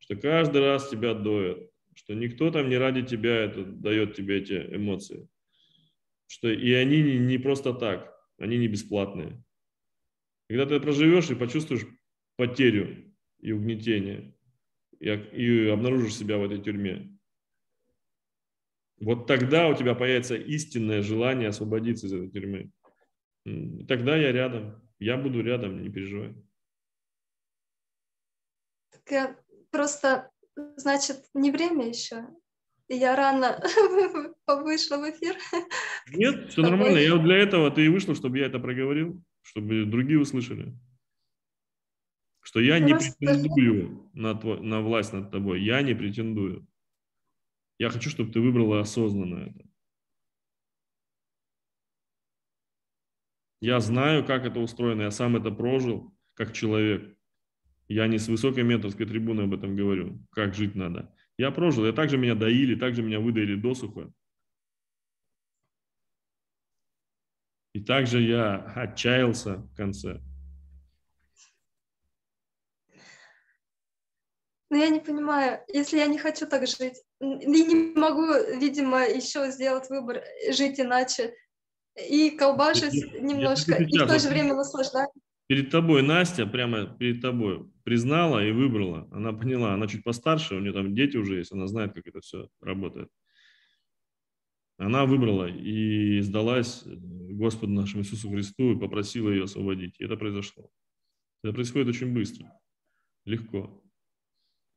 [0.00, 4.54] что каждый раз тебя доят, что никто там не ради тебя это дает тебе эти
[4.74, 5.28] эмоции,
[6.26, 9.40] что и они не, просто так, они не бесплатные.
[10.48, 11.86] Когда ты проживешь и почувствуешь
[12.34, 14.34] потерю и угнетение,
[14.98, 17.16] и, обнаружишь себя в этой тюрьме,
[18.98, 22.72] вот тогда у тебя появится истинное желание освободиться из этой тюрьмы.
[23.86, 26.34] Тогда я рядом, я буду рядом, не переживай.
[28.90, 29.36] Так я
[29.70, 30.30] просто,
[30.76, 32.26] значит, не время еще.
[32.88, 33.60] И я рано
[34.46, 35.36] вышла в эфир.
[36.12, 36.98] Нет, все нормально.
[36.98, 40.76] Я для этого ты и вышла, чтобы я это проговорил, чтобы другие услышали.
[42.42, 45.62] Что я не Просто- претендую на, тво- на власть над тобой.
[45.62, 46.66] Я не претендую.
[47.78, 49.69] Я хочу, чтобы ты выбрала осознанно это.
[53.60, 55.02] Я знаю, как это устроено.
[55.02, 57.16] Я сам это прожил как человек.
[57.88, 61.14] Я не с высокой менторской трибуны об этом говорю, как жить надо.
[61.36, 61.84] Я прожил.
[61.84, 64.12] Я также меня доили, также меня выдаили досуха.
[67.72, 70.20] И также я отчаялся в конце.
[74.70, 79.50] Но я не понимаю, если я не хочу так жить, и не могу, видимо, еще
[79.50, 80.22] сделать выбор,
[80.52, 81.34] жить иначе,
[81.96, 82.30] и
[82.92, 85.20] Я- я немножко, и в то же время наслаждаться.
[85.48, 89.08] Перед тобой Настя, прямо перед тобой, признала и выбрала.
[89.10, 92.20] Она поняла, она чуть постарше, у нее там дети уже есть, она знает, как это
[92.20, 93.08] все работает.
[94.78, 100.00] Она выбрала и сдалась э, Господу нашему Иисусу Христу и попросила ее освободить.
[100.00, 100.70] И это произошло.
[101.42, 102.50] Это происходит очень быстро,
[103.26, 103.82] легко.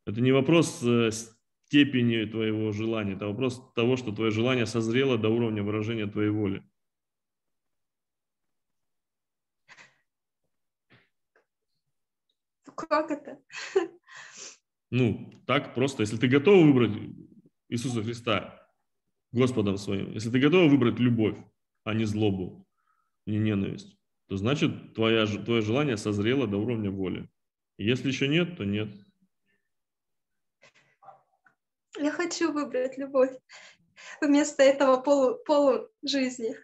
[0.06, 5.30] Это не вопрос э, степени твоего желания, это вопрос того, что твое желание созрело до
[5.30, 6.64] уровня выражения твоей воли.
[12.76, 13.40] Как это?
[14.92, 16.04] Ну, так просто.
[16.04, 16.92] Если ты готов выбрать
[17.70, 18.70] Иисуса Христа
[19.32, 21.36] Господом своим, если ты готов выбрать любовь,
[21.84, 22.68] а не злобу,
[23.26, 27.30] не ненависть, то значит твоя, твое желание созрело до уровня воли.
[27.78, 28.90] Если еще нет, то нет.
[32.00, 33.32] Я хочу выбрать любовь
[34.22, 36.56] вместо этого полу, полу жизни.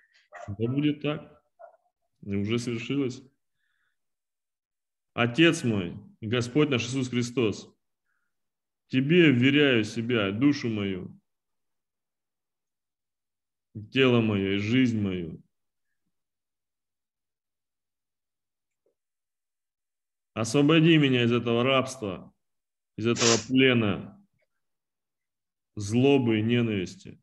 [0.48, 1.44] Да будет так.
[2.22, 3.24] И уже свершилось.
[5.14, 7.74] Отец мой, Господь наш Иисус Христос,
[8.88, 11.16] Тебе вверяю себя, душу мою,
[13.92, 15.44] тело мое и жизнь мою.
[20.34, 22.34] Освободи меня из этого рабства,
[22.98, 24.26] из этого плена,
[25.76, 27.22] злобы и ненависти.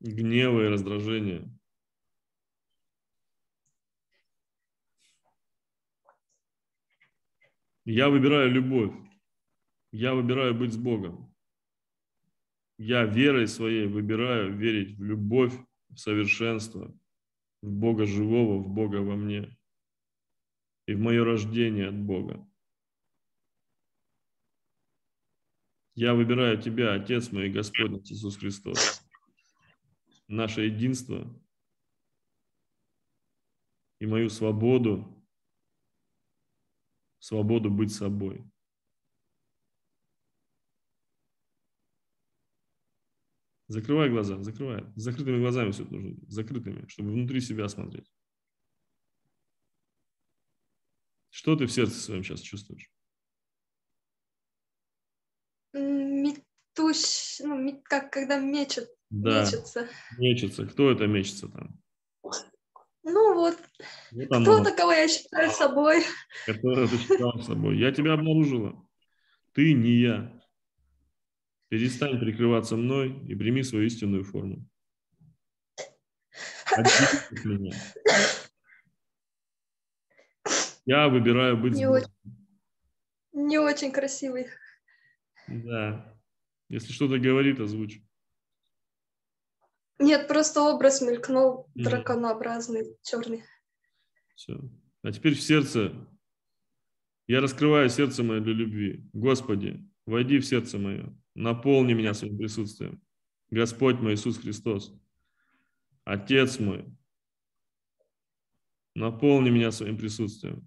[0.00, 1.59] гнева и раздражения.
[7.84, 8.92] Я выбираю любовь.
[9.92, 11.34] Я выбираю быть с Богом.
[12.78, 15.52] Я верой своей выбираю верить в любовь,
[15.88, 16.96] в совершенство,
[17.62, 19.56] в Бога живого, в Бога во мне
[20.86, 22.46] и в мое рождение от Бога.
[25.94, 29.04] Я выбираю Тебя, Отец мой и Господь Иисус Христос
[30.30, 31.28] наше единство
[33.98, 35.19] и мою свободу,
[37.20, 38.44] свободу быть собой.
[43.68, 44.84] Закрывай глаза, закрывай.
[44.96, 48.10] С закрытыми глазами все нужно, закрытыми, чтобы внутри себя смотреть.
[51.30, 52.90] Что ты в сердце своем сейчас чувствуешь?
[55.72, 59.88] Метущ, ну, как когда мечет, Да, мечется.
[60.18, 60.66] мечется.
[60.66, 61.80] Кто это мечется там?
[63.02, 63.56] Ну вот,
[64.12, 66.02] Вот кто-то, кого я считаю собой.
[66.46, 67.78] которое ты считал собой.
[67.78, 68.86] Я тебя обнаружила.
[69.52, 70.40] Ты не я.
[71.68, 74.66] Перестань прикрываться мной и прими свою истинную форму.
[76.72, 76.86] От
[77.44, 77.72] меня.
[80.84, 82.08] Я выбираю быть Не очень,
[83.32, 84.46] не очень красивый.
[85.46, 86.18] Да.
[86.68, 88.00] Если что-то говорит, озвучь.
[90.00, 91.84] Нет, просто образ мелькнул Мгм.
[91.84, 93.44] драконообразный, черный.
[94.34, 94.58] Все.
[95.02, 95.92] А теперь в сердце.
[97.26, 99.04] Я раскрываю сердце мое для любви.
[99.12, 101.14] Господи, войди в сердце мое.
[101.34, 103.00] Наполни меня своим присутствием.
[103.50, 104.92] Господь мой Иисус Христос.
[106.04, 106.84] Отец мой.
[108.94, 110.66] Наполни меня своим присутствием.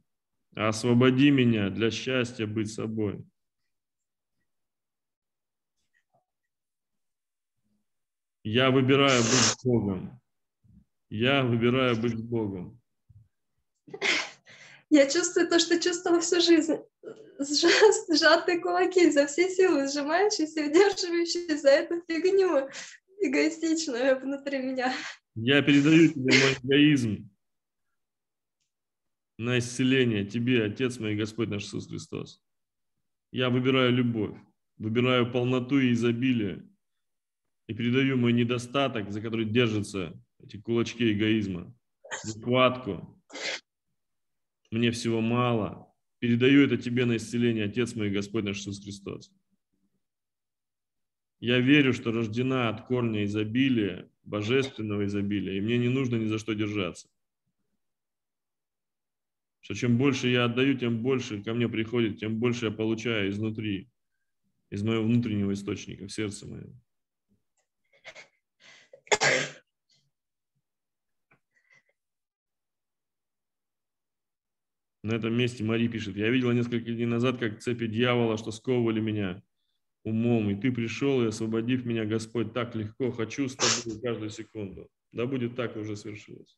[0.55, 3.25] Освободи меня для счастья быть собой.
[8.43, 10.19] Я выбираю быть с Богом.
[11.09, 12.79] Я выбираю быть с Богом.
[14.89, 16.75] Я чувствую то, что чувствовала всю жизнь.
[17.39, 22.69] Сжа- Сжатые кулаки, за все силы сжимающиеся, удерживающие за эту фигню
[23.19, 24.93] эгоистичную внутри меня.
[25.35, 27.29] Я передаю тебе мой эгоизм
[29.39, 32.41] на исцеление тебе, Отец мой, Господь наш Иисус Христос.
[33.31, 34.37] Я выбираю любовь,
[34.77, 36.69] выбираю полноту и изобилие
[37.73, 41.75] и передаю мой недостаток, за который держатся эти кулачки эгоизма,
[42.23, 43.19] нехватку.
[44.69, 45.91] Мне всего мало.
[46.19, 49.31] Передаю это тебе на исцеление, Отец мой, Господь наш Иисус Христос.
[51.39, 56.37] Я верю, что рождена от корня изобилия, божественного изобилия, и мне не нужно ни за
[56.37, 57.09] что держаться.
[59.61, 63.89] Что чем больше я отдаю, тем больше ко мне приходит, тем больше я получаю изнутри,
[64.69, 66.79] из моего внутреннего источника, в сердце моем.
[75.03, 79.01] На этом месте Мари пишет, я видела несколько дней назад, как цепи дьявола, что сковывали
[79.01, 79.43] меня
[80.03, 84.89] умом, и ты пришел, и освободив меня, Господь, так легко, хочу с тобой каждую секунду.
[85.11, 86.57] Да будет так, уже свершилось.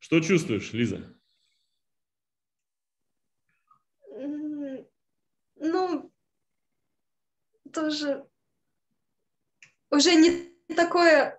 [0.00, 1.16] Что чувствуешь, Лиза?
[5.56, 6.12] Ну,
[7.72, 8.26] тоже
[9.90, 11.38] уже не такое,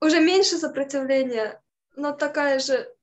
[0.00, 1.62] уже меньше сопротивления,
[1.96, 2.94] но такая же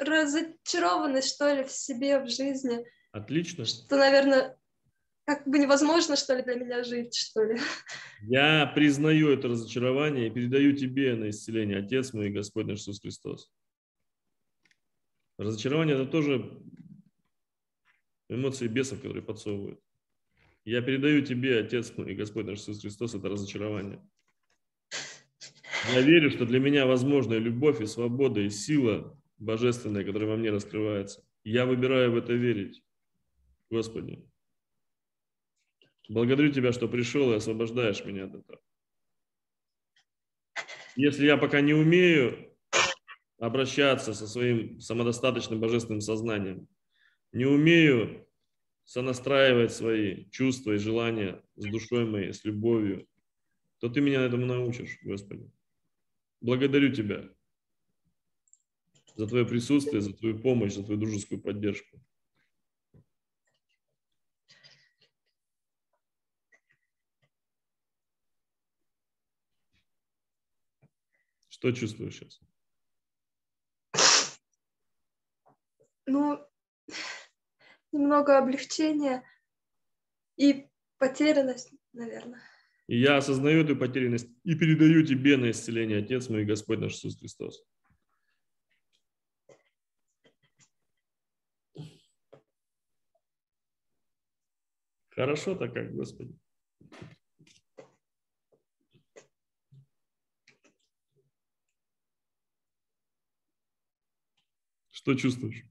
[0.00, 3.64] разочарованность, что ли, в себе, в жизни, Отлично.
[3.64, 4.56] что, наверное,
[5.24, 7.58] как бы невозможно, что ли, для меня жить, что ли.
[8.22, 13.00] Я признаю это разочарование и передаю тебе на исцеление, Отец мой и Господь наш Иисус
[13.00, 13.50] Христос.
[15.36, 16.60] Разочарование– это тоже
[18.28, 19.80] эмоции бесов, которые подсовывают.
[20.68, 24.06] Я передаю тебе, Отец мой и Господь наш Иисус Христос, это разочарование.
[25.90, 30.36] Я верю, что для меня возможна и любовь, и свобода, и сила божественная, которая во
[30.36, 31.24] мне раскрывается.
[31.42, 32.84] Я выбираю в это верить.
[33.70, 34.22] Господи,
[36.10, 38.60] благодарю Тебя, что пришел и освобождаешь меня от этого.
[40.96, 42.54] Если я пока не умею
[43.38, 46.68] обращаться со своим самодостаточным божественным сознанием,
[47.32, 48.27] не умею
[48.88, 53.06] сонастраивать свои чувства и желания с душой моей, с любовью,
[53.80, 55.52] то Ты меня этому научишь, Господи.
[56.40, 57.28] Благодарю Тебя
[59.14, 62.02] за Твое присутствие, за Твою помощь, за Твою дружескую поддержку.
[71.50, 72.40] Что чувствуешь сейчас?
[76.06, 76.47] Ну,
[77.92, 79.22] немного облегчения
[80.36, 80.68] и
[80.98, 82.42] потерянность, наверное.
[82.86, 87.18] И я осознаю эту потерянность и передаю тебе на исцеление, Отец мой Господь наш Иисус
[87.18, 87.64] Христос.
[95.10, 96.32] Хорошо-то как, Господи.
[104.90, 105.67] Что чувствуешь?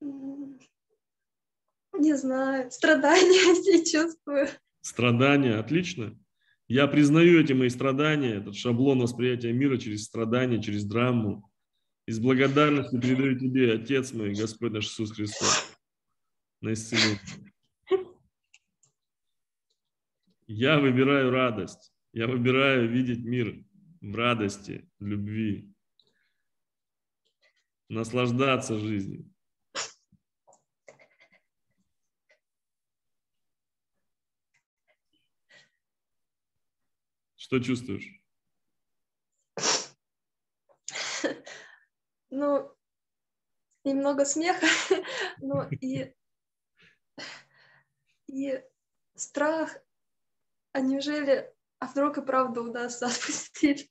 [0.00, 0.56] Не
[2.16, 4.48] знаю, страдания все чувствую.
[4.80, 6.16] Страдания, отлично.
[6.68, 11.50] Я признаю эти мои страдания, этот шаблон восприятия мира через страдания, через драму.
[12.06, 15.76] И с благодарностью передаю тебе, Отец мой, Господь наш Иисус Христос,
[16.60, 17.18] на исцеление.
[20.46, 21.92] Я выбираю радость.
[22.12, 23.62] Я выбираю видеть мир
[24.00, 25.72] в радости, в любви.
[27.88, 29.30] Наслаждаться жизнью.
[37.48, 38.22] Что чувствуешь?
[42.30, 42.70] Ну,
[43.84, 44.66] немного смеха,
[45.38, 46.12] но и,
[48.26, 48.62] и
[49.14, 49.78] страх,
[50.72, 53.90] а неужели, а вдруг и правда удастся отпустить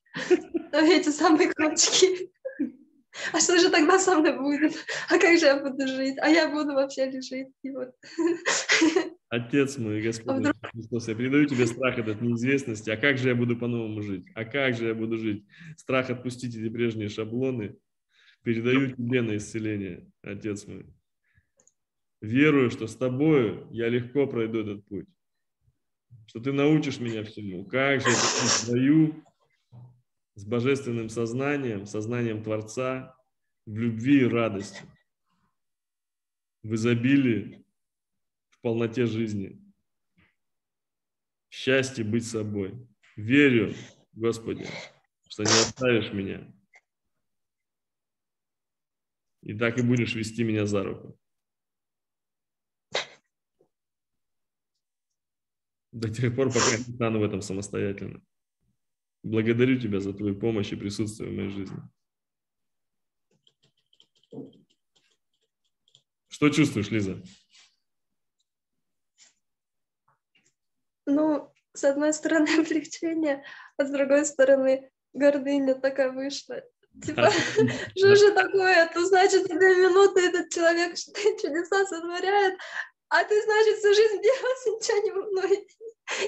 [0.72, 2.32] эти самые крючки?
[3.34, 4.76] А что же тогда со мной будет?
[5.10, 6.20] А как же я буду жить?
[6.20, 7.50] А я буду вообще ли жить?
[7.64, 7.96] И вот.
[9.30, 12.90] Отец мой, Господь А наш Христос, я передаю тебе страх этот неизвестности.
[12.90, 14.26] А как же я буду по-новому жить?
[14.36, 15.46] А как же я буду жить?
[15.76, 17.76] Страх отпустить эти прежние шаблоны.
[18.44, 20.86] Передаю тебе на исцеление, Отец мой.
[22.22, 25.08] Верую, что с тобою я легко пройду этот путь.
[26.28, 27.66] Что ты научишь меня всему.
[27.66, 29.24] Как же я свою
[30.36, 33.18] с божественным сознанием, сознанием Творца,
[33.66, 34.84] в любви и радости.
[36.64, 37.66] в изобилии,
[38.58, 39.62] в полноте жизни.
[41.50, 42.88] Счастье быть собой.
[43.16, 43.74] Верю,
[44.14, 44.68] Господи,
[45.28, 46.54] что не оставишь меня.
[49.44, 51.18] И так и будешь вести меня за руку.
[55.92, 58.22] До тех пор, пока я не стану в этом самостоятельно.
[59.24, 61.82] Благодарю тебя за твою помощь и присутствие в моей жизни.
[66.28, 67.24] Что чувствуешь, Лиза?
[71.08, 73.44] Ну, с одной стороны облегчение,
[73.78, 76.62] а с другой стороны гордыня такая вышла.
[77.04, 77.30] Типа,
[77.98, 78.86] что же такое?
[78.86, 80.96] Это значит, две минуты этот человек
[81.42, 82.60] чудеса сотворяет,
[83.10, 85.68] а ты, значит, всю жизнь делать, ничего не волнует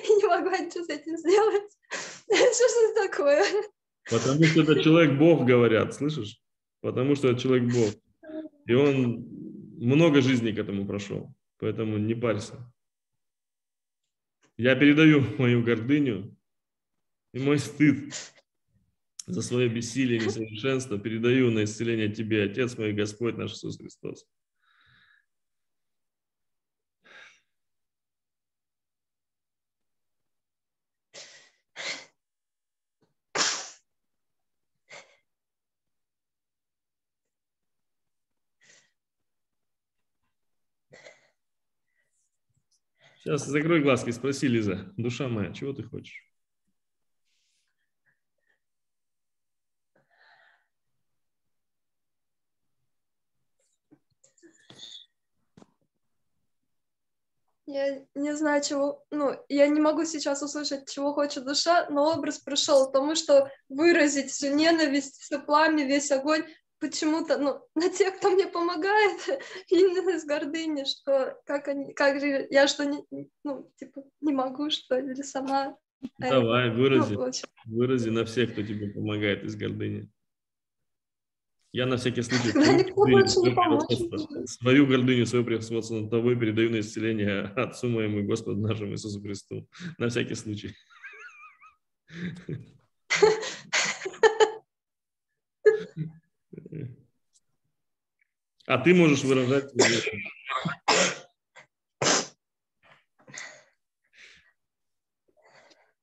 [0.06, 1.72] и не могла ничего с этим сделать.
[2.27, 3.43] Что же такое?
[4.09, 6.40] Потому что это человек Бог, говорят, слышишь?
[6.82, 7.93] Потому что это человек Бог.
[8.66, 9.25] И он
[9.77, 11.33] много жизней к этому прошел.
[11.59, 12.56] Поэтому не парься.
[14.59, 16.35] Я передаю мою гордыню
[17.31, 18.13] и мой стыд
[19.25, 24.27] за свое бессилие и несовершенство передаю на исцеление Тебе, Отец мой, Господь наш Иисус Христос.
[43.30, 46.27] Сейчас закрой глазки, спроси, Лиза, душа моя, чего ты хочешь?
[57.67, 62.40] Я не знаю, чего, ну, я не могу сейчас услышать, чего хочет душа, но образ
[62.40, 66.48] пришел к тому, что выразить всю ненависть, все пламя, весь огонь
[66.80, 69.19] почему-то, ну, на тех, кто мне помогает,
[69.67, 73.03] именно из гордыни, что как они, как же, я что, не,
[73.43, 75.77] ну, типа, не могу, что ли, сама.
[76.17, 77.32] Давай, вырази, Ну,
[77.66, 80.09] вырази на всех, кто тебе помогает из гордыни.
[81.72, 87.90] Я на всякий случай гордыню, свою гордыню, свое превосходство над тобой передаю на исцеление Отцу
[87.90, 89.67] моему и Господу нашему Иисусу Христу.
[89.99, 90.74] На всякий случай.
[98.65, 99.71] А ты можешь выражать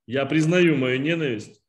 [0.05, 1.61] Я признаю мою ненависть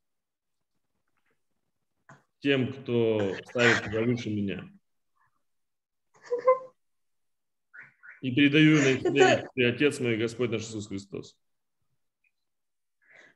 [2.39, 4.69] тем, кто ставит себя выше меня.
[8.21, 11.37] И передаю на исцеление тебе, Отец мой, и Господь наш Иисус Христос.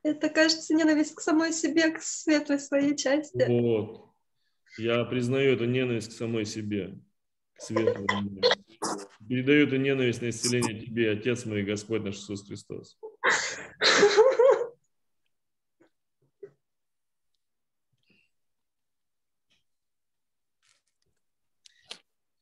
[0.04, 3.46] Это, кажется, ненависть к самой себе, к светлой своей части.
[3.48, 4.13] Вот.
[4.78, 6.96] Я признаю эту ненависть к самой себе,
[7.54, 8.42] к светлому.
[9.28, 12.98] Передаю эту ненависть на исцеление тебе, Отец мой, Господь наш Иисус Христос.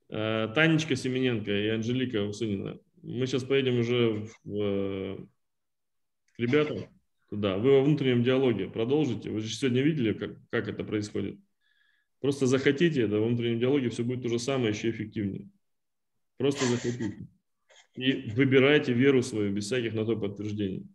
[0.10, 2.80] Э, Танечка Семененко и Анжелика Усынина.
[3.02, 5.28] Мы сейчас поедем уже в,
[6.36, 6.90] к ребятам
[7.30, 7.58] туда.
[7.58, 9.30] Вы во внутреннем диалоге продолжите.
[9.30, 11.40] Вы же сегодня видели, как, как это происходит.
[12.22, 15.50] Просто захотите это, во внутреннем диалоге все будет то же самое, еще эффективнее.
[16.38, 17.28] Просто захотите.
[17.96, 20.88] И выбирайте веру свою без всяких на то подтверждений.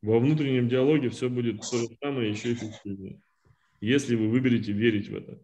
[0.00, 3.20] Во внутреннем диалоге все будет то же самое, еще эффективнее.
[3.82, 5.38] Если вы выберете верить в это.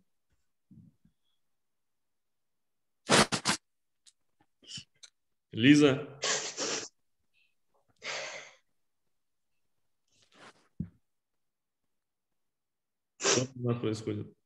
[5.53, 6.19] Лиза.
[13.19, 14.37] Что у нас происходит?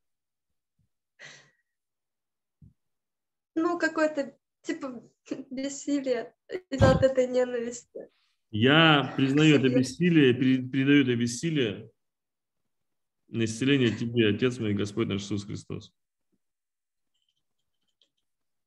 [3.55, 5.03] Ну, какое-то, типа,
[5.51, 6.35] бессилие
[6.71, 8.09] из-за вот этой ненависти.
[8.51, 11.91] Я признаю это бессилие, пере- передаю это бессилие
[13.29, 15.93] на исцеление тебе, Отец мой, Господь наш Иисус Христос.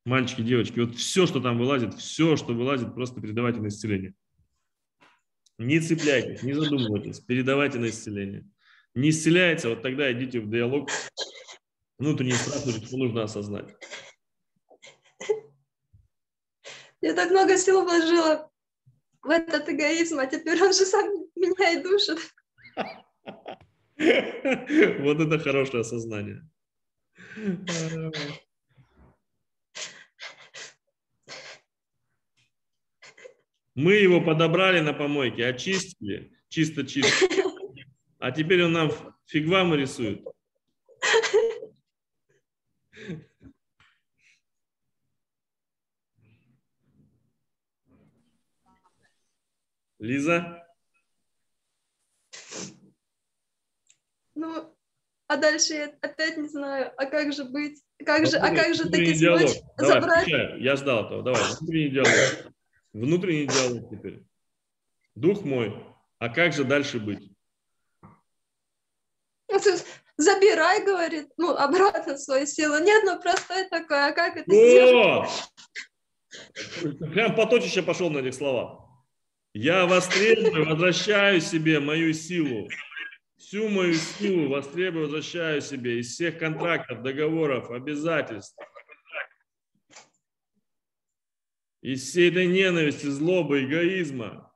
[0.06, 4.14] Мальчики, девочки, вот все, что там вылазит, все, что вылазит, просто передавайте на исцеление.
[5.58, 8.46] Не цепляйтесь, не задумывайтесь, передавайте на исцеление.
[8.94, 10.90] Не исцеляется, вот тогда идите в диалог,
[11.98, 13.74] внутренний страх, что нужно осознать.
[17.04, 18.50] Я так много сил вложила
[19.20, 22.18] в этот эгоизм, а теперь он же сам меня и душит.
[25.00, 26.40] Вот это хорошее осознание.
[33.74, 37.26] Мы его подобрали на помойке, очистили, чисто-чисто.
[38.18, 38.90] А теперь он нам
[39.26, 40.24] фиг вам рисует.
[50.04, 50.62] Лиза?
[54.34, 54.76] Ну,
[55.26, 57.82] а дальше я опять не знаю, а как же быть?
[58.04, 59.48] Как же, а как же таки диалог.
[59.48, 60.22] смочь Давай, забрать?
[60.22, 60.60] включай.
[60.60, 61.22] Я ждал этого.
[61.22, 62.52] Давай, внутренний диалог.
[62.92, 64.22] Внутренний диалог теперь.
[65.14, 65.74] Дух мой,
[66.18, 67.30] а как же дальше быть?
[69.48, 69.58] Ну,
[70.16, 72.78] Забирай, говорит, ну, обратно свою силу.
[72.78, 75.28] Нет, ну, простой такой, а как это сделать?
[76.92, 77.06] О!
[77.06, 78.83] Прям поточище пошел на этих словах.
[79.56, 82.68] Я востребую, возвращаю себе мою силу.
[83.36, 88.58] Всю мою силу востребую, возвращаю себе из всех контрактов, договоров, обязательств.
[91.82, 94.52] Из всей этой ненависти, злобы, эгоизма.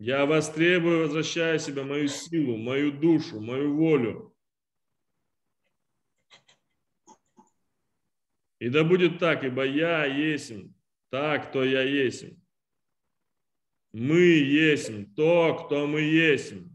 [0.00, 4.36] Я востребую, возвращаю себе мою силу, мою душу, мою волю.
[8.58, 10.72] И да будет так, ибо я есмь,
[11.10, 12.43] так, кто я есмь.
[13.94, 16.68] Мы есмь, то, кто мы есмь.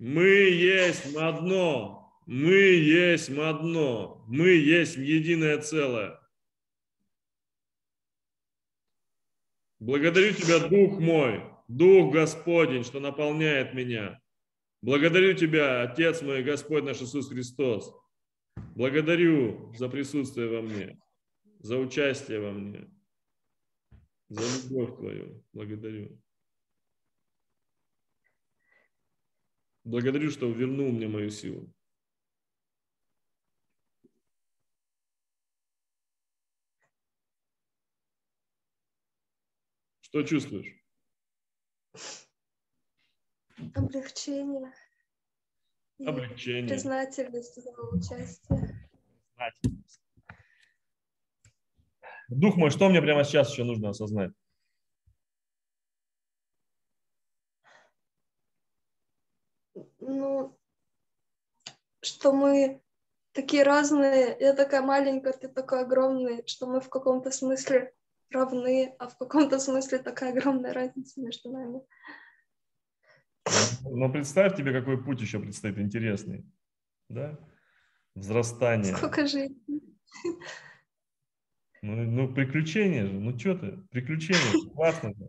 [0.00, 6.18] Мы есть одно, мы есть одно, мы есть единое целое.
[9.78, 14.20] Благодарю Тебя, Дух мой, Дух Господень, что наполняет меня.
[14.82, 17.94] Благодарю Тебя, Отец мой, Господь наш Иисус Христос.
[18.74, 21.00] Благодарю за присутствие во мне,
[21.60, 22.88] за участие во мне,
[24.28, 25.44] за любовь Твою.
[25.52, 26.20] Благодарю.
[29.84, 31.72] Благодарю, что вернул мне мою силу.
[40.00, 40.74] Что чувствуешь?
[43.74, 44.72] Облегчение.
[45.98, 46.68] И Облегчение.
[46.68, 48.90] Признательность за участие.
[52.28, 54.32] Дух мой, что мне прямо сейчас еще нужно осознать?
[60.00, 60.58] Ну,
[62.00, 62.80] что мы
[63.32, 64.36] такие разные.
[64.40, 67.92] Я такая маленькая, ты такой огромный, что мы в каком-то смысле
[68.30, 71.80] равны, а в каком-то смысле такая огромная разница между нами.
[73.84, 76.44] Но представь тебе, какой путь еще предстоит интересный.
[77.08, 77.38] Да?
[78.14, 78.96] Взрастание.
[78.96, 79.82] Сколько жизней.
[81.86, 83.12] Ну, ну, приключения же.
[83.12, 83.76] Ну, что ты?
[83.92, 84.70] Приключения.
[84.74, 85.28] Классно же.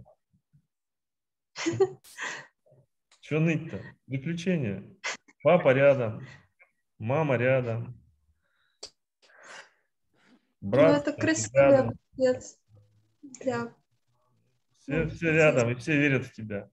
[3.21, 3.79] Что ныть-то?
[4.07, 4.83] Приключения.
[5.43, 6.25] Папа рядом.
[6.97, 8.01] Мама рядом.
[10.61, 11.21] Ну, Брат это рядом.
[11.21, 12.59] красиво, отец.
[13.21, 13.75] Для...
[14.79, 16.71] Все, все рядом, и все верят в тебя.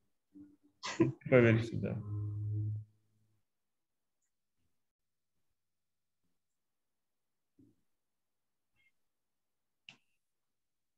[0.98, 2.00] И ты поверь в себя.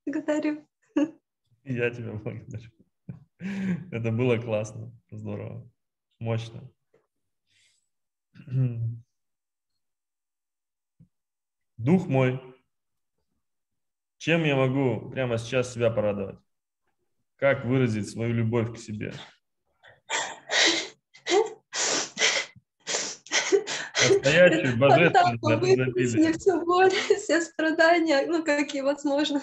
[0.07, 0.67] Благодарю.
[1.65, 2.71] Я тебя благодарю.
[3.91, 5.69] Это было классно, здорово,
[6.21, 6.71] мощно.
[11.77, 12.41] Дух мой,
[14.19, 16.39] чем я могу прямо сейчас себя порадовать?
[17.37, 19.13] Как выразить свою любовь к себе?
[25.53, 26.29] Выпустить изобилия.
[26.29, 29.43] мне всю боль, все страдания, ну, какие возможно.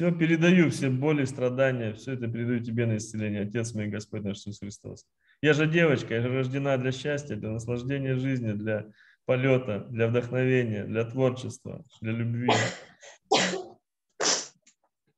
[0.00, 4.38] Все передаю, все боли, страдания, все это передаю тебе на исцеление, Отец мой, Господь наш
[4.38, 5.04] Иисус Христос.
[5.42, 8.86] Я же девочка, я же рождена для счастья, для наслаждения жизни, для
[9.26, 12.48] полета, для вдохновения, для творчества, для любви.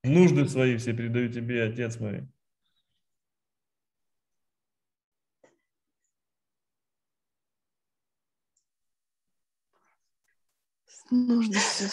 [0.02, 2.26] Нужды свои все передаю тебе, Отец мой.
[11.12, 11.88] Нужно все.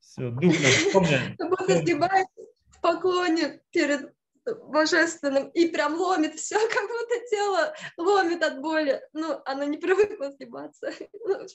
[0.00, 1.36] Все, дух мне?
[1.36, 4.15] Как будто сгибается в поклоне перед
[4.54, 9.00] божественным и прям ломит все, как будто тело ломит от боли.
[9.12, 10.92] Ну, оно не привыкло сгибаться.
[11.12, 11.46] Ну,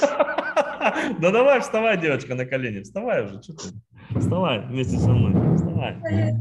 [1.20, 2.82] Да давай, вставай, девочка, на колени.
[2.82, 4.18] Вставай уже, что ты?
[4.18, 5.56] Вставай вместе со мной.
[5.56, 5.96] Вставай.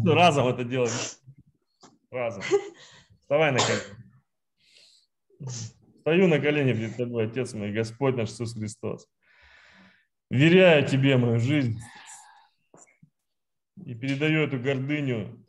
[0.06, 0.92] Разом это делаем.
[2.12, 2.44] Разом.
[3.22, 4.00] Вставай на колени.
[6.02, 9.08] Стою на колени перед тобой, Отец мой, Господь наш Иисус Христос.
[10.30, 11.80] Веряю тебе мою жизнь
[13.86, 15.46] и передаю эту гордыню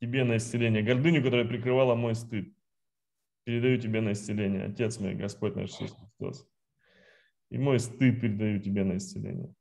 [0.00, 0.82] тебе на исцеление.
[0.82, 2.52] Гордыню, которая прикрывала мой стыд.
[3.44, 4.64] Передаю тебе на исцеление.
[4.64, 6.48] Отец мой, Господь наш Иисус Христос.
[7.50, 9.54] И мой стыд передаю тебе на исцеление.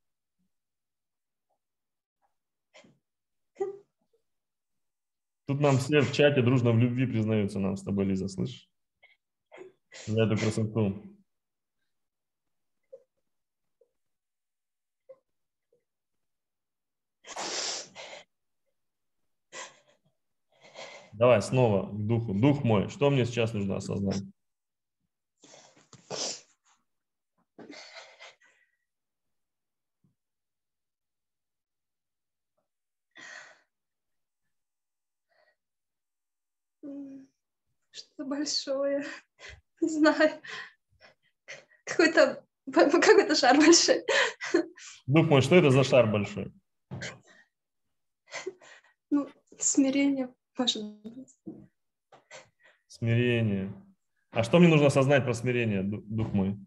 [5.47, 8.67] Тут нам все в чате дружно в любви признаются нам с тобой, Лиза, слышишь?
[10.07, 11.14] За эту красоту.
[21.17, 22.33] Давай снова к духу.
[22.33, 24.21] Дух мой, что мне сейчас нужно осознать?
[37.91, 39.05] Что-то большое.
[39.79, 40.41] Не знаю.
[41.85, 44.03] Какой-то какой-то шар большой.
[45.07, 46.51] Дух мой, что это за шар большой?
[49.09, 51.35] Ну, смирение, быть.
[52.87, 53.73] Смирение.
[54.31, 56.57] А что мне нужно осознать про смирение, ду- дух мой?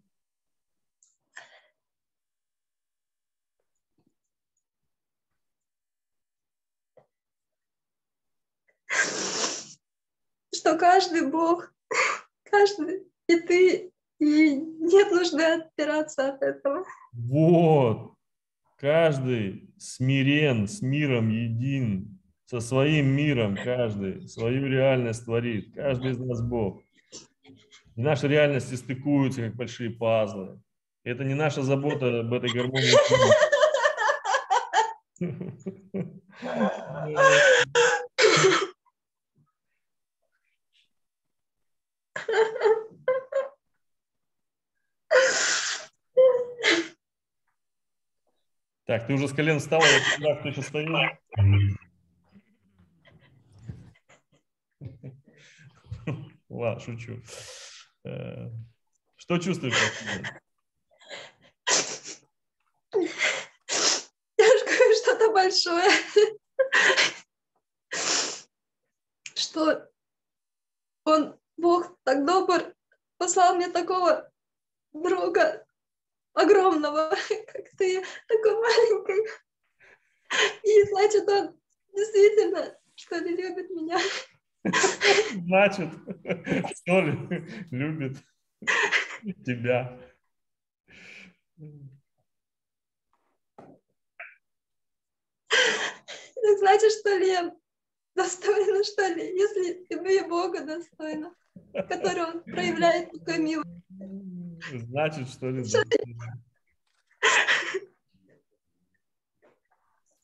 [10.53, 11.73] Что каждый Бог,
[12.43, 16.85] каждый, и ты, и нет нужды отпираться от этого.
[17.13, 18.15] Вот.
[18.77, 22.18] Каждый смирен, с миром един,
[22.49, 25.71] со своим миром каждый, свою реальность творит.
[25.75, 26.81] Каждый из нас Бог.
[27.95, 30.59] И наши реальности стыкуются, как большие пазлы.
[31.03, 32.89] И это не наша забота об этой гармонии.
[48.87, 50.97] Так, ты уже с колен встала, я всегда кто еще стою.
[56.59, 57.21] Ладно, шучу.
[58.03, 58.49] Э,
[59.15, 59.73] Что чувствуешь?
[65.01, 65.89] Что-то большое.
[69.35, 69.89] Что
[71.05, 72.75] он, Бог, так добр,
[73.17, 74.29] послал мне такого
[74.91, 75.65] друга
[76.33, 77.15] огромного,
[77.53, 79.29] как ты, такой маленький.
[80.63, 81.57] И значит, он
[81.95, 83.97] действительно, что ли, любит меня.
[84.63, 85.89] Значит,
[86.75, 87.13] что ли,
[87.71, 88.17] любит
[89.45, 89.99] тебя.
[96.41, 97.55] Так значит, что ли, я
[98.15, 101.33] достойна, что ли, если любви Бога достойна,
[101.73, 103.69] который он проявляет такой милость.
[104.71, 105.83] Значит, что ли, да.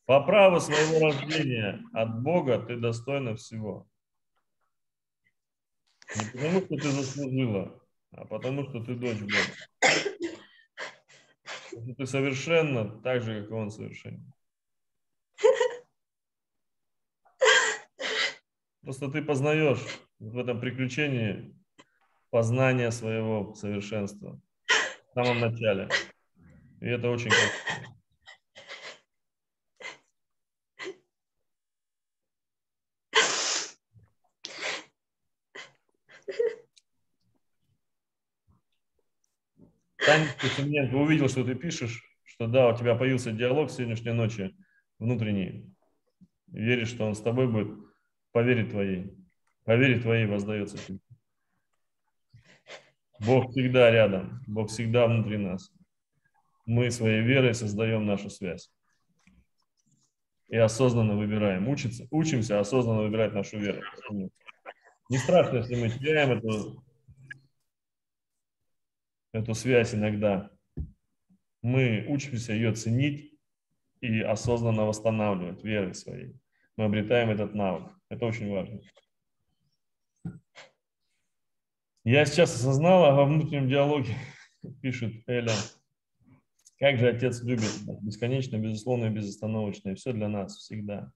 [0.06, 3.88] По праву своего рождения от Бога ты достойна всего.
[6.16, 9.38] Не потому, что ты заслужила, а потому, что ты дочь Бога.
[11.98, 14.32] Ты совершенно так же, как и Он совершенен.
[18.82, 19.84] Просто ты познаешь
[20.20, 21.56] в этом приключении
[22.30, 25.90] познание своего совершенства в самом начале.
[26.82, 27.95] И это очень красиво.
[40.42, 44.56] Куцененко увидел, что ты пишешь, что да, у тебя появился диалог сегодняшней ночи
[45.00, 45.74] внутренний.
[46.48, 47.78] Веришь, что он с тобой будет
[48.32, 49.14] по вере твоей.
[49.64, 50.78] По вере твоей воздается.
[53.20, 55.72] Бог всегда рядом, Бог всегда внутри нас.
[56.66, 58.72] Мы своей верой создаем нашу связь.
[60.48, 61.68] И осознанно выбираем.
[61.70, 63.82] Учиться, учимся осознанно выбирать нашу веру.
[65.10, 66.84] Не страшно, если мы теряем эту,
[69.36, 70.50] эту связь иногда.
[71.62, 73.38] Мы учимся ее ценить
[74.00, 76.40] и осознанно восстанавливать верой своей.
[76.78, 77.92] Мы обретаем этот навык.
[78.10, 78.80] Это очень важно.
[82.04, 84.16] Я сейчас осознала во внутреннем диалоге,
[84.82, 85.54] пишет Эля,
[86.78, 91.12] как же Отец любит бесконечно, безусловно и безостановочно, и все для нас всегда.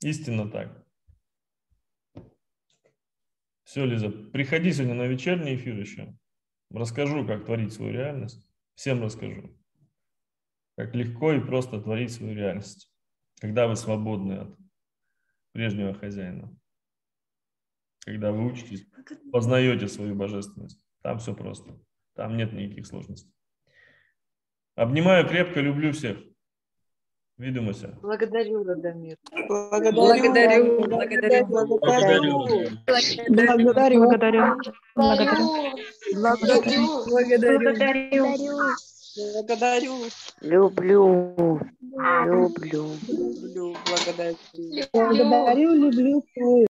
[0.00, 0.86] Истинно так.
[3.64, 6.16] Все, Лиза, приходи сегодня на вечерний эфир еще.
[6.70, 8.48] Расскажу, как творить свою реальность.
[8.74, 9.58] Всем расскажу.
[10.76, 12.90] Как легко и просто творить свою реальность.
[13.40, 14.58] Когда вы свободны от
[15.52, 16.56] прежнего хозяина.
[18.00, 18.86] Когда вы учитесь,
[19.32, 20.80] познаете свою божественность.
[21.02, 21.78] Там все просто.
[22.14, 23.32] Там нет никаких сложностей.
[24.76, 26.18] Обнимаю крепко, люблю всех.
[27.38, 27.94] Видимося.
[28.02, 29.16] Благодарю, Радомир.
[29.48, 29.92] Благодарю.
[29.92, 30.78] Благодарю.
[30.80, 31.56] Благодарю.
[33.28, 34.00] Благодарю.
[34.00, 34.42] Благодарю.
[34.96, 35.44] Благодарю.
[37.06, 37.66] Благодарю.
[39.16, 39.96] Благодарю.
[40.42, 41.60] Люблю.
[42.26, 42.86] Люблю.
[43.06, 43.76] Люблю.
[43.86, 44.36] Благодарю.
[44.92, 46.24] Благодарю, люблю.